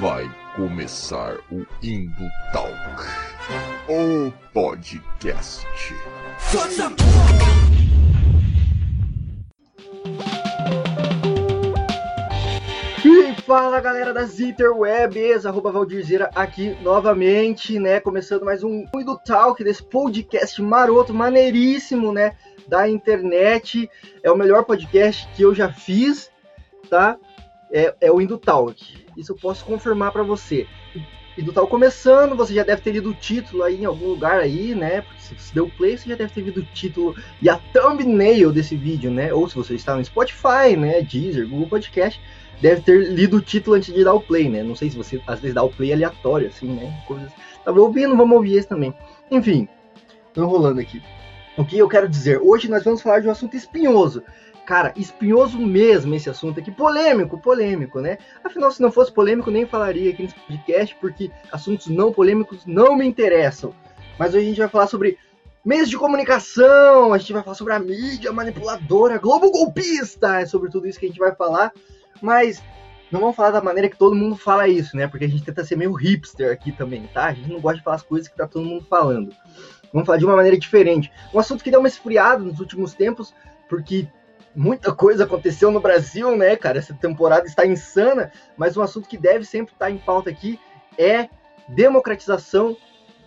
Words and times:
Vai 0.00 0.30
começar 0.54 1.38
o 1.50 1.66
Indo 1.82 2.30
Talk, 2.52 2.72
o 3.88 4.30
podcast. 4.52 5.66
E 13.04 13.42
fala 13.42 13.80
galera 13.80 14.14
das 14.14 14.38
interwebs, 14.38 15.44
arroba 15.44 15.72
Valdirzeira 15.72 16.30
aqui 16.32 16.76
novamente, 16.80 17.80
né? 17.80 17.98
Começando 17.98 18.44
mais 18.44 18.62
um 18.62 18.84
Indo 18.94 19.18
Talk 19.18 19.64
desse 19.64 19.82
podcast 19.82 20.62
maroto, 20.62 21.12
maneiríssimo, 21.12 22.12
né? 22.12 22.36
Da 22.68 22.88
internet. 22.88 23.90
É 24.22 24.30
o 24.30 24.36
melhor 24.36 24.64
podcast 24.64 25.28
que 25.34 25.42
eu 25.42 25.52
já 25.52 25.72
fiz, 25.72 26.30
tá? 26.88 27.18
É, 27.72 27.94
é 28.00 28.12
o 28.12 28.20
Indo 28.20 28.38
Talk. 28.38 29.06
Isso 29.16 29.32
eu 29.32 29.36
posso 29.36 29.64
confirmar 29.64 30.12
para 30.12 30.22
você. 30.22 30.66
Indo 31.36 31.52
Talk 31.52 31.70
começando, 31.70 32.34
você 32.34 32.52
já 32.54 32.64
deve 32.64 32.82
ter 32.82 32.92
lido 32.92 33.10
o 33.10 33.14
título 33.14 33.62
aí 33.62 33.82
em 33.82 33.84
algum 33.84 34.08
lugar 34.08 34.40
aí, 34.40 34.74
né? 34.74 35.04
Se 35.18 35.34
você 35.34 35.54
deu 35.54 35.70
play, 35.76 35.96
você 35.96 36.08
já 36.08 36.16
deve 36.16 36.32
ter 36.32 36.40
lido 36.40 36.60
o 36.60 36.64
título 36.64 37.14
e 37.40 37.48
a 37.48 37.56
thumbnail 37.72 38.52
desse 38.52 38.74
vídeo, 38.76 39.10
né? 39.10 39.32
Ou 39.32 39.48
se 39.48 39.54
você 39.54 39.74
está 39.74 39.94
no 39.94 40.04
Spotify, 40.04 40.76
né? 40.76 41.02
Deezer, 41.02 41.48
Google 41.48 41.68
Podcast 41.68 42.20
deve 42.60 42.80
ter 42.80 43.12
lido 43.12 43.36
o 43.36 43.40
título 43.40 43.76
antes 43.76 43.94
de 43.94 44.02
dar 44.02 44.14
o 44.14 44.20
play, 44.20 44.48
né? 44.48 44.62
Não 44.62 44.74
sei 44.74 44.90
se 44.90 44.96
você 44.96 45.20
às 45.26 45.40
vezes 45.40 45.54
dá 45.54 45.62
o 45.62 45.70
play 45.70 45.92
aleatório, 45.92 46.48
assim, 46.48 46.66
né? 46.66 47.02
Coisas. 47.06 47.30
Tava 47.64 47.80
ouvindo, 47.80 48.16
vamos 48.16 48.36
ouvir 48.36 48.56
esse 48.56 48.68
também. 48.68 48.92
Enfim, 49.30 49.68
tô 50.34 50.42
enrolando 50.42 50.80
aqui. 50.80 51.00
O 51.56 51.64
que 51.64 51.78
eu 51.78 51.88
quero 51.88 52.08
dizer? 52.08 52.40
Hoje 52.40 52.68
nós 52.68 52.84
vamos 52.84 53.02
falar 53.02 53.20
de 53.20 53.28
um 53.28 53.32
assunto 53.32 53.56
espinhoso. 53.56 54.22
Cara, 54.68 54.92
espinhoso 54.96 55.58
mesmo 55.58 56.14
esse 56.14 56.28
assunto 56.28 56.60
aqui. 56.60 56.70
Polêmico, 56.70 57.40
polêmico, 57.40 58.02
né? 58.02 58.18
Afinal, 58.44 58.70
se 58.70 58.82
não 58.82 58.92
fosse 58.92 59.10
polêmico, 59.10 59.50
nem 59.50 59.64
falaria 59.64 60.10
aqui 60.10 60.24
nesse 60.24 60.34
podcast, 60.34 60.94
porque 61.00 61.30
assuntos 61.50 61.86
não 61.86 62.12
polêmicos 62.12 62.66
não 62.66 62.94
me 62.94 63.06
interessam. 63.06 63.74
Mas 64.18 64.34
hoje 64.34 64.44
a 64.44 64.48
gente 64.48 64.58
vai 64.58 64.68
falar 64.68 64.86
sobre 64.86 65.16
meios 65.64 65.88
de 65.88 65.96
comunicação, 65.96 67.14
a 67.14 67.16
gente 67.16 67.32
vai 67.32 67.42
falar 67.42 67.54
sobre 67.54 67.72
a 67.72 67.78
mídia 67.78 68.30
manipuladora, 68.30 69.16
globo 69.16 69.50
golpista, 69.50 70.40
é 70.40 70.44
sobre 70.44 70.68
tudo 70.68 70.86
isso 70.86 71.00
que 71.00 71.06
a 71.06 71.08
gente 71.08 71.18
vai 71.18 71.34
falar 71.34 71.72
mas 72.20 72.62
não 73.10 73.20
vamos 73.20 73.36
falar 73.36 73.52
da 73.52 73.62
maneira 73.62 73.88
que 73.88 73.96
todo 73.96 74.14
mundo 74.14 74.36
fala 74.36 74.68
isso, 74.68 74.94
né? 74.94 75.08
Porque 75.08 75.24
a 75.24 75.28
gente 75.28 75.44
tenta 75.44 75.64
ser 75.64 75.76
meio 75.76 75.94
hipster 75.94 76.52
aqui 76.52 76.72
também, 76.72 77.06
tá? 77.06 77.26
A 77.26 77.32
gente 77.32 77.50
não 77.50 77.60
gosta 77.60 77.78
de 77.78 77.84
falar 77.84 77.96
as 77.96 78.02
coisas 78.02 78.28
que 78.28 78.36
tá 78.36 78.46
todo 78.46 78.66
mundo 78.66 78.84
falando. 78.84 79.34
Vamos 79.92 80.04
falar 80.04 80.18
de 80.18 80.26
uma 80.26 80.36
maneira 80.36 80.58
diferente. 80.58 81.10
Um 81.32 81.38
assunto 81.38 81.64
que 81.64 81.70
deu 81.70 81.80
uma 81.80 81.88
esfriada 81.88 82.42
nos 82.42 82.60
últimos 82.60 82.92
tempos, 82.92 83.32
porque 83.66 84.06
muita 84.54 84.92
coisa 84.92 85.24
aconteceu 85.24 85.70
no 85.70 85.80
Brasil, 85.80 86.36
né, 86.36 86.56
cara? 86.56 86.78
Essa 86.78 86.94
temporada 86.94 87.46
está 87.46 87.66
insana, 87.66 88.32
mas 88.56 88.76
um 88.76 88.82
assunto 88.82 89.08
que 89.08 89.18
deve 89.18 89.44
sempre 89.44 89.72
estar 89.72 89.90
em 89.90 89.98
pauta 89.98 90.30
aqui 90.30 90.58
é 90.96 91.28
democratização 91.68 92.76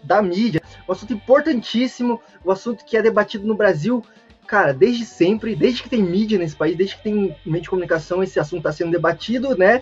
da 0.04 0.22
mídia. 0.22 0.62
Um 0.88 0.92
assunto 0.92 1.14
importantíssimo, 1.14 2.20
um 2.46 2.52
assunto 2.52 2.84
que 2.84 2.98
é 2.98 3.02
debatido 3.02 3.46
no 3.46 3.56
Brasil 3.56 4.04
cara, 4.52 4.74
desde 4.74 5.06
sempre, 5.06 5.56
desde 5.56 5.82
que 5.82 5.90
tem 5.90 6.04
mídia 6.04 6.38
nesse 6.38 6.58
país, 6.58 6.76
desde 6.76 6.98
que 6.98 7.04
tem 7.04 7.34
meio 7.46 7.62
de 7.62 7.70
comunicação, 7.70 8.22
esse 8.22 8.38
assunto 8.38 8.58
está 8.60 8.74
sendo 8.74 8.92
debatido, 8.92 9.58
né? 9.58 9.82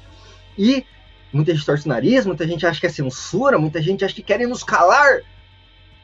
E 0.55 0.85
muita 1.33 1.55
gente 1.55 1.65
torce 1.65 1.87
o 1.87 1.89
nariz, 1.89 2.23
muita 2.23 2.47
gente 2.47 2.67
acha 2.67 2.79
que 2.79 2.85
é 2.85 2.89
censura, 2.89 3.57
muita 3.57 3.81
gente 3.81 4.05
acha 4.05 4.13
que 4.13 4.21
querem 4.21 4.45
nos 4.45 4.63
calar. 4.63 5.21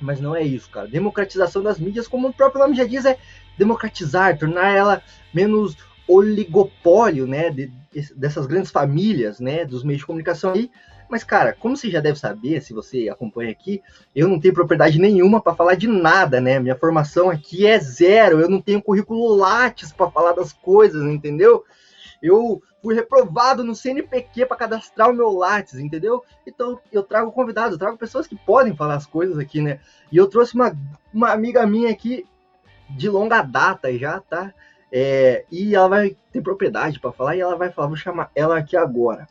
Mas 0.02 0.20
não 0.20 0.36
é 0.36 0.42
isso, 0.42 0.67
cara. 0.72 0.88
Democratização 0.88 1.61
das 1.61 1.77
mídias, 1.80 2.08
como 2.08 2.30
o 2.30 2.33
próprio 2.33 2.64
nome 2.64 2.75
já 2.75 2.86
diz, 2.86 3.05
é 3.05 3.20
democratizar, 3.58 4.38
tornar 4.38 4.70
ela 4.75 5.02
menos 5.34 5.78
oligopólio, 6.08 7.28
né? 7.28 7.50
De, 7.50 7.72
dessas 8.16 8.45
grandes 8.45 8.72
famílias, 8.72 9.39
né? 9.39 9.66
Dos 9.66 9.84
meios 9.84 10.00
de 10.00 10.06
comunicação 10.06 10.53
aí. 10.53 10.70
Mas, 11.09 11.23
cara, 11.23 11.53
como 11.53 11.78
você 11.78 11.89
já 11.89 12.00
deve 12.00 12.17
saber, 12.17 12.61
se 12.61 12.73
você 12.73 13.09
acompanha 13.09 13.52
aqui, 13.52 13.81
eu 14.16 14.28
não 14.28 14.39
tenho 14.39 14.53
propriedade 14.53 15.00
nenhuma 15.00 15.39
para 15.39 15.56
falar 15.56 15.76
de 15.76 15.88
nada, 15.88 16.42
né? 16.42 16.60
Minha 16.60 16.76
formação 16.76 17.30
aqui 17.30 17.67
é 17.67 17.77
zero, 17.80 18.39
eu 18.39 18.49
não 18.49 18.60
tenho 18.60 18.82
currículo 18.82 19.36
Lattes 19.36 19.92
para 19.92 20.10
falar 20.10 20.33
das 20.33 20.52
coisas, 20.52 21.04
entendeu? 21.04 21.64
Eu 22.22 22.61
fui 22.82 22.95
reprovado 22.95 23.64
no 23.64 23.76
CNPq 23.76 24.48
para 24.48 24.58
cadastrar 24.58 25.11
o 25.11 25.14
meu 25.14 25.30
Lattes, 25.30 25.76
entendeu? 25.76 26.23
Então 26.45 26.80
eu 26.92 27.04
trago 27.04 27.32
convidados, 27.32 27.73
eu 27.73 27.80
trago 27.80 27.98
pessoas 27.98 28.26
que 28.26 28.36
podem 28.36 28.76
falar 28.76 28.95
as 28.95 29.05
coisas 29.05 29.37
aqui, 29.37 29.61
né? 29.61 29.80
E 30.11 30.17
eu 30.17 30.27
trouxe 30.27 30.55
uma, 30.55 30.76
uma 31.14 31.32
amiga 31.32 31.66
minha 31.67 31.92
aqui 31.92 32.26
de 32.90 33.10
longa 33.10 33.42
data 33.42 33.96
já, 33.98 34.20
tá? 34.20 34.54
É, 34.92 35.46
e 35.52 35.76
ela 35.76 35.90
vai 35.90 36.18
ter 36.32 36.42
propriedade 36.42 37.00
para 37.00 37.12
falar 37.12 37.36
e 37.36 37.42
ela 37.42 37.56
vai 37.56 37.72
falar, 37.72 37.88
vou 37.88 37.98
chamar 37.98 38.32
ela 38.36 38.58
aqui 38.58 38.78
agora. 38.78 39.28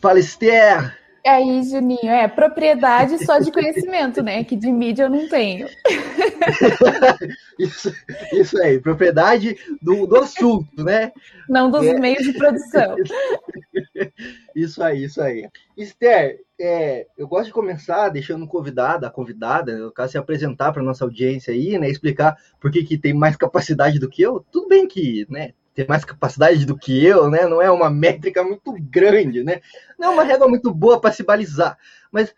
Fala, 0.00 0.18
Esther! 0.18 0.98
É 1.26 1.28
aí, 1.28 1.60
Juninho, 1.64 2.08
é 2.08 2.28
propriedade 2.28 3.26
só 3.26 3.40
de 3.40 3.50
conhecimento, 3.50 4.22
né? 4.22 4.44
Que 4.44 4.54
de 4.54 4.70
mídia 4.70 5.06
eu 5.06 5.10
não 5.10 5.28
tenho. 5.28 5.66
isso, 7.58 7.92
isso 8.32 8.62
aí, 8.62 8.78
propriedade 8.78 9.56
do, 9.82 10.06
do 10.06 10.18
assunto, 10.18 10.84
né? 10.84 11.10
Não 11.48 11.68
dos 11.68 11.84
é. 11.84 11.98
meios 11.98 12.22
de 12.22 12.32
produção. 12.32 12.94
Isso 14.54 14.82
aí, 14.82 15.04
isso 15.04 15.20
aí. 15.20 15.48
Esther, 15.76 16.40
é, 16.58 17.06
eu 17.18 17.28
gosto 17.28 17.46
de 17.46 17.52
começar 17.52 18.08
deixando 18.08 18.44
o 18.44 18.48
convidado, 18.48 19.04
a 19.04 19.10
convidada, 19.10 19.76
no 19.76 19.92
caso, 19.92 20.12
se 20.12 20.18
apresentar 20.18 20.72
para 20.72 20.82
nossa 20.82 21.04
audiência 21.04 21.52
aí, 21.52 21.78
né? 21.78 21.90
Explicar 21.90 22.36
por 22.58 22.70
que, 22.70 22.82
que 22.82 22.96
tem 22.96 23.12
mais 23.12 23.36
capacidade 23.36 23.98
do 23.98 24.08
que 24.08 24.22
eu. 24.22 24.44
Tudo 24.50 24.68
bem 24.68 24.88
que, 24.88 25.26
né? 25.28 25.52
Ter 25.76 25.86
mais 25.86 26.06
capacidade 26.06 26.64
do 26.64 26.76
que 26.76 27.04
eu, 27.04 27.30
né? 27.30 27.46
Não 27.46 27.60
é 27.60 27.70
uma 27.70 27.90
métrica 27.90 28.42
muito 28.42 28.72
grande, 28.80 29.44
né? 29.44 29.60
Não 29.98 30.08
é 30.08 30.14
uma 30.14 30.24
régua 30.24 30.48
muito 30.48 30.72
boa 30.72 30.98
para 30.98 31.12
se 31.12 31.22
balizar. 31.22 31.76
Mas 32.10 32.34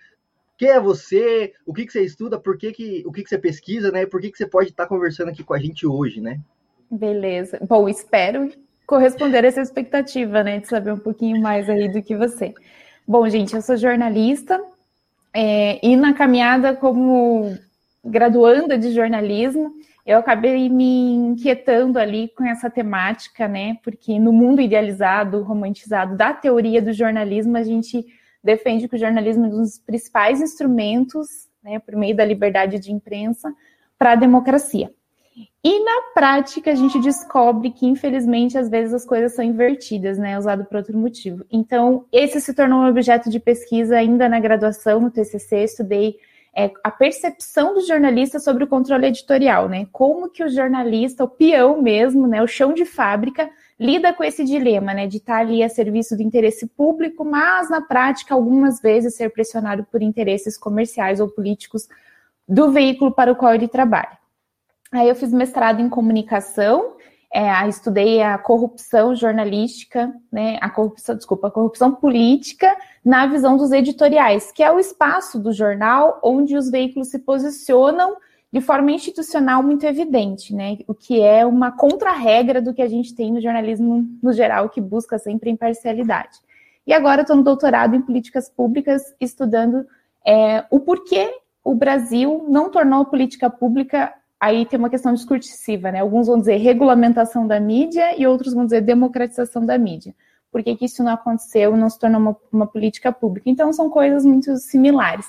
quem 0.56 0.70
é 0.70 0.80
você? 0.80 1.54
O 1.64 1.72
que, 1.72 1.86
que 1.86 1.92
você 1.92 2.02
estuda? 2.04 2.36
Por 2.36 2.58
que, 2.58 2.72
que 2.72 3.04
o 3.06 3.12
que, 3.12 3.22
que 3.22 3.28
você 3.28 3.38
pesquisa, 3.38 3.92
né? 3.92 4.04
Por 4.04 4.20
que, 4.20 4.32
que 4.32 4.36
você 4.36 4.46
pode 4.46 4.70
estar 4.70 4.86
conversando 4.86 5.28
aqui 5.28 5.44
com 5.44 5.54
a 5.54 5.58
gente 5.58 5.86
hoje, 5.86 6.20
né? 6.20 6.40
Beleza. 6.90 7.60
Bom, 7.62 7.88
espero 7.88 8.50
corresponder 8.84 9.44
a 9.44 9.48
essa 9.48 9.60
expectativa, 9.60 10.42
né? 10.42 10.58
De 10.58 10.66
saber 10.66 10.92
um 10.92 10.98
pouquinho 10.98 11.40
mais 11.40 11.70
aí 11.70 11.88
do 11.88 12.02
que 12.02 12.16
você. 12.16 12.52
Bom, 13.06 13.28
gente, 13.28 13.54
eu 13.54 13.62
sou 13.62 13.76
jornalista 13.76 14.60
é, 15.32 15.78
e 15.86 15.94
na 15.94 16.12
caminhada 16.12 16.74
como 16.74 17.56
graduanda 18.04 18.76
de 18.76 18.90
jornalismo, 18.90 19.74
eu 20.08 20.18
acabei 20.18 20.70
me 20.70 21.12
inquietando 21.12 21.98
ali 21.98 22.28
com 22.28 22.42
essa 22.42 22.70
temática, 22.70 23.46
né? 23.46 23.76
Porque 23.84 24.18
no 24.18 24.32
mundo 24.32 24.62
idealizado, 24.62 25.42
romantizado 25.42 26.16
da 26.16 26.32
teoria 26.32 26.80
do 26.80 26.94
jornalismo, 26.94 27.58
a 27.58 27.62
gente 27.62 28.06
defende 28.42 28.88
que 28.88 28.96
o 28.96 28.98
jornalismo 28.98 29.44
é 29.44 29.48
um 29.48 29.50
dos 29.50 29.78
principais 29.78 30.40
instrumentos, 30.40 31.46
né, 31.62 31.78
por 31.78 31.94
meio 31.94 32.16
da 32.16 32.24
liberdade 32.24 32.78
de 32.78 32.90
imprensa, 32.90 33.52
para 33.98 34.12
a 34.12 34.16
democracia. 34.16 34.90
E 35.62 35.84
na 35.84 36.00
prática 36.14 36.70
a 36.70 36.74
gente 36.74 36.98
descobre 37.00 37.70
que, 37.70 37.86
infelizmente, 37.86 38.56
às 38.56 38.70
vezes 38.70 38.94
as 38.94 39.04
coisas 39.04 39.34
são 39.34 39.44
invertidas, 39.44 40.16
né? 40.16 40.38
Usado 40.38 40.64
por 40.64 40.78
outro 40.78 40.96
motivo. 40.96 41.44
Então, 41.52 42.06
esse 42.10 42.40
se 42.40 42.54
tornou 42.54 42.80
um 42.80 42.88
objeto 42.88 43.28
de 43.28 43.38
pesquisa 43.38 43.98
ainda 43.98 44.26
na 44.26 44.40
graduação, 44.40 45.00
no 45.00 45.10
TCC, 45.10 45.64
estudei 45.64 46.16
é, 46.56 46.70
a 46.82 46.90
percepção 46.90 47.74
do 47.74 47.80
jornalista 47.86 48.38
sobre 48.38 48.64
o 48.64 48.66
controle 48.66 49.06
editorial, 49.06 49.68
né? 49.68 49.86
Como 49.92 50.28
que 50.28 50.42
o 50.42 50.48
jornalista, 50.48 51.24
o 51.24 51.28
peão 51.28 51.80
mesmo, 51.80 52.26
né, 52.26 52.42
o 52.42 52.46
chão 52.46 52.72
de 52.72 52.84
fábrica, 52.84 53.48
lida 53.78 54.12
com 54.12 54.24
esse 54.24 54.44
dilema, 54.44 54.92
né, 54.92 55.06
de 55.06 55.18
estar 55.18 55.38
ali 55.38 55.62
a 55.62 55.68
serviço 55.68 56.16
do 56.16 56.22
interesse 56.22 56.66
público, 56.66 57.24
mas 57.24 57.70
na 57.70 57.80
prática 57.80 58.34
algumas 58.34 58.80
vezes 58.80 59.14
ser 59.14 59.30
pressionado 59.30 59.84
por 59.84 60.02
interesses 60.02 60.58
comerciais 60.58 61.20
ou 61.20 61.28
políticos 61.28 61.88
do 62.48 62.72
veículo 62.72 63.12
para 63.12 63.30
o 63.30 63.36
qual 63.36 63.54
ele 63.54 63.68
trabalha. 63.68 64.18
Aí 64.90 65.08
eu 65.08 65.14
fiz 65.14 65.32
mestrado 65.32 65.80
em 65.80 65.88
comunicação 65.88 66.96
é, 67.32 67.68
estudei 67.68 68.22
a 68.22 68.38
corrupção 68.38 69.14
jornalística, 69.14 70.12
né, 70.32 70.58
a 70.60 70.70
corrupção, 70.70 71.14
desculpa, 71.14 71.48
a 71.48 71.50
corrupção 71.50 71.94
política 71.94 72.74
na 73.04 73.26
visão 73.26 73.56
dos 73.56 73.70
editoriais, 73.70 74.50
que 74.50 74.62
é 74.62 74.72
o 74.72 74.78
espaço 74.78 75.38
do 75.38 75.52
jornal 75.52 76.20
onde 76.22 76.56
os 76.56 76.70
veículos 76.70 77.08
se 77.08 77.18
posicionam 77.18 78.16
de 78.50 78.62
forma 78.62 78.90
institucional 78.92 79.62
muito 79.62 79.84
evidente, 79.84 80.54
né, 80.54 80.78
o 80.86 80.94
que 80.94 81.20
é 81.20 81.44
uma 81.44 81.70
contra-regra 81.70 82.62
do 82.62 82.72
que 82.72 82.80
a 82.80 82.88
gente 82.88 83.14
tem 83.14 83.30
no 83.30 83.42
jornalismo 83.42 84.08
no 84.22 84.32
geral, 84.32 84.70
que 84.70 84.80
busca 84.80 85.18
sempre 85.18 85.50
imparcialidade. 85.50 86.38
E 86.86 86.94
agora 86.94 87.20
estou 87.20 87.36
no 87.36 87.44
doutorado 87.44 87.94
em 87.94 88.00
políticas 88.00 88.48
públicas, 88.48 89.14
estudando 89.20 89.86
é, 90.26 90.64
o 90.70 90.80
porquê 90.80 91.30
o 91.62 91.74
Brasil 91.74 92.46
não 92.48 92.70
tornou 92.70 93.04
política 93.04 93.50
pública 93.50 94.14
aí 94.40 94.64
tem 94.66 94.78
uma 94.78 94.90
questão 94.90 95.12
discursiva, 95.12 95.90
né? 95.90 96.00
Alguns 96.00 96.26
vão 96.26 96.38
dizer 96.38 96.56
regulamentação 96.56 97.46
da 97.46 97.58
mídia 97.58 98.18
e 98.20 98.26
outros 98.26 98.54
vão 98.54 98.64
dizer 98.64 98.80
democratização 98.82 99.64
da 99.64 99.76
mídia. 99.76 100.14
Por 100.50 100.62
que, 100.62 100.76
que 100.76 100.84
isso 100.86 101.02
não 101.02 101.12
aconteceu 101.12 101.76
não 101.76 101.90
se 101.90 101.98
tornou 101.98 102.20
uma, 102.20 102.36
uma, 102.50 102.66
política 102.66 103.12
pública? 103.12 103.50
Então, 103.50 103.72
são 103.72 103.90
coisas 103.90 104.24
muito 104.24 104.56
similares. 104.56 105.26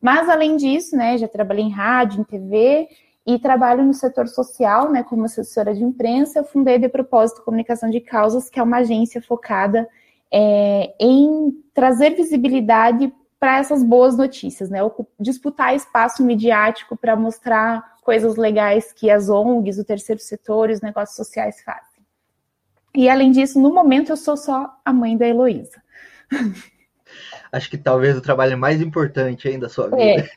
Mas, 0.00 0.28
além 0.28 0.56
disso, 0.56 0.96
né, 0.96 1.18
já 1.18 1.26
trabalhei 1.26 1.64
em 1.64 1.70
rádio, 1.70 2.20
em 2.20 2.24
TV 2.24 2.88
e 3.26 3.38
trabalho 3.38 3.84
no 3.84 3.92
setor 3.92 4.28
social, 4.28 4.90
né, 4.90 5.02
como 5.02 5.24
assessora 5.24 5.74
de 5.74 5.82
imprensa. 5.82 6.38
Eu 6.38 6.44
fundei 6.44 6.78
De 6.78 6.88
Propósito 6.88 7.42
Comunicação 7.42 7.90
de 7.90 8.00
Causas, 8.00 8.48
que 8.48 8.60
é 8.60 8.62
uma 8.62 8.78
agência 8.78 9.20
focada 9.20 9.88
é, 10.32 10.94
em 11.00 11.52
trazer 11.74 12.10
visibilidade 12.10 13.12
para 13.38 13.58
essas 13.58 13.82
boas 13.82 14.16
notícias, 14.16 14.68
né? 14.68 14.80
Disputar 15.18 15.74
espaço 15.74 16.22
midiático 16.22 16.94
para 16.94 17.16
mostrar 17.16 17.82
coisas 18.10 18.34
legais 18.34 18.92
que 18.92 19.08
as 19.08 19.28
ONGs, 19.28 19.78
o 19.78 19.84
terceiro 19.84 20.20
setor 20.20 20.68
e 20.68 20.72
os 20.72 20.80
negócios 20.80 21.14
sociais 21.14 21.62
fazem. 21.62 22.02
E 22.92 23.08
além 23.08 23.30
disso, 23.30 23.60
no 23.60 23.72
momento 23.72 24.10
eu 24.10 24.16
sou 24.16 24.36
só 24.36 24.68
a 24.84 24.92
mãe 24.92 25.16
da 25.16 25.28
Heloísa. 25.28 25.80
Acho 27.52 27.70
que 27.70 27.78
talvez 27.78 28.16
o 28.16 28.20
trabalho 28.20 28.58
mais 28.58 28.80
importante 28.80 29.46
ainda 29.46 29.66
da 29.66 29.72
sua 29.72 29.88
vida. 29.88 30.02
É. 30.02 30.28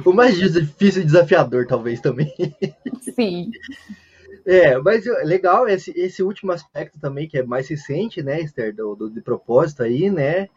o 0.02 0.14
mais 0.14 0.38
difícil 0.38 1.02
e 1.02 1.04
desafiador, 1.04 1.66
talvez, 1.66 2.00
também. 2.00 2.32
Sim. 3.14 3.50
É, 4.46 4.78
mas 4.78 5.04
legal 5.24 5.68
esse, 5.68 5.90
esse 5.94 6.22
último 6.22 6.52
aspecto 6.52 6.98
também, 6.98 7.28
que 7.28 7.36
é 7.36 7.42
mais 7.42 7.68
recente, 7.68 8.22
né, 8.22 8.40
Esther, 8.40 8.74
do, 8.74 8.94
do 8.94 9.10
de 9.10 9.20
propósito 9.20 9.82
aí, 9.82 10.10
né, 10.10 10.48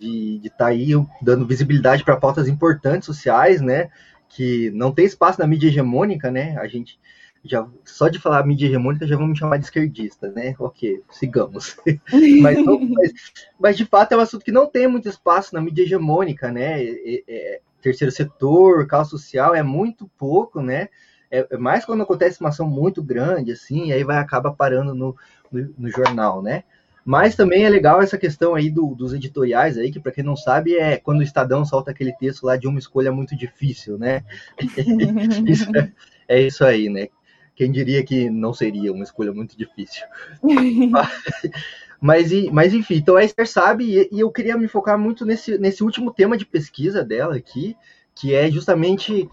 de 0.00 0.40
estar 0.44 0.56
tá 0.56 0.66
aí 0.68 0.92
dando 1.20 1.46
visibilidade 1.46 2.02
para 2.02 2.16
pautas 2.16 2.48
importantes 2.48 3.04
sociais, 3.04 3.60
né, 3.60 3.90
que 4.34 4.70
não 4.70 4.92
tem 4.92 5.04
espaço 5.04 5.40
na 5.40 5.46
mídia 5.46 5.68
hegemônica, 5.68 6.30
né, 6.30 6.56
a 6.58 6.66
gente 6.66 6.98
já 7.44 7.66
só 7.84 8.08
de 8.08 8.18
falar 8.18 8.44
mídia 8.46 8.66
hegemônica 8.66 9.06
já 9.06 9.16
vamos 9.16 9.38
chamar 9.38 9.58
de 9.58 9.64
esquerdista, 9.64 10.30
né? 10.30 10.54
Ok, 10.58 11.02
sigamos. 11.10 11.76
mas, 12.40 12.64
não, 12.64 12.80
mas, 12.80 13.12
mas, 13.60 13.76
de 13.76 13.84
fato 13.84 14.12
é 14.12 14.16
um 14.16 14.20
assunto 14.20 14.44
que 14.44 14.50
não 14.50 14.66
tem 14.66 14.88
muito 14.88 15.08
espaço 15.08 15.54
na 15.54 15.60
mídia 15.60 15.82
hegemônica, 15.82 16.50
né? 16.50 16.82
É, 16.82 17.22
é, 17.28 17.60
terceiro 17.82 18.10
setor, 18.10 18.86
causa 18.86 19.10
social 19.10 19.54
é 19.54 19.62
muito 19.62 20.10
pouco, 20.16 20.62
né? 20.62 20.88
É, 21.30 21.46
é, 21.50 21.56
mais 21.58 21.84
quando 21.84 22.02
acontece 22.02 22.40
uma 22.40 22.48
ação 22.48 22.66
muito 22.66 23.02
grande, 23.02 23.52
assim, 23.52 23.92
aí 23.92 24.02
vai 24.02 24.16
acaba 24.16 24.50
parando 24.50 24.94
no, 24.94 25.14
no, 25.52 25.74
no 25.76 25.90
jornal, 25.90 26.42
né? 26.42 26.64
Mas 27.04 27.36
também 27.36 27.64
é 27.64 27.68
legal 27.68 28.00
essa 28.00 28.16
questão 28.16 28.54
aí 28.54 28.70
do, 28.70 28.94
dos 28.94 29.12
editoriais 29.12 29.76
aí, 29.76 29.92
que 29.92 30.00
para 30.00 30.12
quem 30.12 30.24
não 30.24 30.34
sabe 30.34 30.76
é 30.76 30.96
quando 30.96 31.18
o 31.18 31.22
Estadão 31.22 31.64
solta 31.64 31.90
aquele 31.90 32.12
texto 32.12 32.44
lá 32.44 32.56
de 32.56 32.66
uma 32.66 32.78
escolha 32.78 33.12
muito 33.12 33.36
difícil, 33.36 33.98
né? 33.98 34.24
isso 35.46 35.68
é, 35.76 35.92
é, 36.28 36.40
isso 36.40 36.64
aí, 36.64 36.88
né? 36.88 37.08
Quem 37.54 37.70
diria 37.70 38.02
que 38.02 38.30
não 38.30 38.54
seria 38.54 38.92
uma 38.92 39.04
escolha 39.04 39.32
muito 39.32 39.56
difícil. 39.56 40.02
mas, 42.00 42.30
mas, 42.50 42.72
enfim, 42.72 42.96
então 42.96 43.16
a 43.16 43.24
Esther 43.24 43.46
sabe, 43.46 43.84
e, 43.84 44.08
e 44.10 44.20
eu 44.20 44.30
queria 44.30 44.56
me 44.56 44.66
focar 44.66 44.98
muito 44.98 45.26
nesse, 45.26 45.58
nesse 45.58 45.84
último 45.84 46.10
tema 46.10 46.38
de 46.38 46.46
pesquisa 46.46 47.04
dela 47.04 47.36
aqui, 47.36 47.76
que 48.14 48.34
é 48.34 48.50
justamente 48.50 49.28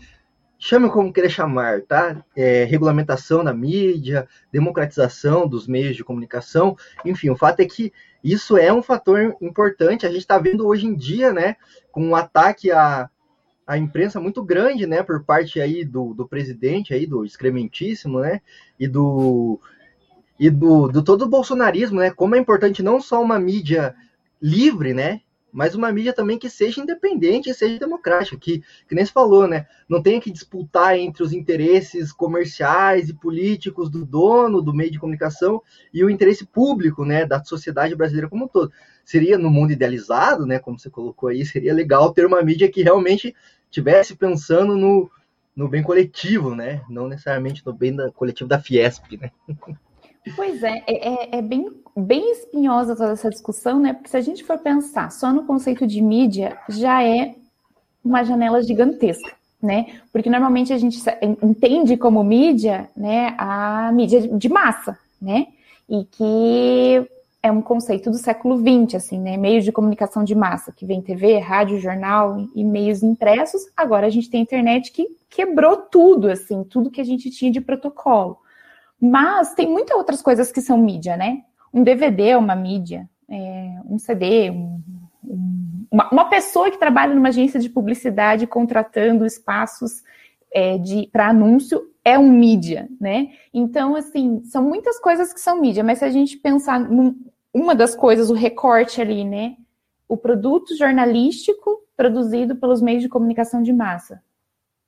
chame 0.62 0.92
como 0.92 1.12
querer 1.12 1.32
chamar, 1.32 1.82
tá? 1.82 2.24
É, 2.36 2.66
regulamentação 2.66 3.44
da 3.44 3.52
mídia, 3.52 4.28
democratização 4.52 5.48
dos 5.48 5.68
meios 5.68 5.96
de 5.96 6.04
comunicação, 6.04 6.78
enfim, 7.04 7.32
o 7.32 7.36
fato 7.36 7.62
é 7.62 7.66
que 7.66 7.92
isso 8.24 8.56
é 8.56 8.72
um 8.72 8.84
fator 8.84 9.36
importante. 9.42 10.06
A 10.06 10.10
gente 10.10 10.22
está 10.22 10.38
vendo 10.38 10.68
hoje 10.68 10.86
em 10.86 10.96
dia, 10.96 11.34
né, 11.34 11.56
com 11.92 12.06
um 12.06 12.16
ataque 12.16 12.72
a, 12.72 13.10
a 13.66 13.76
imprensa 13.76 14.20
muito 14.20 14.44
grande, 14.44 14.86
né, 14.86 15.02
por 15.02 15.24
parte 15.24 15.60
aí 15.60 15.84
do, 15.84 16.14
do 16.14 16.28
presidente 16.28 16.94
aí, 16.94 17.08
do 17.08 17.26
excrementíssimo, 17.26 18.20
né, 18.20 18.40
e 18.80 18.88
do 18.88 19.60
e 20.40 20.50
do, 20.50 20.88
do 20.88 21.04
todo 21.04 21.24
o 21.24 21.30
bolsonarismo, 21.30 22.00
né, 22.00 22.12
como 22.12 22.36
é 22.36 22.40
importante 22.40 22.84
não 22.84 23.02
só 23.02 23.22
uma 23.22 23.40
mídia 23.40 23.96
livre, 24.40 24.94
né, 24.94 25.22
mas 25.52 25.76
uma 25.76 25.92
mídia 25.92 26.14
também 26.14 26.38
que 26.38 26.50
seja 26.50 26.82
independente 26.82 27.50
e 27.50 27.54
seja 27.54 27.78
democrática, 27.78 28.38
que, 28.38 28.64
que 28.88 28.96
nem 28.96 29.06
se 29.06 29.12
falou, 29.12 29.48
né? 29.48 29.68
Não 29.88 30.02
tenha 30.02 30.22
que 30.22 30.32
disputar 30.32 30.98
entre 30.98 31.24
os 31.24 31.34
interesses 31.34 32.12
comerciais 32.12 33.10
e 33.10 33.14
políticos 33.14 33.90
do 33.90 34.06
dono 34.06 34.62
do 34.62 34.74
meio 34.74 34.92
de 34.92 35.00
comunicação 35.00 35.62
e 35.94 36.04
o 36.04 36.10
interesse 36.10 36.46
público, 36.46 37.04
né, 37.04 37.26
da 37.26 37.44
sociedade 37.44 37.96
brasileira 37.96 38.30
como 38.30 38.46
um 38.46 38.48
todo. 38.48 38.72
Seria 39.04 39.38
no 39.38 39.50
mundo 39.50 39.72
idealizado, 39.72 40.46
né, 40.46 40.60
como 40.60 40.80
você 40.80 40.90
colocou 40.90 41.30
aí, 41.30 41.46
seria 41.46 41.74
legal 41.74 42.14
ter 42.14 42.26
uma 42.26 42.42
mídia 42.42 42.72
que 42.72 42.84
realmente 42.84 43.36
tivesse 43.70 44.16
pensando 44.16 44.78
no, 44.78 45.10
no 45.56 45.68
bem 45.68 45.84
coletivo, 45.84 46.56
né? 46.56 46.82
Não 46.90 47.08
necessariamente 47.08 47.66
no 47.66 47.74
bem 47.74 47.96
da, 47.96 48.12
coletivo 48.12 48.48
da 48.48 48.60
Fiesp, 48.60 49.18
né? 49.18 49.32
Pois 50.36 50.62
é, 50.62 50.84
é, 50.88 51.10
é, 51.10 51.38
é, 51.38 51.42
bem, 51.42 51.70
bem 51.96 52.32
espinhosa 52.32 52.96
toda 52.96 53.12
essa 53.12 53.30
discussão, 53.30 53.80
né? 53.80 53.94
Porque 53.94 54.10
se 54.10 54.18
a 54.18 54.22
gente 54.22 54.44
for 54.44 54.58
pensar 54.60 55.12
só 55.12 55.34
no 55.34 55.46
conceito 55.46 55.88
de 55.88 56.02
mídia, 56.02 56.58
já 56.70 57.04
é 57.04 57.36
uma 58.04 58.24
janela 58.24 58.62
gigantesca, 58.62 59.32
né? 59.62 60.00
Porque 60.12 60.30
normalmente 60.30 60.72
a 60.72 60.78
gente 60.78 61.00
entende 61.42 61.98
como 61.98 62.24
mídia, 62.24 62.90
né, 62.96 63.34
a 63.38 63.92
mídia 63.92 64.22
de 64.22 64.50
massa, 64.50 64.98
né? 65.20 65.48
E 65.90 66.06
que 66.06 67.08
é 67.44 67.52
um 67.52 67.62
conceito 67.62 68.12
do 68.12 68.18
século 68.18 68.58
XX, 68.58 68.96
assim, 68.96 69.20
né? 69.20 69.38
Meios 69.38 69.66
de 69.66 69.72
comunicação 69.72 70.24
de 70.24 70.36
massa, 70.36 70.72
que 70.72 70.86
vem 70.86 71.02
TV, 71.02 71.40
rádio, 71.40 71.80
jornal 71.80 72.48
e 72.56 72.64
meios 72.64 73.02
impressos. 73.02 73.64
Agora 73.76 74.06
a 74.06 74.10
gente 74.12 74.30
tem 74.30 74.42
a 74.42 74.44
internet 74.44 74.92
que 74.92 75.08
quebrou 75.28 75.78
tudo, 75.78 76.30
assim, 76.30 76.64
tudo 76.64 76.92
que 76.92 77.02
a 77.02 77.04
gente 77.04 77.32
tinha 77.32 77.52
de 77.52 77.60
protocolo. 77.60 78.38
Mas 79.02 79.56
tem 79.56 79.68
muitas 79.68 79.98
outras 79.98 80.22
coisas 80.22 80.52
que 80.52 80.62
são 80.62 80.78
mídia, 80.78 81.18
né? 81.18 81.44
Um 81.74 81.84
DVD 81.84 82.30
é 82.30 82.38
uma 82.38 82.56
mídia, 82.56 83.10
é, 83.28 83.80
um 83.90 83.98
CD, 83.98 84.52
um, 84.52 84.80
um, 85.24 85.86
uma, 85.90 86.10
uma, 86.12 86.26
pessoa 86.30 86.70
que 86.70 86.78
trabalha 86.78 87.16
numa 87.16 87.30
agência 87.30 87.60
de 87.60 87.70
publicidade 87.70 88.46
contratando 88.46 89.26
espaços 89.26 90.04
é, 90.54 90.78
para 91.12 91.30
anúncio 91.30 91.90
é 92.04 92.20
um 92.20 92.30
mídia, 92.30 92.88
né? 93.00 93.30
Então, 93.54 93.96
assim, 93.96 94.44
são 94.44 94.64
muitas 94.64 95.00
coisas 95.00 95.34
que 95.34 95.40
são 95.40 95.60
mídia, 95.60 95.84
mas 95.84 96.00
se 96.00 96.06
a 96.06 96.10
gente 96.10 96.38
pensar 96.38 96.80
num, 96.80 97.16
uma 97.54 97.74
das 97.74 97.96
coisas, 97.96 98.30
o 98.30 98.36
recorte 98.36 99.02
ali, 99.02 99.24
né? 99.24 99.56
O 100.08 100.18
produto 100.18 100.76
jornalístico 100.76 101.82
produzido 101.96 102.56
pelos 102.56 102.82
meios 102.82 103.02
de 103.02 103.10
comunicação 103.10 103.64
de 103.64 103.72
massa. 103.72 104.22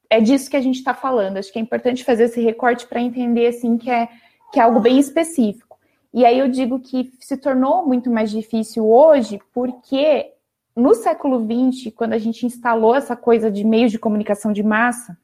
É 0.10 0.20
disso 0.20 0.50
que 0.50 0.58
a 0.58 0.62
gente 0.62 0.76
está 0.76 0.94
falando. 0.94 1.38
Acho 1.38 1.52
que 1.52 1.60
é 1.60 1.62
importante 1.62 2.04
fazer 2.04 2.26
esse 2.26 2.42
recorte 2.42 2.88
para 2.88 3.02
entender 3.02 3.48
assim 3.48 3.78
que 3.78 3.90
é, 3.90 4.08
que 4.52 4.60
é 4.60 4.64
algo 4.64 4.80
bem 4.80 5.00
específico. 5.00 5.78
E 6.14 6.26
aí 6.26 6.38
eu 6.38 6.48
digo 6.48 6.80
que 6.80 7.12
se 7.20 7.36
tornou 7.38 7.86
muito 7.86 8.10
mais 8.10 8.30
difícil 8.30 8.88
hoje, 8.88 9.40
porque 9.52 10.32
no 10.76 10.94
século 10.94 11.40
XX, 11.40 11.92
quando 11.96 12.14
a 12.14 12.20
gente 12.20 12.46
instalou 12.46 12.96
essa 12.96 13.16
coisa 13.16 13.50
de 13.50 13.64
meios 13.64 13.92
de 13.92 13.98
comunicação 13.98 14.54
de 14.54 14.62
massa, 14.62 15.18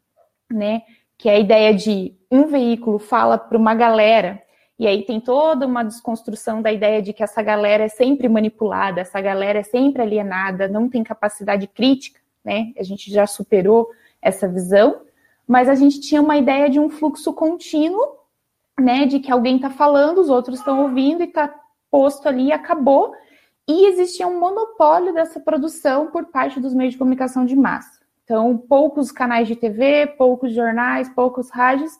né, 0.52 0.82
que 1.18 1.30
é 1.30 1.36
a 1.36 1.40
ideia 1.40 1.74
de 1.74 2.16
um 2.32 2.48
veículo 2.48 2.98
fala 2.98 3.38
para 3.38 3.58
uma 3.58 3.76
galera 3.76 4.42
e 4.80 4.88
aí 4.88 5.04
tem 5.04 5.20
toda 5.20 5.68
uma 5.68 5.84
desconstrução 5.84 6.62
da 6.62 6.72
ideia 6.72 7.02
de 7.02 7.12
que 7.12 7.22
essa 7.22 7.42
galera 7.42 7.84
é 7.84 7.90
sempre 7.90 8.30
manipulada, 8.30 9.02
essa 9.02 9.20
galera 9.20 9.60
é 9.60 9.64
sempre 9.64 10.02
alienada, 10.02 10.70
não 10.70 10.88
tem 10.88 11.04
capacidade 11.04 11.68
crítica, 11.68 12.22
né? 12.44 12.72
A 12.78 12.84
gente 12.84 13.12
já 13.12 13.28
superou 13.28 13.90
essa 14.22 14.48
visão, 14.48 15.02
mas 15.48 15.68
a 15.68 15.76
gente 15.76 16.00
tinha 16.00 16.22
uma 16.22 16.38
ideia 16.38 16.70
de 16.70 16.80
um 16.80 16.90
fluxo 16.90 17.34
contínuo, 17.34 18.18
né? 18.80 19.06
De 19.06 19.20
que 19.20 19.32
alguém 19.32 19.56
está 19.56 19.70
falando, 19.70 20.20
os 20.20 20.30
outros 20.30 20.60
estão 20.60 20.84
ouvindo 20.84 21.22
e 21.22 21.26
está 21.26 21.54
posto 21.90 22.28
ali 22.28 22.48
e 22.48 22.52
acabou. 22.52 23.14
E 23.68 23.86
existia 23.88 24.28
um 24.28 24.40
monopólio 24.40 25.14
dessa 25.14 25.40
produção 25.40 26.08
por 26.08 26.26
parte 26.26 26.60
dos 26.60 26.74
meios 26.74 26.94
de 26.94 26.98
comunicação 26.98 27.46
de 27.46 27.56
massa. 27.56 28.00
Então, 28.24 28.58
poucos 28.58 29.12
canais 29.12 29.48
de 29.48 29.56
TV, 29.56 30.08
poucos 30.18 30.54
jornais, 30.54 31.10
poucos 31.10 31.50
rádios 31.50 31.92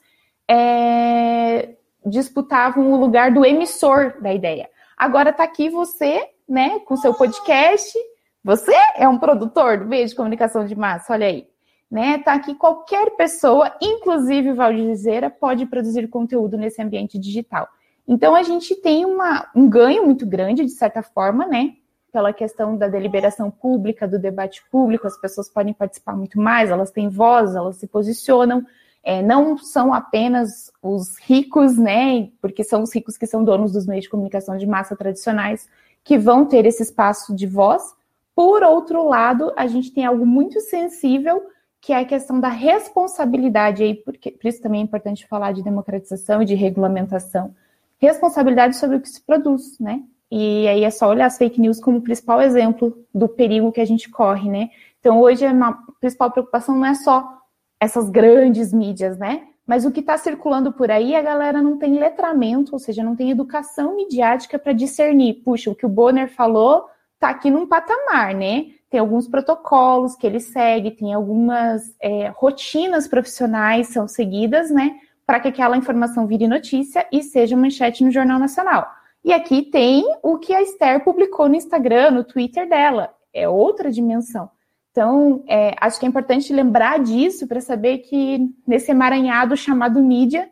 é, 0.48 1.76
disputavam 2.06 2.92
o 2.92 2.98
lugar 2.98 3.32
do 3.32 3.46
emissor 3.46 4.20
da 4.22 4.34
ideia. 4.34 4.70
Agora 4.98 5.30
está 5.30 5.44
aqui 5.44 5.70
você, 5.70 6.28
né, 6.48 6.80
com 6.80 6.96
seu 6.98 7.14
podcast. 7.14 7.98
Você 8.44 8.76
é 8.96 9.08
um 9.08 9.18
produtor 9.18 9.78
do 9.80 9.86
meio 9.86 10.08
de 10.08 10.16
comunicação 10.16 10.66
de 10.66 10.76
massa, 10.76 11.14
olha 11.14 11.28
aí. 11.28 11.48
Né, 11.90 12.20
tá 12.20 12.34
aqui 12.34 12.54
qualquer 12.54 13.16
pessoa, 13.16 13.76
inclusive 13.82 14.52
o 14.52 14.56
Valdizeira, 14.56 15.28
pode 15.28 15.66
produzir 15.66 16.08
conteúdo 16.08 16.56
nesse 16.56 16.80
ambiente 16.80 17.18
digital. 17.18 17.68
Então 18.08 18.36
a 18.36 18.42
gente 18.44 18.76
tem 18.76 19.06
uma, 19.06 19.48
um 19.56 19.70
ganho 19.70 20.06
muito 20.06 20.26
grande, 20.26 20.66
de 20.66 20.72
certa 20.72 21.04
forma, 21.04 21.46
né? 21.46 21.74
Pela 22.12 22.34
questão 22.34 22.76
da 22.76 22.88
deliberação 22.88 23.52
pública, 23.52 24.08
do 24.08 24.18
debate 24.18 24.64
público, 24.72 25.06
as 25.06 25.16
pessoas 25.20 25.48
podem 25.48 25.74
participar 25.74 26.16
muito 26.16 26.40
mais, 26.40 26.72
elas 26.72 26.90
têm 26.90 27.08
voz, 27.08 27.56
elas 27.56 27.78
se 27.78 27.86
posicionam, 27.86 28.66
é, 29.04 29.22
não 29.22 29.58
são 29.58 29.94
apenas 29.94 30.72
os 30.82 31.18
ricos, 31.20 31.78
né, 31.78 32.30
porque 32.42 32.64
são 32.64 32.82
os 32.82 32.94
ricos 32.94 33.16
que 33.16 33.28
são 33.28 33.44
donos 33.44 33.72
dos 33.72 33.86
meios 33.86 34.04
de 34.04 34.10
comunicação 34.10 34.58
de 34.58 34.66
massa 34.66 34.96
tradicionais, 34.96 35.70
que 36.04 36.18
vão 36.18 36.46
ter 36.46 36.66
esse 36.66 36.82
espaço 36.82 37.36
de 37.36 37.46
voz. 37.46 37.94
Por 38.36 38.64
outro 38.64 39.08
lado, 39.08 39.54
a 39.56 39.68
gente 39.68 39.94
tem 39.94 40.06
algo 40.06 40.26
muito 40.26 40.60
sensível, 40.62 41.44
que 41.82 41.94
é 41.94 41.98
a 42.00 42.06
questão 42.06 42.40
da 42.40 42.50
responsabilidade, 42.50 43.84
aí, 43.84 43.96
porque, 43.96 44.32
por 44.32 44.48
isso 44.48 44.62
também 44.62 44.82
é 44.82 44.84
importante 44.84 45.28
falar 45.28 45.54
de 45.54 45.64
democratização 45.64 46.42
e 46.42 46.46
de 46.46 46.56
regulamentação. 46.56 47.56
Responsabilidade 47.98 48.76
sobre 48.76 48.98
o 48.98 49.02
que 49.02 49.10
se 49.10 49.22
produz, 49.22 49.80
né? 49.80 50.02
E 50.32 50.68
aí 50.68 50.84
é 50.84 50.90
só 50.90 51.10
olhar 51.10 51.26
as 51.26 51.38
fake 51.38 51.60
news 51.60 51.80
como 51.80 52.02
principal 52.02 52.42
exemplo 52.42 52.98
do 53.14 53.28
perigo 53.28 53.72
que 53.72 53.82
a 53.82 53.86
gente 53.86 54.10
corre, 54.10 54.50
né? 54.50 54.70
Então, 55.00 55.20
hoje, 55.20 55.46
a 55.46 55.78
principal 56.00 56.32
preocupação 56.32 56.76
não 56.76 56.86
é 56.86 56.94
só 56.94 57.40
essas 57.80 58.10
grandes 58.10 58.74
mídias, 58.74 59.18
né? 59.18 59.48
Mas 59.66 59.86
o 59.86 59.92
que 59.92 60.02
está 60.02 60.18
circulando 60.18 60.74
por 60.74 60.92
aí, 60.92 61.16
a 61.16 61.22
galera 61.22 61.62
não 61.62 61.78
tem 61.78 61.98
letramento, 61.98 62.74
ou 62.74 62.80
seja, 62.80 63.04
não 63.04 63.16
tem 63.16 63.32
educação 63.32 63.96
midiática 63.96 64.60
para 64.60 64.74
discernir. 64.74 65.42
Puxa, 65.46 65.70
o 65.70 65.76
que 65.76 65.86
o 65.86 65.90
Bonner 65.90 66.30
falou 66.30 66.88
está 67.16 67.30
aqui 67.30 67.50
num 67.50 67.68
patamar, 67.68 68.34
né? 68.34 68.68
Tem 68.90 69.00
alguns 69.00 69.28
protocolos 69.28 70.16
que 70.16 70.26
ele 70.26 70.40
segue, 70.40 70.92
tem 70.92 71.14
algumas 71.14 71.96
é, 72.02 72.30
rotinas 72.36 73.08
profissionais 73.08 73.88
são 73.88 74.08
seguidas, 74.08 74.72
né? 74.72 74.96
Para 75.26 75.40
que 75.40 75.48
aquela 75.48 75.78
informação 75.78 76.26
vire 76.26 76.48
notícia 76.48 77.06
e 77.12 77.22
seja 77.22 77.56
manchete 77.56 78.04
no 78.04 78.12
Jornal 78.12 78.40
Nacional. 78.40 78.88
E 79.24 79.32
aqui 79.34 79.64
tem 79.64 80.04
o 80.24 80.38
que 80.38 80.54
a 80.54 80.62
Esther 80.62 81.04
publicou 81.04 81.48
no 81.48 81.56
Instagram, 81.56 82.12
no 82.12 82.24
Twitter 82.24 82.68
dela. 82.68 83.14
É 83.34 83.48
outra 83.48 83.92
dimensão. 83.92 84.50
Então, 84.92 85.44
é, 85.48 85.76
acho 85.80 86.00
que 86.00 86.06
é 86.06 86.10
importante 86.10 86.52
lembrar 86.52 87.00
disso 87.00 87.48
para 87.48 87.62
saber 87.62 88.00
que 88.00 88.50
nesse 88.68 88.92
emaranhado 88.92 89.56
chamado 89.56 90.02
mídia 90.02 90.50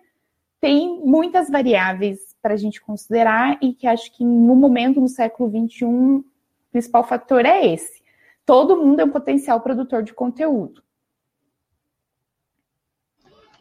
tem 0.60 1.02
muitas 1.04 1.50
variáveis 1.50 2.36
para 2.42 2.54
a 2.54 2.58
gente 2.58 2.80
considerar 2.82 3.58
e 3.62 3.74
que 3.74 3.88
acho 3.88 4.12
que 4.16 4.24
no 4.24 4.56
momento, 4.56 5.02
no 5.02 5.08
século 5.08 5.50
XXI, 5.50 5.86
o 5.86 6.24
principal 6.72 7.04
fator 7.04 7.46
é 7.46 7.66
esse. 7.66 7.97
Todo 8.48 8.78
mundo 8.78 9.02
é 9.02 9.04
um 9.04 9.12
potencial 9.12 9.60
produtor 9.60 10.02
de 10.04 10.14
conteúdo. 10.14 10.82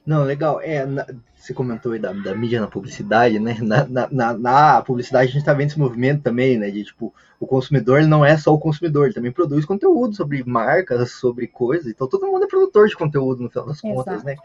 Não, 0.06 0.22
legal. 0.22 0.60
É, 0.60 0.86
na, 0.86 1.04
você 1.34 1.52
comentou 1.52 1.90
aí 1.90 1.98
da, 1.98 2.12
da, 2.12 2.36
mídia 2.36 2.60
na 2.60 2.68
publicidade, 2.68 3.40
né? 3.40 3.56
Na, 3.60 4.08
na, 4.08 4.32
na, 4.32 4.82
publicidade 4.82 5.24
a 5.24 5.32
gente 5.32 5.40
está 5.40 5.52
vendo 5.52 5.70
esse 5.70 5.78
movimento 5.78 6.22
também, 6.22 6.56
né? 6.56 6.70
De 6.70 6.84
tipo, 6.84 7.12
o 7.40 7.48
consumidor 7.48 8.02
não 8.02 8.24
é 8.24 8.38
só 8.38 8.54
o 8.54 8.60
consumidor, 8.60 9.06
ele 9.06 9.14
também 9.14 9.32
produz 9.32 9.64
conteúdo 9.64 10.14
sobre 10.14 10.44
marcas, 10.44 11.10
sobre 11.14 11.48
coisas. 11.48 11.88
Então 11.90 12.08
todo 12.08 12.24
mundo 12.28 12.44
é 12.44 12.46
produtor 12.48 12.86
de 12.86 12.94
conteúdo 12.94 13.42
no 13.42 13.50
final 13.50 13.66
das 13.66 13.82
Exato. 13.82 13.92
contas, 13.92 14.22
né? 14.22 14.36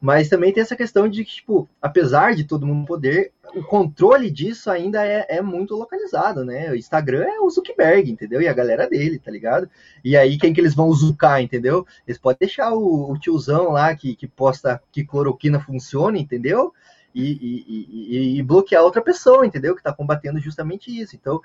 Mas 0.00 0.30
também 0.30 0.52
tem 0.52 0.62
essa 0.62 0.74
questão 0.74 1.06
de 1.06 1.24
que, 1.24 1.32
tipo, 1.32 1.68
apesar 1.80 2.34
de 2.34 2.44
todo 2.44 2.66
mundo 2.66 2.86
poder, 2.86 3.32
o 3.54 3.62
controle 3.62 4.30
disso 4.30 4.70
ainda 4.70 5.04
é, 5.04 5.26
é, 5.28 5.42
muito 5.42 5.76
localizado, 5.76 6.42
né? 6.42 6.70
O 6.70 6.74
Instagram 6.74 7.24
é 7.24 7.40
o 7.40 7.50
Zuckerberg, 7.50 8.10
entendeu? 8.10 8.40
E 8.40 8.48
a 8.48 8.52
galera 8.52 8.88
dele, 8.88 9.18
tá 9.18 9.30
ligado? 9.30 9.68
E 10.02 10.16
aí, 10.16 10.38
quem 10.38 10.54
que 10.54 10.60
eles 10.60 10.74
vão 10.74 10.90
zucar, 10.92 11.42
entendeu? 11.42 11.86
Eles 12.06 12.18
podem 12.18 12.38
deixar 12.40 12.72
o, 12.72 13.12
o 13.12 13.18
tiozão 13.18 13.72
lá 13.72 13.94
que, 13.94 14.16
que 14.16 14.26
posta 14.26 14.82
que 14.90 15.04
cloroquina 15.04 15.60
funciona, 15.60 16.16
entendeu? 16.16 16.72
E, 17.14 17.32
e, 17.32 18.36
e, 18.38 18.38
e, 18.38 18.42
bloquear 18.42 18.84
outra 18.84 19.02
pessoa, 19.02 19.44
entendeu? 19.44 19.74
Que 19.74 19.82
tá 19.82 19.92
combatendo 19.92 20.38
justamente 20.38 20.96
isso. 20.96 21.16
Então, 21.16 21.42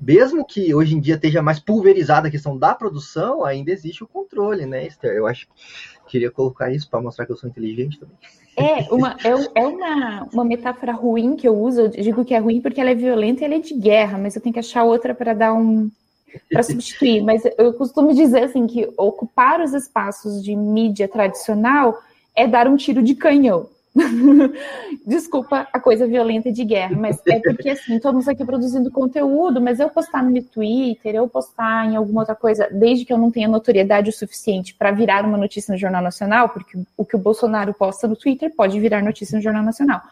mesmo 0.00 0.44
que 0.44 0.74
hoje 0.74 0.94
em 0.94 1.00
dia 1.00 1.14
esteja 1.14 1.42
mais 1.42 1.58
pulverizada 1.58 2.28
a 2.28 2.30
questão 2.30 2.56
da 2.56 2.74
produção, 2.74 3.44
ainda 3.44 3.70
existe 3.70 4.02
o 4.02 4.06
controle, 4.06 4.66
né, 4.66 4.86
Esther? 4.86 5.12
Eu 5.12 5.26
acho 5.26 5.46
que 5.46 5.52
queria 6.08 6.30
colocar 6.30 6.72
isso 6.72 6.88
para 6.88 7.00
mostrar 7.00 7.26
que 7.26 7.32
eu 7.32 7.36
sou 7.36 7.48
inteligente 7.48 7.98
também. 7.98 8.16
É, 8.56 8.92
uma, 8.92 9.16
é, 9.22 9.60
é 9.62 9.66
uma, 9.66 10.28
uma 10.32 10.44
metáfora 10.44 10.92
ruim 10.92 11.36
que 11.36 11.46
eu 11.46 11.56
uso, 11.56 11.82
eu 11.82 11.88
digo 11.88 12.24
que 12.24 12.34
é 12.34 12.38
ruim 12.38 12.60
porque 12.60 12.80
ela 12.80 12.90
é 12.90 12.94
violenta 12.94 13.42
e 13.42 13.44
ela 13.44 13.54
é 13.54 13.60
de 13.60 13.74
guerra, 13.74 14.18
mas 14.18 14.34
eu 14.34 14.42
tenho 14.42 14.52
que 14.52 14.58
achar 14.58 14.82
outra 14.82 15.14
para 15.14 15.32
dar 15.32 15.54
um. 15.54 15.88
para 16.50 16.64
substituir. 16.64 17.22
Mas 17.22 17.42
eu 17.56 17.72
costumo 17.74 18.12
dizer 18.12 18.44
assim 18.44 18.66
que 18.66 18.88
ocupar 18.96 19.60
os 19.60 19.74
espaços 19.74 20.42
de 20.42 20.56
mídia 20.56 21.06
tradicional 21.06 21.98
é 22.34 22.48
dar 22.48 22.66
um 22.66 22.76
tiro 22.76 23.02
de 23.02 23.14
canhão. 23.14 23.68
Desculpa 25.06 25.68
a 25.72 25.80
coisa 25.80 26.06
violenta 26.06 26.52
de 26.52 26.64
guerra, 26.64 26.96
mas 26.96 27.20
é 27.26 27.40
porque 27.40 27.70
assim, 27.70 27.96
estamos 27.96 28.28
aqui 28.28 28.44
produzindo 28.44 28.90
conteúdo, 28.90 29.60
mas 29.60 29.80
eu 29.80 29.88
postar 29.88 30.22
no 30.22 30.30
meu 30.30 30.42
Twitter, 30.42 31.14
eu 31.14 31.28
postar 31.28 31.86
em 31.86 31.96
alguma 31.96 32.22
outra 32.22 32.34
coisa, 32.34 32.68
desde 32.70 33.04
que 33.04 33.12
eu 33.12 33.18
não 33.18 33.30
tenha 33.30 33.48
notoriedade 33.48 34.10
o 34.10 34.12
suficiente 34.12 34.74
para 34.74 34.90
virar 34.90 35.24
uma 35.24 35.36
notícia 35.36 35.72
no 35.72 35.78
Jornal 35.78 36.02
Nacional, 36.02 36.48
porque 36.48 36.78
o 36.96 37.04
que 37.04 37.16
o 37.16 37.18
Bolsonaro 37.18 37.74
posta 37.74 38.06
no 38.06 38.16
Twitter 38.16 38.54
pode 38.54 38.78
virar 38.78 39.02
notícia 39.02 39.36
no 39.36 39.42
Jornal 39.42 39.62
Nacional. 39.62 40.02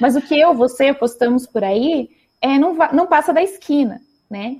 Mas 0.00 0.16
o 0.16 0.20
que 0.20 0.38
eu, 0.38 0.54
você 0.54 0.92
postamos 0.92 1.46
por 1.46 1.64
aí, 1.64 2.10
é, 2.40 2.58
não, 2.58 2.76
não 2.92 3.06
passa 3.06 3.32
da 3.32 3.42
esquina, 3.42 4.00
né? 4.30 4.56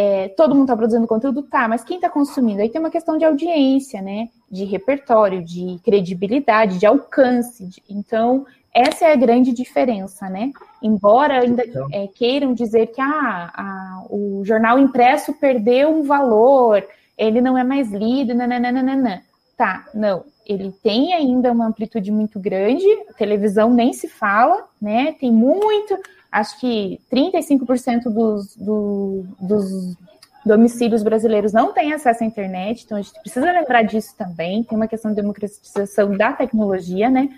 É, 0.00 0.28
todo 0.28 0.54
mundo 0.54 0.66
está 0.66 0.76
produzindo 0.76 1.08
conteúdo, 1.08 1.42
tá, 1.42 1.66
mas 1.66 1.82
quem 1.82 1.96
está 1.96 2.08
consumindo? 2.08 2.62
Aí 2.62 2.68
tem 2.68 2.80
uma 2.80 2.88
questão 2.88 3.18
de 3.18 3.24
audiência, 3.24 4.00
né? 4.00 4.28
De 4.48 4.64
repertório, 4.64 5.42
de 5.42 5.80
credibilidade, 5.82 6.78
de 6.78 6.86
alcance. 6.86 7.66
De... 7.66 7.82
Então, 7.90 8.46
essa 8.72 9.06
é 9.06 9.12
a 9.12 9.16
grande 9.16 9.52
diferença, 9.52 10.30
né? 10.30 10.52
Embora 10.80 11.40
ainda 11.40 11.64
então. 11.66 11.88
é, 11.90 12.06
queiram 12.06 12.54
dizer 12.54 12.86
que 12.92 13.00
ah, 13.00 13.50
a, 13.52 14.04
o 14.08 14.44
jornal 14.44 14.78
impresso 14.78 15.32
perdeu 15.32 15.90
um 15.90 16.04
valor, 16.04 16.80
ele 17.16 17.40
não 17.40 17.58
é 17.58 17.64
mais 17.64 17.90
lido, 17.90 18.36
nananana. 18.36 19.24
Tá, 19.56 19.84
não. 19.92 20.22
Ele 20.46 20.72
tem 20.80 21.12
ainda 21.12 21.50
uma 21.50 21.66
amplitude 21.66 22.12
muito 22.12 22.38
grande, 22.38 22.86
televisão 23.16 23.74
nem 23.74 23.92
se 23.92 24.06
fala, 24.06 24.64
né? 24.80 25.16
Tem 25.18 25.32
muito 25.32 25.98
acho 26.30 26.58
que 26.60 27.00
35% 27.12 28.04
dos, 28.04 28.56
do, 28.56 29.24
dos 29.40 29.96
domicílios 30.44 31.02
brasileiros 31.02 31.52
não 31.52 31.72
têm 31.72 31.92
acesso 31.92 32.24
à 32.24 32.26
internet, 32.26 32.84
então 32.84 32.98
a 32.98 33.02
gente 33.02 33.20
precisa 33.20 33.52
lembrar 33.52 33.82
disso 33.82 34.14
também. 34.16 34.62
Tem 34.62 34.76
uma 34.76 34.88
questão 34.88 35.10
de 35.10 35.16
democratização 35.16 36.16
da 36.16 36.32
tecnologia, 36.32 37.10
né? 37.10 37.28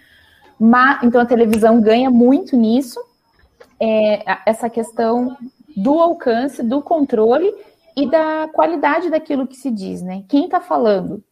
Mas, 0.59 1.02
então 1.02 1.20
a 1.20 1.26
televisão 1.26 1.80
ganha 1.80 2.11
muito 2.11 2.56
nisso, 2.56 3.00
é, 3.78 4.23
essa 4.44 4.68
questão 4.68 5.37
do 5.76 5.99
alcance, 5.99 6.62
do 6.62 6.82
controle 6.82 7.52
e 7.97 8.09
da 8.09 8.49
qualidade 8.52 9.11
daquilo 9.11 9.47
que 9.47 9.56
se 9.56 9.70
diz, 9.70 10.02
né? 10.02 10.25
Quem 10.28 10.44
está 10.44 10.61
falando? 10.61 11.25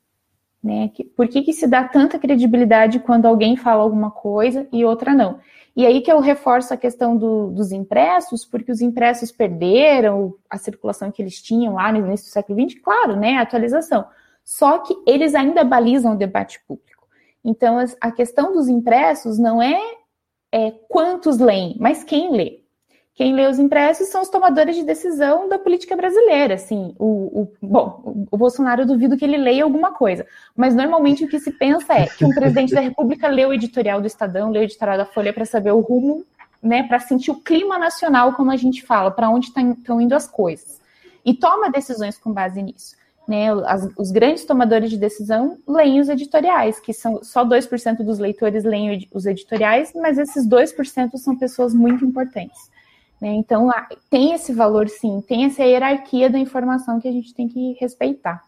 Né? 0.63 0.91
Por 1.17 1.29
que, 1.29 1.43
que 1.43 1.53
se 1.53 1.67
dá 1.67 1.85
tanta 1.85 2.19
credibilidade 2.19 2.99
quando 2.99 3.27
alguém 3.27 3.57
fala 3.57 3.83
alguma 3.83 4.11
coisa 4.11 4.67
e 4.73 4.85
outra 4.85 5.15
não? 5.15 5.39
E 5.79 5.87
aí 5.87 6.01
que 6.01 6.11
eu 6.11 6.19
reforço 6.19 6.75
a 6.75 6.77
questão 6.77 7.17
do, 7.17 7.53
dos 7.53 7.71
impressos, 7.71 8.45
porque 8.45 8.73
os 8.73 8.81
impressos 8.81 9.31
perderam 9.31 10.35
a 10.51 10.59
circulação 10.59 11.13
que 11.13 11.23
eles 11.23 11.41
tinham 11.41 11.75
lá 11.75 11.93
no 11.93 12.05
início 12.05 12.27
do 12.27 12.33
século 12.33 12.61
XX, 12.61 12.81
claro, 12.83 13.15
né, 13.15 13.37
a 13.37 13.43
atualização. 13.43 14.05
Só 14.45 14.81
que 14.81 14.93
eles 15.07 15.37
ainda 15.37 15.63
balizam 15.63 16.15
o 16.15 16.19
debate 16.19 16.61
público. 16.67 17.07
Então, 17.45 17.79
a 18.01 18.11
questão 18.11 18.53
dos 18.53 18.67
impressos 18.67 19.39
não 19.39 19.63
é, 19.63 19.81
é 20.51 20.73
quantos 20.89 21.39
leem, 21.39 21.77
mas 21.79 22.03
quem 22.03 22.33
lê. 22.33 22.58
Quem 23.19 23.35
lê 23.35 23.49
os 23.49 23.59
impressos 23.59 24.11
são 24.11 24.23
os 24.23 24.29
tomadores 24.29 24.77
de 24.77 24.85
decisão 24.85 25.49
da 25.49 25.59
política 25.59 25.97
brasileira. 25.97 26.55
Assim, 26.55 26.95
o, 26.97 27.41
o, 27.41 27.53
bom, 27.61 28.27
o 28.31 28.37
Bolsonaro 28.37 28.87
duvido 28.87 29.17
que 29.17 29.25
ele 29.25 29.37
leia 29.37 29.65
alguma 29.65 29.91
coisa, 29.91 30.25
mas 30.55 30.73
normalmente 30.73 31.25
o 31.25 31.29
que 31.29 31.41
se 31.41 31.51
pensa 31.51 31.95
é 31.95 32.07
que 32.07 32.25
um 32.25 32.31
presidente 32.31 32.73
da 32.73 32.81
República 32.81 33.27
lê 33.27 33.45
o 33.45 33.53
editorial 33.53 34.01
do 34.01 34.07
Estadão, 34.07 34.53
lê 34.53 34.61
o 34.61 34.63
editorial 34.63 34.97
da 34.97 35.05
Folha 35.05 35.33
para 35.33 35.45
saber 35.45 35.73
o 35.73 35.81
rumo, 35.81 36.25
né, 36.63 36.85
para 36.85 37.01
sentir 37.01 37.33
o 37.33 37.41
clima 37.43 37.77
nacional, 37.77 38.35
como 38.35 38.53
a 38.53 38.57
gente 38.57 38.87
fala, 38.87 39.11
para 39.11 39.29
onde 39.29 39.47
estão 39.47 39.75
tá, 39.75 39.95
indo 40.01 40.15
as 40.15 40.29
coisas, 40.29 40.81
e 41.25 41.35
toma 41.35 41.73
decisões 41.73 42.17
com 42.17 42.33
base 42.33 42.63
nisso. 42.63 42.95
Né, 43.27 43.49
as, 43.67 43.89
os 43.99 44.13
grandes 44.13 44.45
tomadores 44.45 44.91
de 44.91 44.97
decisão 44.97 45.59
leem 45.67 45.99
os 45.99 46.09
editoriais, 46.09 46.79
que 46.79 46.93
são 46.93 47.25
só 47.25 47.45
2% 47.45 47.97
dos 47.97 48.21
leitores 48.21 48.63
leem 48.63 49.09
os 49.13 49.27
editoriais, 49.27 49.93
mas 49.93 50.19
esses 50.19 50.49
2% 50.49 51.17
são 51.17 51.37
pessoas 51.37 51.75
muito 51.75 52.05
importantes. 52.05 52.78
Né? 53.21 53.31
Então, 53.31 53.69
tem 54.09 54.33
esse 54.33 54.53
valor, 54.53 54.89
sim, 54.89 55.21
tem 55.27 55.45
essa 55.45 55.65
hierarquia 55.65 56.31
da 56.31 56.39
informação 56.39 57.01
que 57.01 57.09
a 57.09 57.13
gente 57.13 57.35
tem 57.35 57.49
que 57.49 57.77
respeitar. 57.81 58.43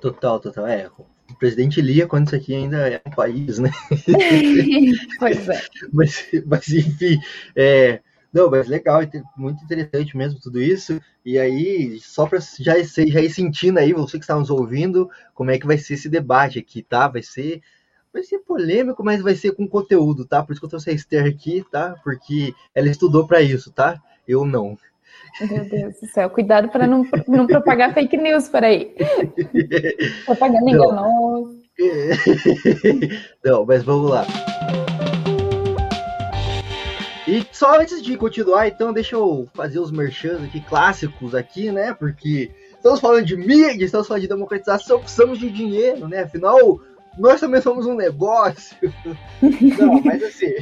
Total, 0.00 0.40
total. 0.40 0.66
É, 0.66 0.88
o 0.88 1.34
presidente 1.38 1.80
lia 1.80 2.06
quando 2.06 2.26
isso 2.26 2.36
aqui 2.36 2.54
ainda 2.54 2.88
é 2.88 3.00
um 3.06 3.10
país, 3.10 3.58
né? 3.58 3.70
pois 5.18 5.48
é. 5.48 5.62
mas, 5.92 6.28
mas, 6.46 6.68
enfim, 6.68 7.18
é, 7.56 8.00
não, 8.32 8.50
mas 8.50 8.66
legal, 8.66 9.00
muito 9.36 9.62
interessante 9.62 10.16
mesmo 10.16 10.40
tudo 10.40 10.60
isso. 10.60 11.00
E 11.24 11.38
aí, 11.38 12.00
só 12.00 12.26
para 12.26 12.38
já, 12.58 12.74
já 12.82 13.20
ir 13.20 13.30
sentindo 13.30 13.78
aí, 13.78 13.92
você 13.92 14.18
que 14.18 14.24
está 14.24 14.36
nos 14.36 14.50
ouvindo, 14.50 15.08
como 15.34 15.50
é 15.50 15.58
que 15.58 15.66
vai 15.66 15.78
ser 15.78 15.94
esse 15.94 16.08
debate 16.08 16.58
aqui, 16.58 16.82
tá? 16.82 17.06
Vai 17.08 17.22
ser 17.22 17.60
vai 18.12 18.22
ser 18.22 18.40
polêmico, 18.40 19.02
mas 19.02 19.22
vai 19.22 19.34
ser 19.34 19.52
com 19.52 19.66
conteúdo, 19.66 20.26
tá? 20.26 20.42
Por 20.42 20.52
isso 20.52 20.60
que 20.60 20.66
eu 20.66 20.70
trouxe 20.70 20.90
a 20.90 20.92
Esther 20.92 21.24
aqui, 21.26 21.64
tá? 21.70 21.96
Porque 22.04 22.54
ela 22.74 22.88
estudou 22.88 23.26
para 23.26 23.40
isso, 23.40 23.72
tá? 23.72 24.00
Eu 24.28 24.44
não. 24.44 24.76
Meu 25.40 25.64
Deus 25.64 26.00
do 26.00 26.06
céu, 26.08 26.28
cuidado 26.28 26.68
para 26.68 26.86
não, 26.86 27.06
não 27.26 27.46
propagar 27.46 27.94
fake 27.94 28.16
news 28.16 28.48
por 28.48 28.62
aí. 28.62 28.94
Propaganda 30.26 30.70
enganosa. 30.70 31.62
Não, 33.42 33.64
mas 33.64 33.82
vamos 33.82 34.10
lá. 34.10 34.26
E 37.26 37.46
só 37.50 37.80
antes 37.80 38.02
de 38.02 38.16
continuar, 38.16 38.68
então, 38.68 38.92
deixa 38.92 39.16
eu 39.16 39.48
fazer 39.54 39.78
os 39.78 39.90
merchans 39.90 40.42
aqui, 40.42 40.60
clássicos 40.60 41.34
aqui, 41.34 41.72
né? 41.72 41.94
Porque 41.94 42.50
estamos 42.74 43.00
falando 43.00 43.24
de 43.24 43.36
mídia, 43.36 43.84
estamos 43.84 44.06
falando 44.06 44.22
de 44.22 44.28
democratização, 44.28 45.00
precisamos 45.00 45.38
de 45.38 45.48
dinheiro, 45.48 46.06
né? 46.06 46.24
Afinal, 46.24 46.78
nós 47.18 47.40
também 47.40 47.60
somos 47.60 47.86
um 47.86 47.94
negócio. 47.94 48.76
Não, 49.78 50.00
mas 50.02 50.22
assim, 50.22 50.54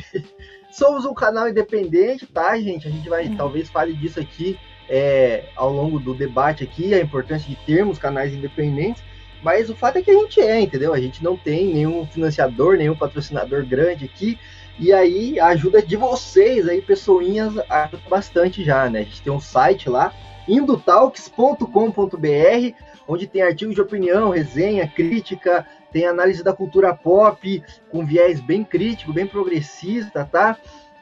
somos 0.70 1.04
um 1.04 1.14
canal 1.14 1.48
independente, 1.48 2.26
tá, 2.26 2.58
gente? 2.58 2.88
A 2.88 2.90
gente 2.90 3.08
vai, 3.08 3.26
uhum. 3.26 3.36
talvez, 3.36 3.68
fale 3.68 3.92
disso 3.92 4.20
aqui 4.20 4.58
é, 4.88 5.44
ao 5.54 5.72
longo 5.72 6.00
do 6.00 6.14
debate 6.14 6.64
aqui, 6.64 6.92
a 6.92 7.00
importância 7.00 7.48
de 7.48 7.56
termos 7.64 7.98
canais 7.98 8.34
independentes. 8.34 9.02
Mas 9.42 9.70
o 9.70 9.76
fato 9.76 9.96
é 9.96 10.02
que 10.02 10.10
a 10.10 10.14
gente 10.14 10.40
é, 10.40 10.60
entendeu? 10.60 10.92
A 10.92 11.00
gente 11.00 11.24
não 11.24 11.36
tem 11.36 11.72
nenhum 11.72 12.06
financiador, 12.06 12.76
nenhum 12.76 12.96
patrocinador 12.96 13.64
grande 13.64 14.04
aqui. 14.04 14.38
E 14.78 14.92
aí 14.92 15.38
a 15.38 15.48
ajuda 15.48 15.80
de 15.80 15.96
vocês 15.96 16.68
aí, 16.68 16.82
pessoinhas, 16.82 17.54
ajuda 17.68 18.02
bastante 18.08 18.64
já, 18.64 18.90
né? 18.90 19.00
A 19.00 19.04
gente 19.04 19.22
tem 19.22 19.32
um 19.32 19.40
site 19.40 19.88
lá, 19.88 20.12
indotalks.com.br, 20.48 22.74
onde 23.06 23.26
tem 23.26 23.42
artigos 23.42 23.74
de 23.74 23.80
opinião, 23.80 24.30
resenha, 24.30 24.88
crítica, 24.88 25.66
tem 25.92 26.06
análise 26.06 26.42
da 26.42 26.52
cultura 26.52 26.94
pop, 26.94 27.62
com 27.90 28.06
viés 28.06 28.40
bem 28.40 28.64
crítico, 28.64 29.12
bem 29.12 29.26
progressista, 29.26 30.24
tá? 30.24 30.58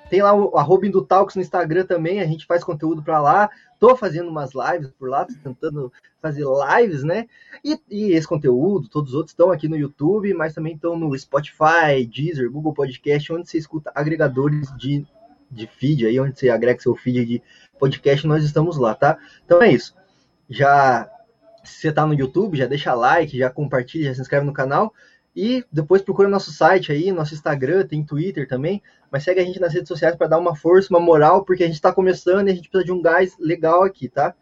Tem 0.09 0.23
lá 0.23 0.35
o 0.35 0.57
arroba 0.57 0.87
Indutalks 0.87 1.37
no 1.37 1.43
Instagram 1.43 1.85
também, 1.85 2.21
a 2.21 2.27
gente 2.27 2.47
faz 2.47 2.65
conteúdo 2.65 3.03
para 3.03 3.21
lá. 3.21 3.51
Tô 3.79 3.95
fazendo 3.95 4.31
umas 4.31 4.51
lives 4.55 4.91
por 4.99 5.09
lá, 5.09 5.25
tô 5.25 5.35
tentando 5.45 5.93
fazer 6.21 6.45
lives, 6.45 7.05
né? 7.05 7.27
E, 7.63 7.79
e, 7.91 8.13
esse 8.13 8.27
conteúdo, 8.27 8.89
todos 8.89 9.11
os 9.11 9.15
outros 9.15 9.33
estão 9.33 9.51
aqui 9.51 9.69
no 9.69 9.77
YouTube, 9.77 10.33
mas 10.35 10.55
também 10.55 10.75
estão 10.75 10.99
no 10.99 11.17
Spotify, 11.17 12.07
Deezer, 12.11 12.51
Google 12.51 12.73
Podcast, 12.73 13.33
onde 13.33 13.49
você 13.49 13.59
escuta 13.59 13.93
agregadores 13.95 14.75
de, 14.77 15.07
de 15.51 15.67
feed, 15.67 16.07
aí 16.07 16.19
onde 16.19 16.39
você 16.39 16.49
agrega 16.49 16.81
seu 16.81 16.95
feed 16.97 17.25
de 17.25 17.43
podcast, 17.79 18.27
nós 18.27 18.43
estamos 18.43 18.79
lá, 18.79 18.95
tá? 18.95 19.19
Então 19.45 19.63
é 19.63 19.71
isso. 19.71 19.95
Já 20.49 21.09
se 21.69 21.81
você 21.81 21.93
tá 21.93 22.07
no 22.07 22.15
YouTube, 22.15 22.59
já 22.59 22.67
deixa 22.67 22.95
like, 22.95 23.39
já 23.39 23.51
compartilha, 23.51 24.07
já 24.07 24.15
se 24.15 24.21
inscreve 24.21 24.47
no 24.47 24.53
canal. 24.53 24.93
E 25.35 25.65
depois 25.71 26.03
procura 26.03 26.29
nosso 26.29 26.51
site 26.51 26.91
aí, 26.91 27.13
nosso 27.13 27.35
Instagram, 27.35 27.87
tem 27.87 28.05
Twitter 28.05 28.49
também. 28.49 28.83
Mas 29.11 29.23
segue 29.23 29.41
a 29.41 29.45
gente 29.45 29.61
nas 29.61 29.73
redes 29.73 29.89
sociais 29.89 30.17
para 30.17 30.27
dar 30.27 30.39
uma 30.39 30.57
força, 30.57 30.91
uma 30.91 31.01
moral, 31.01 31.45
porque 31.45 31.63
a 31.63 31.67
gente 31.67 31.77
está 31.77 31.93
começando 31.93 32.49
e 32.49 32.51
a 32.51 32.55
gente 32.55 32.69
precisa 32.69 32.85
de 32.85 32.93
um 32.93 33.01
gás 33.01 33.37
legal 33.39 33.85
aqui, 33.85 34.09
tá? 34.09 34.35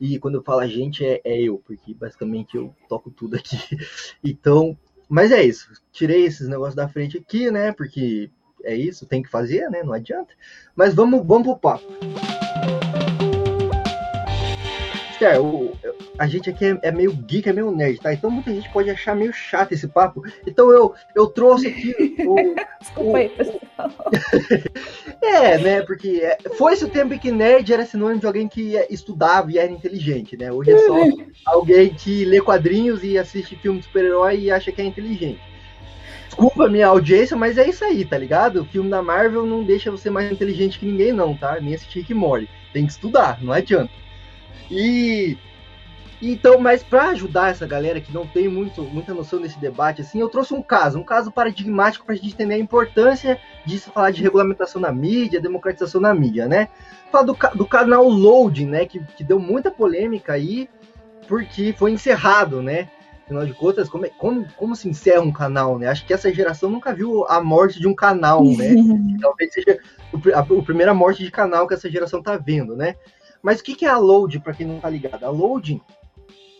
E 0.00 0.18
quando 0.18 0.36
eu 0.36 0.42
falo 0.42 0.60
a 0.60 0.66
gente, 0.66 1.04
é, 1.04 1.20
é 1.24 1.42
eu, 1.42 1.58
porque 1.58 1.92
basicamente 1.92 2.56
eu 2.56 2.74
toco 2.88 3.10
tudo 3.10 3.36
aqui. 3.36 3.58
Então, 4.24 4.76
mas 5.08 5.30
é 5.30 5.42
isso. 5.42 5.68
Tirei 5.92 6.24
esses 6.24 6.48
negócios 6.48 6.74
da 6.74 6.88
frente 6.88 7.18
aqui, 7.18 7.50
né? 7.50 7.72
Porque 7.72 8.30
é 8.64 8.74
isso, 8.74 9.06
tem 9.06 9.22
que 9.22 9.28
fazer, 9.28 9.68
né? 9.68 9.82
Não 9.82 9.92
adianta. 9.92 10.32
Mas 10.74 10.94
vamos, 10.94 11.26
vamos 11.26 11.48
pro 11.48 11.58
papo. 11.58 11.84
Esther, 15.20 15.42
o, 15.42 15.76
a 16.18 16.26
gente 16.26 16.48
aqui 16.48 16.64
é, 16.64 16.78
é, 16.82 16.90
meio 16.90 17.12
geek, 17.12 17.48
é 17.48 17.52
meio 17.52 17.70
nerd, 17.70 18.00
tá? 18.00 18.12
Então 18.12 18.30
muita 18.30 18.52
gente 18.52 18.70
pode 18.70 18.88
achar 18.88 19.14
meio 19.14 19.32
chato 19.32 19.72
esse 19.72 19.86
papo. 19.86 20.22
Então 20.46 20.70
eu, 20.70 20.94
eu 21.14 21.26
trouxe 21.26 21.68
aqui 21.68 22.16
o. 22.26 22.36
Desculpa 22.80 23.18
aí, 23.18 23.28
pessoal. 23.28 23.60
é, 25.22 25.58
né? 25.58 25.82
Porque 25.82 26.22
é, 26.22 26.38
foi 26.56 26.72
esse 26.72 26.84
o 26.84 26.88
tempo 26.88 27.12
em 27.12 27.18
que 27.18 27.30
nerd 27.30 27.70
era 27.70 27.84
sinônimo 27.84 28.20
de 28.20 28.26
alguém 28.26 28.48
que 28.48 28.74
estudava 28.88 29.52
e 29.52 29.58
era 29.58 29.70
inteligente, 29.70 30.36
né? 30.36 30.50
Hoje 30.50 30.72
é 30.72 30.78
só 30.78 30.96
alguém 31.44 31.90
que 31.90 32.24
lê 32.24 32.40
quadrinhos 32.40 33.04
e 33.04 33.18
assiste 33.18 33.56
filme 33.56 33.80
de 33.80 33.84
super-herói 33.84 34.40
e 34.40 34.50
acha 34.50 34.72
que 34.72 34.80
é 34.80 34.84
inteligente. 34.84 35.40
Desculpa 36.26 36.66
a 36.66 36.70
minha 36.70 36.86
audiência, 36.86 37.36
mas 37.36 37.58
é 37.58 37.68
isso 37.68 37.84
aí, 37.84 38.04
tá 38.04 38.16
ligado? 38.16 38.62
O 38.62 38.64
filme 38.64 38.88
da 38.88 39.02
Marvel 39.02 39.44
não 39.44 39.64
deixa 39.64 39.90
você 39.90 40.08
mais 40.08 40.30
inteligente 40.30 40.78
que 40.78 40.86
ninguém, 40.86 41.12
não, 41.12 41.36
tá? 41.36 41.58
Nem 41.60 41.74
assistir 41.74 42.04
que 42.04 42.14
morre. 42.14 42.48
Tem 42.72 42.86
que 42.86 42.92
estudar, 42.92 43.42
não 43.42 43.52
adianta. 43.52 43.90
E 44.70 45.36
então, 46.22 46.58
mas 46.58 46.82
para 46.82 47.08
ajudar 47.08 47.50
essa 47.50 47.66
galera 47.66 48.00
que 48.00 48.12
não 48.12 48.26
tem 48.26 48.46
muito, 48.46 48.82
muita 48.82 49.14
noção 49.14 49.40
desse 49.40 49.58
debate, 49.58 50.02
assim, 50.02 50.20
eu 50.20 50.28
trouxe 50.28 50.52
um 50.52 50.62
caso, 50.62 50.98
um 50.98 51.02
caso 51.02 51.30
paradigmático 51.30 52.04
para 52.04 52.14
a 52.14 52.16
gente 52.16 52.34
entender 52.34 52.54
a 52.54 52.58
importância 52.58 53.40
disso, 53.64 53.90
falar 53.90 54.10
de 54.10 54.22
regulamentação 54.22 54.80
na 54.80 54.92
mídia, 54.92 55.40
democratização 55.40 55.98
na 55.98 56.12
mídia, 56.12 56.46
né? 56.46 56.68
Falar 57.10 57.24
do, 57.24 57.36
do 57.54 57.66
canal 57.66 58.06
Loading, 58.06 58.66
né, 58.66 58.84
que, 58.84 59.00
que 59.16 59.24
deu 59.24 59.38
muita 59.38 59.70
polêmica 59.70 60.34
aí, 60.34 60.68
porque 61.26 61.72
foi 61.72 61.92
encerrado, 61.92 62.60
né? 62.60 62.90
Afinal 63.24 63.46
de 63.46 63.54
contas, 63.54 63.88
como, 63.88 64.04
é, 64.04 64.10
como, 64.10 64.44
como 64.56 64.76
se 64.76 64.88
encerra 64.88 65.22
um 65.22 65.32
canal, 65.32 65.78
né? 65.78 65.88
Acho 65.88 66.04
que 66.04 66.12
essa 66.12 66.30
geração 66.34 66.68
nunca 66.68 66.92
viu 66.92 67.24
a 67.28 67.42
morte 67.42 67.80
de 67.80 67.88
um 67.88 67.94
canal, 67.94 68.44
né? 68.44 68.74
Talvez 69.22 69.54
seja 69.54 69.78
o, 70.12 70.18
a, 70.34 70.40
a 70.40 70.62
primeira 70.62 70.92
morte 70.92 71.24
de 71.24 71.30
canal 71.30 71.66
que 71.66 71.72
essa 71.72 71.88
geração 71.88 72.22
tá 72.22 72.36
vendo, 72.36 72.76
né? 72.76 72.96
Mas 73.42 73.60
o 73.60 73.64
que, 73.64 73.84
é 73.84 73.88
a 73.88 73.98
Load, 73.98 74.40
para 74.40 74.54
quem 74.54 74.66
não 74.66 74.80
tá 74.80 74.90
ligado? 74.90 75.24
A 75.24 75.30
Loading 75.30 75.80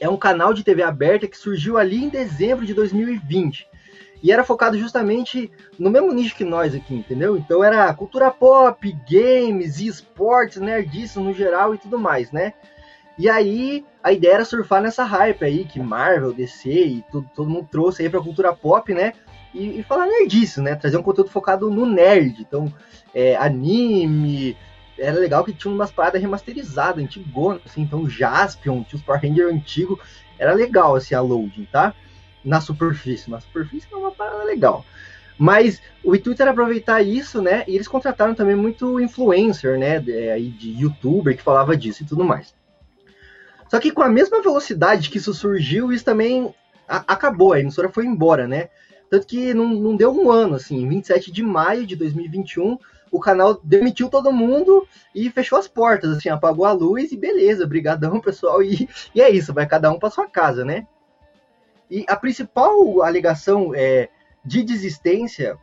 é 0.01 0.09
um 0.09 0.17
canal 0.17 0.55
de 0.55 0.65
TV 0.65 0.83
aberta 0.83 1.29
que 1.29 1.37
surgiu 1.37 1.77
ali 1.77 2.05
em 2.05 2.09
dezembro 2.09 2.65
de 2.65 2.73
2020. 2.73 3.69
E 4.23 4.31
era 4.31 4.45
focado 4.45 4.79
justamente 4.79 5.51
no 5.79 5.91
mesmo 5.91 6.13
nicho 6.13 6.37
que 6.37 6.45
nós 6.45 6.75
aqui, 6.75 6.95
entendeu? 6.95 7.37
Então 7.37 7.65
era 7.65 7.93
cultura 7.95 8.31
pop, 8.31 8.97
games, 9.11 9.81
esportes, 9.81 10.59
nerdices 10.59 11.17
no 11.17 11.33
geral 11.33 11.75
e 11.75 11.79
tudo 11.79 11.99
mais, 11.99 12.31
né? 12.31 12.53
E 13.19 13.29
aí 13.29 13.85
a 14.03 14.13
ideia 14.13 14.35
era 14.35 14.45
surfar 14.45 14.83
nessa 14.83 15.05
hype 15.05 15.45
aí 15.45 15.65
que 15.65 15.81
Marvel, 15.81 16.33
DC 16.33 16.71
e 16.71 17.05
tudo, 17.11 17.31
todo 17.35 17.51
mundo 17.51 17.69
trouxe 17.71 18.03
aí 18.03 18.09
pra 18.09 18.21
cultura 18.21 18.55
pop, 18.55 18.93
né? 18.95 19.15
E, 19.55 19.81
e 19.81 19.83
falar 19.83 20.07
nerdice, 20.07 20.61
né? 20.61 20.75
Trazer 20.75 20.97
um 20.97 21.03
conteúdo 21.03 21.31
focado 21.31 21.71
no 21.71 21.85
nerd. 21.85 22.41
Então, 22.41 22.73
é, 23.15 23.37
anime, 23.37 24.57
era 25.01 25.19
legal 25.19 25.45
que 25.45 25.53
tinha 25.53 25.73
umas 25.73 25.91
paradas 25.91 26.21
remasterizadas, 26.21 27.03
antigonas, 27.03 27.63
assim, 27.65 27.83
então 27.83 28.09
Jaspion, 28.09 28.83
tinha 28.85 28.99
os 28.99 29.03
Power 29.03 29.21
Rangers 29.21 29.53
antigos, 29.53 29.99
era 30.39 30.53
legal, 30.53 30.95
assim, 30.95 31.15
a 31.15 31.21
loading, 31.21 31.67
tá? 31.73 31.95
Na 32.45 32.61
superfície, 32.61 33.31
na 33.31 33.41
superfície 33.41 33.89
era 33.91 33.99
uma 33.99 34.11
parada 34.11 34.45
legal. 34.45 34.85
Mas 35.39 35.81
o 36.05 36.15
intuito 36.15 36.43
era 36.43 36.51
aproveitar 36.51 37.03
isso, 37.03 37.41
né, 37.41 37.65
e 37.67 37.75
eles 37.75 37.89
contrataram 37.89 38.35
também 38.35 38.55
muito 38.55 39.01
influencer, 39.01 39.79
né, 39.79 39.99
de, 39.99 40.13
aí 40.29 40.51
de 40.51 40.71
youtuber 40.79 41.35
que 41.37 41.43
falava 41.43 41.77
disso 41.77 42.03
e 42.03 42.07
tudo 42.07 42.23
mais. 42.23 42.55
Só 43.71 43.79
que 43.79 43.91
com 43.91 44.03
a 44.03 44.09
mesma 44.09 44.43
velocidade 44.43 45.09
que 45.09 45.19
isso 45.19 45.33
surgiu, 45.33 45.93
isso 45.93 46.05
também 46.05 46.55
a, 46.87 47.05
acabou, 47.07 47.53
a 47.53 47.61
emissora 47.61 47.89
foi 47.89 48.05
embora, 48.05 48.49
né? 48.49 48.69
Tanto 49.09 49.27
que 49.27 49.55
não, 49.55 49.69
não 49.69 49.97
deu 49.97 50.13
um 50.13 50.31
ano, 50.31 50.57
assim, 50.57 50.89
27 50.89 51.33
de 51.33 51.43
maio 51.43 51.87
de 51.87 51.97
2021, 51.97 52.79
o 53.11 53.19
canal 53.19 53.59
demitiu 53.63 54.09
todo 54.09 54.33
mundo 54.33 54.87
e 55.15 55.31
fechou 55.31 55.59
as 55.59 55.67
portas, 55.67 56.17
assim, 56.17 56.29
apagou 56.29 56.65
a 56.65 56.73
luz 56.73 57.13
e 57.13 57.17
beleza, 57.17 57.67
brigadão, 57.67 58.21
pessoal, 58.23 58.63
e, 58.63 58.89
e 59.15 59.21
é 59.21 59.31
isso, 59.31 59.53
vai 59.53 59.67
cada 59.67 59.91
um 59.91 59.99
para 59.99 60.11
sua 60.11 60.29
casa, 60.29 60.65
né? 60.65 60.87
E 61.91 62.05
a 62.09 62.17
principal 62.17 63.03
alegação 63.03 63.73
é, 63.75 64.09
de 64.45 64.63
desistência 64.63 65.59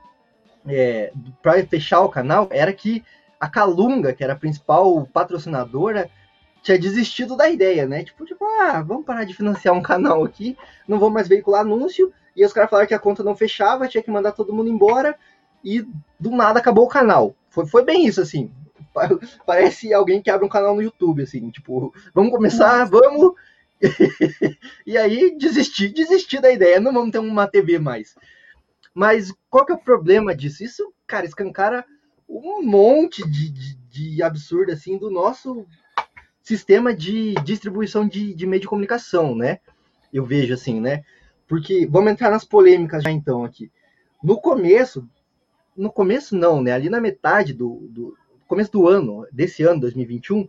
é, 0.68 1.14
para 1.42 1.66
fechar 1.66 2.02
o 2.02 2.10
canal 2.10 2.48
era 2.52 2.74
que 2.74 3.04
a 3.40 3.48
Calunga, 3.48 4.14
que 4.14 4.24
era 4.24 4.34
a 4.34 4.38
principal 4.38 5.08
patrocinadora, 5.14 6.10
tinha 6.62 6.78
desistido 6.78 7.38
da 7.38 7.50
ideia, 7.50 7.86
né? 7.86 8.04
Tipo, 8.04 8.26
tipo, 8.26 8.44
ah, 8.44 8.82
vamos 8.82 9.06
parar 9.06 9.24
de 9.24 9.34
financiar 9.34 9.74
um 9.74 9.82
canal 9.82 10.24
aqui, 10.24 10.58
não 10.88 11.00
vou 11.00 11.10
mais 11.10 11.28
veicular 11.28 11.62
anúncio. 11.62 12.12
E 12.36 12.46
os 12.46 12.52
caras 12.52 12.70
falaram 12.70 12.88
que 12.88 12.94
a 12.94 13.00
conta 13.00 13.24
não 13.24 13.36
fechava, 13.36 13.88
tinha 13.88 14.04
que 14.04 14.12
mandar 14.12 14.32
todo 14.32 14.54
mundo 14.54 14.70
embora 14.70 15.18
e 15.64 15.86
do 16.20 16.32
nada 16.32 16.60
acabou 16.60 16.86
o 16.86 16.90
canal. 16.90 17.36
Foi, 17.50 17.66
foi 17.66 17.84
bem 17.84 18.06
isso, 18.06 18.22
assim. 18.22 18.52
Parece 19.46 19.94
alguém 19.94 20.22
que 20.22 20.30
abre 20.30 20.46
um 20.46 20.50
canal 20.50 20.76
no 20.76 20.82
YouTube, 20.82 21.22
assim, 21.22 21.50
tipo, 21.50 21.94
vamos 22.14 22.32
começar, 22.32 22.86
vamos. 22.86 23.34
e 24.86 24.98
aí 24.98 25.38
desistir, 25.38 25.90
desistir 25.90 26.42
da 26.42 26.52
ideia, 26.52 26.80
não 26.80 26.94
vamos 26.94 27.12
ter 27.12 27.20
uma 27.20 27.48
TV 27.48 27.78
mais. 27.78 28.16
Mas 28.94 29.32
qual 29.50 29.66
que 29.66 29.72
é 29.72 29.76
o 29.76 29.80
problema 29.80 30.36
disso? 30.36 30.64
Isso, 30.64 30.92
cara, 31.06 31.26
escancara 31.26 31.86
um 32.28 32.64
monte 32.64 33.28
de, 33.30 33.50
de, 33.50 33.76
de 33.76 34.24
absurdo, 34.24 34.72
assim, 34.72 34.98
do 34.98 35.12
nosso 35.12 35.66
sistema 36.42 36.94
de 36.96 37.36
distribuição 37.44 38.08
de, 38.08 38.34
de 38.34 38.48
meio 38.48 38.62
de 38.62 38.68
comunicação, 38.68 39.36
né? 39.36 39.60
Eu 40.12 40.26
vejo 40.26 40.54
assim, 40.54 40.80
né? 40.80 41.04
Porque 41.48 41.86
vamos 41.86 42.12
entrar 42.12 42.32
nas 42.32 42.44
polêmicas 42.44 43.04
já 43.04 43.12
então 43.12 43.44
aqui. 43.44 43.72
No 44.24 44.40
começo, 44.40 45.08
no 45.78 45.92
começo 45.92 46.36
não, 46.36 46.62
né? 46.62 46.72
Ali 46.72 46.90
na 46.90 47.00
metade 47.00 47.54
do, 47.54 47.88
do 47.90 48.18
começo 48.48 48.72
do 48.72 48.88
ano, 48.88 49.28
desse 49.32 49.64
ano, 49.64 49.82
2021, 49.82 50.48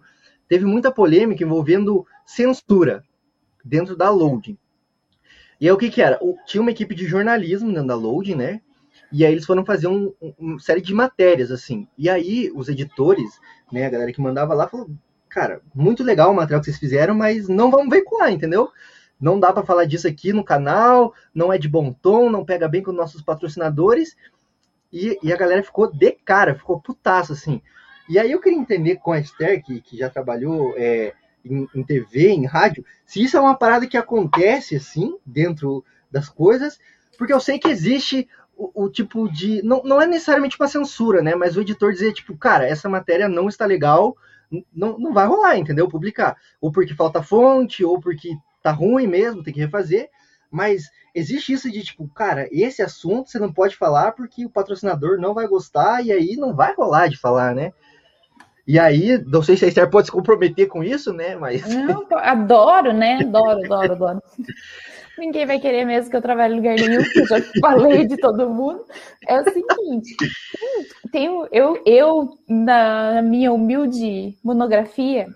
teve 0.48 0.64
muita 0.64 0.90
polêmica 0.90 1.44
envolvendo 1.44 2.06
censura 2.24 3.04
dentro 3.64 3.96
da 3.96 4.10
Loading. 4.10 4.56
E 5.60 5.66
aí 5.66 5.72
o 5.72 5.76
que 5.76 5.90
que 5.90 6.00
era? 6.00 6.18
Tinha 6.46 6.60
uma 6.60 6.70
equipe 6.70 6.94
de 6.94 7.04
jornalismo 7.04 7.72
dentro 7.72 7.88
da 7.88 7.94
Loading, 7.94 8.36
né? 8.36 8.60
E 9.10 9.24
aí 9.24 9.32
eles 9.32 9.46
foram 9.46 9.64
fazer 9.64 9.88
um, 9.88 10.12
um, 10.20 10.34
uma 10.38 10.58
série 10.60 10.80
de 10.80 10.94
matérias, 10.94 11.50
assim. 11.50 11.88
E 11.96 12.08
aí 12.08 12.50
os 12.54 12.68
editores, 12.68 13.40
né, 13.72 13.86
a 13.86 13.90
galera 13.90 14.12
que 14.12 14.20
mandava 14.20 14.54
lá, 14.54 14.68
falou, 14.68 14.90
cara, 15.28 15.60
muito 15.74 16.02
legal 16.04 16.30
o 16.30 16.34
material 16.34 16.60
que 16.60 16.66
vocês 16.66 16.78
fizeram, 16.78 17.14
mas 17.14 17.48
não 17.48 17.70
vamos 17.70 17.88
veicular, 17.88 18.30
entendeu? 18.30 18.70
Não 19.20 19.40
dá 19.40 19.52
para 19.52 19.64
falar 19.64 19.84
disso 19.84 20.06
aqui 20.06 20.32
no 20.32 20.44
canal, 20.44 21.12
não 21.34 21.52
é 21.52 21.58
de 21.58 21.68
bom 21.68 21.92
tom, 21.92 22.30
não 22.30 22.44
pega 22.44 22.68
bem 22.68 22.82
com 22.82 22.92
nossos 22.92 23.22
patrocinadores. 23.22 24.14
E, 24.92 25.18
e 25.22 25.32
a 25.32 25.36
galera 25.36 25.62
ficou 25.62 25.90
de 25.90 26.12
cara, 26.12 26.54
ficou 26.54 26.80
putaço, 26.80 27.32
assim. 27.32 27.60
E 28.08 28.18
aí 28.18 28.32
eu 28.32 28.40
queria 28.40 28.58
entender 28.58 28.96
com 28.96 29.12
a 29.12 29.18
Esther, 29.18 29.62
que, 29.62 29.80
que 29.80 29.96
já 29.96 30.08
trabalhou 30.08 30.74
é, 30.76 31.12
em, 31.44 31.68
em, 31.74 31.82
TV, 31.84 32.28
em 32.30 32.46
rádio, 32.46 32.84
se 33.04 33.22
isso 33.22 33.36
é 33.36 33.40
uma 33.40 33.54
parada 33.54 33.86
que 33.86 33.96
acontece, 33.96 34.76
assim, 34.76 35.16
dentro 35.26 35.84
das 36.10 36.28
coisas, 36.28 36.78
porque 37.18 37.32
eu 37.32 37.40
sei 37.40 37.58
que 37.58 37.68
existe 37.68 38.28
o, 38.56 38.84
o, 38.84 38.90
tipo 38.90 39.30
de. 39.30 39.62
Não, 39.62 39.82
não 39.84 40.00
é 40.00 40.06
necessariamente 40.06 40.56
uma 40.58 40.68
censura, 40.68 41.22
né? 41.22 41.34
Mas 41.34 41.56
o 41.56 41.60
editor 41.60 41.92
dizer, 41.92 42.12
tipo, 42.12 42.36
cara, 42.36 42.66
essa 42.66 42.88
matéria 42.88 43.28
não 43.28 43.48
está 43.48 43.66
legal, 43.66 44.16
não, 44.74 44.98
não 44.98 45.12
vai 45.12 45.26
rolar, 45.26 45.58
entendeu? 45.58 45.88
Publicar. 45.88 46.36
Ou 46.60 46.72
porque 46.72 46.94
falta 46.94 47.22
fonte, 47.22 47.84
ou 47.84 48.00
porque 48.00 48.36
tá 48.62 48.72
ruim 48.72 49.06
mesmo, 49.06 49.42
tem 49.42 49.52
que 49.52 49.60
refazer. 49.60 50.08
Mas 50.50 50.84
existe 51.14 51.52
isso 51.52 51.70
de 51.70 51.82
tipo, 51.82 52.08
cara, 52.08 52.48
esse 52.50 52.82
assunto 52.82 53.30
você 53.30 53.38
não 53.38 53.52
pode 53.52 53.76
falar 53.76 54.12
porque 54.12 54.44
o 54.44 54.50
patrocinador 54.50 55.18
não 55.18 55.34
vai 55.34 55.46
gostar 55.46 56.04
e 56.04 56.12
aí 56.12 56.36
não 56.36 56.54
vai 56.54 56.74
rolar 56.74 57.08
de 57.08 57.16
falar, 57.16 57.54
né? 57.54 57.72
E 58.66 58.78
aí, 58.78 59.16
não 59.26 59.42
sei 59.42 59.56
se 59.56 59.64
a 59.64 59.68
Esther 59.68 59.88
pode 59.88 60.08
se 60.08 60.12
comprometer 60.12 60.68
com 60.68 60.84
isso, 60.84 61.10
né? 61.10 61.34
Mas. 61.36 61.66
Não, 61.66 62.06
adoro, 62.10 62.92
né? 62.92 63.20
Adoro, 63.22 63.64
adoro, 63.64 63.92
adoro. 63.92 64.22
Ninguém 65.18 65.46
vai 65.46 65.58
querer 65.58 65.84
mesmo 65.84 66.10
que 66.10 66.16
eu 66.16 66.22
trabalhe 66.22 66.52
em 66.52 66.56
lugar 66.58 66.76
nenhum, 66.76 67.02
porque 67.02 67.20
eu 67.20 67.26
já 67.26 67.36
falei 67.60 68.06
de 68.06 68.16
todo 68.18 68.50
mundo. 68.50 68.84
É 69.26 69.40
o 69.40 69.44
seguinte: 69.44 70.14
tem, 71.10 71.26
eu, 71.50 71.82
eu, 71.84 72.38
na 72.46 73.22
minha 73.22 73.52
humilde 73.52 74.36
monografia, 74.44 75.26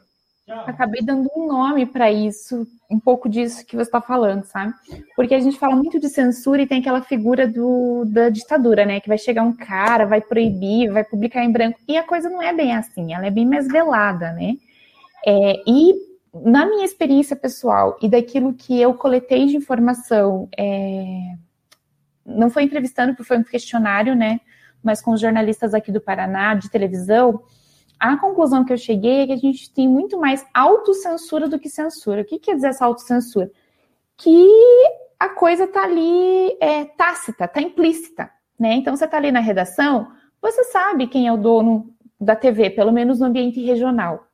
acabei 0.49 1.03
dando 1.03 1.31
um 1.37 1.47
nome 1.47 1.87
para 1.87 2.11
isso, 2.11 2.67
um 2.91 2.99
pouco 2.99 3.29
disso 3.29 3.65
que 3.65 3.77
você 3.77 3.83
está 3.83 4.01
falando, 4.01 4.45
sabe? 4.45 4.75
Porque 5.15 5.35
a 5.35 5.41
gente 5.41 5.59
fala 5.59 5.77
muito 5.77 6.01
de 6.01 6.09
censura 6.09 6.63
e 6.63 6.67
tem 6.67 6.81
aquela 6.81 7.03
figura 7.03 7.47
do, 7.47 8.05
da 8.07 8.29
ditadura, 8.29 8.85
né? 8.85 9.01
Que 9.01 9.09
vai 9.09 9.19
chegar 9.19 9.43
um 9.43 9.53
cara, 9.53 10.05
vai 10.05 10.21
proibir, 10.21 10.91
vai 10.91 11.05
publicar 11.05 11.45
em 11.45 11.53
branco. 11.53 11.79
E 11.87 11.97
a 11.97 12.03
coisa 12.03 12.29
não 12.29 12.43
é 12.43 12.53
bem 12.53 12.75
assim, 12.75 13.15
ela 13.15 13.27
é 13.27 13.31
bem 13.31 13.47
mais 13.47 13.69
velada, 13.69 14.33
né? 14.33 14.57
É, 15.25 15.63
e 15.67 15.95
na 16.35 16.67
minha 16.67 16.85
experiência 16.85 17.37
pessoal 17.37 17.99
e 18.03 18.09
daquilo 18.09 18.55
que 18.55 18.81
eu 18.81 18.95
coletei 18.95 19.47
de 19.47 19.57
informação, 19.57 20.49
é, 20.59 21.35
não 22.25 22.51
foi 22.51 22.65
entrevistando, 22.65 23.13
porque 23.13 23.29
foi 23.29 23.39
um 23.39 23.45
questionário, 23.45 24.15
né? 24.15 24.41
Mas 24.83 25.01
com 25.01 25.13
os 25.13 25.21
jornalistas 25.21 25.75
aqui 25.75 25.93
do 25.93 26.01
Paraná, 26.01 26.55
de 26.55 26.69
televisão, 26.69 27.43
a 28.03 28.17
conclusão 28.17 28.65
que 28.65 28.73
eu 28.73 28.77
cheguei 28.77 29.21
é 29.21 29.27
que 29.29 29.33
a 29.33 29.37
gente 29.37 29.73
tem 29.73 29.89
muito 29.89 30.19
mais 30.19 30.45
autocensura 30.53 31.49
do 31.49 31.57
que 31.57 31.69
censura. 31.69 32.23
O 32.23 32.25
que 32.25 32.37
quer 32.37 32.57
dizer 32.57 32.69
essa 32.69 32.85
autocensura? 32.85 33.49
Que 34.17 34.45
a 35.21 35.29
coisa 35.29 35.69
tá 35.69 35.85
ali 35.85 36.57
é, 36.61 36.85
tácita, 36.85 37.47
tá 37.47 37.63
implícita, 37.63 38.29
né? 38.59 38.75
Então 38.75 38.97
você 38.97 39.07
tá 39.07 39.19
ali 39.19 39.31
na 39.31 39.39
redação, 39.39 40.09
você 40.41 40.65
sabe 40.65 41.07
quem 41.07 41.29
é 41.29 41.33
o 41.33 41.37
dono 41.37 41.95
da 42.21 42.35
TV, 42.35 42.71
pelo 42.71 42.91
menos 42.91 43.21
no 43.21 43.27
ambiente 43.27 43.63
regional, 43.63 44.27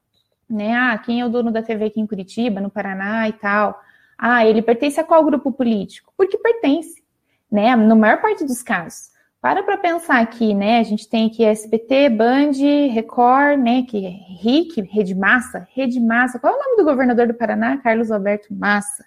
né? 0.49 0.75
Ah, 0.75 0.97
quem 0.97 1.21
é 1.21 1.27
o 1.27 1.29
dono 1.29 1.53
da 1.53 1.63
TV 1.63 1.85
aqui 1.85 2.01
em 2.01 2.07
Curitiba, 2.07 2.63
no 2.63 2.71
Paraná 2.71 3.29
e 3.29 3.35
tal. 3.35 3.79
Ah, 4.17 4.47
ele 4.47 4.63
pertence 4.63 4.99
a 4.99 5.05
qual 5.05 5.23
grupo 5.23 5.53
político? 5.53 6.11
Porque 6.17 6.39
pertence, 6.39 7.05
né? 7.53 7.77
Na 7.77 7.95
maior 7.95 8.23
parte 8.23 8.47
dos 8.47 8.63
casos. 8.63 9.11
Para 9.41 9.63
para 9.63 9.79
pensar 9.79 10.21
aqui, 10.21 10.53
né? 10.53 10.81
A 10.81 10.83
gente 10.83 11.09
tem 11.09 11.27
aqui 11.27 11.45
SBT, 11.45 12.09
Band, 12.09 12.53
Record, 12.93 13.61
né? 13.61 13.85
Que 13.89 14.05
é 14.05 14.09
RIC, 14.09 14.81
Rede 14.91 15.15
Massa, 15.15 15.69
Rede 15.73 16.01
Massa. 16.01 16.41
Qual 16.41 16.53
é 16.53 16.57
o 16.57 16.61
nome 16.61 16.77
do 16.77 16.85
governador 16.85 17.29
do 17.29 17.35
Paraná? 17.35 17.79
Carlos 17.79 18.11
Alberto 18.11 18.53
Massa. 18.53 19.07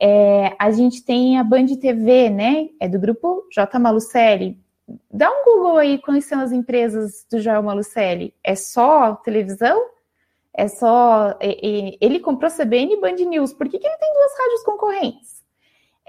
É, 0.00 0.54
a 0.58 0.70
gente 0.70 1.04
tem 1.04 1.38
a 1.38 1.44
Band 1.44 1.66
TV, 1.66 2.30
né? 2.30 2.70
É 2.80 2.88
do 2.88 2.98
grupo 2.98 3.46
J. 3.52 3.78
Malucelli. 3.78 4.58
Dá 5.12 5.30
um 5.30 5.44
Google 5.44 5.76
aí 5.76 5.98
quais 5.98 6.24
são 6.24 6.40
as 6.40 6.50
empresas 6.50 7.26
do 7.30 7.38
Joel 7.38 7.62
Malucelli. 7.62 8.32
É 8.42 8.54
só 8.54 9.16
televisão? 9.16 9.90
É 10.54 10.66
só. 10.66 11.36
Ele 11.42 12.20
comprou 12.20 12.50
CBN 12.50 12.94
e 12.94 13.00
Band 13.00 13.16
News. 13.16 13.52
Por 13.52 13.68
que, 13.68 13.78
que 13.78 13.86
ele 13.86 13.98
tem 13.98 14.14
duas 14.14 14.38
rádios 14.38 14.62
concorrentes? 14.62 15.37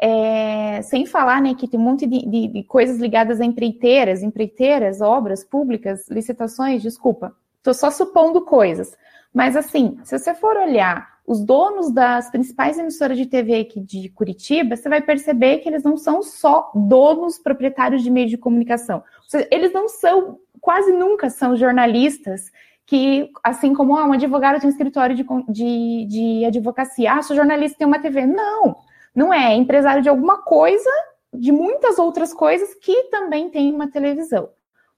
É, 0.02 0.82
sem 0.82 1.06
falar 1.06 1.42
né, 1.42 1.54
que 1.54 1.68
tem 1.68 1.78
um 1.80 1.84
monte 1.84 2.08
de, 2.08 2.26
de, 2.26 2.48
de, 2.48 2.64
coisas 2.64 3.00
ligadas 3.00 3.42
a 3.42 3.46
empreiteiras, 3.46 4.24
empreiteiras, 4.24 5.02
obras 5.02 5.44
públicas, 5.44 6.08
licitações, 6.10 6.82
desculpa, 6.82 7.36
estou 7.58 7.74
só 7.74 7.92
supondo 7.92 8.46
coisas. 8.46 8.96
Mas 9.34 9.58
assim, 9.58 10.00
se 10.04 10.18
você 10.18 10.34
for 10.34 10.56
olhar 10.56 11.20
os 11.28 11.44
donos 11.44 11.92
das 11.92 12.32
principais 12.32 12.80
emissoras 12.80 13.16
de 13.16 13.28
TV 13.28 13.60
aqui 13.60 13.80
de 13.80 14.10
Curitiba, 14.10 14.76
você 14.76 14.90
vai 14.90 15.02
perceber 15.02 15.60
que 15.60 15.70
eles 15.70 15.84
não 15.84 15.96
são 15.96 16.24
só 16.24 16.72
donos 16.74 17.38
proprietários 17.38 18.02
de 18.02 18.10
meios 18.10 18.32
de 18.32 18.38
comunicação. 18.38 19.04
Seja, 19.28 19.48
eles 19.52 19.72
não 19.72 19.88
são, 19.88 20.40
quase 20.60 20.92
nunca 20.92 21.30
são 21.30 21.56
jornalistas 21.56 22.52
que, 22.84 23.30
assim 23.44 23.76
como 23.76 23.96
ah, 23.96 24.08
um 24.08 24.14
advogado 24.14 24.60
tem 24.60 24.68
um 24.68 24.72
escritório 24.72 25.16
de, 25.16 25.24
de, 25.48 26.06
de 26.08 26.46
advocacia, 26.46 27.14
ah, 27.14 27.22
sou 27.22 27.36
jornalista 27.36 27.78
tem 27.78 27.86
uma 27.86 28.00
TV. 28.00 28.26
Não! 28.26 28.78
Não 29.16 29.34
é, 29.34 29.54
é 29.54 29.56
empresário 29.56 30.02
de 30.02 30.10
alguma 30.10 30.42
coisa, 30.42 30.90
de 31.34 31.52
muitas 31.52 32.00
outras 32.00 32.34
coisas 32.34 32.74
que 32.76 33.04
também 33.04 33.50
tem 33.50 33.74
uma 33.74 33.90
televisão. 33.90 34.50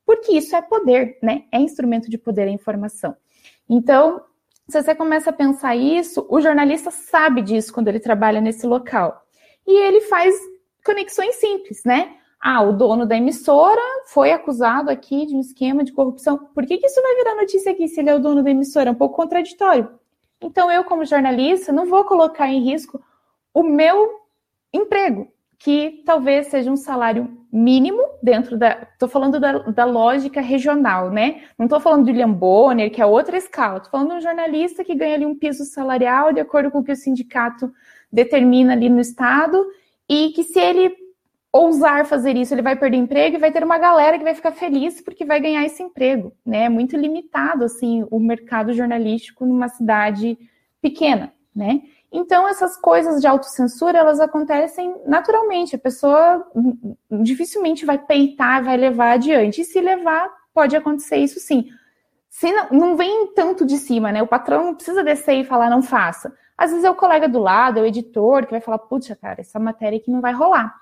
Porque 0.06 0.34
isso 0.34 0.56
é 0.56 0.62
poder, 0.62 1.18
né? 1.22 1.44
É 1.52 1.60
instrumento 1.60 2.10
de 2.10 2.18
poder 2.18 2.48
a 2.48 2.52
informação. 2.52 3.16
Então, 3.70 4.22
se 4.68 4.82
você 4.82 4.96
começa 4.96 5.30
a 5.30 5.34
pensar 5.34 5.76
isso, 5.76 6.26
o 6.30 6.40
jornalista 6.40 6.92
sabe 6.92 7.42
disso 7.42 7.74
quando 7.74 7.88
ele 7.88 8.00
trabalha 8.00 8.42
nesse 8.42 8.66
local. 8.66 9.22
E 9.68 9.72
ele 9.72 10.02
faz 10.02 10.36
conexões 10.86 11.36
simples, 11.36 11.84
né? 11.86 12.16
Ah, 12.42 12.64
o 12.64 12.74
dono 12.74 13.06
da 13.06 13.16
emissora 13.16 13.82
foi 14.08 14.32
acusado 14.32 14.90
aqui 14.90 15.28
de 15.28 15.36
um 15.36 15.40
esquema 15.40 15.84
de 15.84 15.92
corrupção. 15.92 16.38
Por 16.56 16.66
que, 16.66 16.78
que 16.78 16.88
isso 16.88 17.02
vai 17.02 17.16
virar 17.16 17.36
notícia 17.36 17.72
aqui 17.72 17.88
se 17.88 18.00
ele 18.00 18.10
é 18.10 18.16
o 18.16 18.20
dono 18.20 18.42
da 18.42 18.50
emissora? 18.50 18.90
É 18.90 18.92
um 18.92 18.96
pouco 18.96 19.16
contraditório. 19.16 19.88
Então, 20.42 20.72
eu, 20.72 20.84
como 20.84 21.06
jornalista, 21.06 21.72
não 21.72 21.86
vou 21.86 22.04
colocar 22.04 22.48
em 22.48 22.64
risco 22.64 23.00
o 23.54 23.64
meu 23.64 24.10
emprego, 24.74 25.28
que 25.60 26.02
talvez 26.06 26.48
seja 26.48 26.72
um 26.72 26.76
salário 26.76 27.38
mínimo 27.52 28.02
dentro 28.24 28.58
da. 28.58 28.88
Estou 28.94 29.10
falando 29.10 29.40
da, 29.40 29.60
da, 29.60 29.86
lógica 29.86 30.42
regional, 30.42 31.12
né? 31.12 31.44
Não 31.58 31.66
estou 31.66 31.80
falando 31.80 32.06
de 32.06 32.12
William 32.12 32.32
Bonner, 32.32 32.92
que 32.92 33.02
é 33.02 33.06
outra 33.06 33.38
escala. 33.38 33.78
Estou 33.78 33.92
falando 33.92 34.12
de 34.12 34.16
um 34.16 34.22
jornalista 34.22 34.84
que 34.84 34.96
ganha 34.96 35.16
ali 35.16 35.26
um 35.26 35.38
piso 35.38 35.66
salarial 35.66 36.34
de 36.34 36.40
acordo 36.40 36.72
com 36.72 36.80
o 36.80 36.84
que 36.84 36.92
o 36.92 36.96
sindicato 36.96 37.72
determina 38.12 38.74
ali 38.74 38.90
no 38.90 39.00
Estado, 39.00 39.66
e 40.10 40.30
que 40.30 40.44
se 40.44 40.60
ele 40.60 40.94
ousar 41.54 42.06
fazer 42.06 42.36
isso, 42.38 42.54
ele 42.54 42.62
vai 42.62 42.76
perder 42.76 42.98
emprego 42.98 43.36
e 43.36 43.40
vai 43.40 43.52
ter 43.52 43.64
uma 43.64 43.78
galera 43.78 44.18
que 44.18 44.24
vai 44.24 44.34
ficar 44.34 44.52
feliz 44.52 45.02
porque 45.02 45.26
vai 45.26 45.40
ganhar 45.40 45.66
esse 45.66 45.84
emprego, 45.84 46.34
né? 46.46 46.64
É 46.64 46.70
muito 46.70 46.96
limitado, 46.96 47.66
assim, 47.66 48.06
o 48.10 48.20
mercado 48.20 48.74
jornalístico 48.74 49.46
numa 49.46 49.68
cidade 49.68 50.38
pequena, 50.82 51.34
né? 51.54 51.82
Então, 52.12 52.46
essas 52.46 52.76
coisas 52.76 53.22
de 53.22 53.28
autocensura, 53.28 53.98
elas 53.98 54.20
acontecem 54.20 54.94
naturalmente. 55.06 55.76
A 55.76 55.80
pessoa 55.80 56.46
dificilmente 57.10 57.86
vai 57.86 57.98
peitar, 57.98 58.64
vai 58.64 58.76
levar 58.76 59.14
adiante. 59.14 59.62
E 59.62 59.66
se 59.66 59.80
levar, 59.80 60.30
pode 60.54 60.76
acontecer 60.76 61.18
isso 61.18 61.40
sim. 61.40 61.70
Se 62.30 62.52
não, 62.52 62.70
não 62.72 62.98
vem 62.98 63.28
tanto 63.34 63.66
de 63.66 63.78
cima, 63.78 64.12
né? 64.12 64.22
O 64.22 64.28
patrão 64.28 64.66
não 64.66 64.76
precisa 64.76 65.04
descer 65.04 65.36
e 65.36 65.46
falar, 65.46 65.70
não 65.70 65.82
faça. 65.82 66.36
Às 66.58 66.72
vezes 66.72 66.86
é 66.86 66.90
o 66.90 66.96
colega 66.96 67.30
do 67.30 67.40
lado, 67.40 67.80
é 67.80 67.82
o 67.82 67.86
editor, 67.86 68.46
que 68.46 68.52
vai 68.52 68.62
falar, 68.62 68.80
putz, 68.80 69.14
cara, 69.22 69.40
essa 69.40 69.60
matéria 69.60 69.98
aqui 69.98 70.12
não 70.12 70.22
vai 70.22 70.34
rolar. 70.34 70.76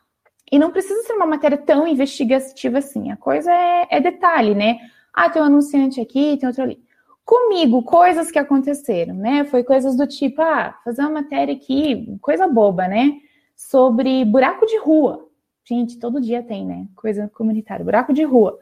E 0.51 0.57
não 0.57 0.71
precisa 0.71 1.03
ser 1.03 1.13
uma 1.13 1.27
matéria 1.27 1.57
tão 1.57 1.87
investigativa 1.87 2.79
assim. 2.79 3.11
A 3.11 3.17
coisa 3.17 3.51
é, 3.53 3.87
é 3.91 4.01
detalhe, 4.01 4.55
né? 4.55 4.79
Ah, 5.13 5.29
tem 5.29 5.41
um 5.41 5.45
anunciante 5.45 6.01
aqui, 6.01 6.37
tem 6.37 6.47
outro 6.47 6.63
ali 6.63 6.88
comigo 7.29 7.83
coisas 7.83 8.31
que 8.31 8.39
aconteceram, 8.39 9.13
né? 9.13 9.43
Foi 9.45 9.63
coisas 9.63 9.95
do 9.95 10.07
tipo, 10.07 10.41
ah, 10.41 10.75
fazer 10.83 11.03
uma 11.03 11.21
matéria 11.21 11.53
aqui, 11.53 12.17
coisa 12.19 12.47
boba, 12.47 12.87
né? 12.87 13.19
Sobre 13.55 14.25
buraco 14.25 14.65
de 14.65 14.79
rua. 14.79 15.29
Gente, 15.63 15.99
todo 15.99 16.19
dia 16.19 16.41
tem, 16.41 16.65
né? 16.65 16.87
Coisa 16.95 17.29
comunitária, 17.29 17.85
buraco 17.85 18.11
de 18.13 18.23
rua. 18.23 18.57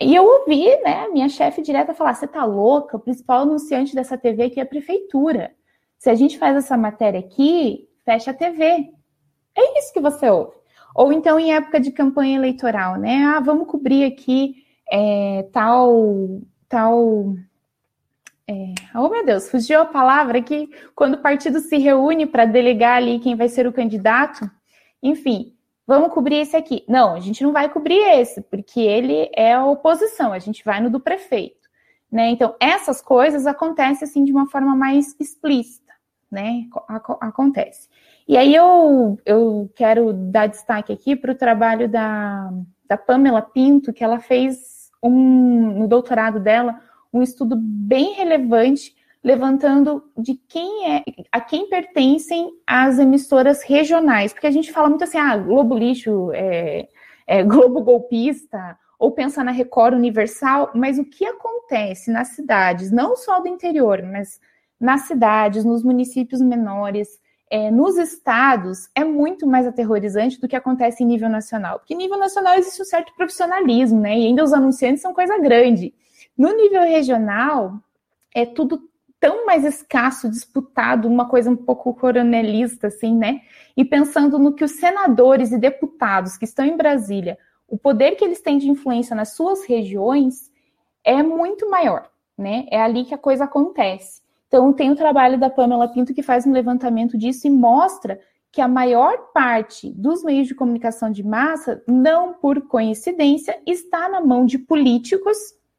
E 0.00 0.12
eu 0.12 0.24
ouvi, 0.24 0.64
né, 0.82 1.06
minha 1.12 1.28
chefe 1.28 1.62
direta 1.62 1.94
falar: 1.94 2.14
você 2.14 2.26
tá 2.26 2.44
louca? 2.44 2.96
O 2.96 3.00
principal 3.00 3.42
anunciante 3.42 3.94
dessa 3.94 4.18
TV 4.18 4.44
aqui 4.44 4.58
é 4.58 4.64
a 4.64 4.66
prefeitura. 4.66 5.54
Se 5.96 6.10
a 6.10 6.14
gente 6.16 6.38
faz 6.38 6.56
essa 6.56 6.76
matéria 6.76 7.20
aqui, 7.20 7.88
fecha 8.04 8.32
a 8.32 8.34
TV. 8.34 8.90
É 9.56 9.78
isso 9.78 9.92
que 9.92 10.00
você 10.00 10.28
ouve. 10.28 10.56
Ou 10.92 11.12
então 11.12 11.38
em 11.38 11.54
época 11.54 11.78
de 11.78 11.92
campanha 11.92 12.36
eleitoral, 12.36 12.96
né? 12.96 13.22
Ah, 13.26 13.38
vamos 13.38 13.68
cobrir 13.68 14.04
aqui 14.04 14.56
é, 14.90 15.48
tal, 15.52 16.40
tal 16.68 17.36
é, 18.48 18.74
oh 18.94 19.08
meu 19.08 19.24
Deus, 19.24 19.50
fugiu 19.50 19.80
a 19.80 19.86
palavra 19.86 20.40
que 20.40 20.70
quando 20.94 21.14
o 21.14 21.22
partido 21.22 21.58
se 21.58 21.76
reúne 21.78 22.26
para 22.26 22.44
delegar 22.44 22.98
ali 22.98 23.18
quem 23.18 23.34
vai 23.34 23.48
ser 23.48 23.66
o 23.66 23.72
candidato, 23.72 24.48
enfim, 25.02 25.56
vamos 25.84 26.12
cobrir 26.12 26.36
esse 26.36 26.56
aqui. 26.56 26.84
Não, 26.88 27.14
a 27.14 27.20
gente 27.20 27.42
não 27.42 27.52
vai 27.52 27.68
cobrir 27.68 27.98
esse, 27.98 28.40
porque 28.42 28.80
ele 28.80 29.28
é 29.34 29.54
a 29.54 29.66
oposição, 29.66 30.32
a 30.32 30.38
gente 30.38 30.64
vai 30.64 30.80
no 30.80 30.90
do 30.90 31.00
prefeito. 31.00 31.66
Né? 32.10 32.30
Então, 32.30 32.54
essas 32.60 33.02
coisas 33.02 33.46
acontecem 33.46 34.06
assim 34.06 34.24
de 34.24 34.30
uma 34.30 34.48
forma 34.48 34.76
mais 34.76 35.16
explícita, 35.18 35.92
né? 36.30 36.66
Acontece. 37.20 37.88
E 38.28 38.36
aí 38.36 38.54
eu, 38.54 39.18
eu 39.26 39.68
quero 39.74 40.12
dar 40.12 40.46
destaque 40.46 40.92
aqui 40.92 41.16
para 41.16 41.32
o 41.32 41.36
trabalho 41.36 41.88
da, 41.88 42.48
da 42.88 42.96
Pamela 42.96 43.42
Pinto, 43.42 43.92
que 43.92 44.04
ela 44.04 44.20
fez 44.20 44.88
um, 45.02 45.80
no 45.80 45.88
doutorado 45.88 46.38
dela 46.38 46.80
um 47.16 47.22
estudo 47.22 47.56
bem 47.56 48.14
relevante 48.14 48.94
levantando 49.22 50.04
de 50.16 50.34
quem 50.48 50.92
é, 50.92 51.04
a 51.32 51.40
quem 51.40 51.68
pertencem 51.68 52.52
as 52.64 52.98
emissoras 52.98 53.62
regionais, 53.64 54.32
porque 54.32 54.46
a 54.46 54.52
gente 54.52 54.70
fala 54.72 54.88
muito 54.88 55.02
assim, 55.02 55.18
ah, 55.18 55.36
Globo 55.36 55.76
lixo, 55.76 56.30
é, 56.32 56.88
é, 57.26 57.42
Globo 57.44 57.80
golpista, 57.82 58.78
ou 58.98 59.10
pensa 59.10 59.42
na 59.42 59.50
Record 59.50 59.94
Universal, 59.94 60.70
mas 60.74 60.98
o 60.98 61.04
que 61.04 61.26
acontece 61.26 62.10
nas 62.10 62.28
cidades, 62.28 62.92
não 62.92 63.16
só 63.16 63.40
do 63.40 63.48
interior, 63.48 64.00
mas 64.02 64.40
nas 64.78 65.02
cidades, 65.02 65.64
nos 65.64 65.82
municípios 65.82 66.40
menores, 66.40 67.08
é, 67.50 67.70
nos 67.70 67.96
estados 67.96 68.88
é 68.94 69.04
muito 69.04 69.46
mais 69.46 69.66
aterrorizante 69.66 70.40
do 70.40 70.48
que 70.48 70.56
acontece 70.56 71.02
em 71.02 71.06
nível 71.06 71.28
nacional. 71.28 71.78
Porque 71.78 71.94
em 71.94 71.96
nível 71.96 72.18
nacional 72.18 72.54
existe 72.58 72.82
um 72.82 72.84
certo 72.84 73.12
profissionalismo, 73.16 74.00
né? 74.00 74.18
E 74.18 74.26
ainda 74.26 74.44
os 74.44 74.52
anunciantes 74.52 75.02
são 75.02 75.14
coisa 75.14 75.38
grande. 75.38 75.94
No 76.36 76.54
nível 76.54 76.82
regional, 76.82 77.80
é 78.34 78.44
tudo 78.44 78.88
tão 79.18 79.46
mais 79.46 79.64
escasso, 79.64 80.28
disputado, 80.28 81.08
uma 81.08 81.28
coisa 81.28 81.50
um 81.50 81.56
pouco 81.56 81.94
coronelista, 81.94 82.88
assim, 82.88 83.16
né? 83.16 83.40
E 83.76 83.84
pensando 83.84 84.38
no 84.38 84.52
que 84.52 84.64
os 84.64 84.72
senadores 84.72 85.52
e 85.52 85.58
deputados 85.58 86.36
que 86.36 86.44
estão 86.44 86.64
em 86.64 86.76
Brasília, 86.76 87.38
o 87.66 87.78
poder 87.78 88.12
que 88.12 88.24
eles 88.24 88.40
têm 88.40 88.58
de 88.58 88.68
influência 88.68 89.16
nas 89.16 89.34
suas 89.34 89.64
regiões 89.64 90.50
é 91.02 91.22
muito 91.22 91.68
maior, 91.70 92.10
né? 92.36 92.66
É 92.70 92.80
ali 92.80 93.04
que 93.04 93.14
a 93.14 93.18
coisa 93.18 93.44
acontece. 93.44 94.20
Então, 94.48 94.72
tem 94.72 94.90
o 94.90 94.96
trabalho 94.96 95.38
da 95.38 95.50
Pamela 95.50 95.88
Pinto 95.88 96.14
que 96.14 96.22
faz 96.22 96.46
um 96.46 96.52
levantamento 96.52 97.18
disso 97.18 97.46
e 97.46 97.50
mostra 97.50 98.20
que 98.52 98.60
a 98.60 98.68
maior 98.68 99.32
parte 99.34 99.90
dos 99.92 100.22
meios 100.22 100.46
de 100.46 100.54
comunicação 100.54 101.10
de 101.10 101.22
massa, 101.22 101.82
não 101.86 102.32
por 102.32 102.62
coincidência, 102.68 103.60
está 103.66 104.08
na 104.08 104.20
mão 104.20 104.46
de 104.46 104.58
políticos 104.58 105.36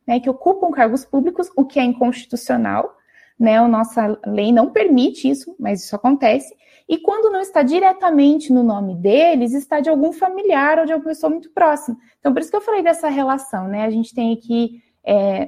né, 0.08 0.20
que 0.20 0.30
ocupam 0.30 0.72
cargos 0.72 1.04
públicos, 1.04 1.50
o 1.56 1.66
que 1.66 1.80
é 1.80 1.84
inconstitucional. 1.84 2.96
Né, 3.40 3.58
a 3.58 3.68
nossa 3.68 4.20
lei 4.26 4.52
não 4.52 4.72
permite 4.72 5.30
isso, 5.30 5.56
mas 5.60 5.84
isso 5.84 5.96
acontece. 5.96 6.56
E 6.90 6.98
quando 6.98 7.30
não 7.30 7.42
está 7.42 7.62
diretamente 7.62 8.52
no 8.52 8.64
nome 8.64 8.96
deles, 8.96 9.54
está 9.54 9.80
de 9.80 9.90
algum 9.90 10.14
familiar 10.14 10.80
ou 10.80 10.86
de 10.86 10.94
alguma 10.94 11.10
pessoa 11.10 11.30
muito 11.30 11.52
próxima. 11.52 11.98
Então, 12.20 12.34
por 12.34 12.42
isso 12.42 12.50
que 12.50 12.56
eu 12.56 12.62
falei 12.62 12.82
dessa 12.82 13.10
relação, 13.10 13.68
né? 13.68 13.84
A 13.84 13.90
gente 13.90 14.16
tem 14.16 14.34
aqui 14.34 14.82
é, 15.04 15.48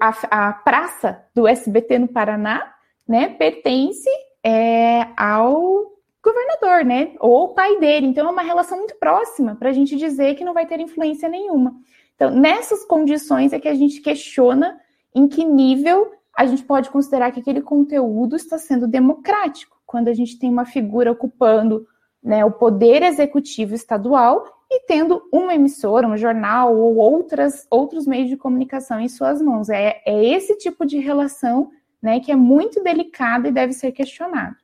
a, 0.00 0.48
a, 0.48 0.52
praça 0.52 1.24
do 1.34 1.46
SBT 1.46 1.98
no 1.98 2.08
Paraná, 2.08 2.74
né, 3.06 3.28
pertence 3.30 4.08
é, 4.42 5.06
ao 5.16 5.92
governador, 6.22 6.84
né, 6.84 7.14
ou 7.20 7.44
o 7.44 7.54
pai 7.54 7.78
dele. 7.78 8.06
Então 8.06 8.26
é 8.26 8.30
uma 8.30 8.42
relação 8.42 8.78
muito 8.78 8.96
próxima 8.96 9.56
para 9.56 9.70
a 9.70 9.72
gente 9.72 9.96
dizer 9.96 10.34
que 10.34 10.44
não 10.44 10.52
vai 10.52 10.66
ter 10.66 10.80
influência 10.80 11.28
nenhuma. 11.28 11.74
Então 12.18 12.32
nessas 12.32 12.84
condições 12.84 13.52
é 13.52 13.60
que 13.60 13.68
a 13.68 13.74
gente 13.74 14.00
questiona 14.00 14.76
em 15.14 15.28
que 15.28 15.44
nível 15.44 16.10
a 16.36 16.44
gente 16.44 16.64
pode 16.64 16.90
considerar 16.90 17.30
que 17.30 17.38
aquele 17.38 17.62
conteúdo 17.62 18.34
está 18.34 18.58
sendo 18.58 18.88
democrático, 18.88 19.80
quando 19.86 20.08
a 20.08 20.14
gente 20.14 20.36
tem 20.36 20.50
uma 20.50 20.64
figura 20.64 21.12
ocupando 21.12 21.86
né, 22.20 22.44
o 22.44 22.50
poder 22.50 23.02
executivo 23.04 23.72
estadual 23.72 24.44
e 24.68 24.84
tendo 24.86 25.22
uma 25.32 25.54
emissora, 25.54 26.08
um 26.08 26.16
jornal 26.16 26.76
ou 26.76 26.96
outras, 26.96 27.66
outros 27.70 28.04
meios 28.04 28.28
de 28.28 28.36
comunicação 28.36 29.00
em 29.00 29.08
suas 29.08 29.40
mãos. 29.40 29.68
É, 29.68 30.02
é 30.04 30.24
esse 30.24 30.56
tipo 30.58 30.84
de 30.84 30.98
relação 30.98 31.70
né, 32.02 32.18
que 32.18 32.32
é 32.32 32.36
muito 32.36 32.82
delicada 32.82 33.48
e 33.48 33.52
deve 33.52 33.72
ser 33.72 33.92
questionado. 33.92 34.56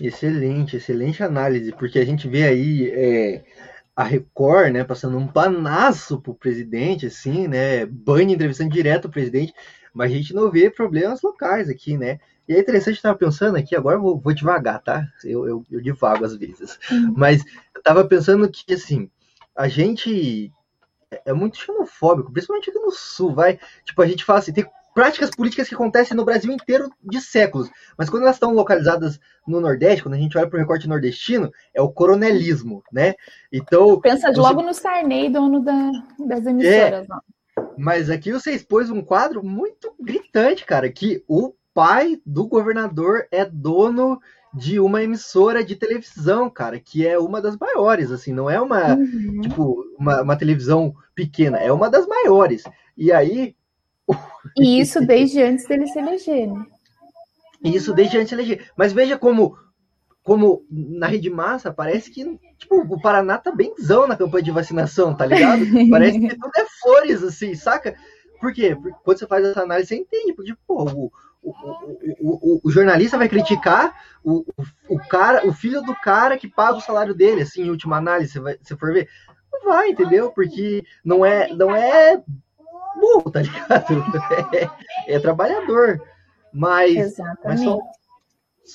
Excelente, 0.00 0.76
excelente 0.76 1.22
análise, 1.22 1.72
porque 1.72 1.98
a 1.98 2.04
gente 2.04 2.28
vê 2.28 2.44
aí 2.44 2.90
é, 2.90 3.44
a 3.96 4.04
Record, 4.04 4.72
né, 4.72 4.84
passando 4.84 5.16
um 5.16 5.26
panaço 5.26 6.20
pro 6.20 6.34
presidente, 6.34 7.06
assim, 7.06 7.48
né, 7.48 7.86
banho 7.86 8.30
entrevistando 8.30 8.70
direto 8.70 9.06
o 9.06 9.10
presidente, 9.10 9.54
mas 9.94 10.12
a 10.12 10.14
gente 10.14 10.34
não 10.34 10.50
vê 10.50 10.68
problemas 10.68 11.22
locais 11.22 11.70
aqui, 11.70 11.96
né? 11.96 12.20
E 12.46 12.52
é 12.52 12.60
interessante, 12.60 13.00
eu 13.02 13.16
pensando 13.16 13.56
aqui, 13.56 13.74
agora 13.74 13.96
eu 13.96 14.02
vou, 14.02 14.20
vou 14.20 14.34
devagar, 14.34 14.80
tá? 14.82 15.02
Eu, 15.24 15.48
eu, 15.48 15.64
eu 15.70 15.80
divago 15.80 16.24
às 16.24 16.36
vezes. 16.36 16.78
Uhum. 16.92 17.14
Mas 17.16 17.42
eu 17.74 17.82
tava 17.82 18.06
pensando 18.06 18.48
que, 18.48 18.74
assim, 18.74 19.10
a 19.56 19.66
gente 19.66 20.52
é, 21.10 21.22
é 21.26 21.32
muito 21.32 21.56
xenofóbico, 21.56 22.30
principalmente 22.30 22.70
aqui 22.70 22.78
no 22.78 22.90
Sul, 22.90 23.34
vai. 23.34 23.58
Tipo, 23.84 24.02
a 24.02 24.06
gente 24.06 24.24
fala 24.24 24.38
assim, 24.38 24.52
tem 24.52 24.66
práticas 24.96 25.28
políticas 25.28 25.68
que 25.68 25.74
acontecem 25.74 26.16
no 26.16 26.24
Brasil 26.24 26.50
inteiro 26.50 26.90
de 27.02 27.20
séculos, 27.20 27.70
mas 27.98 28.08
quando 28.08 28.22
elas 28.22 28.36
estão 28.36 28.54
localizadas 28.54 29.20
no 29.46 29.60
Nordeste, 29.60 30.02
quando 30.02 30.14
a 30.14 30.18
gente 30.18 30.38
olha 30.38 30.48
para 30.48 30.56
o 30.56 30.60
recorte 30.60 30.88
nordestino, 30.88 31.52
é 31.74 31.82
o 31.82 31.90
coronelismo, 31.90 32.82
né? 32.90 33.14
Então. 33.52 34.00
Pensa 34.00 34.32
você... 34.32 34.40
logo 34.40 34.62
no 34.62 34.72
Sarney, 34.72 35.28
dono 35.28 35.62
da, 35.62 35.92
das 36.26 36.46
emissoras. 36.46 37.06
É, 37.10 37.62
mas 37.76 38.08
aqui 38.08 38.32
você 38.32 38.52
expôs 38.52 38.88
um 38.88 39.02
quadro 39.02 39.44
muito 39.44 39.94
gritante, 40.00 40.64
cara, 40.64 40.90
que 40.90 41.22
o 41.28 41.52
pai 41.74 42.18
do 42.24 42.46
governador 42.46 43.26
é 43.30 43.44
dono 43.44 44.18
de 44.54 44.80
uma 44.80 45.02
emissora 45.02 45.62
de 45.62 45.76
televisão, 45.76 46.48
cara, 46.48 46.80
que 46.80 47.06
é 47.06 47.18
uma 47.18 47.42
das 47.42 47.58
maiores, 47.58 48.10
assim, 48.10 48.32
não 48.32 48.48
é 48.48 48.58
uma, 48.58 48.94
uhum. 48.94 49.40
tipo, 49.42 49.84
uma, 49.98 50.22
uma, 50.22 50.36
televisão 50.36 50.94
pequena, 51.14 51.58
é 51.58 51.70
uma 51.70 51.90
das 51.90 52.06
maiores. 52.06 52.64
E 52.96 53.12
aí... 53.12 53.54
E 54.56 54.80
isso 54.80 55.04
desde 55.04 55.42
antes 55.42 55.66
dele 55.66 55.86
se 55.86 55.98
eleger, 55.98 56.52
né? 56.52 56.66
Isso 57.64 57.92
desde 57.92 58.16
antes 58.16 58.28
de 58.28 58.34
eleger. 58.34 58.70
Mas 58.76 58.92
veja 58.92 59.18
como, 59.18 59.56
como 60.22 60.64
na 60.70 61.06
rede 61.06 61.30
massa, 61.30 61.72
parece 61.72 62.10
que, 62.10 62.24
tipo, 62.58 62.76
o 62.76 63.00
Paraná 63.00 63.38
tá 63.38 63.50
benzão 63.50 64.06
na 64.06 64.16
campanha 64.16 64.44
de 64.44 64.50
vacinação, 64.50 65.14
tá 65.14 65.26
ligado? 65.26 65.62
Parece 65.90 66.20
que 66.20 66.28
tudo 66.28 66.52
é 66.56 66.66
flores, 66.80 67.22
assim, 67.22 67.54
saca? 67.54 67.96
Por 68.40 68.52
quê? 68.52 68.74
Porque 68.74 68.96
quando 69.04 69.18
você 69.18 69.26
faz 69.26 69.44
essa 69.44 69.62
análise, 69.62 69.88
você 69.88 69.96
entende, 69.96 70.32
porque, 70.34 70.54
pô, 70.66 70.84
o, 70.84 71.12
o, 71.42 71.52
o, 72.20 72.60
o, 72.64 72.70
jornalista 72.70 73.16
vai 73.16 73.28
criticar 73.28 73.94
o, 74.22 74.44
o, 74.88 74.98
cara, 74.98 75.46
o 75.46 75.52
filho 75.52 75.80
do 75.82 75.94
cara 75.94 76.36
que 76.36 76.48
paga 76.48 76.78
o 76.78 76.82
salário 76.82 77.14
dele, 77.14 77.42
assim, 77.42 77.62
em 77.62 77.70
última 77.70 77.96
análise, 77.96 78.32
você, 78.32 78.40
vai, 78.40 78.58
você 78.60 78.76
for 78.76 78.92
ver. 78.92 79.08
Não 79.52 79.70
vai, 79.70 79.90
entendeu? 79.90 80.30
Porque 80.32 80.84
não 81.04 81.24
é, 81.24 81.52
não 81.54 81.74
é 81.74 82.22
burro, 83.00 83.30
tá 83.30 83.42
ligado? 83.42 84.04
É, 84.54 84.70
é 85.16 85.20
trabalhador. 85.20 86.00
Mas, 86.52 86.96
Exatamente. 86.96 87.44
mas 87.44 87.60
só, 87.60 87.78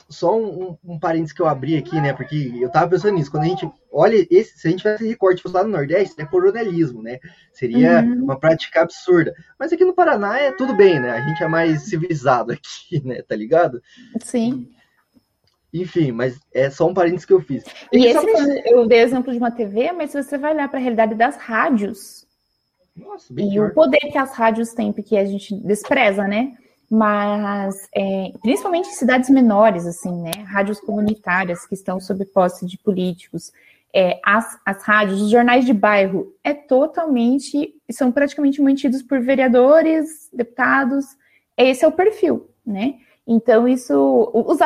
só 0.10 0.38
um, 0.40 0.78
um, 0.84 1.00
parênteses 1.00 1.34
que 1.34 1.42
eu 1.42 1.48
abri 1.48 1.76
aqui, 1.76 2.00
né? 2.00 2.14
Porque 2.14 2.54
eu 2.60 2.70
tava 2.70 2.92
pensando 2.92 3.16
nisso. 3.16 3.32
Quando 3.32 3.44
a 3.44 3.48
gente 3.48 3.70
olha, 3.92 4.26
esse, 4.30 4.58
se 4.58 4.68
a 4.68 4.72
gente 4.72 4.82
tivesse 4.82 5.08
recorte 5.08 5.42
fosse 5.42 5.56
lá 5.56 5.64
no 5.64 5.70
Nordeste, 5.70 6.22
é 6.22 6.26
coronelismo, 6.26 7.02
né? 7.02 7.20
Seria 7.52 8.02
uhum. 8.02 8.24
uma 8.24 8.40
prática 8.40 8.82
absurda. 8.82 9.34
Mas 9.60 9.74
aqui 9.74 9.84
no 9.84 9.94
Paraná 9.94 10.40
é 10.40 10.52
tudo 10.52 10.76
bem, 10.76 11.00
né? 11.00 11.12
A 11.12 11.22
gente 11.22 11.44
é 11.44 11.48
mais 11.48 11.84
civilizado 11.84 12.52
aqui, 12.54 13.06
né? 13.06 13.22
Tá 13.22 13.36
ligado? 13.36 13.82
Sim. 14.20 14.70
Enfim, 15.74 16.12
mas 16.12 16.38
é 16.54 16.70
só 16.70 16.88
um 16.88 16.94
parênteses 16.94 17.26
que 17.26 17.34
eu 17.34 17.42
fiz. 17.42 17.64
E, 17.94 18.06
esse 18.06 18.26
eu 18.66 18.86
dei 18.88 19.00
exemplo 19.00 19.32
de 19.32 19.38
uma 19.38 19.52
TV, 19.52 19.92
mas 19.94 20.12
se 20.12 20.22
você 20.22 20.38
vai 20.38 20.54
olhar 20.54 20.68
para 20.68 20.80
a 20.80 20.82
realidade 20.82 21.16
das 21.16 21.38
rádios 21.38 22.28
Nossa, 22.96 23.34
e 23.38 23.60
o 23.60 23.74
poder 23.74 24.00
que 24.00 24.18
as 24.18 24.34
rádios 24.34 24.74
têm, 24.74 24.92
porque 24.92 25.18
a 25.18 25.26
gente 25.26 25.56
despreza, 25.56 26.28
né? 26.28 26.58
mas 26.94 27.88
é, 27.96 28.34
principalmente 28.42 28.90
em 28.90 28.94
cidades 28.94 29.30
menores, 29.30 29.88
assim, 29.88 30.12
né, 30.22 30.32
rádios 30.46 30.82
comunitárias 30.82 31.66
que 31.66 31.74
estão 31.74 32.02
sob 32.02 32.26
posse 32.26 32.66
de 32.66 32.78
políticos, 32.78 33.54
é, 33.96 34.20
as, 34.26 34.60
as 34.66 34.84
rádios, 34.84 35.22
os 35.22 35.30
jornais 35.30 35.66
de 35.66 35.74
bairro, 35.74 36.36
é 36.44 36.54
totalmente, 36.54 37.74
são 37.90 38.12
praticamente 38.12 38.62
mantidos 38.62 39.02
por 39.02 39.22
vereadores, 39.22 40.30
deputados, 40.34 41.06
esse 41.56 41.86
é 41.86 41.88
o 41.88 41.94
perfil, 41.94 42.50
né, 42.66 42.96
então 43.28 43.68
isso, 43.68 44.32
os, 44.34 44.60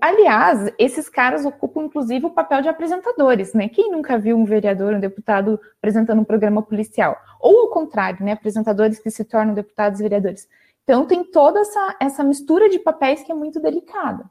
aliás, 0.00 0.72
esses 0.78 1.08
caras 1.08 1.44
ocupam 1.44 1.84
inclusive 1.84 2.26
o 2.26 2.30
papel 2.30 2.62
de 2.62 2.68
apresentadores, 2.68 3.52
né, 3.52 3.68
quem 3.68 3.90
nunca 3.90 4.18
viu 4.18 4.36
um 4.36 4.44
vereador, 4.44 4.94
um 4.94 5.00
deputado 5.00 5.60
apresentando 5.78 6.20
um 6.20 6.24
programa 6.24 6.62
policial, 6.62 7.16
ou 7.40 7.62
ao 7.62 7.70
contrário, 7.70 8.24
né, 8.24 8.32
apresentadores 8.32 8.98
que 8.98 9.10
se 9.10 9.24
tornam 9.24 9.54
deputados 9.54 10.00
e 10.00 10.02
vereadores, 10.02 10.48
então 10.84 11.04
tem 11.04 11.24
toda 11.24 11.60
essa, 11.60 11.96
essa 12.00 12.24
mistura 12.24 12.68
de 12.68 12.78
papéis 12.78 13.22
que 13.22 13.32
é 13.32 13.34
muito 13.34 13.60
delicada. 13.60 14.24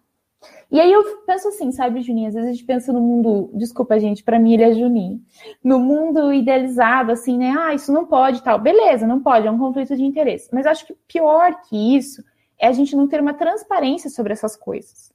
E 0.72 0.80
aí 0.80 0.92
eu 0.92 1.04
penso 1.26 1.48
assim, 1.48 1.72
sabe, 1.72 2.02
Juninho? 2.02 2.28
Às 2.28 2.34
vezes 2.34 2.50
a 2.50 2.52
gente 2.54 2.66
pensa 2.66 2.94
no 2.94 3.02
mundo, 3.02 3.50
desculpa, 3.54 4.00
gente, 4.00 4.24
para 4.24 4.40
mim 4.40 4.54
ele 4.54 4.64
é 4.64 4.74
Juninho. 4.74 5.22
No 5.64 5.80
mundo 5.80 6.32
idealizado, 6.34 7.12
assim, 7.12 7.38
né? 7.38 7.54
Ah, 7.58 7.74
isso 7.74 7.92
não 7.92 8.06
pode 8.06 8.44
tal. 8.44 8.60
Beleza, 8.60 9.08
não 9.08 9.22
pode, 9.22 9.48
é 9.48 9.52
um 9.52 9.58
conflito 9.58 9.96
de 9.96 10.04
interesse. 10.04 10.50
Mas 10.54 10.66
acho 10.66 10.86
que 10.86 10.96
pior 11.08 11.62
que 11.62 11.98
isso 11.98 12.24
é 12.60 12.68
a 12.68 12.72
gente 12.72 12.96
não 12.96 13.08
ter 13.08 13.22
uma 13.22 13.34
transparência 13.34 14.10
sobre 14.10 14.34
essas 14.34 14.56
coisas, 14.56 15.14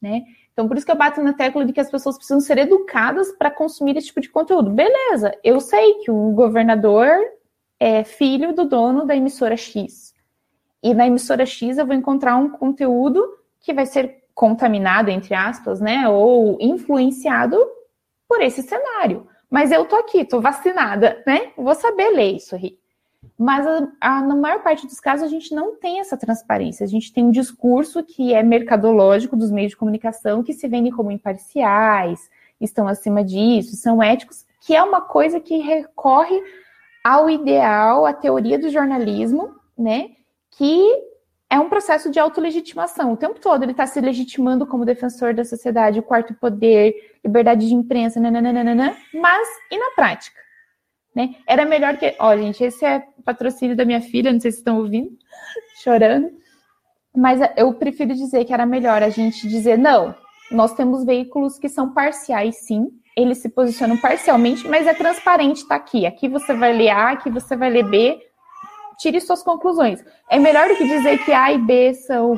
né? 0.00 0.24
Então, 0.52 0.66
por 0.66 0.76
isso 0.76 0.86
que 0.86 0.92
eu 0.92 0.96
bato 0.96 1.22
na 1.22 1.34
tecla 1.34 1.64
de 1.64 1.72
que 1.72 1.80
as 1.80 1.90
pessoas 1.90 2.16
precisam 2.16 2.40
ser 2.40 2.56
educadas 2.56 3.30
para 3.32 3.50
consumir 3.50 3.96
esse 3.96 4.06
tipo 4.06 4.22
de 4.22 4.30
conteúdo. 4.30 4.70
Beleza, 4.70 5.36
eu 5.44 5.60
sei 5.60 5.94
que 5.96 6.10
o 6.10 6.30
governador 6.32 7.18
é 7.78 8.02
filho 8.04 8.54
do 8.54 8.64
dono 8.64 9.04
da 9.04 9.14
emissora 9.14 9.56
X. 9.56 10.14
E 10.82 10.94
na 10.94 11.06
emissora 11.06 11.44
X 11.44 11.76
eu 11.76 11.86
vou 11.86 11.94
encontrar 11.94 12.36
um 12.36 12.48
conteúdo 12.48 13.22
que 13.60 13.74
vai 13.74 13.84
ser 13.84 14.24
contaminado, 14.34 15.10
entre 15.10 15.34
aspas, 15.34 15.80
né? 15.80 16.08
Ou 16.08 16.56
influenciado 16.60 17.58
por 18.28 18.40
esse 18.40 18.62
cenário. 18.62 19.26
Mas 19.50 19.70
eu 19.70 19.84
tô 19.84 19.96
aqui, 19.96 20.24
tô 20.24 20.40
vacinada, 20.40 21.22
né? 21.26 21.52
Vou 21.56 21.74
saber 21.74 22.10
ler 22.10 22.36
isso 22.36 22.54
aí. 22.54 22.78
Mas 23.38 23.66
a, 23.66 23.88
a, 24.00 24.22
na 24.22 24.34
maior 24.34 24.62
parte 24.62 24.86
dos 24.86 25.00
casos 25.00 25.26
a 25.26 25.28
gente 25.28 25.54
não 25.54 25.76
tem 25.76 26.00
essa 26.00 26.16
transparência. 26.16 26.84
A 26.84 26.88
gente 26.88 27.12
tem 27.12 27.24
um 27.24 27.30
discurso 27.30 28.02
que 28.02 28.32
é 28.32 28.42
mercadológico 28.42 29.36
dos 29.36 29.50
meios 29.50 29.70
de 29.70 29.76
comunicação, 29.76 30.42
que 30.42 30.52
se 30.52 30.66
vendem 30.68 30.92
como 30.92 31.10
imparciais, 31.10 32.30
estão 32.60 32.88
acima 32.88 33.22
disso, 33.22 33.76
são 33.76 34.02
éticos, 34.02 34.46
que 34.60 34.74
é 34.74 34.82
uma 34.82 35.00
coisa 35.00 35.38
que 35.38 35.58
recorre 35.58 36.42
ao 37.04 37.28
ideal, 37.28 38.06
à 38.06 38.12
teoria 38.12 38.58
do 38.58 38.70
jornalismo, 38.70 39.54
né? 39.76 40.10
que 40.50 40.82
é 41.48 41.58
um 41.58 41.68
processo 41.68 42.10
de 42.10 42.18
autolegitimação. 42.18 43.12
O 43.12 43.16
tempo 43.16 43.38
todo 43.38 43.62
ele 43.62 43.72
está 43.72 43.86
se 43.86 44.00
legitimando 44.00 44.66
como 44.66 44.84
defensor 44.84 45.32
da 45.32 45.44
sociedade, 45.44 46.00
o 46.00 46.02
quarto 46.02 46.34
poder, 46.34 46.94
liberdade 47.24 47.68
de 47.68 47.74
imprensa, 47.74 48.18
nananana, 48.18 48.96
mas 49.14 49.48
e 49.70 49.78
na 49.78 49.90
prática? 49.94 50.45
Né? 51.16 51.34
Era 51.46 51.64
melhor 51.64 51.96
que. 51.96 52.14
Ó, 52.18 52.36
gente, 52.36 52.62
esse 52.62 52.84
é 52.84 53.02
patrocínio 53.24 53.74
da 53.74 53.86
minha 53.86 54.02
filha, 54.02 54.30
não 54.30 54.38
sei 54.38 54.52
se 54.52 54.58
estão 54.58 54.76
ouvindo, 54.76 55.08
chorando. 55.82 56.30
Mas 57.16 57.40
eu 57.56 57.72
prefiro 57.72 58.14
dizer 58.14 58.44
que 58.44 58.52
era 58.52 58.66
melhor 58.66 59.02
a 59.02 59.08
gente 59.08 59.48
dizer, 59.48 59.78
não, 59.78 60.14
nós 60.50 60.74
temos 60.74 61.06
veículos 61.06 61.58
que 61.58 61.70
são 61.70 61.94
parciais, 61.94 62.56
sim, 62.66 62.88
eles 63.16 63.38
se 63.38 63.48
posicionam 63.48 63.96
parcialmente, 63.96 64.68
mas 64.68 64.86
é 64.86 64.92
transparente, 64.92 65.66
tá 65.66 65.76
aqui. 65.76 66.04
Aqui 66.04 66.28
você 66.28 66.52
vai 66.52 66.74
ler 66.74 66.90
A, 66.90 67.12
aqui 67.12 67.30
você 67.30 67.56
vai 67.56 67.70
ler 67.70 67.88
B, 67.88 68.20
tire 68.98 69.18
suas 69.18 69.42
conclusões. 69.42 70.04
É 70.30 70.38
melhor 70.38 70.68
do 70.68 70.76
que 70.76 70.86
dizer 70.86 71.24
que 71.24 71.32
A 71.32 71.50
e 71.50 71.56
B 71.56 71.94
são 71.94 72.36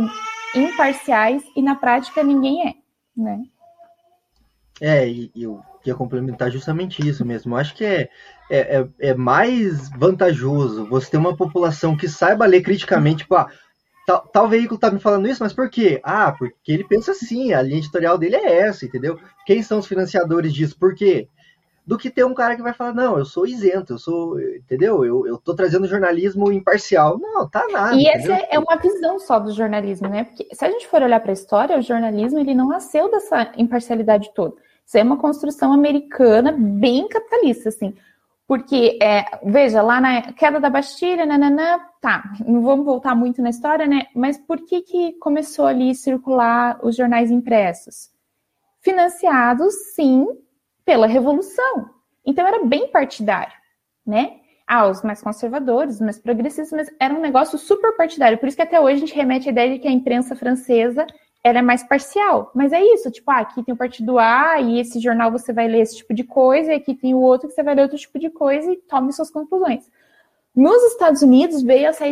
imparciais 0.54 1.42
e 1.56 1.60
na 1.60 1.74
prática 1.74 2.22
ninguém 2.22 2.68
é, 2.68 2.74
né? 3.16 3.42
É, 4.80 5.08
e 5.08 5.32
eu 5.34 5.60
ia 5.88 5.94
complementar 5.94 6.50
justamente 6.50 7.06
isso 7.06 7.24
mesmo. 7.24 7.54
Eu 7.54 7.58
acho 7.58 7.74
que 7.74 7.84
é, 7.84 8.08
é, 8.50 8.58
é, 8.58 8.88
é, 9.00 9.14
mais 9.14 9.88
vantajoso 9.90 10.86
você 10.86 11.10
ter 11.10 11.16
uma 11.16 11.36
população 11.36 11.96
que 11.96 12.08
saiba 12.08 12.46
ler 12.46 12.62
criticamente, 12.62 13.24
tipo, 13.24 13.34
ah, 13.34 13.48
tal, 14.06 14.26
tal 14.28 14.48
veículo 14.48 14.78
tá 14.78 14.90
me 14.90 15.00
falando 15.00 15.28
isso, 15.28 15.42
mas 15.42 15.52
por 15.52 15.68
quê? 15.68 16.00
Ah, 16.02 16.32
porque 16.32 16.72
ele 16.72 16.84
pensa 16.84 17.12
assim, 17.12 17.52
a 17.52 17.62
linha 17.62 17.78
editorial 17.78 18.16
dele 18.16 18.36
é 18.36 18.60
essa, 18.60 18.84
entendeu? 18.84 19.18
Quem 19.46 19.62
são 19.62 19.78
os 19.78 19.86
financiadores 19.86 20.52
disso? 20.52 20.76
Por 20.78 20.94
quê? 20.94 21.28
do 21.88 21.96
que 21.96 22.10
ter 22.10 22.22
um 22.22 22.34
cara 22.34 22.54
que 22.54 22.60
vai 22.60 22.74
falar, 22.74 22.92
não, 22.92 23.16
eu 23.16 23.24
sou 23.24 23.46
isento, 23.46 23.94
eu 23.94 23.98
sou, 23.98 24.38
entendeu? 24.38 25.06
Eu, 25.06 25.26
eu 25.26 25.38
tô 25.38 25.54
trazendo 25.54 25.88
jornalismo 25.88 26.52
imparcial. 26.52 27.18
Não, 27.18 27.48
tá 27.48 27.66
nada. 27.72 27.96
E 27.96 28.06
essa 28.06 28.34
é 28.50 28.58
uma 28.58 28.76
visão 28.76 29.18
só 29.18 29.38
do 29.38 29.50
jornalismo, 29.52 30.06
né? 30.06 30.24
Porque 30.24 30.46
se 30.52 30.62
a 30.66 30.70
gente 30.70 30.86
for 30.86 31.02
olhar 31.02 31.18
para 31.18 31.30
a 31.30 31.32
história, 31.32 31.78
o 31.78 31.80
jornalismo 31.80 32.38
ele 32.38 32.54
não 32.54 32.68
nasceu 32.68 33.10
dessa 33.10 33.52
imparcialidade 33.56 34.30
toda. 34.34 34.54
Isso 34.88 34.96
é 34.96 35.02
uma 35.02 35.18
construção 35.18 35.70
americana 35.70 36.50
bem 36.50 37.06
capitalista, 37.08 37.68
assim. 37.68 37.94
Porque, 38.46 38.98
é, 39.02 39.22
veja, 39.44 39.82
lá 39.82 40.00
na 40.00 40.32
queda 40.32 40.58
da 40.58 40.70
Bastilha, 40.70 41.26
nananã, 41.26 41.78
tá, 42.00 42.32
não 42.46 42.62
vamos 42.62 42.86
voltar 42.86 43.14
muito 43.14 43.42
na 43.42 43.50
história, 43.50 43.86
né? 43.86 44.06
Mas 44.14 44.38
por 44.38 44.64
que, 44.64 44.80
que 44.80 45.12
começou 45.18 45.66
ali 45.66 45.90
a 45.90 45.94
circular 45.94 46.80
os 46.82 46.96
jornais 46.96 47.30
impressos? 47.30 48.10
Financiados, 48.80 49.74
sim, 49.94 50.26
pela 50.86 51.06
revolução. 51.06 51.90
Então 52.24 52.46
era 52.46 52.64
bem 52.64 52.90
partidário, 52.90 53.52
né? 54.06 54.38
Ah, 54.66 54.88
os 54.88 55.02
mais 55.02 55.20
conservadores, 55.20 55.96
os 55.96 56.00
mais 56.00 56.18
progressistas, 56.18 56.72
mas 56.72 56.96
era 56.98 57.12
um 57.12 57.20
negócio 57.20 57.58
super 57.58 57.94
partidário. 57.94 58.38
Por 58.38 58.48
isso 58.48 58.56
que 58.56 58.62
até 58.62 58.80
hoje 58.80 58.94
a 58.94 59.00
gente 59.00 59.14
remete 59.14 59.50
à 59.50 59.52
ideia 59.52 59.74
de 59.74 59.80
que 59.80 59.88
a 59.88 59.92
imprensa 59.92 60.34
francesa 60.34 61.06
era 61.42 61.62
mais 61.62 61.82
parcial. 61.82 62.50
Mas 62.54 62.72
é 62.72 62.82
isso, 62.82 63.10
tipo, 63.10 63.30
ah, 63.30 63.38
aqui 63.38 63.62
tem 63.62 63.74
o 63.74 63.78
partido 63.78 64.18
A 64.18 64.60
e 64.60 64.80
esse 64.80 65.00
jornal 65.00 65.30
você 65.30 65.52
vai 65.52 65.68
ler 65.68 65.80
esse 65.80 65.96
tipo 65.96 66.14
de 66.14 66.24
coisa, 66.24 66.72
e 66.72 66.76
aqui 66.76 66.94
tem 66.94 67.14
o 67.14 67.20
outro 67.20 67.48
que 67.48 67.54
você 67.54 67.62
vai 67.62 67.74
ler 67.74 67.82
outro 67.82 67.96
tipo 67.96 68.18
de 68.18 68.30
coisa 68.30 68.72
e 68.72 68.76
tome 68.76 69.12
suas 69.12 69.30
conclusões. 69.30 69.88
Nos 70.54 70.82
Estados 70.92 71.22
Unidos 71.22 71.62
veio 71.62 71.86
essa 71.86 72.04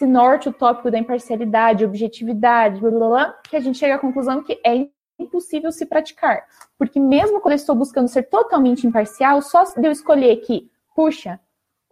esse 0.00 0.06
norte 0.06 0.48
utópico 0.48 0.90
da 0.90 0.98
imparcialidade, 0.98 1.84
objetividade, 1.84 2.80
blá, 2.80 2.90
blá, 2.90 3.08
blá, 3.08 3.38
que 3.50 3.54
a 3.54 3.60
gente 3.60 3.76
chega 3.76 3.96
à 3.96 3.98
conclusão 3.98 4.42
que 4.42 4.58
é 4.64 4.88
impossível 5.18 5.70
se 5.70 5.84
praticar. 5.84 6.42
Porque 6.78 6.98
mesmo 6.98 7.38
quando 7.40 7.52
eu 7.52 7.56
estou 7.56 7.74
buscando 7.76 8.08
ser 8.08 8.22
totalmente 8.22 8.86
imparcial, 8.86 9.42
só 9.42 9.62
de 9.64 9.86
eu 9.86 9.92
escolher 9.92 10.36
que, 10.36 10.70
puxa, 10.96 11.38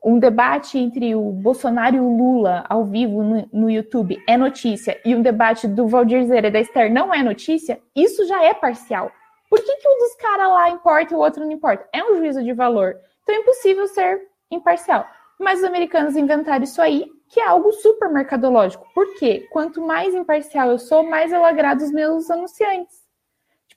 um 0.05 0.19
debate 0.19 0.79
entre 0.79 1.15
o 1.15 1.33
Bolsonaro 1.33 1.97
e 1.97 2.01
o 2.01 2.17
Lula 2.17 2.65
ao 2.69 2.85
vivo 2.85 3.23
no, 3.23 3.49
no 3.53 3.71
YouTube 3.71 4.23
é 4.27 4.37
notícia 4.37 5.01
e 5.05 5.15
um 5.15 5.23
debate 5.23 5.67
do 5.67 5.87
Valdir 5.87 6.23
e 6.23 6.51
da 6.51 6.61
Esther 6.61 6.93
não 6.93 7.13
é 7.13 7.23
notícia, 7.23 7.81
isso 7.95 8.27
já 8.27 8.45
é 8.45 8.55
parcial. 8.55 9.11
Por 9.51 9.61
que, 9.61 9.77
que 9.77 9.89
um 9.89 9.99
dos 9.99 10.15
caras 10.17 10.49
lá 10.49 10.71
importa 10.71 11.13
e 11.13 11.17
o 11.17 11.21
outro 11.21 11.45
não 11.45 11.53
importa? 11.53 11.89
É 11.93 12.05
um 12.05 12.17
juízo 12.17 12.43
de 12.43 12.53
valor. 12.53 12.97
Então 13.23 13.35
é 13.35 13.39
impossível 13.39 13.87
ser 13.89 14.21
imparcial. 14.51 15.07
Mas 15.39 15.61
os 15.61 15.65
americanos 15.65 16.17
inventaram 16.17 16.65
isso 16.65 16.83
aí, 16.83 17.07
que 17.29 17.41
é 17.41 17.47
algo 17.47 17.73
super 17.73 18.11
mercadológico. 18.11 18.87
Por 18.95 19.15
quê? 19.15 19.47
Quanto 19.51 19.81
mais 19.81 20.15
imparcial 20.15 20.71
eu 20.71 20.79
sou, 20.79 21.03
mais 21.03 21.33
eu 21.33 21.45
agrado 21.45 21.81
os 21.81 21.91
meus 21.91 22.31
anunciantes 22.31 23.09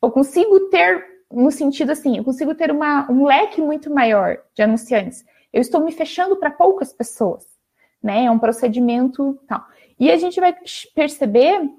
eu 0.02 0.10
consigo 0.10 0.60
ter, 0.70 1.06
no 1.32 1.52
sentido 1.52 1.92
assim, 1.92 2.18
eu 2.18 2.24
consigo 2.24 2.56
ter 2.56 2.72
uma, 2.72 3.10
um 3.10 3.26
leque 3.26 3.62
muito 3.62 3.94
maior 3.94 4.38
de 4.56 4.64
anunciantes. 4.64 5.24
Eu 5.54 5.62
estou 5.62 5.82
me 5.82 5.92
fechando 5.92 6.36
para 6.36 6.52
poucas 6.52 6.94
pessoas, 6.94 7.46
né? 8.02 8.26
É 8.26 8.32
um 8.32 8.40
procedimento 8.40 9.38
tal. 9.48 9.66
E 10.00 10.10
a 10.10 10.18
gente 10.18 10.40
vai 10.40 10.56
perceber 10.96 11.70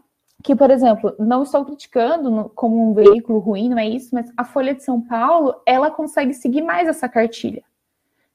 que, 0.42 0.56
por 0.56 0.70
exemplo, 0.70 1.14
não 1.18 1.42
estou 1.42 1.64
criticando 1.64 2.50
como 2.54 2.90
um 2.90 2.92
veículo 2.92 3.38
ruim, 3.38 3.68
não 3.68 3.78
é 3.78 3.88
isso, 3.88 4.10
mas 4.12 4.30
a 4.36 4.44
Folha 4.44 4.74
de 4.74 4.82
São 4.82 5.00
Paulo, 5.00 5.54
ela 5.64 5.90
consegue 5.90 6.34
seguir 6.34 6.62
mais 6.62 6.88
essa 6.88 7.08
cartilha, 7.08 7.62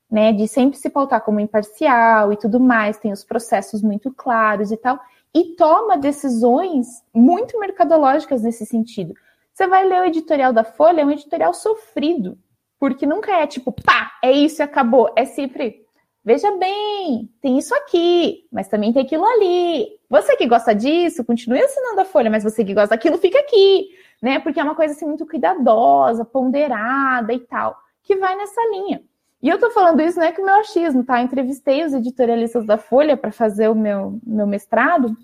né? 0.10 0.32
De 0.32 0.48
sempre 0.48 0.78
se 0.78 0.90
pautar 0.90 1.22
como 1.22 1.40
imparcial 1.40 2.32
e 2.32 2.38
tudo 2.38 2.60
mais, 2.60 2.98
tem 2.98 3.12
os 3.12 3.24
processos 3.24 3.82
muito 3.82 4.12
claros 4.12 4.72
e 4.72 4.78
tal, 4.78 5.00
e 5.34 5.56
toma 5.56 5.98
decisões 5.98 7.04
muito 7.14 7.60
mercadológicas 7.60 8.42
nesse 8.42 8.66
sentido. 8.66 9.14
Você 9.54 9.68
vai 9.68 9.86
ler 9.86 10.02
o 10.02 10.06
editorial 10.06 10.54
da 10.54 10.64
Folha, 10.64 11.02
é 11.02 11.06
um 11.06 11.12
editorial 11.12 11.54
sofrido, 11.54 12.38
porque 12.80 13.06
nunca 13.06 13.32
é 13.32 13.48
tipo, 13.48 13.72
pá, 13.72 14.12
é 14.24 14.32
isso 14.32 14.62
e 14.62 14.64
acabou. 14.64 15.12
É 15.16 15.26
sempre, 15.26 15.86
veja 16.24 16.52
bem, 16.58 17.30
tem 17.42 17.58
isso 17.58 17.74
aqui, 17.76 18.46
mas 18.52 18.68
também 18.68 18.94
tem 18.94 19.04
aquilo 19.04 19.26
ali. 19.26 19.88
Você 20.10 20.36
que 20.36 20.48
gosta 20.48 20.74
disso, 20.74 21.26
continue 21.26 21.62
assinando 21.62 22.02
a 22.02 22.06
Folha, 22.06 22.30
mas 22.30 22.44
você 22.44 22.64
que 22.64 22.74
gosta 22.74 22.96
daquilo, 22.96 23.18
fica 23.18 23.40
aqui, 23.40 23.90
né? 24.22 24.40
Porque 24.40 24.60
é 24.60 24.64
uma 24.64 24.76
coisa 24.76 24.94
assim 24.94 25.06
muito 25.06 25.26
cuidadosa, 25.26 26.24
ponderada 26.24 27.34
e 27.34 27.40
tal, 27.40 27.76
que 28.04 28.16
vai 28.16 28.36
nessa 28.36 28.62
linha. 28.72 29.02
E 29.42 29.50
eu 29.50 29.60
tô 29.60 29.70
falando 29.70 30.02
isso 30.02 30.18
não 30.18 30.26
é 30.26 30.32
que 30.32 30.42
o 30.42 30.46
meu 30.46 30.56
achismo, 30.56 31.04
tá? 31.04 31.20
Eu 31.20 31.26
entrevistei 31.26 31.84
os 31.84 31.94
editorialistas 31.94 32.66
da 32.66 32.78
Folha 32.78 33.16
para 33.16 33.32
fazer 33.32 33.70
o 33.70 33.76
meu, 33.76 34.20
meu 34.26 34.48
mestrado 34.48 35.16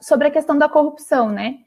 sobre 0.00 0.28
a 0.28 0.30
questão 0.30 0.56
da 0.56 0.68
corrupção, 0.68 1.28
né? 1.28 1.58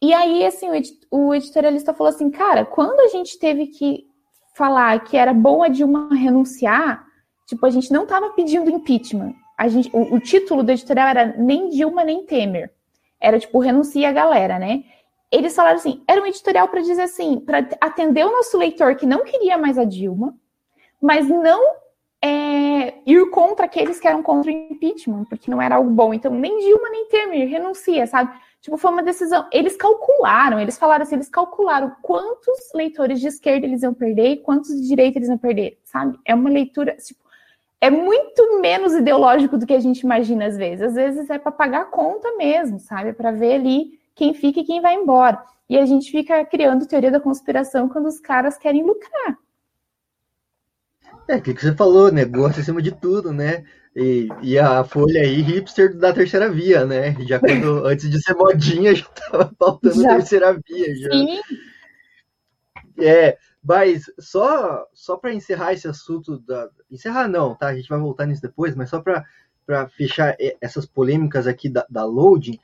E 0.00 0.12
aí, 0.12 0.44
assim, 0.44 0.68
o 1.10 1.34
editorialista 1.34 1.94
falou 1.94 2.12
assim, 2.12 2.30
cara, 2.30 2.64
quando 2.64 2.98
a 3.00 3.08
gente 3.08 3.38
teve 3.38 3.66
que 3.68 4.06
falar 4.54 5.02
que 5.04 5.16
era 5.16 5.32
bom 5.32 5.62
a 5.62 5.68
Dilma 5.68 6.14
renunciar, 6.14 7.04
tipo, 7.46 7.64
a 7.64 7.70
gente 7.70 7.92
não 7.92 8.04
estava 8.04 8.30
pedindo 8.30 8.70
impeachment. 8.70 9.34
A 9.56 9.68
gente, 9.68 9.90
o, 9.92 10.14
o, 10.14 10.20
título 10.20 10.62
do 10.62 10.72
editorial 10.72 11.08
era 11.08 11.26
nem 11.38 11.68
Dilma 11.68 12.04
nem 12.04 12.24
Temer. 12.24 12.72
Era 13.20 13.38
tipo, 13.38 13.58
renuncia 13.58 14.08
a 14.08 14.12
galera, 14.12 14.58
né? 14.58 14.84
Eles 15.30 15.54
falaram 15.54 15.76
assim, 15.76 16.02
era 16.06 16.20
um 16.20 16.26
editorial 16.26 16.68
para 16.68 16.80
dizer 16.80 17.02
assim, 17.02 17.38
para 17.40 17.66
atender 17.80 18.24
o 18.26 18.30
nosso 18.30 18.58
leitor 18.58 18.96
que 18.96 19.06
não 19.06 19.24
queria 19.24 19.56
mais 19.56 19.78
a 19.78 19.84
Dilma, 19.84 20.34
mas 21.00 21.26
não 21.28 21.76
é, 22.22 22.94
ir 23.06 23.30
contra 23.30 23.66
aqueles 23.66 23.98
que 23.98 24.06
eram 24.06 24.22
contra 24.22 24.50
o 24.50 24.54
impeachment, 24.54 25.24
porque 25.24 25.50
não 25.50 25.60
era 25.60 25.76
algo 25.76 25.90
bom. 25.90 26.12
Então, 26.12 26.32
nem 26.32 26.58
Dilma 26.58 26.90
nem 26.90 27.08
Temer 27.08 27.48
renuncia, 27.48 28.06
sabe? 28.06 28.32
Tipo, 28.62 28.76
foi 28.76 28.92
uma 28.92 29.02
decisão. 29.02 29.48
Eles 29.52 29.76
calcularam, 29.76 30.60
eles 30.60 30.78
falaram 30.78 31.02
assim, 31.02 31.16
eles 31.16 31.28
calcularam 31.28 31.96
quantos 32.00 32.72
leitores 32.72 33.20
de 33.20 33.26
esquerda 33.26 33.66
eles 33.66 33.82
iam 33.82 33.92
perder 33.92 34.28
e 34.28 34.36
quantos 34.36 34.70
de 34.80 34.86
direita 34.86 35.18
eles 35.18 35.28
iam 35.28 35.36
perder, 35.36 35.80
sabe? 35.82 36.16
É 36.24 36.32
uma 36.32 36.48
leitura, 36.48 36.96
tipo, 36.96 37.20
é 37.80 37.90
muito 37.90 38.60
menos 38.60 38.94
ideológico 38.94 39.58
do 39.58 39.66
que 39.66 39.74
a 39.74 39.80
gente 39.80 40.00
imagina 40.00 40.46
às 40.46 40.56
vezes. 40.56 40.80
Às 40.80 40.94
vezes 40.94 41.28
é 41.28 41.38
para 41.38 41.50
pagar 41.50 41.80
a 41.80 41.86
conta 41.86 42.36
mesmo, 42.36 42.78
sabe? 42.78 43.12
Para 43.12 43.32
ver 43.32 43.54
ali 43.54 43.98
quem 44.14 44.32
fica 44.32 44.60
e 44.60 44.64
quem 44.64 44.80
vai 44.80 44.94
embora. 44.94 45.42
E 45.68 45.76
a 45.76 45.84
gente 45.84 46.08
fica 46.12 46.44
criando 46.44 46.86
teoria 46.86 47.10
da 47.10 47.18
conspiração 47.18 47.88
quando 47.88 48.06
os 48.06 48.20
caras 48.20 48.56
querem 48.56 48.84
lucrar. 48.84 49.36
É, 51.26 51.36
o 51.36 51.42
que, 51.42 51.52
que 51.52 51.62
você 51.62 51.74
falou, 51.74 52.12
negócio 52.12 52.62
acima 52.62 52.80
de 52.80 52.92
tudo, 52.92 53.32
né? 53.32 53.64
E, 53.94 54.28
e 54.42 54.58
a 54.58 54.82
Folha 54.84 55.20
aí, 55.20 55.42
hipster 55.42 55.94
da 55.94 56.12
terceira 56.12 56.50
via, 56.50 56.86
né? 56.86 57.14
Já 57.26 57.38
quando, 57.38 57.84
antes 57.86 58.10
de 58.10 58.22
ser 58.22 58.34
modinha, 58.34 58.94
já 58.94 59.04
tava 59.06 59.54
faltando 59.58 60.02
já. 60.02 60.16
terceira 60.16 60.58
via. 60.66 60.96
Já. 60.96 61.10
Sim. 61.10 61.40
É, 62.98 63.36
mas 63.62 64.04
só, 64.18 64.86
só 64.94 65.16
para 65.16 65.34
encerrar 65.34 65.74
esse 65.74 65.86
assunto 65.86 66.38
da. 66.38 66.68
Encerrar 66.90 67.28
não, 67.28 67.54
tá? 67.54 67.68
A 67.68 67.74
gente 67.74 67.88
vai 67.88 67.98
voltar 67.98 68.26
nisso 68.26 68.42
depois, 68.42 68.74
mas 68.74 68.88
só 68.88 69.00
para 69.00 69.88
fechar 69.88 70.36
essas 70.60 70.86
polêmicas 70.86 71.46
aqui 71.46 71.68
da, 71.68 71.86
da 71.88 72.04
loading, 72.04 72.58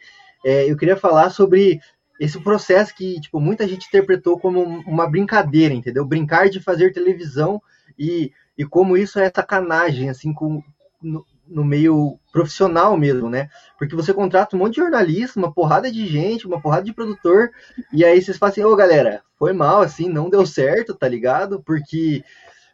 é, 0.44 0.70
eu 0.70 0.76
queria 0.76 0.96
falar 0.96 1.30
sobre 1.30 1.80
esse 2.18 2.40
processo 2.40 2.94
que 2.94 3.20
tipo, 3.20 3.38
muita 3.38 3.68
gente 3.68 3.86
interpretou 3.86 4.38
como 4.40 4.62
uma 4.62 5.09
brincadeira, 5.09 5.74
entendeu? 5.74 6.05
Brincar 6.05 6.48
de 6.48 6.61
fazer 6.61 6.92
televisão 6.92 7.62
e, 7.98 8.32
e 8.57 8.64
como 8.64 8.96
isso 8.96 9.20
é 9.20 9.30
sacanagem, 9.32 10.09
assim, 10.11 10.32
com, 10.32 10.62
no, 11.03 11.64
meio 11.64 12.18
profissional 12.32 12.96
mesmo, 12.96 13.30
né? 13.30 13.49
Porque 13.78 13.94
você 13.94 14.12
contrata 14.12 14.55
um 14.55 14.59
monte 14.59 14.74
de 14.74 14.80
jornalista, 14.80 15.38
uma 15.38 15.53
porrada 15.53 15.90
de 15.90 16.07
gente, 16.07 16.46
uma 16.46 16.61
porrada 16.61 16.84
de 16.84 16.92
produtor, 16.92 17.51
e 17.92 18.05
aí 18.05 18.20
vocês 18.20 18.36
falam 18.36 18.53
assim, 18.53 18.64
ô 18.64 18.74
galera, 18.76 19.22
foi 19.38 19.53
mal, 19.53 19.80
assim, 19.80 20.09
não 20.09 20.28
deu 20.28 20.44
certo, 20.44 20.94
tá 20.94 21.09
ligado? 21.09 21.62
Porque, 21.62 22.24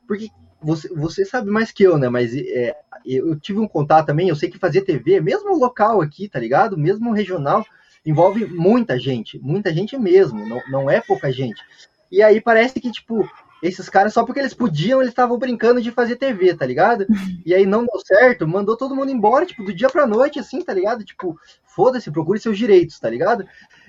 porque 0.07 0.29
você, 0.63 0.89
você 0.89 1.25
sabe 1.25 1.51
mais 1.51 1.71
que 1.71 1.83
eu, 1.83 1.99
né? 1.99 2.09
Mas 2.09 2.35
é, 2.35 2.75
Eu 3.05 3.39
tive 3.39 3.59
um 3.59 3.69
contato 3.69 4.07
também, 4.07 4.29
eu 4.29 4.37
sei 4.37 4.51
que 4.51 4.59
fazer 4.59 4.83
TV, 4.83 5.21
mesmo 5.21 5.57
local 5.57 6.01
aqui, 6.01 6.29
tá 6.29 6.39
ligado? 6.39 6.79
Mesmo 6.79 7.13
regional, 7.13 7.65
envolve 8.05 8.47
muita 8.47 8.99
gente, 8.99 9.39
muita 9.39 9.73
gente 9.73 9.97
mesmo, 9.99 10.47
não, 10.47 10.63
não 10.69 10.91
é 10.91 11.01
pouca 11.01 11.31
gente. 11.31 11.63
E 12.11 12.23
aí 12.23 12.41
parece 12.41 12.81
que, 12.81 12.91
tipo, 12.91 13.29
esses 13.69 13.89
caras, 13.89 14.13
só 14.13 14.25
porque 14.25 14.41
eles 14.41 14.53
podiam, 14.53 15.01
eles 15.01 15.13
estavam 15.13 15.39
brincando 15.39 15.81
de 15.81 15.91
fazer 15.91 16.17
TV, 16.17 16.55
tá 16.55 16.67
ligado? 16.67 17.07
E 17.47 17.55
aí 17.55 17.67
não 17.67 17.85
deu 17.85 18.01
certo, 18.01 18.49
mandou 18.49 18.77
todo 18.77 18.97
mundo 18.97 19.11
embora, 19.11 19.45
tipo, 19.45 19.65
do 19.65 19.75
dia 19.75 19.89
pra 19.91 20.07
noite, 20.07 20.39
assim, 20.39 20.63
tá 20.63 20.73
ligado? 20.73 21.05
Tipo, 21.05 21.39
foda-se, 21.65 22.11
procure 22.11 22.39
seus 22.39 22.57
direitos, 22.57 22.99
tá 22.99 23.09
ligado? 23.09 23.47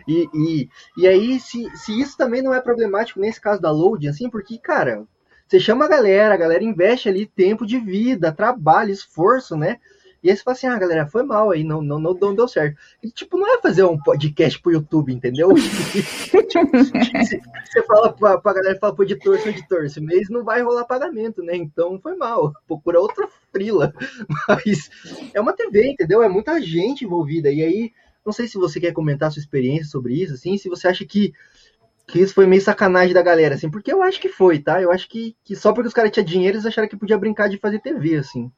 E, 0.08 0.28
e, 0.34 0.70
e 0.98 1.08
aí, 1.08 1.40
se, 1.40 1.70
se 1.76 1.98
isso 2.00 2.18
também 2.18 2.42
não 2.42 2.54
é 2.54 2.60
problemático 2.60 3.20
nesse 3.20 3.40
caso 3.40 3.62
da 3.62 3.72
loading, 3.72 4.10
assim, 4.10 4.30
porque, 4.30 4.58
cara, 4.58 5.06
você 5.48 5.60
chama 5.60 5.86
a 5.86 5.88
galera, 5.88 6.34
a 6.34 6.38
galera 6.38 6.64
investe 6.64 7.08
ali 7.08 7.26
tempo 7.26 7.66
de 7.66 7.78
vida, 7.78 8.32
trabalho, 8.32 8.92
esforço, 8.92 9.56
né? 9.56 9.80
E 10.26 10.30
aí 10.32 10.36
você 10.36 10.42
fala 10.42 10.58
assim, 10.58 10.66
ah, 10.66 10.80
galera, 10.80 11.06
foi 11.06 11.22
mal 11.22 11.52
aí, 11.52 11.64
não, 11.64 11.84
não, 11.84 12.00
não, 12.00 12.16
não 12.16 12.34
deu 12.34 12.48
certo. 12.48 12.76
E, 13.04 13.12
tipo, 13.12 13.38
não 13.38 13.48
é 13.48 13.62
fazer 13.62 13.84
um 13.84 13.96
podcast 13.96 14.60
pro 14.60 14.72
YouTube, 14.72 15.14
entendeu? 15.14 15.50
você 15.54 17.84
fala 17.86 18.12
pra, 18.12 18.40
pra 18.40 18.54
galera, 18.54 18.80
fala 18.80 18.96
pro 18.96 19.04
editor, 19.04 19.38
seu 19.38 19.52
editor, 19.52 19.86
esse 19.86 20.02
mês 20.02 20.28
não 20.28 20.44
vai 20.44 20.64
rolar 20.64 20.86
pagamento, 20.86 21.44
né? 21.44 21.56
Então 21.56 22.00
foi 22.02 22.16
mal, 22.16 22.52
procura 22.68 23.00
outra 23.00 23.30
frila. 23.52 23.94
Mas 24.50 24.90
é 25.32 25.40
uma 25.40 25.54
TV, 25.54 25.92
entendeu? 25.92 26.24
É 26.24 26.28
muita 26.28 26.60
gente 26.60 27.06
envolvida. 27.06 27.52
E 27.52 27.62
aí, 27.62 27.94
não 28.26 28.34
sei 28.34 28.48
se 28.48 28.58
você 28.58 28.80
quer 28.80 28.94
comentar 28.94 29.28
a 29.28 29.32
sua 29.32 29.42
experiência 29.42 29.86
sobre 29.86 30.16
isso, 30.16 30.34
assim, 30.34 30.58
se 30.58 30.68
você 30.68 30.88
acha 30.88 31.06
que 31.06 31.34
que 32.08 32.20
isso 32.20 32.34
foi 32.34 32.48
meio 32.48 32.64
sacanagem 32.64 33.14
da 33.14 33.22
galera, 33.22 33.54
assim, 33.54 33.70
porque 33.70 33.94
eu 33.94 34.02
acho 34.02 34.20
que 34.20 34.30
foi, 34.30 34.58
tá? 34.58 34.82
Eu 34.82 34.92
acho 34.92 35.08
que, 35.08 35.36
que 35.44 35.56
só 35.56 35.72
porque 35.72 35.88
os 35.88 35.94
caras 35.94 36.12
tinham 36.12 36.26
dinheiro, 36.26 36.56
eles 36.56 36.66
acharam 36.66 36.88
que 36.88 36.98
podia 36.98 37.18
brincar 37.18 37.48
de 37.48 37.58
fazer 37.58 37.80
TV, 37.80 38.18
assim. 38.18 38.52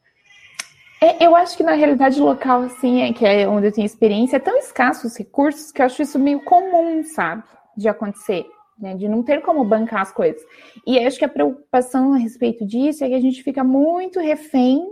É, 0.99 1.23
eu 1.23 1.35
acho 1.35 1.55
que 1.55 1.63
na 1.63 1.73
realidade 1.73 2.19
local, 2.19 2.63
assim, 2.63 3.01
é, 3.01 3.13
que 3.13 3.25
é 3.25 3.47
onde 3.47 3.67
eu 3.67 3.71
tenho 3.71 3.85
experiência, 3.85 4.37
é 4.37 4.39
tão 4.39 4.57
escasso 4.57 5.05
os 5.05 5.15
recursos 5.15 5.71
que 5.71 5.81
eu 5.81 5.85
acho 5.85 6.01
isso 6.01 6.17
meio 6.17 6.39
comum, 6.39 7.03
sabe? 7.03 7.43
De 7.77 7.87
acontecer, 7.87 8.45
né? 8.79 8.95
De 8.95 9.07
não 9.07 9.21
ter 9.21 9.41
como 9.41 9.63
bancar 9.63 10.01
as 10.01 10.11
coisas. 10.11 10.41
E 10.85 10.97
acho 10.99 11.19
que 11.19 11.25
a 11.25 11.29
preocupação 11.29 12.13
a 12.13 12.17
respeito 12.17 12.65
disso 12.65 13.03
é 13.03 13.09
que 13.09 13.13
a 13.13 13.21
gente 13.21 13.43
fica 13.43 13.63
muito 13.63 14.19
refém 14.19 14.91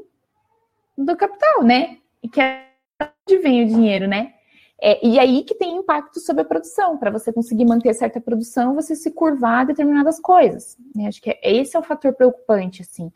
do 0.96 1.16
capital, 1.16 1.64
né? 1.64 1.98
E 2.22 2.30
que 2.30 2.40
é 2.40 2.68
onde 3.02 3.42
vem 3.42 3.64
o 3.64 3.68
dinheiro, 3.68 4.08
né? 4.08 4.34
É, 4.80 5.04
e 5.04 5.18
aí 5.18 5.44
que 5.44 5.56
tem 5.56 5.78
impacto 5.78 6.20
sobre 6.20 6.44
a 6.44 6.46
produção. 6.46 6.98
Para 6.98 7.10
você 7.10 7.34
conseguir 7.34 7.66
manter 7.66 7.94
certa 7.96 8.22
produção, 8.22 8.76
você 8.76 8.96
se 8.96 9.10
curvar 9.10 9.62
a 9.62 9.64
determinadas 9.66 10.20
coisas. 10.20 10.78
Né? 10.96 11.08
Acho 11.08 11.22
que 11.22 11.32
é, 11.32 11.40
esse 11.44 11.76
é 11.76 11.80
o 11.80 11.84
fator 11.84 12.14
preocupante, 12.14 12.84
assim, 12.84 13.12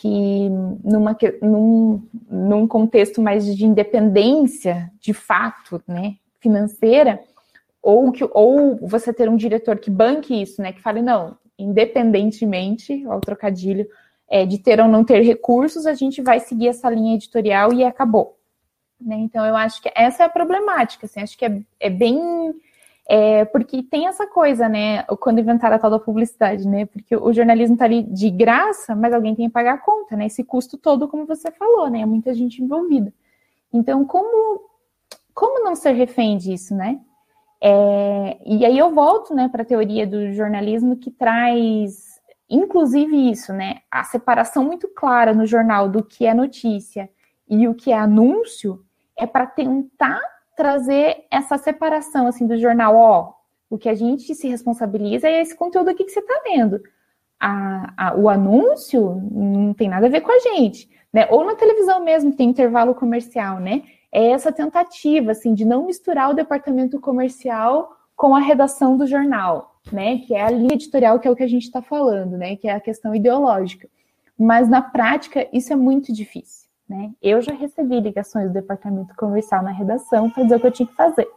que 0.00 0.48
numa, 0.84 1.16
num, 1.42 2.08
num 2.30 2.68
contexto 2.68 3.20
mais 3.20 3.44
de 3.44 3.66
independência, 3.66 4.90
de 5.00 5.12
fato, 5.12 5.82
né, 5.88 6.14
financeira, 6.38 7.20
ou, 7.82 8.12
que, 8.12 8.22
ou 8.32 8.76
você 8.76 9.12
ter 9.12 9.28
um 9.28 9.36
diretor 9.36 9.78
que 9.78 9.90
banque 9.90 10.40
isso, 10.40 10.62
né, 10.62 10.72
que 10.72 10.80
fale, 10.80 11.02
não, 11.02 11.36
independentemente, 11.58 13.04
ao 13.06 13.20
trocadilho, 13.20 13.88
é, 14.30 14.46
de 14.46 14.58
ter 14.58 14.80
ou 14.80 14.86
não 14.86 15.02
ter 15.02 15.20
recursos, 15.22 15.84
a 15.84 15.94
gente 15.94 16.22
vai 16.22 16.38
seguir 16.38 16.68
essa 16.68 16.88
linha 16.88 17.16
editorial 17.16 17.72
e 17.72 17.82
acabou. 17.82 18.38
Né? 19.00 19.16
Então, 19.16 19.44
eu 19.44 19.56
acho 19.56 19.82
que 19.82 19.90
essa 19.96 20.22
é 20.22 20.26
a 20.26 20.30
problemática, 20.30 21.06
assim, 21.06 21.20
acho 21.20 21.36
que 21.36 21.44
é, 21.44 21.60
é 21.80 21.90
bem... 21.90 22.54
É, 23.10 23.46
porque 23.46 23.82
tem 23.82 24.06
essa 24.06 24.26
coisa, 24.26 24.68
né, 24.68 25.02
quando 25.18 25.40
inventaram 25.40 25.76
a 25.76 25.78
tal 25.78 25.90
da 25.90 25.98
publicidade, 25.98 26.68
né, 26.68 26.84
porque 26.84 27.16
o 27.16 27.32
jornalismo 27.32 27.74
está 27.74 27.86
ali 27.86 28.02
de 28.02 28.28
graça, 28.28 28.94
mas 28.94 29.14
alguém 29.14 29.34
tem 29.34 29.46
que 29.46 29.52
pagar 29.52 29.74
a 29.74 29.78
conta, 29.78 30.14
né, 30.14 30.26
esse 30.26 30.44
custo 30.44 30.76
todo, 30.76 31.08
como 31.08 31.24
você 31.24 31.50
falou, 31.50 31.88
né, 31.88 32.04
muita 32.04 32.34
gente 32.34 32.62
envolvida. 32.62 33.10
Então, 33.72 34.04
como, 34.04 34.60
como 35.32 35.64
não 35.64 35.74
ser 35.74 35.92
refém 35.92 36.36
disso, 36.36 36.74
né? 36.74 37.00
É, 37.62 38.38
e 38.44 38.66
aí 38.66 38.76
eu 38.76 38.94
volto, 38.94 39.34
né, 39.34 39.48
para 39.48 39.62
a 39.62 39.66
teoria 39.66 40.06
do 40.06 40.30
jornalismo 40.32 40.94
que 40.94 41.10
traz, 41.10 42.20
inclusive 42.48 43.30
isso, 43.30 43.54
né, 43.54 43.76
a 43.90 44.04
separação 44.04 44.62
muito 44.62 44.86
clara 44.86 45.32
no 45.32 45.46
jornal 45.46 45.88
do 45.88 46.04
que 46.04 46.26
é 46.26 46.34
notícia 46.34 47.08
e 47.48 47.66
o 47.66 47.74
que 47.74 47.90
é 47.90 47.98
anúncio, 47.98 48.84
é 49.16 49.26
para 49.26 49.46
tentar 49.46 50.20
trazer 50.58 51.24
essa 51.30 51.56
separação 51.56 52.26
assim 52.26 52.44
do 52.44 52.58
jornal, 52.58 52.96
ó, 52.96 53.32
o 53.70 53.78
que 53.78 53.88
a 53.88 53.94
gente 53.94 54.34
se 54.34 54.48
responsabiliza 54.48 55.28
é 55.28 55.40
esse 55.40 55.54
conteúdo 55.54 55.90
aqui 55.90 56.02
que 56.02 56.10
você 56.10 56.18
está 56.18 56.42
vendo. 56.44 56.82
A, 57.38 57.94
a, 57.96 58.16
o 58.16 58.28
anúncio 58.28 59.22
não 59.30 59.72
tem 59.72 59.88
nada 59.88 60.06
a 60.06 60.10
ver 60.10 60.20
com 60.20 60.32
a 60.32 60.38
gente, 60.40 60.90
né? 61.12 61.28
Ou 61.30 61.44
na 61.44 61.54
televisão 61.54 62.04
mesmo 62.04 62.32
tem 62.32 62.50
intervalo 62.50 62.92
comercial, 62.92 63.60
né? 63.60 63.84
É 64.10 64.32
essa 64.32 64.50
tentativa 64.50 65.30
assim 65.30 65.54
de 65.54 65.64
não 65.64 65.86
misturar 65.86 66.28
o 66.28 66.34
departamento 66.34 66.98
comercial 66.98 67.96
com 68.16 68.34
a 68.34 68.40
redação 68.40 68.96
do 68.96 69.06
jornal, 69.06 69.76
né? 69.92 70.18
Que 70.26 70.34
é 70.34 70.42
a 70.42 70.50
linha 70.50 70.74
editorial 70.74 71.20
que 71.20 71.28
é 71.28 71.30
o 71.30 71.36
que 71.36 71.44
a 71.44 71.48
gente 71.48 71.66
está 71.66 71.80
falando, 71.80 72.36
né? 72.36 72.56
Que 72.56 72.66
é 72.66 72.72
a 72.72 72.80
questão 72.80 73.14
ideológica. 73.14 73.88
Mas 74.36 74.68
na 74.68 74.82
prática 74.82 75.46
isso 75.52 75.72
é 75.72 75.76
muito 75.76 76.12
difícil. 76.12 76.67
Né? 76.88 77.12
Eu 77.20 77.42
já 77.42 77.52
recebi 77.52 78.00
ligações 78.00 78.48
do 78.48 78.54
departamento 78.54 79.14
comercial 79.14 79.62
na 79.62 79.70
redação 79.70 80.30
para 80.30 80.42
dizer 80.42 80.56
o 80.56 80.60
que 80.60 80.66
eu 80.66 80.72
tinha 80.72 80.86
que 80.86 80.94
fazer. 80.94 81.28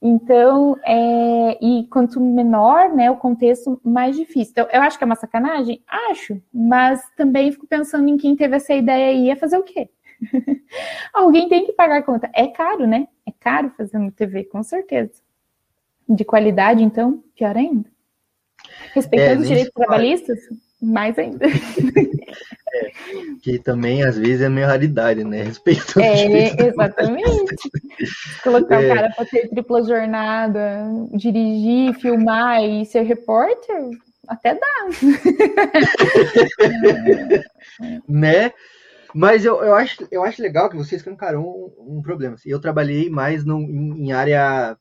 Então, 0.00 0.78
é, 0.84 1.58
e 1.64 1.86
quanto 1.88 2.20
menor 2.20 2.90
né, 2.90 3.10
o 3.10 3.16
contexto, 3.16 3.80
mais 3.82 4.14
difícil. 4.14 4.52
Então, 4.52 4.68
eu 4.70 4.82
acho 4.82 4.98
que 4.98 5.04
é 5.04 5.06
uma 5.06 5.16
sacanagem? 5.16 5.82
Acho, 6.10 6.40
mas 6.52 7.00
também 7.16 7.50
fico 7.50 7.66
pensando 7.66 8.06
em 8.08 8.18
quem 8.18 8.36
teve 8.36 8.54
essa 8.54 8.74
ideia 8.74 9.08
aí 9.08 9.26
ia 9.26 9.36
fazer 9.36 9.56
o 9.56 9.62
quê? 9.62 9.88
Alguém 11.12 11.48
tem 11.48 11.64
que 11.64 11.72
pagar 11.72 11.98
a 11.98 12.02
conta. 12.02 12.30
É 12.34 12.46
caro, 12.46 12.86
né? 12.86 13.08
É 13.26 13.32
caro 13.32 13.72
fazer 13.76 13.96
uma 13.96 14.12
TV, 14.12 14.44
com 14.44 14.62
certeza. 14.62 15.22
De 16.06 16.24
qualidade, 16.24 16.84
então, 16.84 17.24
pior 17.34 17.56
ainda. 17.56 17.88
Respeitando 18.92 19.40
é, 19.40 19.42
os 19.42 19.48
direitos 19.48 19.72
trabalhistas, 19.72 20.38
mais 20.82 21.18
ainda. 21.18 21.46
Que 23.42 23.58
também 23.58 24.02
às 24.02 24.18
vezes 24.18 24.40
é 24.40 24.48
meio 24.48 24.66
raridade, 24.66 25.22
né? 25.24 25.42
Respeito. 25.42 26.00
É, 26.00 26.66
exatamente. 26.66 27.70
Colocar 28.42 28.82
é. 28.82 28.86
o 28.86 28.94
cara 28.94 29.12
para 29.14 29.26
ter 29.26 29.48
tripla 29.48 29.82
jornada, 29.82 30.84
dirigir, 31.12 31.92
filmar 31.94 32.62
e 32.62 32.86
ser 32.86 33.02
repórter, 33.02 33.90
até 34.28 34.54
dá. 34.54 34.88
né? 38.08 38.52
Mas 39.14 39.44
eu, 39.44 39.62
eu, 39.62 39.74
acho, 39.74 40.06
eu 40.10 40.24
acho 40.24 40.42
legal 40.42 40.68
que 40.68 40.76
você 40.76 40.96
escancarou 40.96 41.72
um, 41.78 41.98
um 41.98 42.02
problema. 42.02 42.34
Assim, 42.34 42.50
eu 42.50 42.60
trabalhei 42.60 43.08
mais 43.08 43.44
no, 43.44 43.60
em, 43.60 44.06
em 44.06 44.12
área 44.12 44.76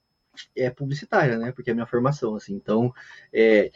é, 0.55 0.69
publicitária, 0.69 1.37
né? 1.37 1.51
Porque 1.51 1.69
é 1.69 1.73
a 1.73 1.75
minha 1.75 1.85
formação, 1.85 2.35
assim. 2.35 2.55
Então, 2.55 2.91
é, 3.31 3.71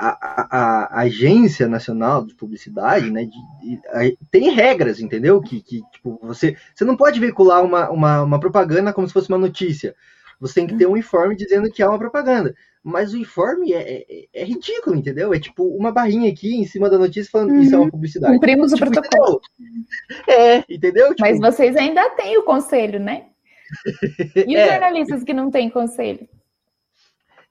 a, 0.00 0.08
a, 0.08 1.00
a, 1.00 1.00
agência 1.02 1.68
nacional 1.68 2.24
de 2.24 2.34
publicidade, 2.34 3.10
né, 3.10 3.24
de, 3.24 3.30
de, 3.30 3.80
a, 3.88 4.00
tem 4.30 4.50
regras, 4.50 4.98
entendeu? 4.98 5.40
Que, 5.42 5.60
que 5.60 5.82
tipo, 5.92 6.18
você, 6.22 6.56
você 6.74 6.84
não 6.86 6.96
pode 6.96 7.20
veicular 7.20 7.62
uma, 7.62 7.90
uma, 7.90 8.22
uma, 8.22 8.40
propaganda 8.40 8.94
como 8.94 9.06
se 9.06 9.12
fosse 9.12 9.28
uma 9.28 9.36
notícia. 9.36 9.94
Você 10.40 10.54
tem 10.54 10.66
que 10.66 10.74
ter 10.74 10.86
um 10.86 10.96
informe 10.96 11.36
dizendo 11.36 11.70
que 11.70 11.82
há 11.82 11.88
uma 11.90 11.98
propaganda. 11.98 12.54
Mas 12.82 13.12
o 13.12 13.18
informe 13.18 13.74
é, 13.74 14.06
é, 14.08 14.24
é 14.32 14.42
ridículo, 14.42 14.96
entendeu? 14.96 15.34
É 15.34 15.38
tipo 15.38 15.64
uma 15.64 15.92
barrinha 15.92 16.30
aqui 16.30 16.56
em 16.56 16.64
cima 16.64 16.88
da 16.88 16.96
notícia 16.96 17.30
falando 17.30 17.52
que 17.52 17.60
isso 17.60 17.74
é 17.74 17.76
uma 17.76 17.84
uhum. 17.84 17.90
publicidade. 17.90 18.32
Cumprimos 18.32 18.72
tipo, 18.72 18.86
o 18.86 18.90
protocolo. 18.90 19.40
Entendeu? 19.60 20.34
É, 20.34 20.64
entendeu? 20.66 21.08
Tipo, 21.10 21.20
Mas 21.20 21.38
vocês 21.38 21.76
ainda 21.76 22.08
têm 22.10 22.38
o 22.38 22.42
conselho, 22.42 22.98
né? 22.98 23.26
E 24.48 24.56
os 24.56 24.60
é. 24.62 24.68
jornalistas 24.70 25.22
que 25.22 25.34
não 25.34 25.50
têm 25.50 25.68
conselho? 25.68 26.26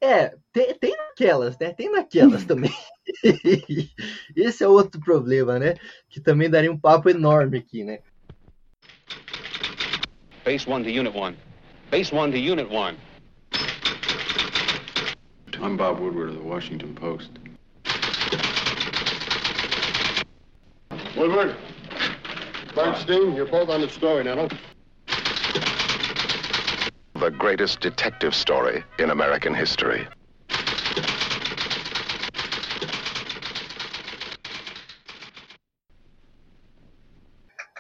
É, 0.02 0.34
tem, 0.54 0.74
tem 0.76 0.96
naquelas, 0.96 1.58
né? 1.60 1.74
Tem 1.74 1.92
naquelas 1.92 2.46
também. 2.46 2.74
Esse 4.36 4.64
é 4.64 4.68
outro 4.68 5.02
problema, 5.02 5.60
né? 5.60 5.76
Que 6.10 6.22
também 6.22 6.50
daria 6.50 6.72
um 6.72 6.80
papo 6.80 7.10
enorme 7.10 7.58
aqui, 7.58 7.84
né? 7.84 8.00
Base 10.46 10.70
1 10.70 10.84
to 10.84 10.90
Unit 10.90 11.16
1. 11.16 11.36
Base 11.92 12.16
1 12.16 12.32
to 12.32 12.38
Unit 12.38 12.70
1. 12.74 12.96
I'm 15.62 15.76
Bob 15.76 16.00
Woodward 16.00 16.30
of 16.30 16.38
the 16.38 16.44
Washington 16.44 16.96
Post. 16.96 17.32
Woodward, 21.18 21.58
Bernstein, 22.74 23.36
you're 23.36 23.46
both 23.46 23.68
on 23.68 23.82
the 23.82 23.90
story 23.90 24.24
now. 24.24 24.48
The 27.20 27.32
greatest 27.32 27.82
detective 27.82 28.34
story 28.34 28.86
in 28.98 29.10
American 29.10 29.54
history. 29.54 30.08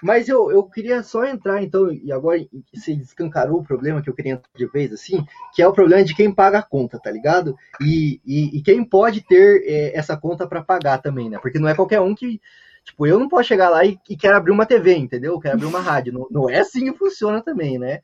Mas 0.04 0.28
eu, 0.28 0.52
eu 0.52 0.64
queria 0.64 1.02
só 1.04 1.24
entrar, 1.24 1.64
então, 1.64 1.90
e 1.90 2.12
agora 2.12 2.46
você 2.74 2.94
descancarou 2.96 3.60
o 3.60 3.64
problema 3.64 4.02
que 4.02 4.10
eu 4.10 4.14
queria 4.14 4.34
entrar 4.34 4.50
de 4.54 4.66
vez, 4.68 4.92
assim, 4.92 5.26
que 5.54 5.62
é 5.62 5.68
o 5.68 5.74
problema 5.74 6.04
de 6.04 6.14
quem 6.14 6.34
paga 6.34 6.60
a 6.60 6.64
conta, 6.64 7.00
tá 7.00 7.10
ligado? 7.10 7.56
E, 7.82 8.20
e, 8.26 8.58
e 8.58 8.62
quem 8.62 8.84
pode 8.84 9.22
ter 9.22 9.64
é, 9.66 9.98
essa 9.98 10.18
conta 10.18 10.46
para 10.48 10.62
pagar 10.62 10.98
também, 10.98 11.30
né? 11.30 11.38
Porque 11.42 11.60
não 11.60 11.70
é 11.70 11.76
qualquer 11.76 12.02
um 12.02 12.14
que, 12.14 12.42
Tipo, 12.84 13.06
eu 13.06 13.20
não 13.20 13.30
posso 13.30 13.48
chegar 13.48 13.70
lá 13.70 13.86
e, 13.86 14.00
e 14.10 14.18
quero 14.18 14.36
abrir 14.36 14.52
uma 14.52 14.66
TV, 14.66 14.96
entendeu? 14.96 15.40
Quero 15.40 15.56
abrir 15.56 15.68
uma 15.68 15.80
rádio. 15.80 16.12
Não, 16.12 16.28
não 16.30 16.50
é 16.50 16.60
assim 16.60 16.92
que 16.92 16.98
funciona 16.98 17.42
também, 17.42 17.78
né? 17.78 18.02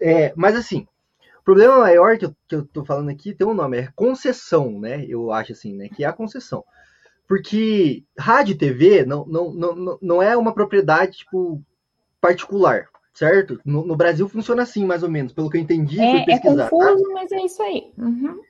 É, 0.00 0.32
mas 0.36 0.56
assim, 0.56 0.86
o 1.40 1.42
problema 1.44 1.78
maior 1.78 2.16
que 2.16 2.26
eu, 2.26 2.34
que 2.48 2.54
eu 2.54 2.66
tô 2.66 2.84
falando 2.84 3.10
aqui 3.10 3.34
tem 3.34 3.46
um 3.46 3.54
nome, 3.54 3.78
é 3.78 3.88
concessão, 3.94 4.78
né? 4.78 5.04
Eu 5.06 5.32
acho 5.32 5.52
assim, 5.52 5.74
né? 5.74 5.88
Que 5.88 6.04
é 6.04 6.06
a 6.06 6.12
concessão. 6.12 6.64
Porque 7.26 8.04
rádio 8.18 8.52
e 8.52 8.58
TV 8.58 9.04
não, 9.04 9.24
não, 9.24 9.52
não, 9.52 9.98
não 10.02 10.22
é 10.22 10.36
uma 10.36 10.52
propriedade, 10.52 11.18
tipo, 11.18 11.62
particular, 12.20 12.88
certo? 13.14 13.60
No, 13.64 13.86
no, 13.86 13.96
Brasil 13.96 14.28
funciona 14.28 14.62
assim, 14.62 14.84
mais 14.84 15.02
ou 15.02 15.10
menos, 15.10 15.32
pelo 15.32 15.48
que 15.48 15.56
eu 15.56 15.60
entendi. 15.60 16.00
É, 16.00 16.22
é 16.22 16.38
tá? 16.38 16.68
confuso, 16.68 17.04
tá? 17.04 17.10
mas 17.14 17.30
é 17.32 17.44
isso 17.44 17.62
aí. 17.62 17.92
Uhum. 17.96 18.40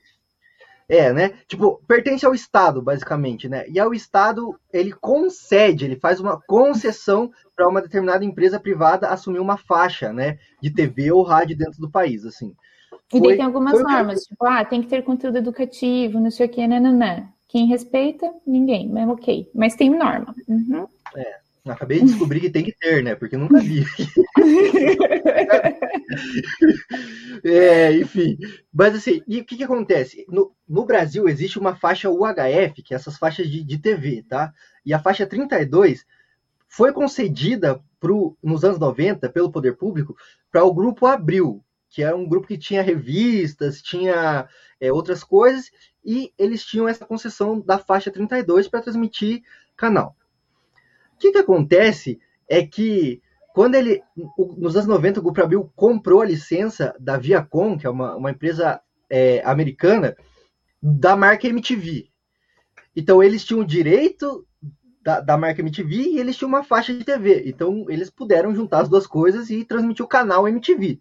É, 0.90 1.12
né? 1.12 1.34
Tipo, 1.46 1.80
pertence 1.86 2.26
ao 2.26 2.34
Estado, 2.34 2.82
basicamente, 2.82 3.48
né? 3.48 3.64
E 3.68 3.78
ao 3.78 3.94
Estado, 3.94 4.58
ele 4.72 4.92
concede, 4.92 5.84
ele 5.84 5.94
faz 5.94 6.18
uma 6.18 6.40
concessão 6.48 7.30
para 7.54 7.68
uma 7.68 7.80
determinada 7.80 8.24
empresa 8.24 8.58
privada 8.58 9.06
assumir 9.08 9.38
uma 9.38 9.56
faixa, 9.56 10.12
né? 10.12 10.38
De 10.60 10.68
TV 10.68 11.12
ou 11.12 11.22
rádio 11.22 11.56
dentro 11.56 11.80
do 11.80 11.88
país, 11.88 12.26
assim. 12.26 12.52
E 13.12 13.20
daí 13.20 13.36
tem 13.36 13.44
algumas 13.44 13.80
normas, 13.80 14.24
que... 14.24 14.30
tipo, 14.30 14.44
ah, 14.44 14.64
tem 14.64 14.82
que 14.82 14.88
ter 14.88 15.02
conteúdo 15.02 15.38
educativo, 15.38 16.18
não 16.18 16.30
sei 16.30 16.46
o 16.46 16.48
que, 16.48 16.66
nananã. 16.66 17.28
Quem 17.46 17.68
respeita, 17.68 18.28
ninguém, 18.44 18.88
mas 18.88 19.08
ok. 19.08 19.48
Mas 19.54 19.76
tem 19.76 19.90
norma. 19.90 20.34
Uhum. 20.48 20.88
É. 21.14 21.38
Acabei 21.66 22.00
de 22.00 22.06
descobrir 22.06 22.40
que 22.40 22.50
tem 22.50 22.64
que 22.64 22.72
ter, 22.72 23.02
né? 23.02 23.14
Porque 23.14 23.36
nunca 23.36 23.60
vi. 23.60 23.84
é, 27.44 27.92
enfim. 27.96 28.38
Mas 28.72 28.94
assim, 28.94 29.22
e 29.28 29.40
o 29.40 29.44
que, 29.44 29.56
que 29.56 29.64
acontece? 29.64 30.24
No, 30.28 30.54
no, 30.66 30.86
Brasil 30.86 31.28
existe 31.28 31.58
uma 31.58 31.76
faixa 31.76 32.08
UHF, 32.08 32.82
que 32.82 32.94
é 32.94 32.96
essas 32.96 33.18
faixas 33.18 33.48
de, 33.48 33.62
de 33.62 33.78
TV, 33.78 34.24
tá? 34.28 34.52
E 34.84 34.94
a 34.94 34.98
faixa 34.98 35.26
32 35.26 36.06
foi 36.66 36.92
concedida 36.92 37.82
pro, 37.98 38.36
nos 38.42 38.64
anos 38.64 38.78
90 38.78 39.28
pelo 39.28 39.52
poder 39.52 39.76
público 39.76 40.16
para 40.50 40.64
o 40.64 40.72
grupo 40.72 41.06
Abril, 41.06 41.62
que 41.90 42.02
era 42.02 42.16
um 42.16 42.26
grupo 42.26 42.46
que 42.46 42.56
tinha 42.56 42.82
revistas, 42.82 43.82
tinha 43.82 44.48
é, 44.80 44.90
outras 44.90 45.22
coisas, 45.22 45.70
e 46.02 46.32
eles 46.38 46.64
tinham 46.64 46.88
essa 46.88 47.04
concessão 47.04 47.60
da 47.60 47.78
faixa 47.78 48.10
32 48.10 48.66
para 48.66 48.80
transmitir 48.80 49.42
canal 49.76 50.16
que, 51.20 51.32
que 51.32 51.38
acontece 51.38 52.18
é 52.48 52.66
que 52.66 53.22
quando 53.54 53.74
ele, 53.74 54.02
nos 54.56 54.76
anos 54.76 54.88
90, 54.88 55.20
o 55.20 55.22
Grupo 55.22 55.42
Abril 55.42 55.72
comprou 55.74 56.22
a 56.22 56.26
licença 56.26 56.94
da 56.98 57.16
Viacom, 57.16 57.76
que 57.76 57.86
é 57.86 57.90
uma, 57.90 58.16
uma 58.16 58.30
empresa 58.30 58.80
é, 59.08 59.42
americana, 59.44 60.16
da 60.80 61.16
marca 61.16 61.46
MTV. 61.46 62.08
Então, 62.94 63.22
eles 63.22 63.44
tinham 63.44 63.60
o 63.60 63.66
direito 63.66 64.46
da, 65.02 65.20
da, 65.20 65.36
marca 65.36 65.60
MTV 65.60 65.94
e 65.94 66.18
eles 66.18 66.36
tinham 66.36 66.48
uma 66.48 66.62
faixa 66.62 66.92
de 66.92 67.04
TV. 67.04 67.42
Então, 67.46 67.86
eles 67.88 68.08
puderam 68.10 68.54
juntar 68.54 68.80
as 68.80 68.88
duas 68.88 69.06
coisas 69.06 69.50
e 69.50 69.64
transmitir 69.64 70.04
o 70.04 70.08
canal 70.08 70.46
MTV. 70.46 71.00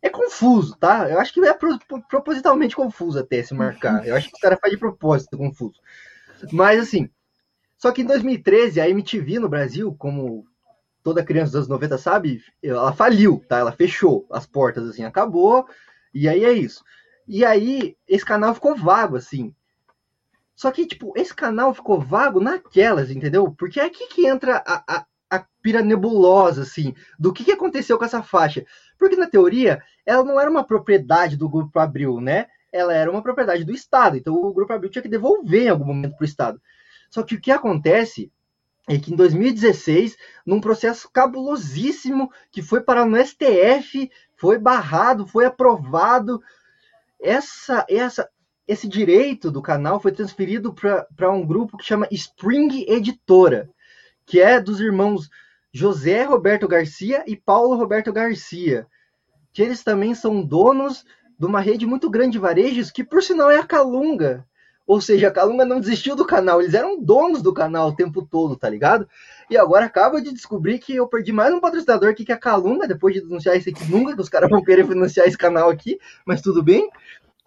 É 0.00 0.08
confuso, 0.08 0.76
tá? 0.76 1.08
Eu 1.08 1.20
acho 1.20 1.32
que 1.32 1.40
é 1.40 1.54
pro, 1.54 1.78
propositalmente 2.08 2.74
confuso 2.74 3.18
até 3.18 3.42
se 3.42 3.54
marcar. 3.54 4.06
Eu 4.06 4.16
acho 4.16 4.28
que 4.30 4.36
o 4.36 4.40
cara 4.40 4.56
faz 4.56 4.72
de 4.72 4.78
propósito 4.78 5.38
confuso. 5.38 5.80
Mas, 6.50 6.80
assim, 6.80 7.08
só 7.82 7.90
que 7.90 8.02
em 8.02 8.06
2013, 8.06 8.80
a 8.80 8.88
MTV 8.88 9.40
no 9.40 9.48
Brasil, 9.48 9.92
como 9.98 10.46
toda 11.02 11.24
criança 11.24 11.50
dos 11.50 11.56
anos 11.56 11.68
90 11.68 11.98
sabe, 11.98 12.40
ela 12.62 12.92
faliu, 12.92 13.44
tá? 13.48 13.58
Ela 13.58 13.72
fechou 13.72 14.24
as 14.30 14.46
portas, 14.46 14.88
assim, 14.88 15.02
acabou, 15.02 15.66
e 16.14 16.28
aí 16.28 16.44
é 16.44 16.52
isso. 16.52 16.84
E 17.26 17.44
aí, 17.44 17.96
esse 18.06 18.24
canal 18.24 18.54
ficou 18.54 18.76
vago, 18.76 19.16
assim. 19.16 19.52
Só 20.54 20.70
que, 20.70 20.86
tipo, 20.86 21.12
esse 21.16 21.34
canal 21.34 21.74
ficou 21.74 22.00
vago 22.00 22.38
naquelas, 22.38 23.10
entendeu? 23.10 23.50
Porque 23.50 23.80
é 23.80 23.86
aqui 23.86 24.06
que 24.06 24.28
entra 24.28 24.62
a, 24.64 24.84
a, 24.86 25.06
a 25.28 25.44
pira 25.60 25.82
nebulosa, 25.82 26.62
assim, 26.62 26.94
do 27.18 27.32
que, 27.32 27.42
que 27.42 27.50
aconteceu 27.50 27.98
com 27.98 28.04
essa 28.04 28.22
faixa. 28.22 28.64
Porque, 28.96 29.16
na 29.16 29.26
teoria, 29.26 29.82
ela 30.06 30.22
não 30.22 30.38
era 30.38 30.48
uma 30.48 30.62
propriedade 30.62 31.36
do 31.36 31.48
Grupo 31.48 31.76
Abril, 31.80 32.20
né? 32.20 32.46
Ela 32.70 32.94
era 32.94 33.10
uma 33.10 33.24
propriedade 33.24 33.64
do 33.64 33.72
Estado. 33.72 34.16
Então, 34.16 34.36
o 34.36 34.54
Grupo 34.54 34.72
Abril 34.72 34.88
tinha 34.88 35.02
que 35.02 35.08
devolver 35.08 35.64
em 35.64 35.68
algum 35.68 35.86
momento 35.86 36.14
para 36.14 36.22
o 36.22 36.28
Estado. 36.28 36.62
Só 37.12 37.22
que 37.22 37.34
o 37.34 37.40
que 37.40 37.50
acontece 37.50 38.32
é 38.88 38.98
que 38.98 39.12
em 39.12 39.16
2016, 39.16 40.16
num 40.46 40.62
processo 40.62 41.10
cabulosíssimo 41.12 42.32
que 42.50 42.62
foi 42.62 42.80
para 42.80 43.04
no 43.04 43.18
STF, 43.22 44.10
foi 44.34 44.58
barrado, 44.58 45.26
foi 45.26 45.44
aprovado, 45.44 46.42
essa, 47.20 47.84
essa, 47.88 48.26
esse 48.66 48.88
direito 48.88 49.50
do 49.50 49.60
canal 49.60 50.00
foi 50.00 50.10
transferido 50.10 50.74
para 50.74 51.30
um 51.30 51.46
grupo 51.46 51.76
que 51.76 51.84
chama 51.84 52.08
Spring 52.10 52.86
Editora, 52.88 53.68
que 54.24 54.40
é 54.40 54.58
dos 54.58 54.80
irmãos 54.80 55.28
José 55.70 56.24
Roberto 56.24 56.66
Garcia 56.66 57.24
e 57.26 57.36
Paulo 57.36 57.76
Roberto 57.76 58.10
Garcia, 58.10 58.86
que 59.52 59.60
eles 59.60 59.84
também 59.84 60.14
são 60.14 60.42
donos 60.42 61.04
de 61.38 61.44
uma 61.44 61.60
rede 61.60 61.84
muito 61.84 62.08
grande 62.08 62.32
de 62.32 62.38
varejos, 62.38 62.90
que 62.90 63.04
por 63.04 63.22
sinal 63.22 63.50
é 63.50 63.58
a 63.58 63.66
Calunga, 63.66 64.46
ou 64.86 65.00
seja, 65.00 65.28
a 65.28 65.30
Calunga 65.30 65.64
não 65.64 65.80
desistiu 65.80 66.16
do 66.16 66.26
canal, 66.26 66.60
eles 66.60 66.74
eram 66.74 67.00
donos 67.00 67.42
do 67.42 67.54
canal 67.54 67.88
o 67.88 67.96
tempo 67.96 68.26
todo, 68.26 68.56
tá 68.56 68.68
ligado? 68.68 69.08
E 69.48 69.56
agora 69.56 69.86
acaba 69.86 70.20
de 70.20 70.32
descobrir 70.32 70.78
que 70.78 70.96
eu 70.96 71.06
perdi 71.06 71.32
mais 71.32 71.54
um 71.54 71.60
patrocinador 71.60 72.10
aqui 72.10 72.24
que 72.24 72.32
é 72.32 72.34
a 72.34 72.38
Calunga, 72.38 72.88
depois 72.88 73.14
de 73.14 73.20
denunciar 73.20 73.56
isso 73.56 73.68
aqui, 73.68 73.90
nunca 73.90 74.14
que 74.14 74.20
os 74.20 74.28
caras 74.28 74.50
vão 74.50 74.62
querer 74.62 74.86
financiar 74.86 75.26
esse 75.26 75.38
canal 75.38 75.70
aqui, 75.70 75.98
mas 76.26 76.40
tudo 76.40 76.62
bem. 76.62 76.88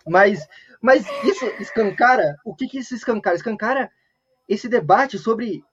Mas, 0.08 0.48
mas 0.82 1.06
isso 1.24 1.46
escancara, 1.60 2.38
o 2.46 2.56
que 2.56 2.68
que 2.68 2.80
isso 2.80 2.96
escancara? 2.96 3.36
Escancara 3.36 3.92
esse 4.48 4.70
debate 4.70 5.18
sobre 5.18 5.64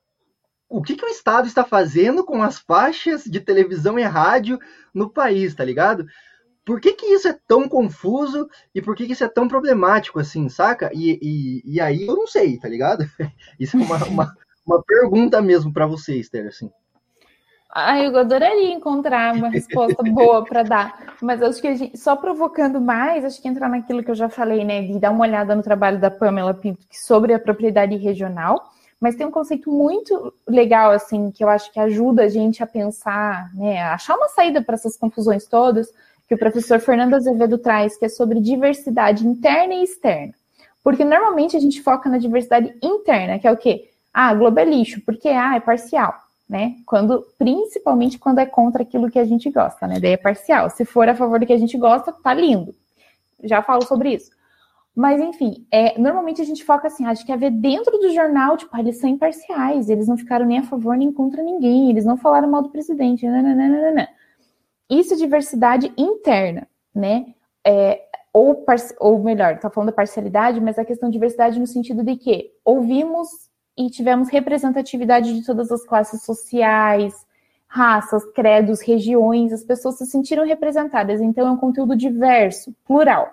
o 0.68 0.82
que, 0.82 0.96
que 0.96 1.04
o 1.04 1.08
Estado 1.08 1.46
está 1.46 1.64
fazendo 1.64 2.24
com 2.24 2.42
as 2.42 2.58
faixas 2.58 3.24
de 3.24 3.38
televisão 3.40 3.98
e 3.98 4.02
rádio 4.02 4.58
no 4.94 5.10
país, 5.10 5.54
tá 5.54 5.62
ligado? 5.62 6.06
Por 6.64 6.80
que, 6.80 6.92
que 6.92 7.06
isso 7.06 7.28
é 7.28 7.36
tão 7.46 7.68
confuso 7.68 8.48
e 8.74 8.80
por 8.80 8.94
que, 8.94 9.06
que 9.06 9.12
isso 9.12 9.24
é 9.24 9.28
tão 9.28 9.48
problemático, 9.48 10.20
assim, 10.20 10.48
saca? 10.48 10.90
E, 10.94 11.18
e, 11.20 11.74
e 11.74 11.80
aí 11.80 12.06
eu 12.06 12.16
não 12.16 12.26
sei, 12.26 12.58
tá 12.58 12.68
ligado? 12.68 13.04
Isso 13.58 13.76
é 13.76 13.80
uma, 13.80 14.04
uma, 14.04 14.36
uma 14.64 14.82
pergunta 14.82 15.42
mesmo 15.42 15.72
para 15.72 15.86
você, 15.86 16.16
Esther, 16.16 16.46
assim. 16.46 16.70
Ah, 17.74 17.98
eu 17.98 18.16
adoraria 18.18 18.70
encontrar 18.70 19.34
uma 19.34 19.48
resposta 19.48 20.02
boa 20.02 20.44
para 20.44 20.62
dar, 20.62 21.16
mas 21.22 21.42
acho 21.42 21.60
que 21.60 21.74
gente, 21.74 21.96
só 21.96 22.14
provocando 22.14 22.78
mais, 22.78 23.24
acho 23.24 23.40
que 23.40 23.48
entrar 23.48 23.66
naquilo 23.66 24.04
que 24.04 24.10
eu 24.10 24.14
já 24.14 24.28
falei, 24.28 24.62
né, 24.62 24.82
de 24.82 24.98
dar 24.98 25.10
uma 25.10 25.24
olhada 25.24 25.54
no 25.56 25.62
trabalho 25.62 25.98
da 25.98 26.10
Pamela 26.10 26.52
Pinto 26.52 26.84
sobre 26.92 27.32
a 27.32 27.38
propriedade 27.38 27.96
regional, 27.96 28.62
mas 29.00 29.16
tem 29.16 29.26
um 29.26 29.30
conceito 29.30 29.72
muito 29.72 30.34
legal, 30.46 30.90
assim, 30.90 31.30
que 31.30 31.42
eu 31.42 31.48
acho 31.48 31.72
que 31.72 31.80
ajuda 31.80 32.24
a 32.24 32.28
gente 32.28 32.62
a 32.62 32.66
pensar, 32.66 33.50
né, 33.54 33.80
a 33.80 33.94
achar 33.94 34.16
uma 34.16 34.28
saída 34.28 34.62
para 34.62 34.74
essas 34.74 34.98
confusões 34.98 35.46
todas, 35.46 35.88
que 36.32 36.36
o 36.36 36.38
professor 36.38 36.80
Fernando 36.80 37.12
Azevedo 37.12 37.58
traz, 37.58 37.94
que 37.94 38.06
é 38.06 38.08
sobre 38.08 38.40
diversidade 38.40 39.26
interna 39.26 39.74
e 39.74 39.84
externa. 39.84 40.32
Porque 40.82 41.04
normalmente 41.04 41.58
a 41.58 41.60
gente 41.60 41.82
foca 41.82 42.08
na 42.08 42.16
diversidade 42.16 42.74
interna, 42.82 43.38
que 43.38 43.46
é 43.46 43.52
o 43.52 43.56
quê? 43.56 43.90
Ah, 44.14 44.32
Globo 44.32 44.58
é 44.58 44.64
lixo, 44.64 45.02
porque 45.04 45.28
ah, 45.28 45.56
é 45.56 45.60
parcial, 45.60 46.14
né? 46.48 46.76
Quando, 46.86 47.22
principalmente 47.36 48.18
quando 48.18 48.38
é 48.38 48.46
contra 48.46 48.82
aquilo 48.82 49.10
que 49.10 49.18
a 49.18 49.24
gente 49.24 49.50
gosta, 49.50 49.86
né? 49.86 50.00
Daí 50.00 50.12
é 50.12 50.16
parcial. 50.16 50.70
Se 50.70 50.86
for 50.86 51.06
a 51.06 51.14
favor 51.14 51.38
do 51.38 51.44
que 51.44 51.52
a 51.52 51.58
gente 51.58 51.76
gosta, 51.76 52.10
tá 52.10 52.32
lindo. 52.32 52.74
Já 53.44 53.62
falo 53.62 53.84
sobre 53.84 54.14
isso. 54.14 54.30
Mas, 54.96 55.20
enfim, 55.20 55.66
é, 55.70 55.98
normalmente 55.98 56.40
a 56.40 56.46
gente 56.46 56.64
foca 56.64 56.86
assim, 56.86 57.04
acho 57.04 57.26
que 57.26 57.32
é 57.32 57.36
ver 57.36 57.50
dentro 57.50 57.98
do 57.98 58.10
jornal, 58.14 58.56
tipo, 58.56 58.70
ah, 58.74 58.80
eles 58.80 58.98
são 58.98 59.10
imparciais, 59.10 59.90
eles 59.90 60.08
não 60.08 60.16
ficaram 60.16 60.46
nem 60.46 60.60
a 60.60 60.62
favor 60.62 60.96
nem 60.96 61.12
contra 61.12 61.42
ninguém, 61.42 61.90
eles 61.90 62.06
não 62.06 62.16
falaram 62.16 62.48
mal 62.48 62.62
do 62.62 62.70
presidente, 62.70 63.26
nananana. 63.26 64.08
Isso 64.90 65.14
é 65.14 65.16
diversidade 65.16 65.92
interna, 65.96 66.68
né? 66.94 67.34
É, 67.66 68.02
ou, 68.32 68.64
ou 68.98 69.22
melhor, 69.22 69.58
tá 69.58 69.70
falando 69.70 69.90
da 69.90 69.96
parcialidade, 69.96 70.60
mas 70.60 70.78
a 70.78 70.84
questão 70.84 71.08
de 71.08 71.14
diversidade 71.14 71.60
no 71.60 71.66
sentido 71.66 72.02
de 72.02 72.16
que 72.16 72.50
ouvimos 72.64 73.28
e 73.76 73.90
tivemos 73.90 74.28
representatividade 74.28 75.34
de 75.34 75.44
todas 75.44 75.70
as 75.70 75.84
classes 75.84 76.22
sociais, 76.22 77.14
raças, 77.66 78.24
credos, 78.32 78.80
regiões, 78.80 79.52
as 79.52 79.64
pessoas 79.64 79.96
se 79.96 80.06
sentiram 80.06 80.44
representadas, 80.44 81.20
então 81.20 81.46
é 81.46 81.50
um 81.50 81.56
conteúdo 81.56 81.96
diverso, 81.96 82.74
plural. 82.86 83.30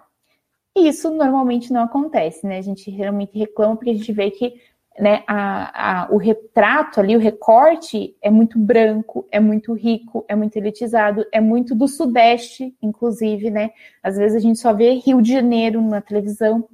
Isso 0.76 1.10
normalmente 1.10 1.74
não 1.74 1.84
acontece, 1.84 2.48
né? 2.48 2.58
A 2.58 2.62
gente 2.62 2.90
realmente 2.90 3.38
reclama 3.38 3.76
porque 3.76 3.90
a 3.90 3.96
gente 3.96 4.14
vê 4.14 4.32
que 4.32 4.54
né, 5.00 5.24
a, 5.26 6.02
a, 6.04 6.12
o 6.12 6.18
retrato 6.18 7.00
ali, 7.00 7.16
o 7.16 7.20
recorte 7.20 8.16
é 8.22 8.30
muito 8.30 8.60
branco, 8.60 9.26
é 9.32 9.40
muito 9.40 9.74
rico, 9.74 10.26
é 10.28 10.36
muito 10.36 10.58
elitizado, 10.58 11.26
é 11.32 11.40
muito 11.40 11.74
do 11.74 11.88
Sudeste, 11.88 12.76
inclusive, 12.82 13.50
né? 13.50 13.72
Às 14.04 14.18
vezes 14.18 14.36
a 14.36 14.40
gente 14.40 14.60
só 14.60 14.74
vê 14.74 14.96
Rio 14.96 15.22
de 15.22 15.32
Janeiro 15.32 15.82
na 15.82 16.02
televisão, 16.02 16.68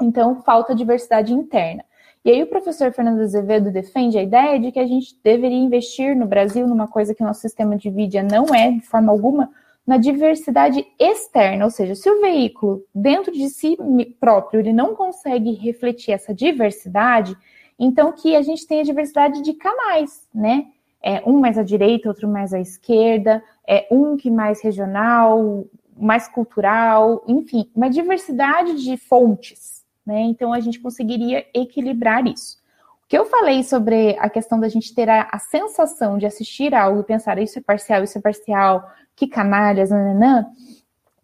então 0.00 0.42
falta 0.42 0.74
diversidade 0.74 1.32
interna. 1.32 1.82
E 2.22 2.30
aí 2.30 2.42
o 2.42 2.48
professor 2.48 2.92
Fernando 2.92 3.22
Azevedo 3.22 3.70
defende 3.70 4.18
a 4.18 4.22
ideia 4.22 4.60
de 4.60 4.70
que 4.70 4.78
a 4.78 4.86
gente 4.86 5.18
deveria 5.24 5.56
investir 5.56 6.14
no 6.14 6.26
Brasil 6.26 6.66
numa 6.66 6.86
coisa 6.86 7.14
que 7.14 7.22
o 7.22 7.26
nosso 7.26 7.40
sistema 7.40 7.76
de 7.76 7.90
mídia 7.90 8.22
não 8.22 8.54
é, 8.54 8.72
de 8.72 8.82
forma 8.82 9.10
alguma, 9.10 9.48
na 9.86 9.96
diversidade 9.96 10.86
externa, 10.98 11.64
ou 11.64 11.70
seja, 11.70 11.94
se 11.94 12.10
o 12.10 12.20
veículo 12.20 12.84
dentro 12.94 13.32
de 13.32 13.48
si 13.48 13.78
próprio 14.20 14.60
ele 14.60 14.72
não 14.72 14.94
consegue 14.94 15.54
refletir 15.54 16.12
essa 16.12 16.34
diversidade, 16.34 17.34
Então, 17.82 18.12
que 18.12 18.36
a 18.36 18.42
gente 18.42 18.66
tenha 18.66 18.84
diversidade 18.84 19.40
de 19.40 19.54
canais, 19.54 20.28
né? 20.34 20.66
É, 21.02 21.22
um 21.26 21.40
mais 21.40 21.56
à 21.56 21.62
direita, 21.62 22.10
outro 22.10 22.28
mais 22.28 22.52
à 22.52 22.60
esquerda, 22.60 23.42
é, 23.66 23.86
um 23.90 24.18
que 24.18 24.30
mais 24.30 24.62
regional, 24.62 25.64
mais 25.96 26.28
cultural, 26.28 27.24
enfim, 27.26 27.70
uma 27.74 27.88
diversidade 27.88 28.84
de 28.84 28.98
fontes, 28.98 29.82
né? 30.04 30.20
Então, 30.20 30.52
a 30.52 30.60
gente 30.60 30.78
conseguiria 30.78 31.46
equilibrar 31.54 32.26
isso. 32.26 32.58
O 33.02 33.08
que 33.08 33.16
eu 33.16 33.24
falei 33.24 33.62
sobre 33.62 34.14
a 34.18 34.28
questão 34.28 34.60
da 34.60 34.68
gente 34.68 34.94
ter 34.94 35.08
a, 35.08 35.30
a 35.32 35.38
sensação 35.38 36.18
de 36.18 36.26
assistir 36.26 36.74
algo 36.74 37.00
e 37.00 37.04
pensar 37.04 37.38
isso 37.38 37.58
é 37.58 37.62
parcial, 37.62 38.04
isso 38.04 38.18
é 38.18 38.20
parcial, 38.20 38.86
que 39.16 39.26
canalhas, 39.26 39.88
nananã, 39.88 40.46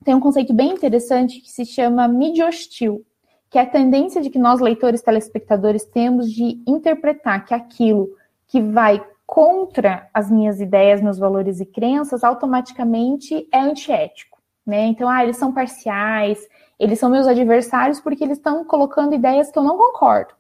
tem 0.02 0.14
um 0.14 0.20
conceito 0.20 0.54
bem 0.54 0.70
interessante 0.70 1.40
que 1.40 1.50
se 1.50 1.66
chama 1.66 2.08
mídia 2.08 2.46
hostil, 2.46 3.04
que 3.50 3.58
é 3.58 3.62
a 3.62 3.66
tendência 3.66 4.20
de 4.20 4.30
que 4.30 4.38
nós, 4.38 4.60
leitores, 4.60 5.02
telespectadores, 5.02 5.84
temos 5.84 6.30
de 6.30 6.62
interpretar 6.66 7.44
que 7.44 7.54
aquilo 7.54 8.08
que 8.46 8.60
vai 8.60 9.04
contra 9.26 10.08
as 10.14 10.30
minhas 10.30 10.60
ideias, 10.60 11.02
meus 11.02 11.18
valores 11.18 11.60
e 11.60 11.66
crenças, 11.66 12.22
automaticamente 12.22 13.48
é 13.52 13.58
antiético. 13.58 14.38
Né? 14.64 14.86
Então, 14.86 15.08
ah, 15.08 15.22
eles 15.22 15.36
são 15.36 15.52
parciais, 15.52 16.38
eles 16.78 16.98
são 16.98 17.10
meus 17.10 17.26
adversários 17.26 18.00
porque 18.00 18.22
eles 18.22 18.38
estão 18.38 18.64
colocando 18.64 19.14
ideias 19.14 19.50
que 19.50 19.58
eu 19.58 19.62
não 19.62 19.76
concordo. 19.76 20.34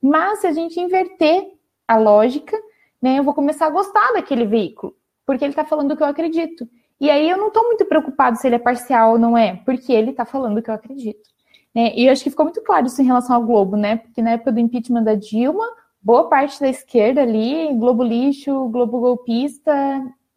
Mas 0.00 0.40
se 0.40 0.46
a 0.46 0.52
gente 0.52 0.78
inverter 0.78 1.52
a 1.86 1.96
lógica, 1.96 2.56
né, 3.00 3.18
eu 3.18 3.24
vou 3.24 3.34
começar 3.34 3.66
a 3.66 3.70
gostar 3.70 4.12
daquele 4.12 4.46
veículo, 4.46 4.96
porque 5.26 5.44
ele 5.44 5.52
está 5.52 5.64
falando 5.64 5.92
o 5.92 5.96
que 5.96 6.02
eu 6.02 6.06
acredito. 6.06 6.68
E 7.00 7.10
aí 7.10 7.28
eu 7.28 7.36
não 7.36 7.48
estou 7.48 7.64
muito 7.64 7.84
preocupado 7.84 8.38
se 8.38 8.46
ele 8.46 8.56
é 8.56 8.58
parcial 8.58 9.12
ou 9.12 9.18
não 9.18 9.36
é, 9.36 9.56
porque 9.64 9.92
ele 9.92 10.10
está 10.10 10.24
falando 10.24 10.58
o 10.58 10.62
que 10.62 10.70
eu 10.70 10.74
acredito. 10.74 11.33
Né? 11.74 11.92
E 11.94 12.06
eu 12.06 12.12
acho 12.12 12.22
que 12.22 12.30
ficou 12.30 12.44
muito 12.44 12.62
claro 12.62 12.86
isso 12.86 13.02
em 13.02 13.06
relação 13.06 13.36
ao 13.36 13.42
Globo, 13.42 13.76
né? 13.76 13.96
Porque 13.96 14.22
na 14.22 14.32
época 14.32 14.52
do 14.52 14.60
impeachment 14.60 15.02
da 15.02 15.14
Dilma, 15.14 15.66
boa 16.00 16.28
parte 16.28 16.60
da 16.60 16.68
esquerda 16.68 17.22
ali, 17.22 17.72
Globo 17.74 18.02
lixo, 18.02 18.68
Globo 18.68 19.00
golpista, 19.00 19.74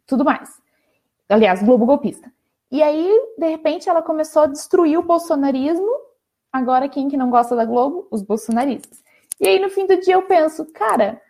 tudo 0.06 0.24
mais. 0.24 0.50
Aliás, 1.28 1.62
Globo 1.62 1.86
golpista. 1.86 2.32
E 2.70 2.82
aí, 2.82 3.08
de 3.38 3.48
repente, 3.48 3.88
ela 3.88 4.02
começou 4.02 4.42
a 4.42 4.46
destruir 4.46 4.98
o 4.98 5.02
bolsonarismo. 5.02 5.88
Agora, 6.52 6.88
quem 6.88 7.08
que 7.08 7.16
não 7.16 7.30
gosta 7.30 7.54
da 7.54 7.64
Globo? 7.64 8.08
Os 8.10 8.22
bolsonaristas. 8.22 9.02
E 9.40 9.46
aí, 9.46 9.58
no 9.58 9.70
fim 9.70 9.86
do 9.86 9.98
dia, 10.00 10.14
eu 10.14 10.22
penso, 10.22 10.66
cara, 10.72 11.20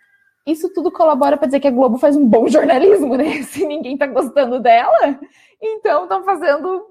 isso 0.46 0.72
tudo 0.72 0.90
colabora 0.90 1.36
para 1.36 1.46
dizer 1.46 1.61
que 1.61 1.68
a 1.68 1.72
Globo 1.72 1.98
faz 1.98 2.16
um 2.16 2.26
bom 2.26 2.48
jornalismo, 2.48 3.16
né? 3.16 3.42
Se 3.44 3.66
ninguém 3.66 3.98
tá 3.98 4.06
gostando 4.06 4.59
dela, 4.59 5.18
então 5.61 6.04
estão 6.04 6.24
fazendo. 6.24 6.86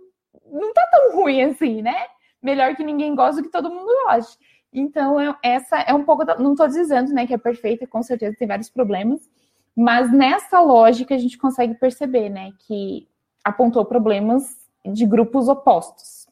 Não 0.49 0.71
tá 0.73 0.87
tão 0.91 1.15
ruim 1.15 1.41
assim, 1.41 1.81
né? 1.81 1.95
Melhor 2.41 2.75
que 2.75 2.83
ninguém 2.83 3.15
gosta 3.15 3.41
do 3.41 3.45
que 3.45 3.51
todo 3.51 3.69
mundo 3.69 3.91
goste. 4.05 4.37
Então, 4.71 5.19
eu, 5.19 5.35
essa 5.43 5.79
é 5.79 5.93
um 5.93 6.03
pouco. 6.03 6.23
Da... 6.23 6.37
Não 6.37 6.51
estou 6.51 6.67
dizendo 6.67 7.11
né, 7.11 7.25
que 7.25 7.33
é 7.33 7.37
perfeita, 7.37 7.87
com 7.87 8.01
certeza 8.03 8.35
tem 8.37 8.47
vários 8.47 8.69
problemas, 8.69 9.29
mas 9.75 10.11
nessa 10.11 10.59
lógica 10.61 11.15
a 11.15 11.17
gente 11.17 11.37
consegue 11.37 11.73
perceber 11.75 12.29
né, 12.29 12.51
que 12.59 13.07
apontou 13.43 13.85
problemas 13.85 14.55
de 14.85 15.05
grupos 15.05 15.47
opostos. 15.47 16.27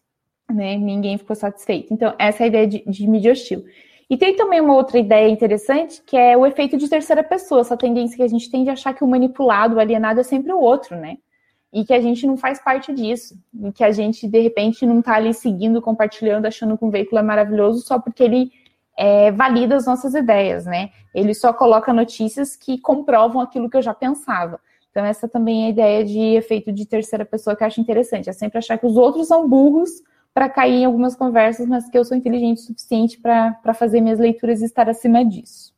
Né? 0.51 0.77
Ninguém 0.77 1.17
ficou 1.17 1.35
satisfeito. 1.35 1.93
Então, 1.93 2.13
essa 2.19 2.43
é 2.43 2.45
a 2.45 2.47
ideia 2.47 2.67
de, 2.67 2.83
de 2.85 3.07
mídia 3.07 3.31
hostil. 3.31 3.65
E 4.09 4.15
tem 4.15 4.35
também 4.35 4.61
uma 4.61 4.75
outra 4.75 4.99
ideia 4.99 5.27
interessante, 5.29 6.01
que 6.03 6.15
é 6.15 6.37
o 6.37 6.45
efeito 6.45 6.77
de 6.77 6.87
terceira 6.87 7.23
pessoa, 7.23 7.61
essa 7.61 7.75
tendência 7.75 8.15
que 8.15 8.23
a 8.23 8.27
gente 8.27 8.51
tem 8.51 8.63
de 8.63 8.69
achar 8.69 8.93
que 8.93 9.03
o 9.03 9.07
manipulado, 9.07 9.75
o 9.75 9.79
alienado 9.79 10.19
é 10.19 10.23
sempre 10.23 10.53
o 10.53 10.59
outro, 10.59 10.95
né? 10.95 11.17
E 11.75 11.83
que 11.83 11.93
a 11.93 11.99
gente 11.99 12.25
não 12.25 12.37
faz 12.37 12.57
parte 12.57 12.93
disso. 12.93 13.37
E 13.61 13.69
que 13.73 13.83
a 13.83 13.91
gente, 13.91 14.25
de 14.29 14.39
repente, 14.39 14.85
não 14.85 14.99
está 14.99 15.15
ali 15.15 15.33
seguindo, 15.33 15.81
compartilhando, 15.81 16.45
achando 16.45 16.77
que 16.77 16.85
um 16.85 16.89
veículo 16.89 17.19
é 17.19 17.21
maravilhoso 17.21 17.85
só 17.85 17.99
porque 17.99 18.23
ele 18.23 18.49
é, 18.97 19.29
valida 19.29 19.75
as 19.75 19.85
nossas 19.85 20.15
ideias, 20.15 20.65
né? 20.65 20.91
Ele 21.13 21.33
só 21.33 21.51
coloca 21.51 21.91
notícias 21.91 22.55
que 22.55 22.79
comprovam 22.79 23.41
aquilo 23.41 23.69
que 23.69 23.75
eu 23.75 23.81
já 23.81 23.93
pensava. 23.93 24.57
Então, 24.89 25.03
essa 25.05 25.27
também 25.27 25.63
é 25.63 25.67
a 25.67 25.69
ideia 25.71 26.05
de 26.05 26.19
efeito 26.37 26.71
de 26.71 26.85
terceira 26.85 27.25
pessoa 27.25 27.53
que 27.53 27.61
eu 27.61 27.67
acho 27.67 27.81
interessante. 27.81 28.29
É 28.29 28.33
sempre 28.33 28.57
achar 28.57 28.77
que 28.77 28.85
os 28.85 28.95
outros 28.95 29.27
são 29.27 29.45
burros 29.45 29.89
para 30.33 30.47
cair 30.47 30.83
em 30.83 30.85
algumas 30.85 31.13
conversas, 31.13 31.67
mas 31.67 31.89
que 31.89 31.97
eu 31.97 32.05
sou 32.05 32.15
inteligente 32.15 32.59
o 32.59 32.61
suficiente 32.61 33.19
para 33.19 33.73
fazer 33.73 33.99
minhas 33.99 34.19
leituras 34.19 34.61
e 34.61 34.65
estar 34.65 34.89
acima 34.89 35.25
disso. 35.25 35.74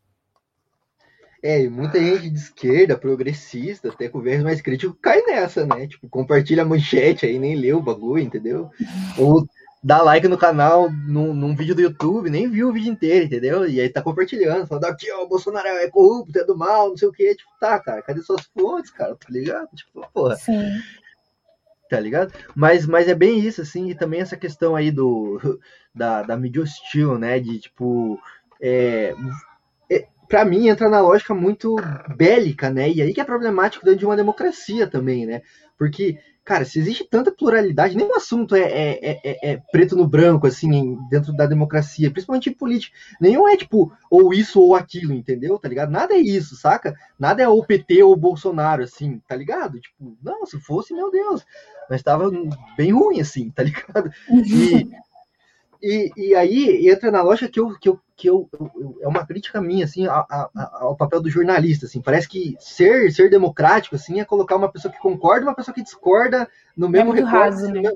É, 1.43 1.67
muita 1.69 1.99
gente 1.99 2.29
de 2.29 2.37
esquerda, 2.37 2.97
progressista, 2.97 3.89
até 3.89 4.09
com 4.09 4.21
viés 4.21 4.41
mais 4.43 4.61
crítico, 4.61 4.97
cai 5.01 5.21
nessa, 5.21 5.65
né? 5.65 5.87
Tipo, 5.87 6.09
compartilha 6.09 6.63
a 6.63 6.65
manchete 6.65 7.25
aí, 7.25 7.37
nem 7.37 7.55
lê 7.55 7.73
o 7.73 7.81
bagulho, 7.81 8.23
entendeu? 8.23 8.69
Ou 9.17 9.47
dá 9.83 10.01
like 10.01 10.27
no 10.27 10.37
canal, 10.37 10.89
num, 10.91 11.33
num, 11.33 11.55
vídeo 11.55 11.75
do 11.75 11.81
YouTube, 11.81 12.29
nem 12.29 12.49
viu 12.49 12.69
o 12.69 12.73
vídeo 12.73 12.91
inteiro, 12.91 13.25
entendeu? 13.25 13.67
E 13.67 13.79
aí 13.79 13.87
tá 13.87 14.01
compartilhando, 14.01 14.65
falando, 14.67 14.85
aqui, 14.85 15.11
ó, 15.11 15.23
o 15.23 15.29
Bolsonaro 15.29 15.67
é 15.67 15.89
corrupto, 15.89 16.37
é 16.39 16.43
do 16.43 16.57
mal, 16.57 16.89
não 16.89 16.97
sei 16.97 17.07
o 17.07 17.11
que. 17.11 17.35
Tipo, 17.35 17.51
tá, 17.59 17.79
cara, 17.79 18.01
cadê 18.01 18.21
suas 18.21 18.45
fontes, 18.45 18.91
cara? 18.91 19.15
Tá 19.15 19.27
ligado? 19.29 19.69
Tipo, 19.75 20.07
porra. 20.13 20.35
Sim 20.35 20.81
tá 21.89 21.99
ligado? 21.99 22.33
Mas, 22.55 22.85
mas 22.85 23.07
é 23.07 23.15
bem 23.15 23.39
isso, 23.39 23.61
assim, 23.61 23.89
e 23.89 23.95
também 23.95 24.19
essa 24.19 24.37
questão 24.37 24.75
aí 24.75 24.91
do 24.91 25.39
da, 25.93 26.21
da 26.21 26.37
mídia 26.37 26.61
hostil, 26.61 27.17
né? 27.17 27.39
De 27.39 27.59
tipo. 27.59 28.19
É, 28.61 29.13
para 30.27 30.45
mim 30.45 30.67
entra 30.67 30.89
na 30.89 31.01
lógica 31.01 31.33
muito 31.33 31.75
bélica, 32.15 32.69
né? 32.69 32.89
E 32.89 33.01
aí 33.01 33.13
que 33.13 33.21
é 33.21 33.23
problemático 33.23 33.85
dentro 33.85 33.99
de 33.99 34.05
uma 34.05 34.15
democracia 34.15 34.87
também, 34.87 35.25
né? 35.25 35.41
Porque, 35.77 36.17
cara, 36.43 36.65
se 36.65 36.79
existe 36.79 37.03
tanta 37.03 37.31
pluralidade, 37.31 37.95
nenhum 37.95 38.15
assunto 38.15 38.55
é, 38.55 38.61
é, 38.61 39.19
é, 39.23 39.51
é 39.51 39.61
preto 39.71 39.95
no 39.95 40.07
branco, 40.07 40.47
assim, 40.47 40.97
dentro 41.09 41.31
da 41.33 41.45
democracia, 41.45 42.09
principalmente 42.09 42.49
em 42.49 42.53
política. 42.53 42.97
Nenhum 43.21 43.47
é 43.47 43.55
tipo, 43.55 43.91
ou 44.09 44.33
isso 44.33 44.59
ou 44.59 44.75
aquilo, 44.75 45.13
entendeu? 45.13 45.59
Tá 45.59 45.69
ligado? 45.69 45.91
Nada 45.91 46.13
é 46.13 46.19
isso, 46.19 46.55
saca? 46.55 46.95
Nada 47.19 47.43
é 47.43 47.47
ou 47.47 47.63
PT 47.65 48.01
ou 48.03 48.15
Bolsonaro, 48.15 48.83
assim, 48.83 49.21
tá 49.27 49.35
ligado? 49.35 49.79
Tipo, 49.79 50.17
não, 50.23 50.45
se 50.45 50.59
fosse, 50.59 50.93
meu 50.93 51.11
Deus 51.11 51.45
mas 51.89 52.01
estava 52.01 52.29
bem 52.75 52.91
ruim, 52.91 53.19
assim, 53.19 53.49
tá 53.49 53.63
ligado? 53.63 54.11
E, 54.29 54.87
e, 55.81 56.11
e, 56.17 56.35
aí 56.35 56.89
entra 56.89 57.11
na 57.11 57.21
lógica 57.21 57.49
que 57.49 57.59
eu, 57.59 57.77
que 57.79 57.89
eu, 57.89 57.99
que 58.17 58.27
eu, 58.27 58.49
eu 58.59 58.97
é 59.01 59.07
uma 59.07 59.25
crítica 59.25 59.61
minha, 59.61 59.85
assim, 59.85 60.07
a, 60.07 60.25
a, 60.27 60.49
ao 60.81 60.97
papel 60.97 61.21
do 61.21 61.29
jornalista, 61.29 61.85
assim, 61.85 62.01
parece 62.01 62.27
que 62.27 62.57
ser, 62.59 63.11
ser 63.11 63.29
democrático, 63.29 63.95
assim, 63.95 64.19
é 64.19 64.25
colocar 64.25 64.55
uma 64.55 64.71
pessoa 64.71 64.91
que 64.91 64.99
concorda 64.99 65.41
e 65.41 65.47
uma 65.47 65.55
pessoa 65.55 65.73
que 65.73 65.83
discorda 65.83 66.49
no 66.75 66.89
mesmo 66.89 67.15
é 67.15 67.21
raso, 67.21 67.65
assim, 67.65 67.79
né? 67.79 67.91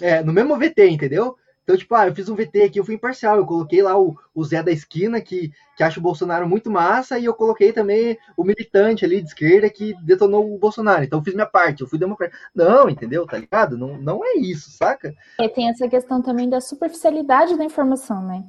é, 0.00 0.22
no 0.22 0.32
mesmo 0.32 0.56
VT, 0.56 0.88
entendeu? 0.88 1.36
Então, 1.62 1.78
tipo, 1.78 1.94
ah, 1.94 2.08
eu 2.08 2.14
fiz 2.14 2.28
um 2.28 2.34
VT 2.34 2.62
aqui, 2.62 2.80
eu 2.80 2.84
fui 2.84 2.96
imparcial. 2.96 3.36
Eu 3.36 3.46
coloquei 3.46 3.80
lá 3.80 3.96
o, 3.96 4.16
o 4.34 4.42
Zé 4.42 4.60
da 4.60 4.72
esquina, 4.72 5.20
que, 5.20 5.52
que 5.76 5.84
acha 5.84 6.00
o 6.00 6.02
Bolsonaro 6.02 6.48
muito 6.48 6.68
massa, 6.68 7.16
e 7.16 7.26
eu 7.26 7.34
coloquei 7.34 7.72
também 7.72 8.18
o 8.36 8.42
militante 8.42 9.04
ali 9.04 9.20
de 9.20 9.28
esquerda 9.28 9.70
que 9.70 9.94
detonou 10.02 10.52
o 10.52 10.58
Bolsonaro. 10.58 11.04
Então, 11.04 11.20
eu 11.20 11.22
fiz 11.22 11.32
minha 11.32 11.46
parte, 11.46 11.82
eu 11.82 11.86
fui 11.86 11.98
democrata. 11.98 12.34
Não, 12.52 12.88
entendeu? 12.88 13.24
Tá 13.24 13.38
ligado? 13.38 13.78
Não, 13.78 13.96
não 13.98 14.24
é 14.24 14.32
isso, 14.38 14.70
saca? 14.70 15.14
É, 15.38 15.48
tem 15.48 15.68
essa 15.68 15.88
questão 15.88 16.20
também 16.20 16.48
da 16.48 16.60
superficialidade 16.60 17.56
da 17.56 17.64
informação, 17.64 18.26
né? 18.26 18.42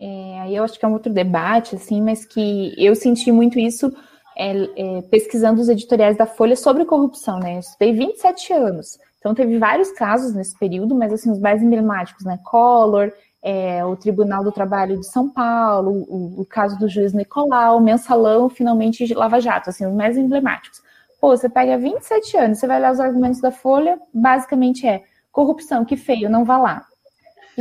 É, 0.00 0.40
aí 0.40 0.56
eu 0.56 0.64
acho 0.64 0.78
que 0.78 0.84
é 0.84 0.88
um 0.88 0.94
outro 0.94 1.12
debate, 1.12 1.76
assim, 1.76 2.00
mas 2.00 2.24
que 2.24 2.74
eu 2.78 2.94
senti 2.94 3.30
muito 3.30 3.58
isso 3.58 3.92
é, 4.36 4.52
é, 4.76 5.02
pesquisando 5.02 5.60
os 5.60 5.68
editoriais 5.68 6.16
da 6.16 6.24
Folha 6.24 6.56
sobre 6.56 6.86
corrupção, 6.86 7.38
né? 7.38 7.56
Eu 7.56 7.60
estudei 7.60 7.92
27 7.92 8.52
anos. 8.54 8.98
Então, 9.18 9.34
teve 9.34 9.58
vários 9.58 9.92
casos 9.92 10.34
nesse 10.34 10.58
período, 10.58 10.94
mas 10.94 11.12
assim, 11.12 11.30
os 11.30 11.38
mais 11.38 11.62
emblemáticos, 11.62 12.24
né? 12.24 12.38
Collor, 12.42 13.12
é, 13.42 13.84
o 13.84 13.94
Tribunal 13.96 14.42
do 14.42 14.50
Trabalho 14.52 14.98
de 14.98 15.06
São 15.06 15.28
Paulo, 15.28 15.90
o, 16.08 16.40
o, 16.40 16.46
caso 16.46 16.78
do 16.78 16.88
juiz 16.88 17.12
Nicolau, 17.12 17.80
mensalão, 17.80 18.48
finalmente 18.48 19.12
Lava 19.12 19.40
Jato, 19.40 19.68
assim, 19.68 19.86
os 19.86 19.94
mais 19.94 20.16
emblemáticos. 20.16 20.80
Pô, 21.20 21.36
você 21.36 21.48
pega 21.48 21.76
27 21.76 22.36
anos, 22.38 22.58
você 22.58 22.66
vai 22.66 22.78
olhar 22.78 22.92
os 22.92 23.00
argumentos 23.00 23.40
da 23.40 23.50
Folha, 23.50 23.98
basicamente 24.12 24.86
é 24.86 25.02
corrupção, 25.30 25.84
que 25.84 25.96
feio, 25.96 26.30
não 26.30 26.44
vá 26.44 26.56
lá. 26.56 26.86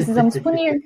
Precisamos 0.05 0.39
punir, 0.39 0.81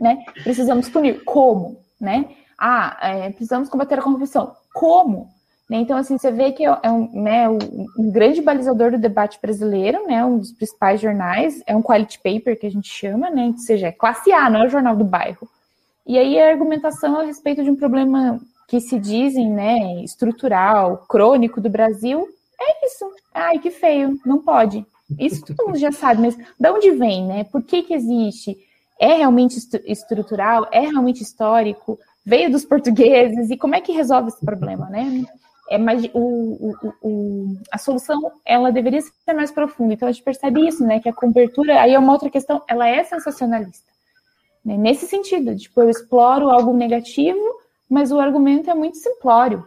né? 0.00 0.24
Precisamos 0.42 0.88
punir. 0.88 1.22
Como, 1.24 1.80
né? 2.00 2.26
Ah, 2.58 2.96
é, 3.00 3.30
precisamos 3.30 3.68
combater 3.68 3.98
a 3.98 4.02
corrupção. 4.02 4.54
Como? 4.74 5.28
Né? 5.70 5.78
Então, 5.78 5.96
assim, 5.96 6.18
você 6.18 6.32
vê 6.32 6.50
que 6.50 6.64
é 6.64 6.90
um, 6.90 7.22
né, 7.22 7.48
um 7.48 8.10
grande 8.10 8.42
balizador 8.42 8.90
do 8.90 8.98
debate 8.98 9.38
brasileiro, 9.40 10.04
né, 10.04 10.24
um 10.24 10.38
dos 10.38 10.50
principais 10.50 11.00
jornais, 11.00 11.62
é 11.64 11.76
um 11.76 11.82
quality 11.82 12.18
paper 12.18 12.58
que 12.58 12.66
a 12.66 12.70
gente 12.70 12.88
chama, 12.88 13.30
né, 13.30 13.46
ou 13.46 13.58
seja, 13.58 13.86
é 13.86 13.92
classe 13.92 14.32
A, 14.32 14.50
não 14.50 14.64
é 14.64 14.66
o 14.66 14.70
jornal 14.70 14.96
do 14.96 15.04
bairro. 15.04 15.48
E 16.04 16.18
aí 16.18 16.40
a 16.40 16.50
argumentação 16.50 17.20
a 17.20 17.22
respeito 17.22 17.62
de 17.62 17.70
um 17.70 17.76
problema 17.76 18.40
que 18.66 18.80
se 18.80 18.98
dizem, 18.98 19.48
né, 19.48 20.02
estrutural, 20.02 21.04
crônico 21.08 21.60
do 21.60 21.70
Brasil, 21.70 22.26
é 22.60 22.86
isso. 22.86 23.08
Ai, 23.32 23.60
que 23.60 23.70
feio, 23.70 24.18
não 24.26 24.40
pode. 24.40 24.84
Isso 25.18 25.44
todo 25.44 25.66
mundo 25.66 25.78
já 25.78 25.92
sabe, 25.92 26.22
mas 26.22 26.36
de 26.36 26.70
onde 26.70 26.90
vem, 26.92 27.26
né? 27.26 27.44
Por 27.44 27.62
que 27.62 27.82
que 27.82 27.94
existe? 27.94 28.56
É 28.98 29.14
realmente 29.14 29.58
estrutural? 29.86 30.68
É 30.70 30.80
realmente 30.80 31.22
histórico? 31.22 31.98
Veio 32.24 32.50
dos 32.50 32.64
portugueses? 32.64 33.50
E 33.50 33.56
como 33.56 33.74
é 33.74 33.80
que 33.80 33.92
resolve 33.92 34.28
esse 34.28 34.44
problema, 34.44 34.88
né? 34.90 35.24
é 35.70 35.78
mais 35.78 36.04
o, 36.12 36.18
o, 36.18 36.92
o, 37.00 37.56
a 37.70 37.78
solução 37.78 38.32
ela 38.44 38.72
deveria 38.72 39.00
ser 39.00 39.32
mais 39.32 39.52
profunda. 39.52 39.94
Então 39.94 40.08
a 40.08 40.12
gente 40.12 40.24
percebe 40.24 40.66
isso, 40.66 40.84
né? 40.84 40.98
Que 40.98 41.08
a 41.08 41.12
cobertura 41.12 41.80
aí 41.80 41.94
é 41.94 41.98
uma 41.98 42.12
outra 42.12 42.28
questão, 42.28 42.60
ela 42.68 42.88
é 42.88 43.04
sensacionalista. 43.04 43.88
Né? 44.64 44.76
Nesse 44.76 45.06
sentido, 45.06 45.56
tipo, 45.56 45.80
eu 45.80 45.88
exploro 45.88 46.50
algo 46.50 46.72
negativo, 46.72 47.38
mas 47.88 48.10
o 48.10 48.18
argumento 48.18 48.68
é 48.68 48.74
muito 48.74 48.98
simplório, 48.98 49.64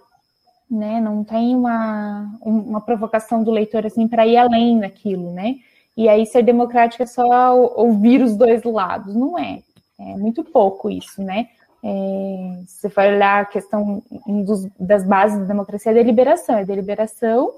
né? 0.74 1.00
Não 1.00 1.24
tem 1.24 1.56
uma, 1.56 2.30
uma 2.42 2.82
provocação 2.82 3.44
do 3.44 3.52
leitor 3.52 3.86
assim 3.86 4.08
para 4.08 4.26
ir 4.26 4.38
além 4.38 4.80
daquilo, 4.80 5.32
né? 5.32 5.56
E 5.96 6.10
aí 6.10 6.26
ser 6.26 6.44
democrático 6.44 7.04
é 7.04 7.06
só 7.06 7.56
ouvir 7.76 8.22
os 8.22 8.36
dois 8.36 8.64
lados, 8.64 9.16
não 9.16 9.38
é? 9.38 9.62
É 10.00 10.18
muito 10.18 10.44
pouco 10.44 10.90
isso, 10.90 11.22
né? 11.22 11.48
É, 11.84 12.62
se 12.66 12.90
for 12.90 13.04
olhar 13.04 13.42
a 13.42 13.46
questão 13.46 14.02
um 14.26 14.44
dos, 14.44 14.66
das 14.80 15.06
bases 15.06 15.40
da 15.40 15.46
democracia 15.46 15.92
é 15.92 15.96
deliberação. 15.96 16.58
A 16.58 16.64
deliberação 16.64 17.52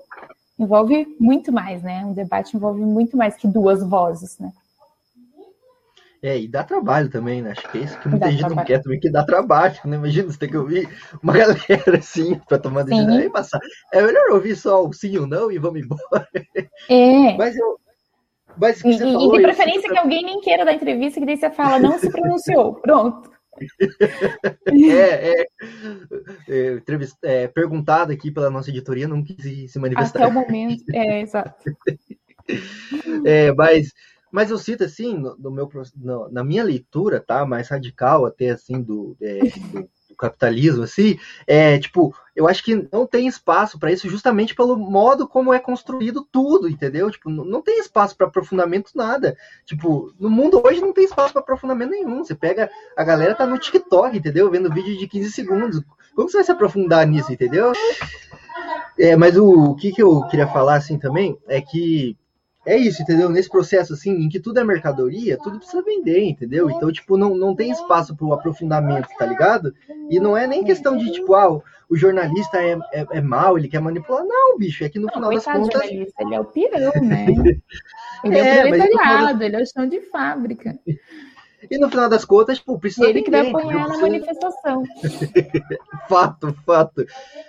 envolve 0.59 1.07
muito 1.20 1.51
mais, 1.51 1.82
né? 1.82 2.03
Um 2.05 2.13
debate 2.13 2.57
envolve 2.57 2.82
muito 2.82 3.16
mais 3.16 3.36
que 3.36 3.47
duas 3.47 3.84
vozes, 3.84 4.38
né? 4.39 4.51
É, 6.26 6.39
e 6.39 6.47
dá 6.47 6.63
trabalho 6.63 7.07
também, 7.07 7.39
né? 7.39 7.51
Acho 7.51 7.69
que 7.69 7.78
é 7.78 7.82
isso 7.82 7.99
que 7.99 8.09
muita 8.09 8.26
dá 8.26 8.32
gente 8.32 8.39
trabalho. 8.39 8.57
não 8.57 8.65
quer 8.65 8.82
também, 8.82 8.99
que 8.99 9.11
dá 9.11 9.23
trabalho, 9.23 9.76
né? 9.86 9.95
Imagina 9.95 10.32
você 10.32 10.39
ter 10.39 10.47
que 10.47 10.57
ouvir 10.57 10.89
uma 11.21 11.34
galera 11.38 11.99
assim 11.99 12.34
para 12.49 12.57
tomar 12.57 12.82
decisão 12.82 13.19
e 13.19 13.30
passar. 13.30 13.59
É 13.93 14.01
melhor 14.01 14.32
ouvir 14.32 14.55
só 14.55 14.84
o 14.84 14.91
sim 14.91 15.15
ou 15.19 15.28
não 15.28 15.51
e 15.51 15.59
vamos 15.59 15.82
embora. 15.84 16.28
É. 16.89 17.34
Mas 17.38 17.55
eu. 17.55 17.80
Mas 18.57 18.84
e, 18.84 18.97
falou, 18.97 19.36
e 19.36 19.38
de 19.38 19.43
preferência 19.43 19.88
que 19.88 19.97
alguém 19.99 20.23
nem 20.23 20.41
queira 20.41 20.65
dar 20.65 20.73
entrevista, 20.73 21.19
que 21.19 21.28
daí 21.28 21.38
você 21.38 21.51
fala, 21.51 21.78
não 21.78 21.99
se 21.99 22.09
pronunciou. 22.09 22.73
Pronto. 22.82 23.30
é, 24.67 25.30
é, 25.30 25.45
é, 26.49 26.82
é, 27.23 27.47
perguntado 27.49 28.11
aqui 28.11 28.32
pela 28.32 28.49
nossa 28.49 28.71
editoria, 28.71 29.07
não 29.07 29.23
quis 29.23 29.71
se 29.71 29.78
manifestar. 29.78 30.23
Até 30.23 30.28
o 30.28 30.34
momento, 30.34 30.84
é, 30.91 31.21
exato. 31.21 31.53
é, 33.23 33.53
mas 33.53 33.91
mas 34.36 34.51
eu 34.51 34.57
cito 34.57 34.83
assim, 34.83 35.17
no, 35.17 35.33
no 35.38 35.49
meu, 35.49 35.71
no, 35.95 36.29
na 36.29 36.43
minha 36.43 36.61
leitura, 36.61 37.21
tá? 37.25 37.45
Mais 37.45 37.69
radical 37.69 38.25
até 38.25 38.49
assim 38.49 38.81
do, 38.81 39.15
é, 39.21 39.39
do, 39.39 39.88
do, 40.09 40.15
capitalismo, 40.17 40.83
assim, 40.83 41.17
é 41.47 41.79
tipo, 41.79 42.13
eu 42.36 42.45
acho 42.45 42.61
que 42.61 42.86
não 42.91 43.07
tem 43.07 43.27
espaço 43.27 43.79
para 43.79 43.93
isso 43.93 44.09
justamente 44.09 44.53
pelo 44.53 44.75
modo 44.75 45.25
como 45.25 45.53
é 45.53 45.59
construído 45.59 46.27
tudo, 46.29 46.67
entendeu? 46.67 47.09
Tipo, 47.09 47.29
não, 47.29 47.61
tem 47.61 47.79
espaço 47.79 48.17
para 48.17 48.27
aprofundamento 48.27 48.91
nada. 48.93 49.38
Tipo, 49.65 50.13
no 50.19 50.29
mundo 50.29 50.61
hoje 50.65 50.81
não 50.81 50.91
tem 50.91 51.05
espaço 51.05 51.31
para 51.31 51.41
aprofundamento 51.41 51.91
nenhum. 51.91 52.21
Você 52.21 52.36
pega 52.36 52.69
a 52.97 53.03
galera 53.05 53.36
tá 53.36 53.47
no 53.47 53.57
TikTok, 53.57 54.17
entendeu? 54.17 54.51
Vendo 54.51 54.73
vídeo 54.73 54.97
de 54.97 55.07
15 55.07 55.31
segundos. 55.31 55.81
Como 56.13 56.29
você 56.29 56.38
vai 56.38 56.43
se 56.43 56.51
aprofundar 56.51 57.07
nisso, 57.07 57.31
entendeu? 57.31 57.71
É, 58.99 59.15
mas 59.15 59.38
o, 59.38 59.71
o 59.71 59.75
que, 59.75 59.93
que 59.93 60.03
eu 60.03 60.27
queria 60.27 60.47
falar 60.47 60.75
assim 60.75 60.99
também 60.99 61.38
é 61.47 61.61
que 61.61 62.17
é 62.66 62.78
isso, 62.78 63.01
entendeu? 63.01 63.30
Nesse 63.30 63.49
processo, 63.49 63.93
assim, 63.93 64.11
em 64.11 64.30
que 64.30 64.39
tudo 64.39 64.59
é 64.59 64.63
mercadoria, 64.63 65.38
tudo 65.38 65.59
precisa 65.59 65.84
vender, 65.84 66.24
entendeu? 66.24 66.70
Então, 66.70 66.91
tipo, 66.91 67.16
não, 67.16 67.36
não 67.36 67.55
tem 67.55 67.72
espaço 67.72 68.16
para 68.16 68.26
o 68.26 68.34
aprofundamento, 68.34 69.07
tá 69.18 69.26
ligado? 69.26 69.74
E 70.09 70.20
não 70.20 70.36
é 70.36 70.47
nem 70.47 70.63
questão 70.63 70.97
de, 70.97 71.11
tipo, 71.11 71.36
ah, 71.36 71.61
o 71.88 71.95
jornalista 71.95 72.57
é, 72.61 72.78
é, 72.91 73.05
é 73.11 73.22
mau, 73.22 73.57
ele 73.57 73.68
quer 73.68 73.80
manipular. 73.80 74.24
Não, 74.26 74.57
bicho, 74.57 74.84
é 74.84 74.89
que 74.89 74.97
no 74.97 75.07
não, 75.07 75.13
final 75.13 75.32
das 75.32 75.45
contas... 75.45 75.82
jornalista, 75.82 76.24
ele 76.24 76.36
é 76.36 76.39
o 76.39 76.45
pirão, 76.45 76.91
né? 77.01 77.26
Ele 78.24 78.38
é, 78.38 78.57
é 78.57 78.66
o 78.66 78.68
proletariado, 78.70 79.43
ele 79.43 79.55
é 79.55 79.61
o 79.61 79.66
chão 79.66 79.88
de 79.88 80.01
fábrica. 80.01 80.78
E 81.70 81.78
no 81.78 81.89
final 81.89 82.07
das 82.07 82.26
contas, 82.26 82.59
tipo, 82.59 82.78
precisa 82.80 83.07
Ele 83.07 83.22
que 83.22 83.32
vai 83.32 83.49
apanhar 83.49 83.88
na 83.88 83.97
manifestação. 83.97 84.84
fato, 86.07 86.55
fato. 86.66 87.05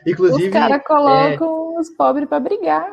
Inclusive. 0.06 0.46
Os 0.46 0.52
caras 0.52 0.82
colocam 0.86 1.74
é... 1.76 1.80
os 1.80 1.90
pobres 1.90 2.28
para 2.28 2.40
brigar. 2.40 2.92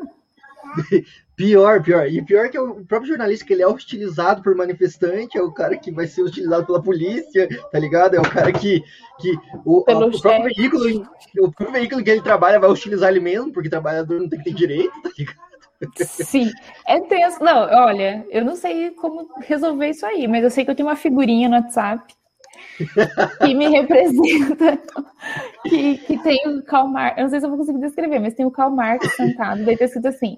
Pior, 1.36 1.82
pior. 1.82 2.08
E 2.08 2.22
pior 2.22 2.50
que 2.50 2.58
é 2.58 2.62
o 2.62 2.86
próprio 2.86 3.10
jornalista, 3.10 3.46
que 3.46 3.54
ele 3.54 3.64
é 3.64 3.68
hostilizado 3.68 4.44
por 4.44 4.56
manifestante, 4.56 5.38
é 5.38 5.42
o 5.42 5.52
cara 5.52 5.76
que 5.78 5.92
vai 5.92 6.06
ser 6.06 6.22
hostilizado 6.22 6.66
pela 6.66 6.82
polícia, 6.82 7.48
tá 7.72 7.80
ligado? 7.80 8.16
É 8.16 8.20
o 8.20 8.30
cara 8.30 8.52
que. 8.52 8.84
que 9.20 9.36
o, 9.66 9.80
o 9.80 9.84
próprio 10.22 10.44
veículo, 10.44 11.08
o 11.40 11.52
próprio 11.52 11.72
veículo 11.72 12.04
que 12.04 12.10
ele 12.12 12.22
trabalha 12.22 12.60
vai 12.60 12.70
hostilizar 12.70 13.10
ele 13.10 13.20
mesmo, 13.20 13.52
porque 13.52 13.70
trabalhador 13.70 14.20
não 14.20 14.30
tem 14.30 14.40
que 14.40 14.46
ter 14.46 14.54
direito, 14.54 14.94
tá 15.02 15.10
ligado? 15.18 15.54
Sim, 16.00 16.52
é 16.88 17.00
tenso. 17.02 17.44
Não, 17.44 17.64
olha, 17.64 18.26
eu 18.30 18.46
não 18.46 18.56
sei 18.56 18.92
como 18.92 19.28
resolver 19.42 19.90
isso 19.90 20.06
aí, 20.06 20.28
mas 20.28 20.44
eu 20.44 20.52
sei 20.52 20.64
que 20.64 20.72
eu 20.72 20.76
tenho 20.76 20.88
uma 20.88 20.96
figurinha 20.96 21.50
no 21.50 21.56
WhatsApp 21.56 22.14
que 23.44 23.54
me 23.54 23.68
representa, 23.70 24.80
que, 25.64 25.98
que 25.98 26.18
tem 26.24 26.48
o 26.48 26.64
Karl 26.64 26.88
Marx, 26.88 27.18
eu 27.18 27.24
não 27.24 27.30
sei 27.30 27.40
se 27.40 27.46
eu 27.46 27.50
vou 27.50 27.58
conseguir 27.58 27.80
descrever, 27.80 28.20
mas 28.20 28.34
tem 28.34 28.46
o 28.46 28.52
Karl 28.52 28.72
Marx 28.72 29.16
sentado, 29.16 29.66
daí 29.66 29.78
tá 29.78 29.86
escrito 29.86 30.08
assim, 30.08 30.36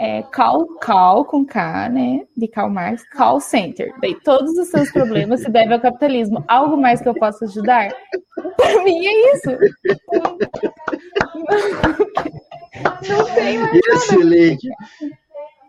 é, 0.00 0.22
call, 0.22 0.66
call 0.78 1.26
com 1.26 1.44
K, 1.44 1.90
né? 1.90 2.26
De 2.34 2.48
Karl 2.48 2.70
Marx, 2.70 3.06
call 3.10 3.38
center. 3.38 3.92
Daí 4.00 4.18
todos 4.24 4.56
os 4.56 4.68
seus 4.68 4.90
problemas 4.90 5.42
se 5.42 5.50
devem 5.50 5.74
ao 5.74 5.80
capitalismo. 5.80 6.42
Algo 6.48 6.78
mais 6.78 7.02
que 7.02 7.08
eu 7.08 7.14
possa 7.14 7.44
ajudar? 7.44 7.94
Para 8.56 8.82
mim 8.82 9.06
é 9.06 9.34
isso. 9.34 9.50
Não, 13.10 13.34
tem 13.34 13.58
mais 13.58 13.80
Excelente. 13.88 14.68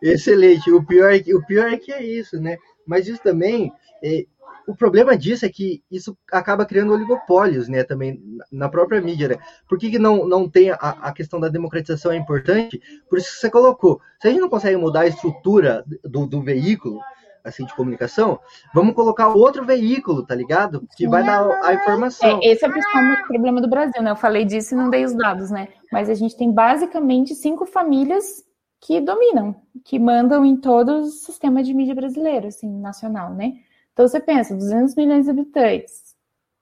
Excelente. 0.02 0.72
O 0.72 0.82
pior, 0.86 1.14
é 1.14 1.20
que, 1.20 1.36
o 1.36 1.46
pior 1.46 1.74
é 1.74 1.78
que 1.78 1.92
é 1.92 2.02
isso, 2.02 2.40
né? 2.40 2.58
Mas 2.88 3.10
isso 3.10 3.22
também 3.22 3.70
é, 4.02 4.26
o 4.72 4.76
problema 4.76 5.18
disso 5.18 5.46
é 5.46 5.50
que 5.50 5.84
isso 5.92 6.18
acaba 6.32 6.66
criando 6.66 6.94
oligopólios, 6.94 7.68
né, 7.68 7.84
também 7.84 8.22
na 8.50 8.70
própria 8.70 9.02
mídia, 9.02 9.28
né? 9.28 9.36
Por 9.68 9.78
que, 9.78 9.92
que 9.92 10.00
não, 10.00 10.26
não 10.26 10.50
tem 10.50 10.72
a, 10.72 10.76
a, 10.76 11.12
questão 11.12 11.42
da 11.42 11.50
democratização 11.50 12.12
é 12.12 12.16
importante? 12.16 12.82
Por 13.10 13.20
isso 13.20 13.32
que 13.32 13.38
você 13.38 13.50
colocou. 13.50 14.00
Se 14.22 14.30
a 14.30 14.32
gente 14.32 14.40
não 14.40 14.50
consegue 14.50 14.78
mudar 14.78 15.02
a 15.02 15.08
estrutura 15.08 15.84
do, 16.06 16.26
do 16.26 16.42
veículo, 16.42 17.02
assim, 17.44 17.66
de 17.66 17.76
comunicação, 17.76 18.40
vamos 18.74 18.96
colocar 18.96 19.28
outro 19.28 19.66
veículo, 19.66 20.26
tá 20.26 20.36
ligado? 20.36 20.88
Que 20.96 21.06
vai 21.06 21.24
dar 21.24 21.46
a 21.66 21.74
informação. 21.74 22.40
É, 22.42 22.52
esse 22.52 22.64
é 22.64 22.70
o 22.70 22.72
principal 22.72 23.04
problema 23.28 23.62
do 23.62 23.68
Brasil, 23.68 24.02
né? 24.02 24.12
Eu 24.12 24.16
falei 24.16 24.46
disso 24.46 24.74
e 24.74 24.78
não 24.78 24.90
dei 24.90 25.04
os 25.04 25.14
dados, 25.14 25.52
né? 25.52 25.68
Mas 25.92 26.10
a 26.10 26.14
gente 26.14 26.38
tem 26.38 26.50
basicamente 26.50 27.36
cinco 27.36 27.66
famílias 27.66 28.42
que 28.80 29.02
dominam, 29.02 29.56
que 29.84 30.00
mandam 30.00 30.46
em 30.46 30.56
todo 30.56 31.02
o 31.02 31.06
sistema 31.08 31.62
de 31.62 31.74
mídia 31.74 31.94
brasileiro, 31.94 32.48
assim, 32.48 32.70
nacional, 32.80 33.34
né? 33.34 33.56
Então 33.94 34.08
você 34.08 34.20
pensa, 34.20 34.56
200 34.56 34.96
milhões 34.96 35.26
de 35.26 35.32
habitantes, 35.32 36.16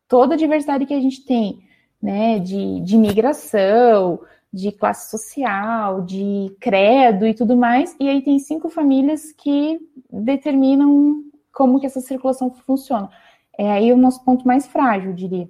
toda 0.07 0.33
a 0.33 0.37
diversidade 0.37 0.85
que 0.85 0.93
a 0.93 0.99
gente 0.99 1.23
tem, 1.25 1.63
né, 2.01 2.39
de, 2.39 2.81
de 2.81 2.97
migração, 2.97 4.19
de 4.51 4.71
classe 4.71 5.11
social, 5.11 6.01
de 6.01 6.55
credo 6.59 7.27
e 7.27 7.33
tudo 7.33 7.55
mais, 7.55 7.95
e 7.99 8.09
aí 8.09 8.21
tem 8.21 8.39
cinco 8.39 8.69
famílias 8.69 9.31
que 9.31 9.79
determinam 10.11 11.23
como 11.51 11.79
que 11.79 11.85
essa 11.85 12.01
circulação 12.01 12.51
funciona. 12.65 13.09
É 13.57 13.71
aí 13.71 13.93
o 13.93 13.97
nosso 13.97 14.23
ponto 14.23 14.47
mais 14.47 14.65
frágil, 14.65 15.13
diria. 15.13 15.49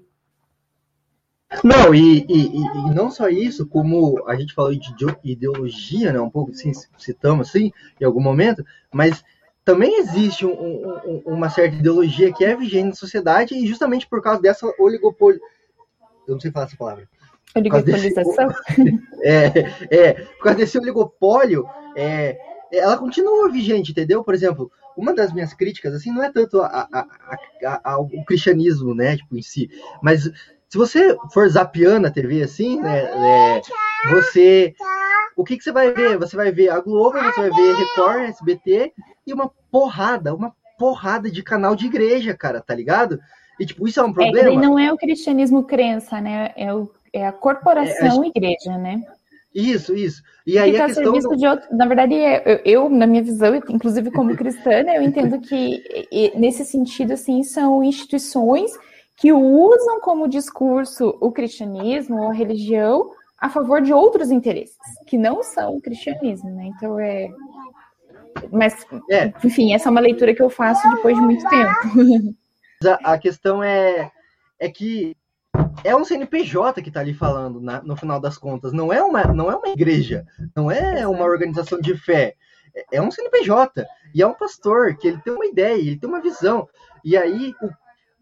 Não, 1.63 1.95
e, 1.95 2.25
e, 2.29 2.57
e, 2.57 2.93
não 2.93 3.09
só 3.09 3.27
isso, 3.27 3.67
como 3.67 4.23
a 4.27 4.35
gente 4.35 4.53
falou 4.53 4.71
de 4.75 4.93
ideologia, 5.23 6.13
né, 6.13 6.19
um 6.19 6.29
pouco 6.29 6.51
assim, 6.51 6.71
citamos 6.97 7.49
assim, 7.49 7.71
em 7.99 8.05
algum 8.05 8.21
momento, 8.21 8.63
mas 8.93 9.23
também 9.69 9.99
existe 9.99 10.47
um, 10.47 10.51
um, 10.51 11.21
uma 11.27 11.47
certa 11.47 11.75
ideologia 11.75 12.33
que 12.33 12.43
é 12.43 12.55
vigente 12.55 12.87
na 12.87 12.95
sociedade 12.95 13.53
e 13.53 13.67
justamente 13.67 14.07
por 14.07 14.19
causa 14.19 14.41
dessa 14.41 14.65
oligopólio. 14.79 15.39
Eu 16.27 16.33
não 16.33 16.39
sei 16.39 16.49
falar 16.49 16.65
essa 16.65 16.75
palavra. 16.75 17.07
Oligopolização? 17.55 18.47
Desse... 18.47 18.99
é, 19.21 19.45
é, 19.91 20.13
por 20.13 20.45
causa 20.45 20.57
desse 20.57 20.75
oligopólio, 20.75 21.67
é, 21.95 22.35
ela 22.73 22.97
continua 22.97 23.51
vigente, 23.51 23.91
entendeu? 23.91 24.23
Por 24.23 24.33
exemplo, 24.33 24.71
uma 24.97 25.13
das 25.13 25.31
minhas 25.31 25.53
críticas, 25.53 25.93
assim, 25.93 26.11
não 26.11 26.23
é 26.23 26.31
tanto 26.31 26.63
a, 26.63 26.87
a, 26.91 27.07
a, 27.63 27.91
ao 27.91 28.09
cristianismo, 28.25 28.95
né, 28.95 29.17
tipo, 29.17 29.37
em 29.37 29.41
si, 29.43 29.69
mas 30.01 30.23
se 30.23 30.77
você 30.77 31.15
for 31.31 31.47
zapeando 31.47 32.07
a 32.07 32.11
TV, 32.11 32.41
assim, 32.41 32.81
né, 32.81 33.03
é, 33.03 33.61
você 34.09 34.73
o 35.39 35.43
que, 35.45 35.55
que 35.55 35.63
você 35.63 35.71
vai 35.71 35.93
ver? 35.93 36.17
Você 36.17 36.35
vai 36.35 36.51
ver 36.51 36.67
a 36.67 36.81
Globo, 36.81 37.17
você 37.17 37.39
vai 37.39 37.49
ver 37.49 37.75
Record, 37.75 38.23
SBT 38.23 38.91
e 39.25 39.33
uma 39.33 39.49
porrada, 39.71 40.35
uma 40.35 40.53
porrada 40.77 41.31
de 41.31 41.41
canal 41.41 41.77
de 41.77 41.85
igreja, 41.85 42.35
cara, 42.35 42.59
tá 42.59 42.75
ligado? 42.75 43.17
E 43.57 43.65
tipo, 43.65 43.87
isso 43.87 44.01
é 44.01 44.03
um 44.03 44.11
problema. 44.11 44.49
É, 44.49 44.67
não 44.67 44.77
é 44.77 44.91
o 44.91 44.97
cristianismo 44.97 45.63
crença, 45.63 46.19
né? 46.19 46.51
É, 46.57 46.73
o, 46.73 46.91
é 47.13 47.25
a 47.25 47.31
corporação 47.31 48.21
é, 48.21 48.25
a... 48.25 48.27
igreja, 48.27 48.77
né? 48.77 49.01
Isso, 49.55 49.95
isso. 49.95 50.21
E 50.45 50.59
aí 50.59 50.73
Fica 50.73 50.83
a 50.83 50.87
questão 50.87 51.13
do... 51.13 51.37
de 51.37 51.47
outro... 51.47 51.73
na 51.73 51.87
verdade, 51.87 52.15
é, 52.15 52.43
eu, 52.45 52.59
eu, 52.65 52.89
na 52.89 53.07
minha 53.07 53.23
visão, 53.23 53.55
inclusive 53.55 54.11
como 54.11 54.35
cristã, 54.35 54.83
né, 54.83 54.97
eu 54.97 55.01
entendo 55.01 55.39
que 55.39 55.81
nesse 56.35 56.65
sentido, 56.65 57.13
assim, 57.13 57.43
são 57.43 57.81
instituições 57.81 58.71
que 59.15 59.31
usam 59.31 60.01
como 60.01 60.27
discurso 60.27 61.17
o 61.21 61.31
cristianismo 61.31 62.23
ou 62.23 62.29
a 62.29 62.33
religião 62.33 63.11
a 63.39 63.49
favor 63.49 63.81
de 63.81 63.93
outros 63.93 64.31
interesses, 64.31 64.77
que 65.07 65.17
não 65.17 65.41
são 65.41 65.77
o 65.77 65.81
cristianismo, 65.81 66.49
né? 66.49 66.65
Então 66.75 66.99
é. 66.99 67.29
Mas, 68.51 68.85
é. 69.09 69.33
enfim, 69.43 69.73
essa 69.73 69.89
é 69.89 69.91
uma 69.91 69.99
leitura 69.99 70.33
que 70.33 70.41
eu 70.41 70.49
faço 70.49 70.87
depois 70.95 71.15
de 71.15 71.21
muito 71.21 71.47
tempo. 71.49 72.35
A, 73.03 73.17
questão 73.17 73.61
é, 73.61 74.09
é 74.57 74.69
que 74.69 75.15
é 75.83 75.93
um 75.93 76.05
CNPJ 76.05 76.81
que 76.81 76.87
está 76.89 77.01
ali 77.01 77.13
falando, 77.13 77.59
na, 77.59 77.81
no 77.81 77.97
final 77.97 78.21
das 78.21 78.37
contas. 78.37 78.71
Não 78.71 78.93
é, 78.93 79.03
uma, 79.03 79.25
não 79.25 79.51
é 79.51 79.55
uma 79.55 79.67
igreja, 79.67 80.25
não 80.55 80.71
é 80.71 81.05
uma 81.05 81.25
organização 81.25 81.79
de 81.81 81.97
fé. 81.97 82.35
É, 82.73 82.97
é 82.97 83.01
um 83.01 83.11
CNPJ. 83.11 83.85
E 84.15 84.21
é 84.21 84.27
um 84.27 84.33
pastor 84.33 84.95
que 84.95 85.09
ele 85.09 85.21
tem 85.21 85.33
uma 85.33 85.45
ideia, 85.45 85.77
ele 85.77 85.97
tem 85.97 86.09
uma 86.09 86.21
visão. 86.21 86.69
E 87.03 87.17
aí, 87.17 87.53
o, 87.61 87.69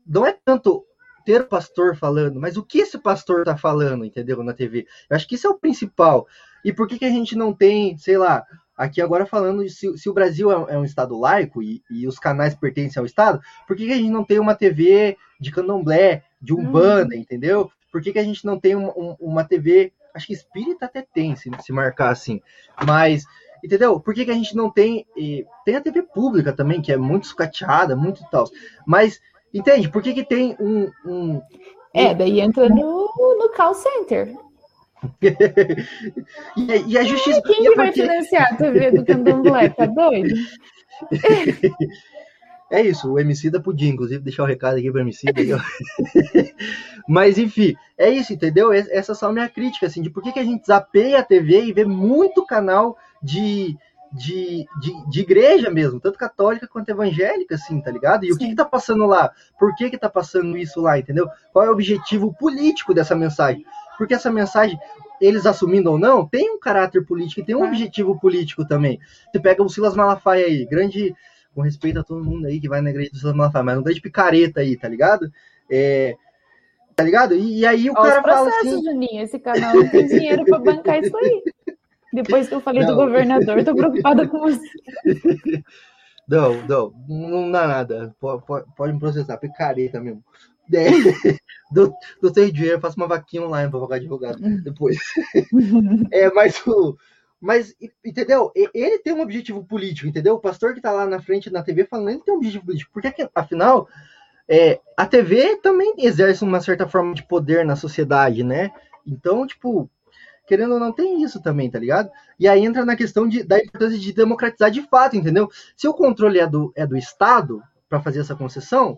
não 0.07 0.26
é 0.26 0.36
tanto 0.43 0.86
ter 1.28 1.41
o 1.41 1.45
pastor 1.45 1.93
falando, 1.93 2.39
mas 2.39 2.55
o 2.55 2.63
que 2.63 2.80
esse 2.80 2.97
pastor 2.97 3.43
tá 3.43 3.57
falando, 3.57 4.05
entendeu? 4.05 4.41
Na 4.41 4.53
TV. 4.53 4.88
Eu 5.09 5.17
acho 5.17 5.28
que 5.28 5.36
isso 5.36 5.45
é 5.45 5.49
o 5.49 5.59
principal. 5.59 6.25
E 6.63 6.71
por 6.71 6.88
que, 6.88 6.97
que 6.97 7.03
a 7.03 7.09
gente 7.09 7.36
não 7.36 7.53
tem, 7.53 7.97
sei 7.97 8.17
lá, 8.17 8.45
aqui 8.78 9.01
agora 9.01 9.25
falando 9.25 9.67
se, 9.67 9.97
se 9.97 10.09
o 10.09 10.13
Brasil 10.13 10.49
é, 10.49 10.73
é, 10.73 10.78
um 10.78 10.86
estado 10.86 11.19
laico 11.19 11.61
e, 11.61 11.84
e, 11.91 12.07
os 12.07 12.17
canais 12.17 12.55
pertencem 12.55 12.97
ao 13.01 13.05
estado, 13.05 13.41
por 13.67 13.75
que, 13.75 13.88
que, 13.88 13.91
a 13.91 13.97
gente 13.97 14.09
não 14.09 14.23
tem 14.23 14.39
uma 14.39 14.55
TV 14.55 15.17
de 15.38 15.51
candomblé, 15.51 16.23
de 16.41 16.53
umbanda, 16.53 17.13
hum. 17.13 17.19
entendeu? 17.19 17.69
Por 17.91 18.01
que, 18.01 18.13
que 18.13 18.19
a 18.19 18.23
gente 18.23 18.45
não 18.45 18.57
tem 18.57 18.73
uma, 18.73 18.93
uma 19.19 19.43
TV, 19.43 19.91
acho 20.15 20.28
que 20.28 20.34
espírita 20.34 20.86
até 20.86 21.05
tem, 21.13 21.36
se, 21.36 21.51
se 21.59 21.73
marcar 21.73 22.09
assim, 22.09 22.41
mas 22.86 23.25
Entendeu? 23.63 23.99
Por 23.99 24.13
que, 24.13 24.23
que 24.23 24.32
a 24.32 24.36
gente 24.36 24.55
não 24.55 24.69
tem. 24.69 25.05
tem 25.65 25.75
a 25.75 25.82
TV 25.82 26.03
pública 26.03 26.53
também, 26.53 26.80
que 26.80 26.91
é 26.91 26.97
muito 26.97 27.25
sucateada, 27.25 27.95
muito 27.95 28.23
tal. 28.30 28.45
Mas, 28.86 29.19
entende? 29.53 29.89
Por 29.89 30.01
que, 30.01 30.13
que 30.13 30.23
tem 30.23 30.55
um. 30.59 30.91
um 31.05 31.41
é, 31.93 32.13
daí 32.13 32.39
entra 32.39 32.69
no, 32.69 33.11
no 33.39 33.49
call 33.55 33.73
center. 33.73 34.35
e, 36.57 36.91
e, 36.91 36.97
a 36.97 37.03
justiça. 37.03 37.41
quem 37.43 37.63
que 37.63 37.75
vai 37.75 37.91
financiar 37.91 38.53
a 38.53 38.55
TV 38.55 38.91
do 38.91 39.05
Candomblé? 39.05 39.69
Tá 39.69 39.85
doido? 39.85 40.33
É 42.69 42.81
isso, 42.81 43.13
o 43.13 43.17
MC 43.17 43.49
da 43.49 43.61
Pudim, 43.61 43.91
inclusive, 43.91 44.21
deixar 44.21 44.43
o 44.43 44.45
um 44.45 44.49
recado 44.49 44.77
aqui 44.77 44.91
para 44.91 44.99
o 44.99 45.01
MC. 45.01 45.25
Mas, 47.07 47.37
enfim, 47.37 47.73
é 47.97 48.09
isso, 48.09 48.33
entendeu? 48.33 48.73
Essa 48.73 49.15
só 49.15 49.27
é 49.27 49.29
a 49.29 49.33
minha 49.33 49.49
crítica, 49.49 49.85
assim, 49.85 50.01
de 50.01 50.09
por 50.09 50.21
que, 50.21 50.33
que 50.33 50.39
a 50.39 50.43
gente 50.43 50.67
zapeia 50.67 51.19
a 51.19 51.23
TV 51.23 51.63
e 51.63 51.71
vê 51.71 51.85
muito 51.85 52.45
canal 52.45 52.97
de, 53.23 53.77
de, 54.18 54.65
de, 54.80 55.09
de, 55.09 55.22
igreja 55.22 55.70
mesmo, 55.70 55.99
tanto 55.99 56.18
católica 56.18 56.68
quanto 56.68 56.89
evangélica, 56.89 57.55
assim, 57.55 57.80
tá 57.80 57.91
ligado? 57.91 58.26
E 58.26 58.30
Sim. 58.30 58.34
o 58.34 58.38
que, 58.38 58.47
que 58.49 58.55
tá 58.55 58.65
passando 58.65 59.05
lá? 59.05 59.32
Por 59.59 59.76
que 59.76 59.89
que 59.89 59.97
tá 59.97 60.09
passando 60.09 60.57
isso 60.57 60.82
lá, 60.82 60.97
entendeu? 60.97 61.30
Qual 61.53 61.63
é 61.63 61.70
o 61.70 61.74
objetivo 61.74 62.34
político 62.34 62.93
dessa 62.93 63.15
mensagem? 63.15 63.65
Porque 63.97 64.13
essa 64.13 64.32
mensagem, 64.32 64.78
eles 65.22 65.45
assumindo 65.45 65.91
ou 65.91 65.99
não, 65.99 66.28
tem 66.28 66.51
um 66.51 66.59
caráter 66.59 67.05
político 67.05 67.41
e 67.41 67.45
tem 67.45 67.55
um 67.55 67.65
é. 67.65 67.68
objetivo 67.68 68.20
político 68.20 68.65
também. 68.65 68.99
Você 69.32 69.39
pega 69.39 69.63
o 69.63 69.70
Silas 69.70 69.95
Malafaia 69.95 70.45
aí, 70.45 70.65
grande, 70.65 71.15
com 71.53 71.61
respeito 71.61 71.99
a 71.99 72.03
todo 72.03 72.24
mundo 72.24 72.47
aí 72.47 72.59
que 72.59 72.70
vai 72.70 72.82
na 72.82 72.89
igreja 72.89 73.11
do 73.11 73.18
Silas 73.18 73.36
Malafaia, 73.36 73.63
mas 73.63 73.78
um 73.78 73.84
grande 73.84 74.01
picareta 74.01 74.61
aí, 74.61 74.76
tá 74.76 74.88
ligado? 74.88 75.32
É, 75.70 76.15
tá 76.95 77.03
ligado? 77.03 77.36
E, 77.36 77.59
e 77.59 77.65
aí 77.65 77.89
o 77.89 77.93
Olha 77.95 78.22
cara 78.22 78.24
fala 78.24 78.49
assim... 78.49 78.84
Juninho, 78.84 79.24
esse 79.24 79.39
canal 79.39 79.76
não 79.76 79.89
tem 79.89 80.07
dinheiro 80.07 80.45
para 80.45 80.59
bancar 80.59 81.03
isso 81.03 81.15
aí. 81.18 81.43
Depois 82.24 82.47
que 82.47 82.55
eu 82.55 82.61
falei 82.61 82.82
não. 82.82 82.89
do 82.89 82.95
governador, 82.95 83.63
tô 83.63 83.76
preocupada 83.76 84.28
com 84.28 84.39
você. 84.41 84.68
Não, 86.28 86.61
não, 86.68 86.93
não 87.07 87.51
dá 87.51 87.68
nada. 87.68 88.15
Pode, 88.20 88.43
pode, 88.76 88.93
me 88.93 88.99
processar, 88.99 89.38
picareta 89.38 90.01
mesmo. 90.01 90.24
É, 90.74 90.89
do, 91.72 91.93
do 92.22 92.34
ter 92.34 92.51
dinheiro, 92.51 92.82
faço 92.82 92.97
uma 92.97 93.07
vaquinha 93.07 93.43
online 93.43 93.70
pra 93.70 93.80
pagar 93.80 93.97
advogado 93.97 94.39
depois. 94.63 94.97
é, 96.11 96.30
mas 96.32 96.65
o. 96.65 96.97
Mas, 97.39 97.76
entendeu? 98.03 98.51
Ele 98.55 98.97
tem 98.97 99.13
um 99.13 99.22
objetivo 99.22 99.63
político, 99.63 100.07
entendeu? 100.07 100.34
O 100.34 100.39
pastor 100.39 100.74
que 100.74 100.82
tá 100.82 100.91
lá 100.91 101.05
na 101.05 101.22
frente 101.22 101.51
na 101.51 101.61
TV 101.61 101.86
falando, 101.86 102.09
ele 102.09 102.24
tem 102.24 102.34
um 102.34 102.38
objetivo 102.38 102.65
político. 102.65 102.91
Porque, 102.91 103.30
afinal, 103.36 103.88
é, 104.49 104.80
a 104.97 105.05
TV 105.05 105.57
também 105.57 105.93
exerce 105.99 106.43
uma 106.43 106.59
certa 106.59 106.88
forma 106.88 107.13
de 107.13 107.22
poder 107.22 107.63
na 107.63 107.76
sociedade, 107.76 108.43
né? 108.43 108.72
Então, 109.05 109.45
tipo, 109.45 109.88
querendo 110.47 110.75
ou 110.75 110.79
não, 110.79 110.93
tem 110.93 111.21
isso 111.21 111.41
também, 111.41 111.69
tá 111.69 111.77
ligado? 111.77 112.09
E 112.39 112.47
aí 112.47 112.63
entra 112.63 112.85
na 112.85 112.95
questão 112.95 113.27
de, 113.27 113.43
da 113.43 113.59
importância 113.59 113.99
de 113.99 114.13
democratizar 114.13 114.71
de 114.71 114.81
fato, 114.81 115.17
entendeu? 115.17 115.49
Se 115.75 115.87
o 115.87 115.93
controle 115.93 116.39
é 116.39 116.47
do, 116.47 116.71
é 116.73 116.87
do 116.87 116.97
Estado 116.97 117.61
para 117.89 118.01
fazer 118.01 118.21
essa 118.21 118.35
concessão, 118.35 118.97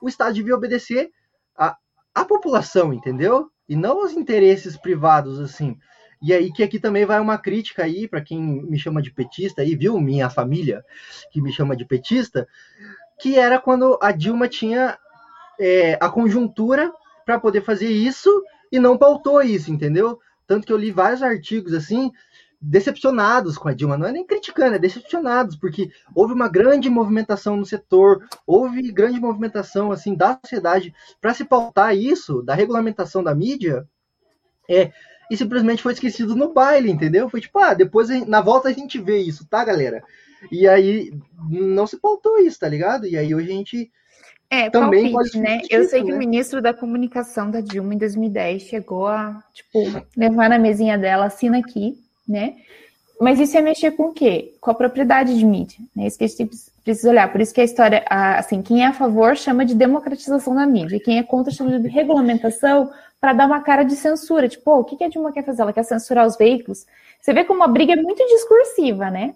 o 0.00 0.08
Estado 0.08 0.34
devia 0.34 0.54
obedecer 0.54 1.10
a, 1.56 1.76
a 2.14 2.24
população, 2.24 2.92
entendeu? 2.92 3.50
E 3.66 3.74
não 3.74 4.04
os 4.04 4.12
interesses 4.12 4.76
privados, 4.76 5.40
assim. 5.40 5.76
E 6.22 6.34
aí 6.34 6.52
que 6.52 6.62
aqui 6.62 6.78
também 6.78 7.06
vai 7.06 7.18
uma 7.18 7.38
crítica 7.38 7.84
aí 7.84 8.06
para 8.06 8.20
quem 8.20 8.38
me 8.40 8.78
chama 8.78 9.00
de 9.00 9.10
petista 9.10 9.62
aí, 9.62 9.74
viu? 9.74 9.98
Minha 9.98 10.28
família 10.28 10.84
que 11.32 11.40
me 11.40 11.50
chama 11.50 11.74
de 11.74 11.86
petista, 11.86 12.46
que 13.18 13.38
era 13.38 13.58
quando 13.58 13.98
a 14.02 14.12
Dilma 14.12 14.48
tinha 14.48 14.98
é, 15.58 15.96
a 15.98 16.10
conjuntura 16.10 16.92
para 17.24 17.40
poder 17.40 17.62
fazer 17.62 17.88
isso 17.88 18.30
e 18.70 18.78
não 18.78 18.98
pautou 18.98 19.42
isso, 19.42 19.72
entendeu? 19.72 20.18
Tanto 20.50 20.66
que 20.66 20.72
eu 20.72 20.76
li 20.76 20.90
vários 20.90 21.22
artigos 21.22 21.72
assim, 21.72 22.10
decepcionados 22.60 23.56
com 23.56 23.68
a 23.68 23.72
Dilma, 23.72 23.96
não 23.96 24.08
é 24.08 24.10
nem 24.10 24.26
criticando, 24.26 24.74
é 24.74 24.80
decepcionados, 24.80 25.54
porque 25.54 25.92
houve 26.12 26.34
uma 26.34 26.48
grande 26.48 26.90
movimentação 26.90 27.54
no 27.54 27.64
setor, 27.64 28.28
houve 28.44 28.90
grande 28.90 29.20
movimentação 29.20 29.92
assim 29.92 30.12
da 30.12 30.36
sociedade 30.42 30.92
para 31.20 31.34
se 31.34 31.44
pautar 31.44 31.96
isso, 31.96 32.42
da 32.42 32.52
regulamentação 32.52 33.22
da 33.22 33.32
mídia, 33.32 33.88
é, 34.68 34.90
e 35.30 35.36
simplesmente 35.36 35.84
foi 35.84 35.92
esquecido 35.92 36.34
no 36.34 36.52
baile, 36.52 36.90
entendeu? 36.90 37.30
Foi 37.30 37.40
tipo, 37.40 37.56
ah, 37.60 37.72
depois 37.72 38.08
na 38.26 38.40
volta 38.40 38.70
a 38.70 38.72
gente 38.72 39.00
vê 39.00 39.18
isso, 39.18 39.46
tá, 39.46 39.64
galera? 39.64 40.02
E 40.50 40.66
aí 40.66 41.12
não 41.48 41.86
se 41.86 41.96
pautou 41.96 42.40
isso, 42.40 42.58
tá 42.58 42.66
ligado? 42.68 43.06
E 43.06 43.16
aí 43.16 43.32
hoje 43.32 43.52
a 43.52 43.54
gente 43.54 43.92
é, 44.50 44.68
também 44.68 45.12
palpite, 45.12 45.38
né? 45.38 45.60
Eu 45.70 45.84
sei 45.84 46.02
que 46.02 46.10
né? 46.10 46.16
o 46.16 46.18
ministro 46.18 46.60
da 46.60 46.74
comunicação 46.74 47.50
da 47.50 47.60
Dilma 47.60 47.94
em 47.94 47.98
2010 47.98 48.62
chegou 48.62 49.06
a, 49.06 49.40
tipo, 49.54 49.78
levar 50.16 50.50
na 50.50 50.58
mesinha 50.58 50.98
dela, 50.98 51.26
assina 51.26 51.58
aqui, 51.58 51.96
né? 52.28 52.56
Mas 53.20 53.38
isso 53.38 53.56
é 53.56 53.60
mexer 53.60 53.92
com 53.92 54.04
o 54.04 54.12
quê? 54.12 54.54
Com 54.60 54.70
a 54.70 54.74
propriedade 54.74 55.38
de 55.38 55.44
mídia, 55.44 55.78
né? 55.94 56.06
Isso 56.06 56.18
que 56.18 56.24
a 56.24 56.26
gente 56.26 56.50
precisa 56.82 57.10
olhar. 57.10 57.30
Por 57.30 57.40
isso 57.40 57.54
que 57.54 57.60
a 57.60 57.64
história, 57.64 58.02
assim, 58.08 58.60
quem 58.62 58.82
é 58.82 58.86
a 58.86 58.92
favor 58.92 59.36
chama 59.36 59.64
de 59.64 59.74
democratização 59.74 60.54
da 60.54 60.66
mídia, 60.66 60.98
quem 60.98 61.18
é 61.18 61.22
contra 61.22 61.52
chama 61.52 61.78
de 61.78 61.86
regulamentação 61.86 62.90
para 63.20 63.34
dar 63.34 63.46
uma 63.46 63.60
cara 63.60 63.84
de 63.84 63.94
censura. 63.94 64.48
Tipo, 64.48 64.70
oh, 64.70 64.80
o 64.80 64.84
que 64.84 65.04
a 65.04 65.08
Dilma 65.08 65.32
quer 65.32 65.44
fazer? 65.44 65.62
Ela 65.62 65.72
quer 65.72 65.84
censurar 65.84 66.26
os 66.26 66.36
veículos? 66.36 66.86
Você 67.20 67.32
vê 67.32 67.44
como 67.44 67.62
a 67.62 67.68
briga 67.68 67.92
é 67.92 67.96
muito 67.96 68.26
discursiva, 68.26 69.10
né? 69.10 69.34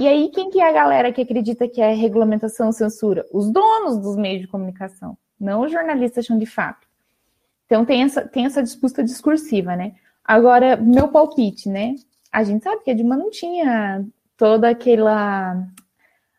E 0.00 0.08
aí, 0.08 0.30
quem 0.30 0.48
que 0.48 0.58
é 0.58 0.66
a 0.66 0.72
galera 0.72 1.12
que 1.12 1.20
acredita 1.20 1.68
que 1.68 1.78
é 1.78 1.92
regulamentação 1.92 2.72
censura? 2.72 3.26
Os 3.30 3.50
donos 3.50 3.98
dos 3.98 4.16
meios 4.16 4.40
de 4.40 4.48
comunicação, 4.48 5.14
não 5.38 5.60
os 5.60 5.70
jornalistas 5.70 6.24
chão 6.24 6.38
de 6.38 6.46
fato. 6.46 6.88
Então 7.66 7.84
tem 7.84 8.02
essa, 8.04 8.26
tem 8.26 8.46
essa 8.46 8.62
disputa 8.62 9.04
discursiva, 9.04 9.76
né? 9.76 9.92
Agora, 10.24 10.74
meu 10.74 11.08
palpite, 11.08 11.68
né? 11.68 11.96
A 12.32 12.42
gente 12.42 12.64
sabe 12.64 12.82
que 12.82 12.90
a 12.90 12.94
Dilma 12.94 13.14
não 13.14 13.30
tinha 13.30 14.02
toda 14.38 14.70
aquela 14.70 15.68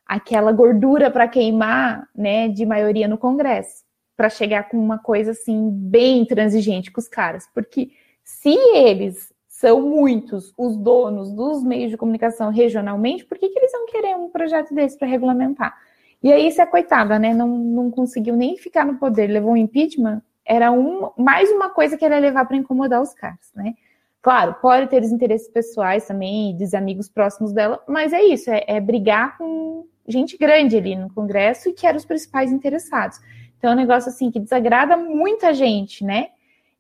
aquela 0.08 0.52
gordura 0.52 1.12
para 1.12 1.28
queimar, 1.28 2.10
né, 2.16 2.48
de 2.48 2.66
maioria 2.66 3.08
no 3.08 3.16
Congresso, 3.16 3.84
para 4.18 4.28
chegar 4.28 4.70
com 4.70 4.78
uma 4.78 4.98
coisa 4.98 5.32
assim 5.32 5.70
bem 5.70 6.26
transigente 6.26 6.90
com 6.90 7.00
os 7.00 7.08
caras, 7.08 7.48
porque 7.54 7.92
se 8.24 8.58
eles 8.74 9.31
são 9.62 9.80
muitos 9.80 10.52
os 10.58 10.76
donos 10.76 11.32
dos 11.32 11.64
meios 11.64 11.92
de 11.92 11.98
comunicação 11.98 12.50
regionalmente, 12.50 13.24
por 13.24 13.38
que, 13.38 13.48
que 13.48 13.60
eles 13.60 13.72
vão 13.72 13.86
querer 13.86 14.16
um 14.16 14.28
projeto 14.28 14.74
desse 14.74 14.98
para 14.98 15.08
regulamentar? 15.08 15.78
E 16.24 16.34
aí, 16.34 16.52
se 16.52 16.60
a 16.60 16.66
coitada, 16.66 17.20
né, 17.20 17.32
não, 17.32 17.48
não 17.48 17.92
conseguiu 17.92 18.36
nem 18.36 18.58
ficar 18.58 18.84
no 18.84 18.98
poder, 18.98 19.28
levou 19.28 19.52
um 19.52 19.58
impeachment, 19.58 20.24
era 20.44 20.72
um, 20.72 21.12
mais 21.16 21.52
uma 21.52 21.70
coisa 21.70 21.96
que 21.96 22.04
ela 22.04 22.16
ia 22.16 22.22
levar 22.22 22.46
para 22.46 22.58
incomodar 22.58 23.04
os 23.04 23.14
caras, 23.14 23.52
né? 23.56 23.76
Claro, 24.20 24.56
pode 24.60 24.88
ter 24.88 25.04
os 25.04 25.12
interesses 25.12 25.48
pessoais 25.48 26.08
também, 26.08 26.58
dos 26.58 26.74
amigos 26.74 27.08
próximos 27.08 27.54
dela, 27.54 27.84
mas 27.88 28.14
é 28.14 28.24
isso, 28.24 28.50
é, 28.50 28.64
é 28.66 28.80
brigar 28.80 29.38
com 29.38 29.86
gente 30.08 30.38
grande 30.40 30.76
ali 30.76 30.96
no 30.96 31.14
Congresso 31.14 31.70
e 31.70 31.74
que 31.74 31.86
eram 31.86 31.98
os 31.98 32.06
principais 32.06 32.52
interessados. 32.52 33.20
Então, 33.60 33.70
é 33.70 33.74
um 33.74 33.78
negócio 33.78 34.10
assim 34.10 34.32
que 34.32 34.40
desagrada 34.40 34.98
muita 34.98 35.54
gente, 35.54 36.04
né? 36.04 36.30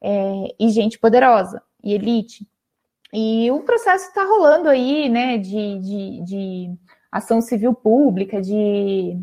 É, 0.01 0.55
e 0.59 0.69
gente 0.69 0.97
poderosa 0.97 1.61
e 1.83 1.93
elite. 1.93 2.47
E 3.13 3.51
o 3.51 3.59
processo 3.61 4.07
está 4.07 4.23
rolando 4.23 4.69
aí, 4.69 5.09
né, 5.09 5.37
de, 5.37 5.79
de, 5.79 6.23
de, 6.23 6.75
ação 7.11 7.41
civil 7.41 7.73
pública, 7.73 8.41
de, 8.41 9.17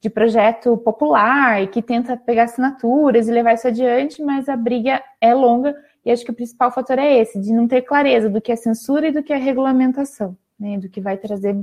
de 0.00 0.08
projeto 0.08 0.76
popular, 0.78 1.66
que 1.66 1.82
tenta 1.82 2.16
pegar 2.16 2.44
assinaturas 2.44 3.26
e 3.26 3.32
levar 3.32 3.54
isso 3.54 3.66
adiante, 3.66 4.22
mas 4.22 4.48
a 4.48 4.56
briga 4.56 5.02
é 5.20 5.34
longa 5.34 5.74
e 6.04 6.10
acho 6.10 6.24
que 6.24 6.30
o 6.30 6.34
principal 6.34 6.70
fator 6.70 6.98
é 6.98 7.18
esse, 7.18 7.40
de 7.40 7.52
não 7.52 7.66
ter 7.66 7.82
clareza 7.82 8.30
do 8.30 8.40
que 8.40 8.52
é 8.52 8.56
censura 8.56 9.08
e 9.08 9.12
do 9.12 9.22
que 9.22 9.32
é 9.32 9.36
regulamentação, 9.36 10.36
né, 10.58 10.78
do 10.78 10.88
que 10.88 11.00
vai 11.00 11.16
trazer 11.16 11.54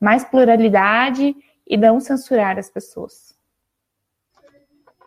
mais 0.00 0.24
pluralidade 0.24 1.34
e 1.66 1.76
não 1.76 2.00
censurar 2.00 2.58
as 2.58 2.68
pessoas. 2.68 3.34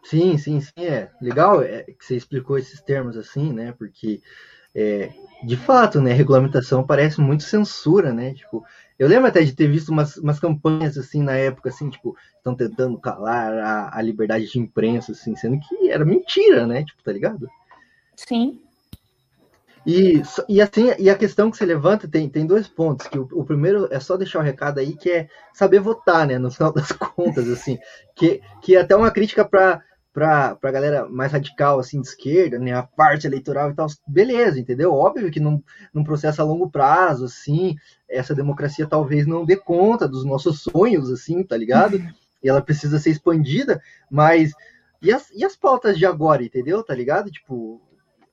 Sim, 0.04 0.38
sim, 0.38 0.62
sim, 0.62 0.72
é 0.86 1.12
legal 1.22 1.62
é, 1.62 1.84
que 1.84 2.04
você 2.04 2.16
explicou 2.16 2.58
esses 2.58 2.82
termos 2.82 3.18
assim, 3.18 3.52
né, 3.52 3.74
porque 3.74 4.22
é, 4.76 5.12
de 5.44 5.56
fato, 5.56 6.02
né, 6.02 6.14
regulamentação 6.14 6.84
parece 6.84 7.22
muito 7.22 7.44
censura, 7.44 8.12
né? 8.12 8.34
Tipo, 8.34 8.64
eu 8.98 9.08
lembro 9.08 9.28
até 9.28 9.44
de 9.44 9.54
ter 9.54 9.68
visto 9.68 9.90
umas, 9.90 10.18
umas 10.18 10.40
campanhas 10.40 10.98
assim 10.98 11.22
na 11.22 11.34
época, 11.34 11.70
assim, 11.70 11.90
tipo, 11.90 12.16
estão 12.36 12.56
tentando 12.56 12.98
calar 12.98 13.54
a, 13.54 13.98
a, 13.98 14.02
liberdade 14.02 14.48
de 14.48 14.60
imprensa, 14.60 15.12
assim, 15.12 15.36
sendo 15.36 15.60
que 15.60 15.92
era 15.92 16.04
mentira, 16.04 16.66
né? 16.66 16.84
Tipo, 16.84 17.04
tá 17.04 17.12
ligado? 17.12 17.48
Sim. 18.16 18.60
E, 19.86 20.22
e 20.50 20.62
assim, 20.62 20.92
e 21.00 21.10
a 21.10 21.16
questão 21.16 21.50
que 21.50 21.56
você 21.56 21.66
levanta 21.66 22.08
tem, 22.08 22.28
tem 22.28 22.46
dois 22.46 22.68
pontos, 22.68 23.08
que 23.08 23.18
o, 23.18 23.28
o 23.32 23.46
primeiro 23.46 23.88
é 23.92 24.00
só 24.00 24.18
deixar 24.18 24.40
o 24.40 24.44
recado 24.44 24.80
aí, 24.80 24.98
que 24.98 25.10
é 25.10 25.30
saber 25.54 25.80
votar, 25.80 26.28
né? 26.28 26.38
No 26.40 26.52
final 26.52 26.74
das 26.74 26.92
contas, 26.92 27.48
assim, 27.48 27.78
que, 28.16 28.42
que 28.62 28.76
é 28.76 28.82
até 28.82 28.96
uma 28.96 29.12
crítica 29.12 29.46
para 29.46 29.82
para 30.18 30.58
a 30.64 30.72
galera 30.72 31.08
mais 31.08 31.32
radical, 31.32 31.78
assim, 31.78 32.02
de 32.02 32.08
esquerda, 32.08 32.58
né, 32.58 32.74
a 32.74 32.82
parte 32.82 33.28
eleitoral 33.28 33.70
e 33.70 33.76
tal, 33.76 33.86
beleza, 34.08 34.60
entendeu? 34.60 34.92
Óbvio 34.92 35.30
que 35.30 35.40
num, 35.40 35.62
num 35.94 36.04
processo 36.04 36.42
a 36.42 36.44
longo 36.44 36.72
prazo, 36.72 37.26
assim, 37.26 37.76
essa 38.10 38.34
democracia 38.34 38.88
talvez 38.88 39.28
não 39.28 39.46
dê 39.46 39.56
conta 39.56 40.08
dos 40.08 40.26
nossos 40.26 40.64
sonhos, 40.64 41.12
assim, 41.12 41.44
tá 41.44 41.56
ligado? 41.56 42.00
E 42.44 42.48
ela 42.48 42.62
precisa 42.62 43.00
ser 43.00 43.10
expandida, 43.10 43.82
mas 44.12 44.52
e 45.02 45.12
as, 45.12 45.32
e 45.32 45.44
as 45.44 45.56
pautas 45.56 45.98
de 45.98 46.06
agora, 46.06 46.44
entendeu? 46.44 46.84
Tá 46.84 46.94
ligado? 46.94 47.32
Tipo, 47.32 47.82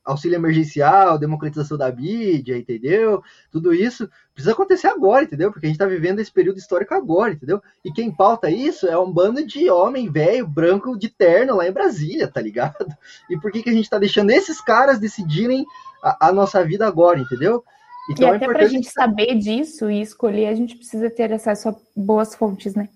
auxílio 0.05 0.36
emergencial, 0.36 1.18
democratização 1.18 1.78
da 1.78 1.90
mídia, 1.90 2.59
entendeu? 2.59 3.22
Tudo 3.50 3.72
isso 3.72 4.09
precisa 4.34 4.52
acontecer 4.52 4.88
agora, 4.88 5.24
entendeu? 5.24 5.50
Porque 5.50 5.66
a 5.66 5.68
gente 5.68 5.76
está 5.76 5.86
vivendo 5.86 6.20
esse 6.20 6.30
período 6.30 6.59
histórico 6.59 6.94
agora, 6.94 7.32
entendeu? 7.32 7.62
E 7.84 7.90
quem 7.90 8.11
pauta 8.11 8.50
isso 8.50 8.86
é 8.86 8.98
um 8.98 9.11
bando 9.11 9.46
de 9.46 9.70
homem 9.70 10.11
velho, 10.11 10.46
branco, 10.46 10.98
de 10.98 11.09
terno 11.09 11.57
lá 11.57 11.66
em 11.66 11.72
Brasília, 11.72 12.28
tá 12.28 12.40
ligado? 12.40 12.74
E 13.30 13.38
por 13.38 13.50
que, 13.50 13.62
que 13.62 13.70
a 13.70 13.72
gente 13.72 13.84
está 13.84 13.98
deixando 13.98 14.30
esses 14.30 14.61
caras 14.61 14.98
decidirem 14.98 15.64
a, 16.02 16.28
a, 16.28 16.32
nossa 16.32 16.62
vida 16.64 16.86
agora, 16.86 17.18
entendeu? 17.18 17.64
Então, 18.11 18.28
e 18.28 18.32
é 18.32 18.36
até 18.36 18.44
é 18.44 18.48
para 18.48 18.64
a 18.64 18.68
gente 18.68 18.90
saber 18.90 19.36
disso 19.36 19.90
e 19.90 20.00
escolher, 20.00 20.48
a 20.48 20.55
gente 20.55 20.76
precisa 20.76 21.09
ter 21.09 21.32
acesso 21.32 21.70
a 21.70 21.76
boas 21.96 22.34
fontes, 22.34 22.74
né? 22.74 22.88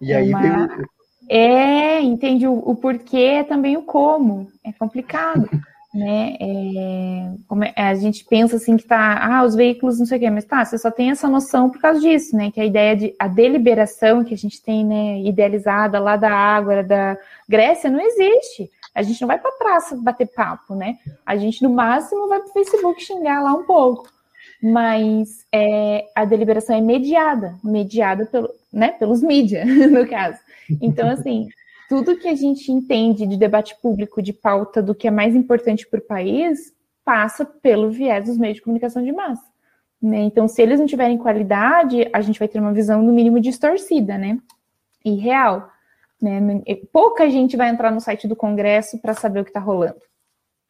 E 0.00 0.12
aí 0.12 0.30
Uma... 0.30 0.68
tem... 0.68 0.86
É, 1.28 2.00
entende 2.00 2.46
o, 2.46 2.54
o 2.54 2.74
porquê, 2.74 3.44
também 3.44 3.76
o 3.76 3.82
como. 3.82 4.50
É 4.64 4.72
complicado. 4.72 5.48
né? 5.92 6.36
É, 6.40 7.32
é, 7.76 7.82
a 7.82 7.94
gente 7.94 8.24
pensa 8.24 8.56
assim 8.56 8.76
que 8.76 8.84
tá, 8.84 9.18
ah, 9.20 9.44
os 9.44 9.54
veículos 9.56 9.98
não 9.98 10.06
sei 10.06 10.18
o 10.18 10.20
quê, 10.20 10.30
mas 10.30 10.44
tá, 10.44 10.64
você 10.64 10.78
só 10.78 10.90
tem 10.90 11.10
essa 11.10 11.28
noção 11.28 11.68
por 11.68 11.80
causa 11.80 12.00
disso, 12.00 12.36
né? 12.36 12.50
Que 12.50 12.60
a 12.60 12.64
ideia 12.64 12.96
de 12.96 13.14
a 13.18 13.26
deliberação 13.26 14.22
que 14.24 14.32
a 14.32 14.36
gente 14.36 14.62
tem, 14.62 14.84
né, 14.84 15.20
idealizada 15.20 15.98
lá 15.98 16.16
da 16.16 16.30
Ágora, 16.30 16.84
da 16.84 17.18
Grécia, 17.48 17.90
não 17.90 18.00
existe. 18.00 18.70
A 18.94 19.02
gente 19.02 19.20
não 19.20 19.28
vai 19.28 19.38
para 19.38 19.52
praça 19.52 19.96
bater 19.96 20.26
papo, 20.28 20.74
né? 20.74 20.96
A 21.26 21.36
gente 21.36 21.62
no 21.62 21.70
máximo 21.70 22.28
vai 22.28 22.40
para 22.40 22.50
o 22.50 22.52
Facebook 22.52 23.02
xingar 23.02 23.42
lá 23.42 23.52
um 23.52 23.64
pouco. 23.64 24.08
Mas 24.62 25.44
é, 25.50 26.06
a 26.14 26.24
deliberação 26.24 26.76
é 26.76 26.80
mediada, 26.80 27.56
mediada 27.64 28.26
pelo, 28.26 28.50
né, 28.72 28.92
pelos 28.92 29.22
mídias, 29.22 29.66
no 29.90 30.06
caso. 30.06 30.38
Então, 30.80 31.08
assim, 31.08 31.48
tudo 31.90 32.16
que 32.16 32.28
a 32.28 32.36
gente 32.36 32.70
entende 32.70 33.26
de 33.26 33.36
debate 33.36 33.74
público, 33.82 34.22
de 34.22 34.32
pauta 34.32 34.80
do 34.80 34.94
que 34.94 35.08
é 35.08 35.10
mais 35.10 35.34
importante 35.34 35.88
para 35.88 35.98
o 35.98 36.06
país, 36.06 36.72
passa 37.04 37.44
pelo 37.44 37.90
viés 37.90 38.26
dos 38.26 38.38
meios 38.38 38.58
de 38.58 38.62
comunicação 38.62 39.02
de 39.02 39.10
massa. 39.10 39.42
Né? 40.00 40.20
Então, 40.20 40.46
se 40.46 40.62
eles 40.62 40.78
não 40.78 40.86
tiverem 40.86 41.18
qualidade, 41.18 42.08
a 42.12 42.20
gente 42.20 42.38
vai 42.38 42.46
ter 42.46 42.60
uma 42.60 42.72
visão, 42.72 43.02
no 43.02 43.12
mínimo, 43.12 43.40
distorcida, 43.40 44.16
né? 44.16 44.38
E 45.04 45.16
real. 45.16 45.68
Né? 46.22 46.62
Pouca 46.92 47.28
gente 47.28 47.56
vai 47.56 47.68
entrar 47.68 47.90
no 47.90 48.00
site 48.00 48.28
do 48.28 48.36
Congresso 48.36 48.96
para 48.98 49.12
saber 49.12 49.40
o 49.40 49.44
que 49.44 49.50
está 49.50 49.58
rolando, 49.58 50.00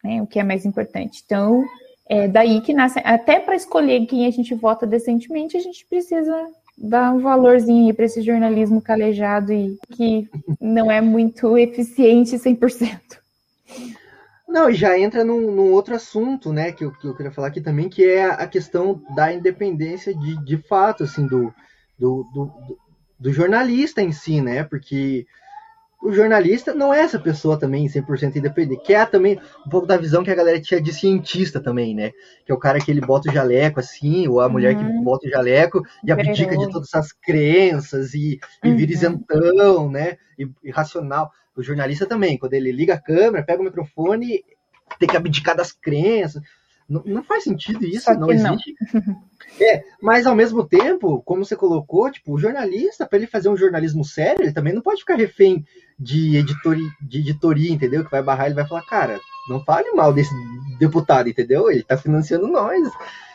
né? 0.03 0.23
o 0.23 0.25
que 0.25 0.39
é 0.39 0.43
mais 0.43 0.65
importante. 0.65 1.21
Então, 1.23 1.63
é 2.09 2.27
daí 2.27 2.61
que 2.61 2.73
nasce, 2.73 2.99
até 3.05 3.39
para 3.39 3.55
escolher 3.55 4.07
quem 4.07 4.25
a 4.25 4.31
gente 4.31 4.55
vota 4.55 4.87
decentemente, 4.87 5.55
a 5.55 5.61
gente 5.61 5.85
precisa 5.85 6.47
dá 6.77 7.11
um 7.11 7.19
valorzinho 7.19 7.93
para 7.93 8.05
esse 8.05 8.21
jornalismo 8.21 8.81
calejado 8.81 9.53
e 9.53 9.77
que 9.91 10.27
não 10.59 10.91
é 10.91 11.01
muito 11.01 11.57
eficiente 11.57 12.37
100%. 12.37 12.99
Não, 14.47 14.69
e 14.69 14.73
já 14.73 14.99
entra 14.99 15.23
num, 15.23 15.49
num, 15.51 15.71
outro 15.71 15.95
assunto, 15.95 16.51
né, 16.51 16.73
que 16.73 16.83
eu, 16.83 16.91
que 16.91 17.07
eu 17.07 17.15
queria 17.15 17.31
falar 17.31 17.47
aqui 17.47 17.61
também, 17.61 17.87
que 17.87 18.03
é 18.03 18.25
a 18.25 18.45
questão 18.45 19.01
da 19.15 19.31
independência 19.31 20.13
de, 20.13 20.43
de 20.43 20.57
fato, 20.57 21.05
assim, 21.05 21.25
do, 21.25 21.53
do, 21.97 22.23
do, 22.33 22.77
do 23.17 23.31
jornalista 23.31 24.01
em 24.01 24.11
si, 24.11 24.41
né, 24.41 24.63
porque 24.63 25.25
o 26.01 26.11
jornalista 26.11 26.73
não 26.73 26.91
é 26.91 27.01
essa 27.01 27.19
pessoa 27.19 27.59
também 27.59 27.85
100% 27.85 28.35
independente, 28.35 28.81
que 28.81 28.93
é 28.93 29.05
também 29.05 29.39
um 29.65 29.69
pouco 29.69 29.85
da 29.85 29.97
visão 29.97 30.23
que 30.23 30.31
a 30.31 30.35
galera 30.35 30.59
tinha 30.59 30.81
de 30.81 30.91
cientista 30.91 31.61
também, 31.61 31.93
né? 31.93 32.11
Que 32.43 32.51
é 32.51 32.55
o 32.55 32.57
cara 32.57 32.79
que 32.79 32.89
ele 32.89 33.01
bota 33.01 33.29
o 33.29 33.33
jaleco 33.33 33.79
assim, 33.79 34.27
ou 34.27 34.41
a 34.41 34.47
uhum. 34.47 34.51
mulher 34.51 34.75
que 34.75 34.83
uhum. 34.83 35.03
bota 35.03 35.27
o 35.27 35.29
jaleco 35.29 35.85
e 36.03 36.11
abdica 36.11 36.57
de 36.57 36.69
todas 36.71 36.93
as 36.95 37.11
crenças 37.11 38.15
e, 38.15 38.39
e 38.63 38.69
uhum. 38.69 38.75
vira 38.75 38.91
isentão, 38.91 39.91
né? 39.91 40.17
E, 40.39 40.49
e, 40.63 40.71
racional. 40.71 41.31
O 41.55 41.61
jornalista 41.61 42.07
também, 42.07 42.37
quando 42.37 42.53
ele 42.53 42.71
liga 42.71 42.95
a 42.95 43.01
câmera, 43.01 43.45
pega 43.45 43.61
o 43.61 43.65
microfone, 43.65 44.43
tem 44.97 45.07
que 45.07 45.17
abdicar 45.17 45.55
das 45.55 45.71
crenças. 45.71 46.41
Não, 46.91 47.01
não 47.05 47.23
faz 47.23 47.45
sentido 47.45 47.85
isso, 47.85 48.13
não 48.15 48.29
existe. 48.29 48.75
Não. 48.93 49.21
É, 49.59 49.83
mas 50.01 50.25
ao 50.25 50.35
mesmo 50.35 50.63
tempo, 50.63 51.21
como 51.23 51.43
você 51.43 51.55
colocou, 51.55 52.09
tipo, 52.09 52.33
o 52.33 52.37
jornalista, 52.37 53.05
para 53.05 53.17
ele 53.17 53.27
fazer 53.27 53.49
um 53.49 53.57
jornalismo 53.57 54.03
sério, 54.03 54.43
ele 54.43 54.53
também 54.53 54.71
não 54.71 54.81
pode 54.81 55.01
ficar 55.01 55.15
refém 55.15 55.65
de, 55.99 56.37
editori, 56.37 56.83
de 57.01 57.19
editoria, 57.19 57.71
entendeu? 57.71 58.03
Que 58.03 58.09
vai 58.09 58.23
barrar, 58.23 58.45
ele 58.45 58.55
vai 58.55 58.67
falar, 58.67 58.85
cara, 58.85 59.19
não 59.49 59.63
fale 59.63 59.91
mal 59.91 60.13
desse 60.13 60.33
deputado, 60.79 61.27
entendeu? 61.27 61.69
Ele 61.69 61.83
tá 61.83 61.97
financiando 61.97 62.47
nós. 62.47 62.87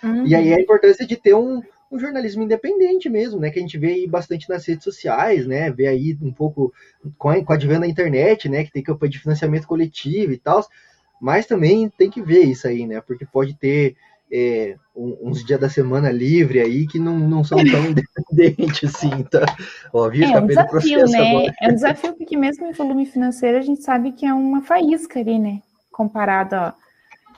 Uhum. 0.02 0.26
E 0.26 0.34
aí 0.34 0.54
a 0.54 0.60
importância 0.60 1.06
de 1.06 1.16
ter 1.16 1.34
um, 1.34 1.60
um 1.90 1.98
jornalismo 1.98 2.42
independente 2.42 3.08
mesmo, 3.08 3.38
né? 3.38 3.50
Que 3.50 3.58
a 3.58 3.62
gente 3.62 3.76
vê 3.76 4.06
bastante 4.06 4.48
nas 4.48 4.64
redes 4.64 4.84
sociais, 4.84 5.46
né? 5.46 5.70
Vê 5.70 5.86
aí 5.86 6.16
um 6.22 6.32
pouco 6.32 6.72
com 7.18 7.28
a, 7.28 7.44
com 7.44 7.52
a 7.52 7.56
advento 7.56 7.80
da 7.80 7.88
internet, 7.88 8.48
né? 8.48 8.64
Que 8.64 8.72
tem 8.72 8.82
campanha 8.82 9.10
de 9.10 9.18
financiamento 9.18 9.66
coletivo 9.66 10.32
e 10.32 10.38
tal. 10.38 10.64
Mas 11.20 11.46
também 11.46 11.88
tem 11.88 12.10
que 12.10 12.22
ver 12.22 12.42
isso 12.42 12.66
aí, 12.66 12.86
né? 12.86 13.00
Porque 13.00 13.24
pode 13.24 13.54
ter 13.54 13.96
é, 14.30 14.76
uns 14.94 15.44
dias 15.44 15.60
da 15.60 15.68
semana 15.68 16.10
livre 16.10 16.60
aí 16.60 16.86
que 16.86 16.98
não, 16.98 17.18
não 17.18 17.44
são 17.44 17.58
tão 17.58 17.84
independentes 17.86 18.94
assim, 18.94 19.22
tá? 19.24 19.44
Ó, 19.92 20.08
viu? 20.08 20.24
É 20.24 20.40
um 20.40 20.46
desafio, 20.46 21.06
né? 21.06 21.30
Agora. 21.30 21.54
É 21.60 21.68
um 21.68 21.74
desafio 21.74 22.12
porque 22.14 22.36
mesmo 22.36 22.66
em 22.66 22.72
volume 22.72 23.06
financeiro 23.06 23.58
a 23.58 23.62
gente 23.62 23.82
sabe 23.82 24.12
que 24.12 24.26
é 24.26 24.34
uma 24.34 24.62
faísca 24.62 25.20
ali, 25.20 25.38
né? 25.38 25.60
Comparado 25.92 26.74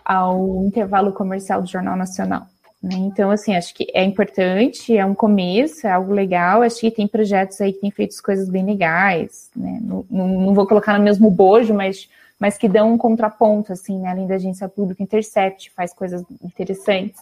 ao 0.04 0.64
intervalo 0.64 1.12
comercial 1.12 1.60
do 1.60 1.68
Jornal 1.68 1.96
Nacional. 1.96 2.46
Né? 2.82 2.94
Então, 2.94 3.30
assim, 3.30 3.54
acho 3.54 3.74
que 3.74 3.86
é 3.92 4.04
importante, 4.04 4.96
é 4.96 5.04
um 5.04 5.14
começo, 5.14 5.86
é 5.86 5.90
algo 5.90 6.12
legal. 6.12 6.62
Acho 6.62 6.80
que 6.80 6.90
tem 6.90 7.06
projetos 7.06 7.60
aí 7.60 7.72
que 7.72 7.80
têm 7.80 7.90
feito 7.90 8.14
coisas 8.22 8.48
bem 8.48 8.64
legais, 8.64 9.50
né? 9.54 9.78
Não, 9.82 10.06
não, 10.10 10.28
não 10.28 10.54
vou 10.54 10.66
colocar 10.66 10.96
no 10.96 11.04
mesmo 11.04 11.30
bojo, 11.30 11.74
mas 11.74 12.08
mas 12.38 12.56
que 12.56 12.68
dão 12.68 12.92
um 12.92 12.98
contraponto, 12.98 13.72
assim, 13.72 13.98
né? 13.98 14.10
além 14.10 14.26
da 14.26 14.36
agência 14.36 14.68
pública, 14.68 15.02
Intercept 15.02 15.70
faz 15.72 15.92
coisas 15.92 16.22
interessantes. 16.42 17.20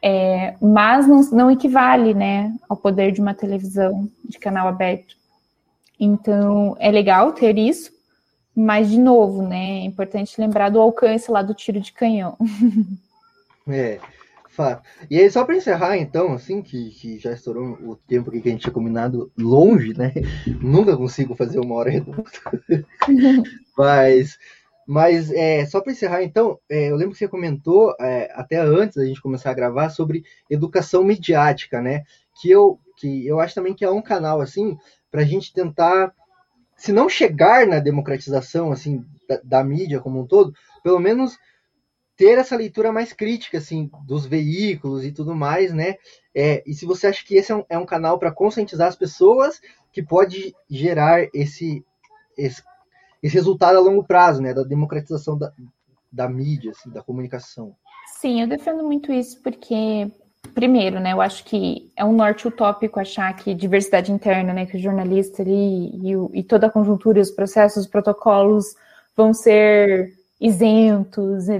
É, 0.00 0.54
mas 0.60 1.08
não, 1.08 1.22
não 1.30 1.50
equivale, 1.50 2.12
né, 2.12 2.54
ao 2.68 2.76
poder 2.76 3.10
de 3.10 3.22
uma 3.22 3.32
televisão 3.32 4.06
de 4.22 4.38
canal 4.38 4.68
aberto. 4.68 5.16
Então, 5.98 6.76
é 6.78 6.90
legal 6.90 7.32
ter 7.32 7.56
isso, 7.56 7.90
mas, 8.54 8.90
de 8.90 8.98
novo, 8.98 9.42
né, 9.42 9.80
é 9.80 9.84
importante 9.84 10.38
lembrar 10.38 10.68
do 10.68 10.78
alcance 10.78 11.30
lá 11.30 11.40
do 11.40 11.54
tiro 11.54 11.80
de 11.80 11.90
canhão. 11.90 12.36
É, 13.66 13.98
fato. 14.54 14.82
E 15.10 15.18
aí, 15.18 15.30
só 15.30 15.44
para 15.44 15.56
encerrar, 15.56 15.96
então, 15.96 16.32
assim, 16.32 16.62
que, 16.62 16.90
que 16.90 17.18
já 17.18 17.32
estourou 17.32 17.78
o 17.82 17.96
tempo 17.96 18.30
que 18.30 18.36
a 18.36 18.50
gente 18.50 18.62
tinha 18.62 18.72
combinado 18.72 19.30
longe, 19.36 19.96
né? 19.96 20.12
Nunca 20.60 20.96
consigo 20.96 21.34
fazer 21.34 21.58
uma 21.58 21.74
hora 21.74 21.90
redonda. 21.90 22.24
Mas, 23.76 24.38
mas 24.86 25.32
é, 25.32 25.66
só 25.66 25.80
para 25.80 25.92
encerrar, 25.92 26.22
então, 26.22 26.60
é, 26.70 26.90
eu 26.90 26.96
lembro 26.96 27.12
que 27.12 27.18
você 27.18 27.26
comentou, 27.26 27.92
é, 27.98 28.30
até 28.34 28.56
antes 28.58 28.96
da 28.96 29.04
gente 29.04 29.20
começar 29.20 29.50
a 29.50 29.54
gravar, 29.54 29.88
sobre 29.88 30.22
educação 30.48 31.02
midiática, 31.02 31.80
né? 31.80 32.04
Que 32.40 32.50
eu, 32.50 32.78
que 32.96 33.26
eu 33.26 33.40
acho 33.40 33.54
também 33.54 33.74
que 33.74 33.84
é 33.84 33.90
um 33.90 34.02
canal, 34.02 34.40
assim, 34.40 34.76
para 35.10 35.22
a 35.22 35.24
gente 35.24 35.52
tentar, 35.52 36.14
se 36.76 36.92
não 36.92 37.08
chegar 37.08 37.66
na 37.66 37.80
democratização, 37.80 38.70
assim, 38.70 39.04
da, 39.28 39.40
da 39.42 39.64
mídia 39.64 40.00
como 40.00 40.20
um 40.20 40.26
todo, 40.26 40.54
pelo 40.84 41.00
menos 41.00 41.36
ter 42.16 42.38
essa 42.38 42.56
leitura 42.56 42.92
mais 42.92 43.12
crítica, 43.12 43.58
assim, 43.58 43.90
dos 44.06 44.26
veículos 44.26 45.04
e 45.04 45.12
tudo 45.12 45.34
mais, 45.34 45.72
né? 45.72 45.96
É, 46.34 46.62
e 46.66 46.74
se 46.74 46.86
você 46.86 47.06
acha 47.08 47.24
que 47.24 47.36
esse 47.36 47.50
é 47.50 47.56
um, 47.56 47.64
é 47.68 47.78
um 47.78 47.86
canal 47.86 48.18
para 48.18 48.32
conscientizar 48.32 48.88
as 48.88 48.96
pessoas, 48.96 49.60
que 49.92 50.02
pode 50.02 50.54
gerar 50.68 51.28
esse, 51.32 51.84
esse 52.36 52.62
esse 53.24 53.34
resultado 53.34 53.78
a 53.78 53.80
longo 53.80 54.04
prazo, 54.04 54.42
né, 54.42 54.52
da 54.52 54.62
democratização 54.62 55.38
da, 55.38 55.50
da 56.12 56.28
mídia, 56.28 56.72
assim, 56.72 56.90
da 56.90 57.02
comunicação. 57.02 57.74
Sim, 58.20 58.42
eu 58.42 58.46
defendo 58.46 58.84
muito 58.84 59.10
isso 59.10 59.42
porque, 59.42 60.10
primeiro, 60.54 61.00
né, 61.00 61.14
eu 61.14 61.22
acho 61.22 61.42
que 61.42 61.90
é 61.96 62.04
um 62.04 62.12
norte 62.12 62.46
utópico 62.46 63.00
achar 63.00 63.34
que 63.34 63.54
diversidade 63.54 64.12
interna, 64.12 64.52
né, 64.52 64.66
que 64.66 64.76
o 64.76 64.80
jornalista 64.80 65.40
ali 65.40 65.88
e, 66.02 66.12
e 66.34 66.42
toda 66.42 66.66
a 66.66 66.70
conjuntura, 66.70 67.18
os 67.18 67.30
processos, 67.30 67.84
os 67.84 67.90
protocolos 67.90 68.76
vão 69.16 69.32
ser 69.32 70.12
isentos 70.40 71.48
e 71.48 71.58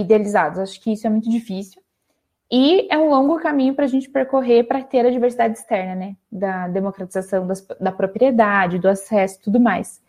idealizados. 0.00 0.58
Acho 0.58 0.80
que 0.80 0.92
isso 0.92 1.06
é 1.06 1.10
muito 1.10 1.30
difícil. 1.30 1.80
E 2.50 2.86
é 2.90 2.96
um 2.96 3.10
longo 3.10 3.40
caminho 3.40 3.74
para 3.74 3.86
a 3.86 3.88
gente 3.88 4.08
percorrer 4.08 4.64
para 4.64 4.82
ter 4.82 5.04
a 5.04 5.10
diversidade 5.10 5.58
externa, 5.58 5.94
né? 5.94 6.16
Da 6.30 6.68
democratização 6.68 7.46
das, 7.46 7.66
da 7.80 7.90
propriedade, 7.90 8.78
do 8.78 8.88
acesso 8.88 9.40
tudo 9.42 9.58
mais. 9.58 10.00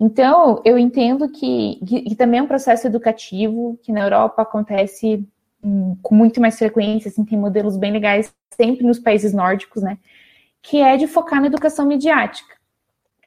Então, 0.00 0.60
eu 0.64 0.78
entendo 0.78 1.28
que, 1.28 1.78
que, 1.86 2.02
que, 2.02 2.16
também 2.16 2.40
é 2.40 2.42
um 2.42 2.46
processo 2.46 2.86
educativo, 2.86 3.78
que 3.82 3.92
na 3.92 4.00
Europa 4.00 4.42
acontece 4.42 5.28
hum, 5.62 5.96
com 6.02 6.14
muito 6.14 6.40
mais 6.40 6.58
frequência, 6.58 7.08
assim, 7.08 7.24
tem 7.24 7.38
modelos 7.38 7.76
bem 7.76 7.92
legais, 7.92 8.34
sempre 8.56 8.84
nos 8.86 8.98
países 8.98 9.32
nórdicos, 9.32 9.82
né? 9.82 9.98
Que 10.62 10.80
é 10.80 10.96
de 10.96 11.06
focar 11.06 11.40
na 11.40 11.46
educação 11.46 11.86
midiática. 11.86 12.56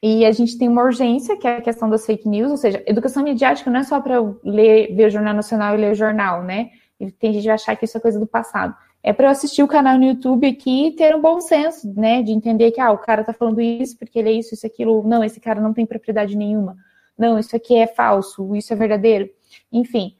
E 0.02 0.24
a 0.24 0.32
gente 0.32 0.58
tem 0.58 0.68
uma 0.68 0.82
urgência, 0.82 1.36
que 1.36 1.46
é 1.46 1.56
a 1.56 1.60
questão 1.60 1.88
das 1.88 2.04
fake 2.04 2.28
news, 2.28 2.50
ou 2.50 2.56
seja, 2.56 2.82
educação 2.86 3.22
midiática 3.22 3.70
não 3.70 3.80
é 3.80 3.82
só 3.82 4.00
para 4.00 4.14
eu 4.14 4.38
ler, 4.44 4.94
ver 4.94 5.06
o 5.06 5.10
Jornal 5.10 5.34
Nacional 5.34 5.74
e 5.74 5.78
ler 5.78 5.92
o 5.92 5.94
jornal, 5.94 6.42
né? 6.42 6.70
E 7.00 7.10
tem 7.10 7.32
gente 7.32 7.42
que 7.42 7.48
vai 7.48 7.54
achar 7.54 7.76
que 7.76 7.84
isso 7.84 7.96
é 7.96 8.00
coisa 8.00 8.20
do 8.20 8.26
passado. 8.26 8.74
É 9.02 9.12
para 9.12 9.26
eu 9.26 9.30
assistir 9.30 9.62
o 9.62 9.68
canal 9.68 9.96
no 9.96 10.04
YouTube 10.04 10.46
aqui 10.46 10.88
e 10.88 10.92
ter 10.92 11.14
um 11.14 11.20
bom 11.20 11.40
senso, 11.40 11.92
né? 11.94 12.22
De 12.22 12.32
entender 12.32 12.72
que, 12.72 12.80
ah, 12.80 12.90
o 12.90 12.98
cara 12.98 13.24
tá 13.24 13.32
falando 13.32 13.60
isso 13.60 13.96
porque 13.98 14.18
ele 14.18 14.30
é 14.30 14.32
isso, 14.32 14.54
isso, 14.54 14.66
aquilo. 14.66 15.02
Não, 15.06 15.22
esse 15.22 15.40
cara 15.40 15.60
não 15.60 15.72
tem 15.72 15.86
propriedade 15.86 16.36
nenhuma. 16.36 16.76
Não, 17.16 17.38
isso 17.38 17.54
aqui 17.54 17.76
é 17.76 17.86
falso, 17.86 18.54
isso 18.54 18.72
é 18.72 18.76
verdadeiro. 18.76 19.30
Enfim, 19.72 20.16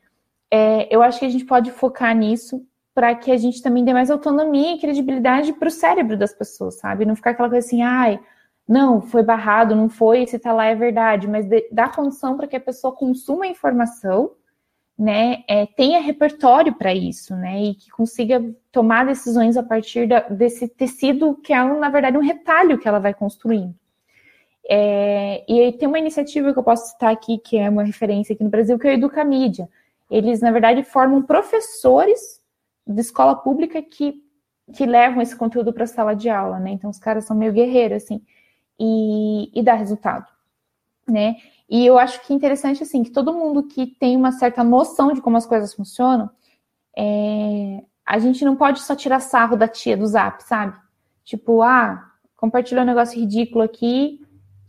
é, 0.50 0.94
eu 0.94 1.02
acho 1.02 1.18
que 1.18 1.26
a 1.26 1.28
gente 1.28 1.44
pode 1.44 1.70
focar 1.70 2.14
nisso 2.16 2.64
para 2.94 3.14
que 3.14 3.30
a 3.30 3.36
gente 3.36 3.60
também 3.60 3.84
dê 3.84 3.92
mais 3.92 4.10
autonomia 4.10 4.74
e 4.74 4.78
credibilidade 4.78 5.52
para 5.52 5.68
o 5.68 5.70
cérebro 5.70 6.16
das 6.16 6.32
pessoas, 6.32 6.78
sabe? 6.78 7.04
Não 7.04 7.14
ficar 7.14 7.30
aquela 7.30 7.50
coisa 7.50 7.66
assim, 7.66 7.82
ai, 7.82 8.18
não, 8.68 9.00
foi 9.00 9.22
barrado, 9.22 9.76
não 9.76 9.88
foi, 9.88 10.26
se 10.26 10.38
tá 10.38 10.52
lá 10.52 10.66
é 10.66 10.74
verdade, 10.74 11.28
mas 11.28 11.46
dá 11.70 11.88
condição 11.88 12.36
para 12.36 12.48
que 12.48 12.56
a 12.56 12.60
pessoa 12.60 12.94
consuma 12.94 13.44
a 13.44 13.48
informação, 13.48 14.32
né, 14.98 15.44
é, 15.46 15.66
tenha 15.66 16.00
repertório 16.00 16.74
para 16.74 16.94
isso, 16.94 17.36
né, 17.36 17.62
e 17.62 17.74
que 17.74 17.90
consiga 17.90 18.42
tomar 18.72 19.06
decisões 19.06 19.56
a 19.56 19.62
partir 19.62 20.08
da, 20.08 20.20
desse 20.20 20.66
tecido 20.66 21.34
que 21.36 21.52
é, 21.52 21.62
na 21.62 21.90
verdade, 21.90 22.16
um 22.16 22.22
retalho 22.22 22.78
que 22.78 22.88
ela 22.88 22.98
vai 22.98 23.14
construindo. 23.14 23.74
É, 24.68 25.44
e 25.48 25.72
tem 25.74 25.86
uma 25.86 25.98
iniciativa 25.98 26.52
que 26.52 26.58
eu 26.58 26.64
posso 26.64 26.90
citar 26.90 27.12
aqui, 27.12 27.38
que 27.38 27.56
é 27.56 27.70
uma 27.70 27.84
referência 27.84 28.34
aqui 28.34 28.42
no 28.42 28.50
Brasil, 28.50 28.76
que 28.78 28.88
é 28.88 28.90
o 28.90 28.94
Educamídia. 28.94 29.68
Eles, 30.10 30.40
na 30.40 30.50
verdade, 30.50 30.82
formam 30.82 31.22
professores 31.22 32.40
de 32.84 33.00
escola 33.00 33.36
pública 33.36 33.80
que, 33.80 34.20
que 34.74 34.84
levam 34.84 35.22
esse 35.22 35.36
conteúdo 35.36 35.72
para 35.72 35.84
a 35.84 35.86
sala 35.86 36.14
de 36.14 36.28
aula, 36.28 36.58
né? 36.58 36.70
Então, 36.70 36.90
os 36.90 36.98
caras 36.98 37.24
são 37.24 37.36
meio 37.36 37.52
guerreiros, 37.52 38.02
assim, 38.02 38.20
e, 38.78 39.50
e 39.58 39.62
dá 39.62 39.74
resultado, 39.74 40.26
né? 41.08 41.36
E 41.68 41.84
eu 41.84 41.98
acho 41.98 42.24
que 42.24 42.32
é 42.32 42.36
interessante, 42.36 42.82
assim, 42.82 43.02
que 43.02 43.10
todo 43.10 43.32
mundo 43.32 43.64
que 43.64 43.86
tem 43.86 44.16
uma 44.16 44.32
certa 44.32 44.62
noção 44.62 45.12
de 45.12 45.20
como 45.20 45.36
as 45.36 45.46
coisas 45.46 45.74
funcionam, 45.74 46.30
é, 46.96 47.82
a 48.04 48.18
gente 48.18 48.44
não 48.44 48.54
pode 48.54 48.80
só 48.80 48.94
tirar 48.94 49.20
sarro 49.20 49.56
da 49.56 49.66
tia 49.66 49.96
do 49.96 50.06
zap, 50.06 50.42
sabe? 50.44 50.78
Tipo, 51.24 51.62
ah, 51.62 52.12
compartilhou 52.36 52.84
um 52.84 52.86
negócio 52.86 53.18
ridículo 53.18 53.64
aqui, 53.64 54.20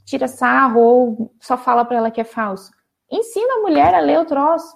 tira 0.05 0.28
sarro 0.28 0.80
ou 0.82 1.36
só 1.39 1.55
fala 1.58 1.86
para 1.86 1.97
ela 1.97 2.12
que 2.12 2.22
é 2.22 2.24
falso. 2.24 2.72
Ensina 3.12 3.55
a 3.55 3.62
mulher 3.62 3.93
a 3.93 3.99
ler 3.99 4.20
o 4.20 4.26
troço 4.26 4.76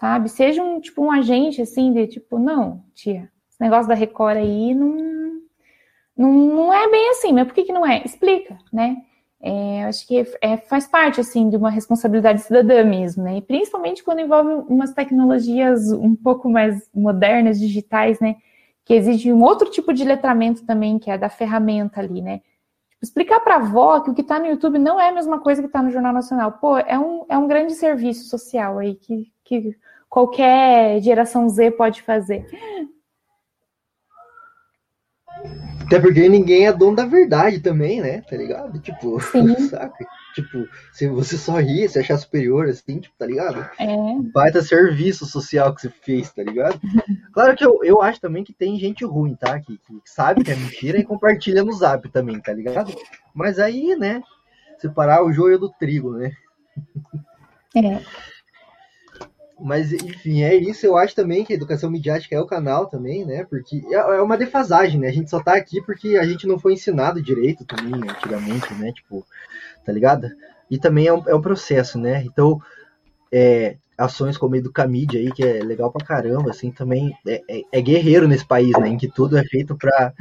sabe? 0.00 0.30
Seja 0.30 0.62
um 0.62 0.80
tipo 0.80 1.04
um 1.04 1.12
agente 1.12 1.60
assim 1.60 1.92
de 1.92 2.06
tipo, 2.06 2.38
não, 2.38 2.82
tia, 2.94 3.30
esse 3.50 3.60
negócio 3.60 3.86
da 3.86 3.94
Record 3.94 4.38
aí 4.38 4.74
não, 4.74 4.88
não, 6.20 6.32
não 6.32 6.72
é 6.72 6.90
bem 6.90 7.10
assim, 7.10 7.32
mas 7.32 7.46
por 7.46 7.54
que, 7.54 7.64
que 7.64 7.72
não 7.72 7.86
é? 7.86 8.02
Explica, 8.04 8.58
né? 8.70 8.98
É, 9.40 9.84
acho 9.84 10.06
que 10.06 10.22
é, 10.42 10.58
faz 10.58 10.86
parte 10.86 11.18
assim 11.18 11.48
de 11.48 11.56
uma 11.56 11.70
responsabilidade 11.70 12.42
cidadã 12.42 12.84
mesmo, 12.84 13.22
né? 13.22 13.38
E 13.38 13.42
principalmente 13.42 14.04
quando 14.04 14.20
envolve 14.20 14.66
umas 14.68 14.92
tecnologias 14.92 15.90
um 15.90 16.14
pouco 16.14 16.50
mais 16.50 16.90
modernas, 16.94 17.58
digitais, 17.58 18.20
né? 18.20 18.36
Que 18.84 18.92
exige 18.92 19.32
um 19.32 19.42
outro 19.42 19.70
tipo 19.70 19.94
de 19.94 20.04
letramento 20.04 20.66
também, 20.66 20.98
que 20.98 21.10
é 21.10 21.16
da 21.16 21.30
ferramenta 21.30 22.00
ali, 22.00 22.20
né? 22.20 22.42
Tipo, 22.90 23.02
explicar 23.02 23.40
para 23.40 23.54
a 23.54 23.58
avó 23.58 24.00
que 24.00 24.10
o 24.10 24.14
que 24.14 24.20
está 24.20 24.38
no 24.38 24.46
YouTube 24.46 24.78
não 24.78 25.00
é 25.00 25.08
a 25.08 25.12
mesma 25.12 25.40
coisa 25.40 25.62
que 25.62 25.68
está 25.68 25.82
no 25.82 25.90
Jornal 25.90 26.12
Nacional. 26.12 26.52
Pô, 26.52 26.76
é 26.76 26.98
um, 26.98 27.24
é 27.30 27.38
um 27.38 27.48
grande 27.48 27.72
serviço 27.72 28.28
social 28.28 28.78
aí 28.78 28.94
que, 28.94 29.32
que 29.42 29.74
qualquer 30.06 31.00
geração 31.00 31.48
Z 31.48 31.70
pode 31.70 32.02
fazer. 32.02 32.46
Até 35.90 35.98
porque 35.98 36.28
ninguém 36.28 36.66
é 36.66 36.72
dono 36.72 36.94
da 36.94 37.04
verdade 37.04 37.58
também, 37.58 38.00
né? 38.00 38.20
Tá 38.20 38.36
ligado? 38.36 38.78
Tipo, 38.78 39.18
saca? 39.68 40.06
Tipo, 40.34 40.68
se 40.92 41.08
você 41.08 41.36
só 41.36 41.58
rir, 41.58 41.88
se 41.88 41.98
achar 41.98 42.16
superior, 42.16 42.68
assim, 42.68 43.00
tipo, 43.00 43.14
tá 43.18 43.26
ligado? 43.26 43.68
É. 43.76 43.86
Baita 44.32 44.62
serviço 44.62 45.26
social 45.26 45.74
que 45.74 45.80
você 45.80 45.90
fez, 45.90 46.32
tá 46.32 46.42
ligado? 46.42 46.80
Claro 47.32 47.56
que 47.56 47.64
eu, 47.64 47.78
eu 47.84 48.02
acho 48.02 48.20
também 48.20 48.42
que 48.42 48.52
tem 48.52 48.78
gente 48.78 49.04
ruim, 49.04 49.34
tá? 49.34 49.58
Que, 49.60 49.78
que 49.78 50.00
sabe 50.04 50.42
que 50.42 50.50
é 50.50 50.56
mentira 50.56 50.98
e 50.98 51.04
compartilha 51.04 51.62
no 51.62 51.72
zap 51.72 52.08
também, 52.08 52.40
tá 52.40 52.52
ligado? 52.52 52.92
Mas 53.32 53.58
aí, 53.58 53.94
né? 53.96 54.20
Separar 54.78 55.24
o 55.24 55.32
joio 55.32 55.58
do 55.58 55.70
trigo, 55.70 56.12
né? 56.12 56.32
É. 57.76 58.02
Mas, 59.62 59.92
enfim, 59.92 60.42
é 60.42 60.54
isso. 60.54 60.86
Eu 60.86 60.96
acho 60.96 61.14
também 61.14 61.44
que 61.44 61.52
a 61.52 61.56
educação 61.56 61.90
midiática 61.90 62.34
é 62.34 62.40
o 62.40 62.46
canal 62.46 62.86
também, 62.86 63.24
né? 63.24 63.44
Porque 63.44 63.82
é, 63.90 63.94
é 63.94 64.22
uma 64.22 64.36
defasagem, 64.36 65.00
né? 65.00 65.08
A 65.08 65.12
gente 65.12 65.30
só 65.30 65.42
tá 65.42 65.54
aqui 65.54 65.82
porque 65.82 66.16
a 66.16 66.24
gente 66.24 66.46
não 66.46 66.58
foi 66.58 66.74
ensinado 66.74 67.22
direito 67.22 67.64
também, 67.64 67.92
né? 67.92 68.08
antigamente, 68.10 68.72
né? 68.74 68.92
Tipo, 68.92 69.24
tá 69.84 69.92
ligado? 69.92 70.30
E 70.70 70.78
também 70.78 71.06
é 71.06 71.12
um, 71.12 71.28
é 71.28 71.34
um 71.34 71.42
processo, 71.42 71.98
né? 71.98 72.22
Então, 72.24 72.60
é, 73.32 73.76
ações 73.98 74.38
como 74.38 74.56
Educamídia 74.56 75.20
aí, 75.20 75.30
que 75.30 75.44
é 75.44 75.62
legal 75.62 75.92
pra 75.92 76.04
caramba, 76.04 76.50
assim, 76.50 76.70
também 76.70 77.14
é, 77.26 77.42
é, 77.48 77.62
é, 77.72 77.80
guerreiro 77.82 78.26
nesse 78.26 78.46
país, 78.46 78.72
né? 78.78 78.88
Em 78.88 78.96
que 78.96 79.08
tudo 79.08 79.36
é 79.36 79.44
feito 79.44 79.76
pra, 79.76 80.12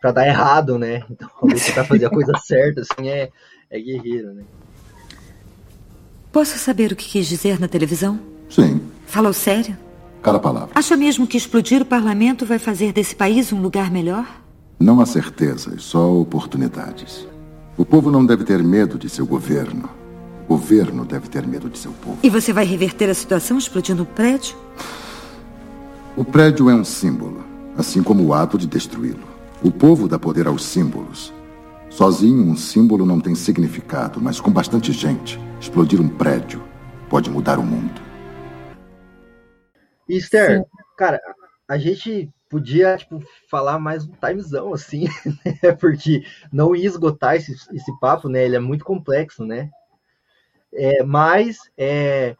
pra 0.00 0.12
dar 0.12 0.26
errado, 0.26 0.78
né? 0.78 1.02
Então, 1.10 1.28
você 1.42 1.72
tá 1.72 1.84
fazer 1.84 2.06
a 2.06 2.10
coisa 2.10 2.32
certa, 2.38 2.80
assim, 2.80 3.08
é, 3.08 3.28
é 3.70 3.80
guerreiro, 3.80 4.32
né? 4.32 4.44
Posso 6.32 6.58
saber 6.58 6.92
o 6.92 6.96
que 6.96 7.08
quis 7.08 7.26
dizer 7.26 7.58
na 7.60 7.68
televisão? 7.68 8.37
Sim. 8.48 8.80
Falou 9.06 9.32
sério? 9.32 9.76
Cada 10.22 10.38
palavra. 10.38 10.70
Acha 10.74 10.96
mesmo 10.96 11.26
que 11.26 11.36
explodir 11.36 11.82
o 11.82 11.86
parlamento 11.86 12.44
vai 12.44 12.58
fazer 12.58 12.92
desse 12.92 13.14
país 13.14 13.52
um 13.52 13.60
lugar 13.60 13.90
melhor? 13.90 14.26
Não 14.78 15.00
há 15.00 15.06
certezas, 15.06 15.82
só 15.82 16.12
oportunidades. 16.12 17.26
O 17.76 17.84
povo 17.84 18.10
não 18.10 18.24
deve 18.24 18.44
ter 18.44 18.62
medo 18.62 18.98
de 18.98 19.08
seu 19.08 19.26
governo. 19.26 19.88
O 20.44 20.54
governo 20.54 21.04
deve 21.04 21.28
ter 21.28 21.46
medo 21.46 21.68
de 21.68 21.78
seu 21.78 21.92
povo. 21.92 22.18
E 22.22 22.30
você 22.30 22.52
vai 22.52 22.64
reverter 22.64 23.08
a 23.08 23.14
situação 23.14 23.58
explodindo 23.58 24.02
o 24.02 24.06
prédio? 24.06 24.56
O 26.16 26.24
prédio 26.24 26.68
é 26.68 26.74
um 26.74 26.84
símbolo, 26.84 27.44
assim 27.76 28.02
como 28.02 28.24
o 28.24 28.34
ato 28.34 28.58
de 28.58 28.66
destruí-lo. 28.66 29.28
O 29.62 29.70
povo 29.70 30.08
dá 30.08 30.18
poder 30.18 30.46
aos 30.46 30.64
símbolos. 30.64 31.32
Sozinho, 31.90 32.42
um 32.42 32.56
símbolo 32.56 33.06
não 33.06 33.20
tem 33.20 33.34
significado, 33.34 34.20
mas 34.20 34.40
com 34.40 34.50
bastante 34.50 34.92
gente, 34.92 35.38
explodir 35.60 36.00
um 36.00 36.08
prédio 36.08 36.62
pode 37.08 37.30
mudar 37.30 37.58
o 37.58 37.62
mundo. 37.62 38.07
Esther, 40.08 40.58
Sim. 40.58 40.64
cara, 40.96 41.20
a 41.66 41.76
gente 41.76 42.30
podia 42.48 42.96
tipo, 42.96 43.22
falar 43.50 43.78
mais 43.78 44.06
um 44.06 44.12
timezão, 44.12 44.72
assim, 44.72 45.04
né? 45.62 45.72
Porque 45.72 46.24
não 46.52 46.74
ia 46.74 46.86
esgotar 46.86 47.36
esse, 47.36 47.52
esse 47.52 48.00
papo, 48.00 48.28
né? 48.28 48.44
Ele 48.44 48.56
é 48.56 48.60
muito 48.60 48.84
complexo, 48.84 49.44
né? 49.44 49.70
É, 50.72 51.02
mas 51.02 51.58
é, 51.76 52.36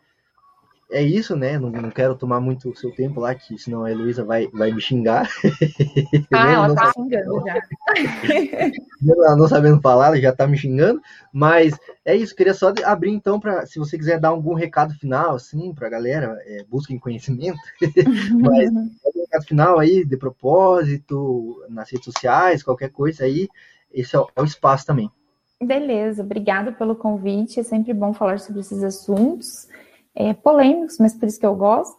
é 0.91 1.03
isso, 1.03 1.37
né? 1.37 1.59
Não, 1.59 1.71
não 1.71 1.91
quero 1.91 2.15
tomar 2.15 2.41
muito 2.41 2.71
o 2.71 2.77
seu 2.77 2.91
tempo 2.91 3.21
lá, 3.21 3.35
que 3.35 3.59
senão 3.59 3.85
a 3.85 3.91
Heloísa 3.91 4.25
vai, 4.25 4.47
vai 4.49 4.73
me 4.73 4.81
xingar. 4.81 5.29
Ah, 6.31 6.45
não, 6.45 6.53
ela 6.53 6.69
não 6.69 6.75
tá 6.75 6.93
xingando 6.93 7.43
já. 7.45 7.61
ela 9.09 9.37
não 9.37 9.49
sabendo 9.49 9.81
falar, 9.81 10.09
ela 10.09 10.21
já 10.21 10.33
tá 10.33 10.47
me 10.47 10.57
xingando. 10.57 11.01
Mas 11.33 11.75
é 12.05 12.15
isso, 12.15 12.35
queria 12.35 12.55
só 12.55 12.73
abrir 12.85 13.11
então 13.11 13.41
para 13.41 13.67
se 13.67 13.79
você 13.79 13.99
quiser 13.99 14.21
dar 14.21 14.29
algum 14.29 14.55
recado 14.55 14.95
final, 14.95 15.35
assim, 15.35 15.75
pra 15.75 15.89
galera, 15.89 16.39
é, 16.47 16.65
busquem 16.69 16.99
conhecimento. 16.99 17.59
mas 18.41 18.71
um 18.71 19.21
recado 19.21 19.45
final 19.47 19.79
aí, 19.79 20.05
de 20.05 20.17
propósito, 20.17 21.65
nas 21.69 21.91
redes 21.91 22.05
sociais, 22.05 22.63
qualquer 22.63 22.91
coisa 22.91 23.25
aí, 23.25 23.49
esse 23.93 24.15
é 24.15 24.19
o, 24.19 24.29
é 24.37 24.43
o 24.43 24.45
espaço 24.45 24.87
também. 24.87 25.11
Beleza, 25.63 26.23
obrigada 26.23 26.73
pelo 26.73 26.95
convite. 26.95 27.59
É 27.59 27.63
sempre 27.63 27.93
bom 27.93 28.13
falar 28.15 28.39
sobre 28.39 28.61
esses 28.61 28.83
assuntos 28.83 29.68
é, 30.19 30.35
polêmicos, 30.35 30.99
mas 30.99 31.15
por 31.15 31.29
isso 31.29 31.39
que 31.39 31.47
eu 31.47 31.55
gosto. 31.55 31.97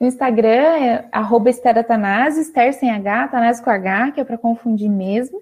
No 0.00 0.06
Instagram 0.06 0.48
é 0.48 1.08
arroba 1.12 1.50
Esther 1.50 1.76
Atanásio, 1.76 2.40
Esther 2.40 2.72
sem 2.72 2.90
H, 2.90 3.24
Atanásio 3.24 3.62
com 3.62 3.70
H, 3.70 4.12
que 4.12 4.20
é 4.20 4.24
para 4.24 4.38
confundir 4.38 4.88
mesmo. 4.88 5.38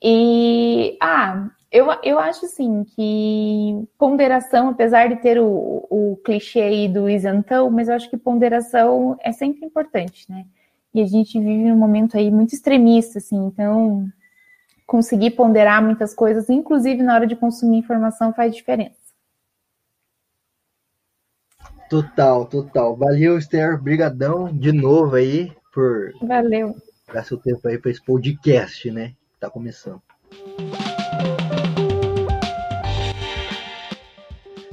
E, 0.00 0.96
ah, 1.02 1.48
eu, 1.72 1.88
eu 2.04 2.18
acho 2.20 2.46
assim 2.46 2.84
que 2.84 3.84
ponderação, 3.98 4.68
apesar 4.68 5.08
de 5.08 5.16
ter 5.16 5.40
o, 5.40 5.86
o 5.90 6.20
clichê 6.24 6.60
aí 6.60 6.88
do 6.88 7.10
isentão, 7.10 7.68
mas 7.68 7.88
eu 7.88 7.96
acho 7.96 8.08
que 8.08 8.16
ponderação 8.16 9.16
é 9.20 9.32
sempre 9.32 9.66
importante, 9.66 10.30
né? 10.30 10.46
E 10.94 11.02
a 11.02 11.06
gente 11.06 11.38
vive 11.40 11.72
um 11.72 11.76
momento 11.76 12.16
aí 12.16 12.30
muito 12.30 12.54
extremista, 12.54 13.18
assim, 13.18 13.36
então 13.46 14.06
conseguir 14.86 15.32
ponderar 15.32 15.82
muitas 15.82 16.14
coisas, 16.14 16.48
inclusive 16.48 17.02
na 17.02 17.14
hora 17.14 17.26
de 17.26 17.34
consumir 17.34 17.78
informação, 17.78 18.32
faz 18.32 18.54
diferença. 18.54 19.03
Total, 21.88 22.44
total. 22.46 22.96
Valeu, 22.96 23.38
Esther. 23.38 23.80
Brigadão 23.80 24.52
de 24.52 24.72
novo 24.72 25.16
aí 25.16 25.52
por 25.72 26.12
Valeu. 26.22 26.74
dar 27.12 27.24
seu 27.24 27.36
tempo 27.36 27.66
aí 27.68 27.78
para 27.78 27.90
esse 27.90 28.02
podcast, 28.04 28.90
né? 28.90 29.12
Tá 29.38 29.50
começando. 29.50 30.00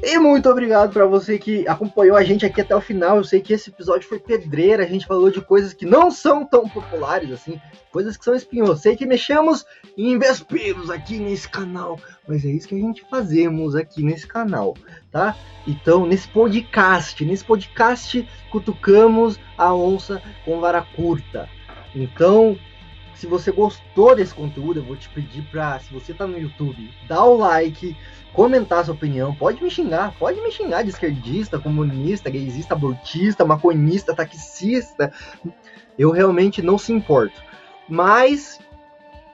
E 0.04 0.18
muito 0.18 0.50
obrigado 0.50 0.92
para 0.92 1.06
você 1.06 1.38
que 1.38 1.68
acompanhou 1.68 2.18
a 2.18 2.24
gente 2.24 2.44
aqui 2.44 2.60
até 2.60 2.76
o 2.76 2.82
final. 2.82 3.18
Eu 3.18 3.24
sei 3.24 3.40
que 3.40 3.54
esse 3.54 3.70
episódio 3.70 4.10
foi 4.10 4.18
pedreira, 4.18 4.84
a 4.84 4.88
gente 4.88 5.06
falou 5.06 5.30
de 5.30 5.40
coisas 5.42 5.74
que 5.74 5.86
não 5.86 6.10
são 6.10 6.44
tão 6.44 6.68
populares 6.68 7.32
assim, 7.32 7.62
coisas 7.92 8.18
que 8.18 8.26
são 8.26 8.34
espinhos. 8.34 8.70
Eu 8.70 8.78
sei 8.78 8.96
que 8.96 9.06
mexemos 9.06 9.64
em 9.96 10.18
vesperos 10.18 10.90
aqui 10.90 11.20
nesse 11.20 11.48
canal, 11.48 12.00
mas 12.28 12.44
é 12.44 12.48
isso 12.50 12.68
que 12.68 12.74
a 12.74 12.80
gente 12.80 13.06
fazemos 13.12 13.76
aqui 13.76 14.02
nesse 14.02 14.26
canal, 14.26 14.76
tá? 15.12 15.36
Então, 15.68 16.08
nesse 16.08 16.28
podcast, 16.30 17.24
nesse 17.24 17.46
podcast 17.46 18.28
cutucamos 18.50 19.40
a 19.56 19.72
onça 19.72 20.20
com 20.44 20.60
vara 20.60 20.82
curta. 20.82 21.48
Então, 21.94 22.58
se 23.22 23.28
você 23.28 23.52
gostou 23.52 24.16
desse 24.16 24.34
conteúdo, 24.34 24.80
eu 24.80 24.84
vou 24.84 24.96
te 24.96 25.08
pedir 25.10 25.44
para, 25.44 25.80
se 25.80 25.94
você 25.94 26.12
tá 26.12 26.26
no 26.26 26.40
YouTube, 26.40 26.90
dá 27.08 27.24
o 27.24 27.38
like, 27.38 27.96
comentar 28.34 28.84
sua 28.84 28.96
opinião, 28.96 29.32
pode 29.36 29.64
me 29.64 29.70
xingar, 29.70 30.18
pode 30.18 30.42
me 30.42 30.52
xingar 30.52 30.82
de 30.82 30.90
esquerdista, 30.90 31.60
comunista, 31.60 32.32
gaysista, 32.32 32.74
abortista, 32.74 33.46
maconhista, 33.46 34.16
taxista. 34.16 35.14
Eu 36.00 36.10
realmente 36.10 36.64
não 36.64 36.80
se 36.80 36.92
importo. 36.92 37.40
Mas 37.88 38.60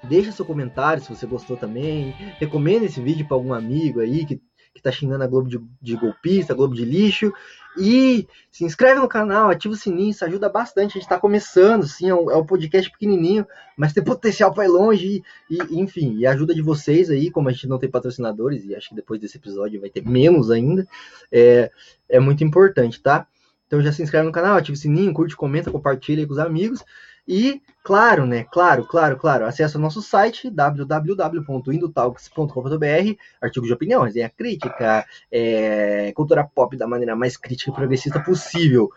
deixa 0.04 0.34
seu 0.34 0.44
comentário 0.44 1.02
se 1.02 1.08
você 1.08 1.26
gostou 1.26 1.56
também. 1.56 2.14
Recomenda 2.42 2.88
esse 2.88 3.00
vídeo 3.00 3.26
para 3.26 3.38
algum 3.38 3.54
amigo 3.54 4.02
aí 4.02 4.26
que 4.26 4.42
que 4.78 4.84
tá 4.84 4.92
xingando 4.92 5.24
a 5.24 5.28
Globo 5.28 5.50
de, 5.50 5.60
de 5.82 5.96
golpista, 5.96 6.54
Globo 6.54 6.74
de 6.74 6.86
lixo. 6.86 7.34
E 7.78 8.28
se 8.52 8.64
inscreve 8.64 9.00
no 9.00 9.08
canal, 9.08 9.50
ativa 9.50 9.74
o 9.74 9.78
sininho, 9.78 10.10
isso 10.10 10.26
ajuda 10.26 10.50
bastante. 10.50 10.98
A 10.98 11.00
gente 11.00 11.10
tá 11.10 11.20
começando, 11.20 11.86
sim, 11.86 12.10
é 12.10 12.16
um, 12.16 12.32
é 12.32 12.36
um 12.38 12.46
podcast 12.46 12.90
pequenininho, 12.90 13.46
mas 13.78 13.94
tem 13.94 14.04
potencial 14.04 14.54
para 14.54 14.66
ir 14.66 14.70
longe. 14.70 15.24
E, 15.50 15.58
e, 15.70 15.80
enfim, 15.80 16.18
e 16.18 16.26
a 16.26 16.32
ajuda 16.32 16.56
de 16.56 16.62
vocês 16.62 17.10
aí, 17.10 17.30
como 17.30 17.50
a 17.50 17.52
gente 17.52 17.68
não 17.68 17.78
tem 17.78 17.90
patrocinadores, 17.90 18.66
e 18.66 18.76
acho 18.76 18.90
que 18.90 18.96
depois 18.96 19.20
desse 19.20 19.38
episódio 19.38 19.80
vai 19.80 19.90
ter 19.90 20.04
menos 20.08 20.50
ainda, 20.50 20.88
é, 21.32 21.72
é 22.10 22.20
muito 22.20 22.44
importante, 22.44 23.02
tá? 23.02 23.28
Então 23.68 23.82
já 23.82 23.92
se 23.92 24.02
inscreve 24.02 24.26
no 24.26 24.32
canal, 24.32 24.58
ativa 24.58 24.76
o 24.76 24.80
sininho, 24.80 25.14
curte, 25.14 25.36
comenta, 25.36 25.70
compartilha 25.70 26.26
com 26.26 26.34
os 26.34 26.40
amigos. 26.40 26.84
E, 27.28 27.62
claro, 27.84 28.26
né? 28.26 28.46
Claro, 28.46 28.86
claro, 28.86 29.18
claro. 29.18 29.46
Acesse 29.46 29.76
o 29.76 29.80
nosso 29.80 30.02
site 30.02 30.50
www.indotalks.com.br, 30.50 33.18
artigos 33.42 33.68
de 33.68 33.74
opinião, 33.74 34.04
resenha 34.04 34.30
crítica, 34.30 35.06
é, 35.32 36.12
cultura 36.14 36.46
pop 36.46 36.78
da 36.78 36.88
maneira 36.88 37.16
mais 37.16 37.36
crítica 37.36 37.72
e 37.72 37.74
progressista 37.74 38.22
possível. 38.22 38.90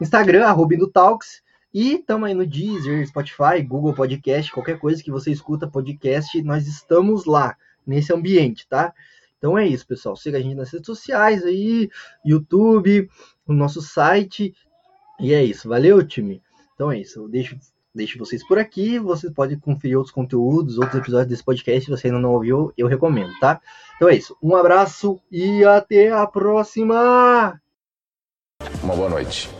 Instagram, 0.00 0.46
arroba 0.46 0.74
Indotalks. 0.74 1.42
E 1.72 1.94
estamos 1.96 2.28
aí 2.28 2.34
no 2.34 2.46
Deezer, 2.46 3.06
Spotify, 3.06 3.62
Google 3.62 3.94
Podcast, 3.94 4.50
qualquer 4.50 4.78
coisa 4.78 5.02
que 5.02 5.10
você 5.10 5.30
escuta 5.30 5.68
podcast, 5.68 6.42
nós 6.42 6.66
estamos 6.66 7.26
lá, 7.26 7.56
nesse 7.86 8.10
ambiente, 8.12 8.66
tá? 8.66 8.92
Então 9.38 9.56
é 9.56 9.66
isso, 9.66 9.86
pessoal. 9.86 10.16
Siga 10.16 10.38
a 10.38 10.40
gente 10.40 10.56
nas 10.56 10.70
redes 10.70 10.86
sociais 10.86 11.44
aí, 11.44 11.88
YouTube, 12.24 13.08
o 13.46 13.52
nosso 13.52 13.80
site. 13.80 14.52
E 15.20 15.32
é 15.32 15.44
isso. 15.44 15.68
Valeu, 15.68 16.04
time. 16.06 16.42
Então 16.78 16.92
é 16.92 16.98
isso. 17.00 17.18
Eu 17.18 17.28
deixo, 17.28 17.58
deixo 17.92 18.16
vocês 18.20 18.46
por 18.46 18.56
aqui. 18.56 19.00
Vocês 19.00 19.32
podem 19.32 19.58
conferir 19.58 19.96
outros 19.96 20.14
conteúdos, 20.14 20.78
outros 20.78 20.94
episódios 20.94 21.28
desse 21.28 21.42
podcast. 21.42 21.84
Se 21.84 21.90
você 21.90 22.06
ainda 22.06 22.20
não 22.20 22.30
ouviu, 22.30 22.72
eu 22.78 22.86
recomendo, 22.86 23.36
tá? 23.40 23.60
Então 23.96 24.08
é 24.08 24.14
isso. 24.14 24.36
Um 24.40 24.54
abraço 24.54 25.20
e 25.28 25.64
até 25.64 26.12
a 26.12 26.24
próxima! 26.24 27.60
Uma 28.80 28.94
boa 28.94 29.10
noite. 29.10 29.57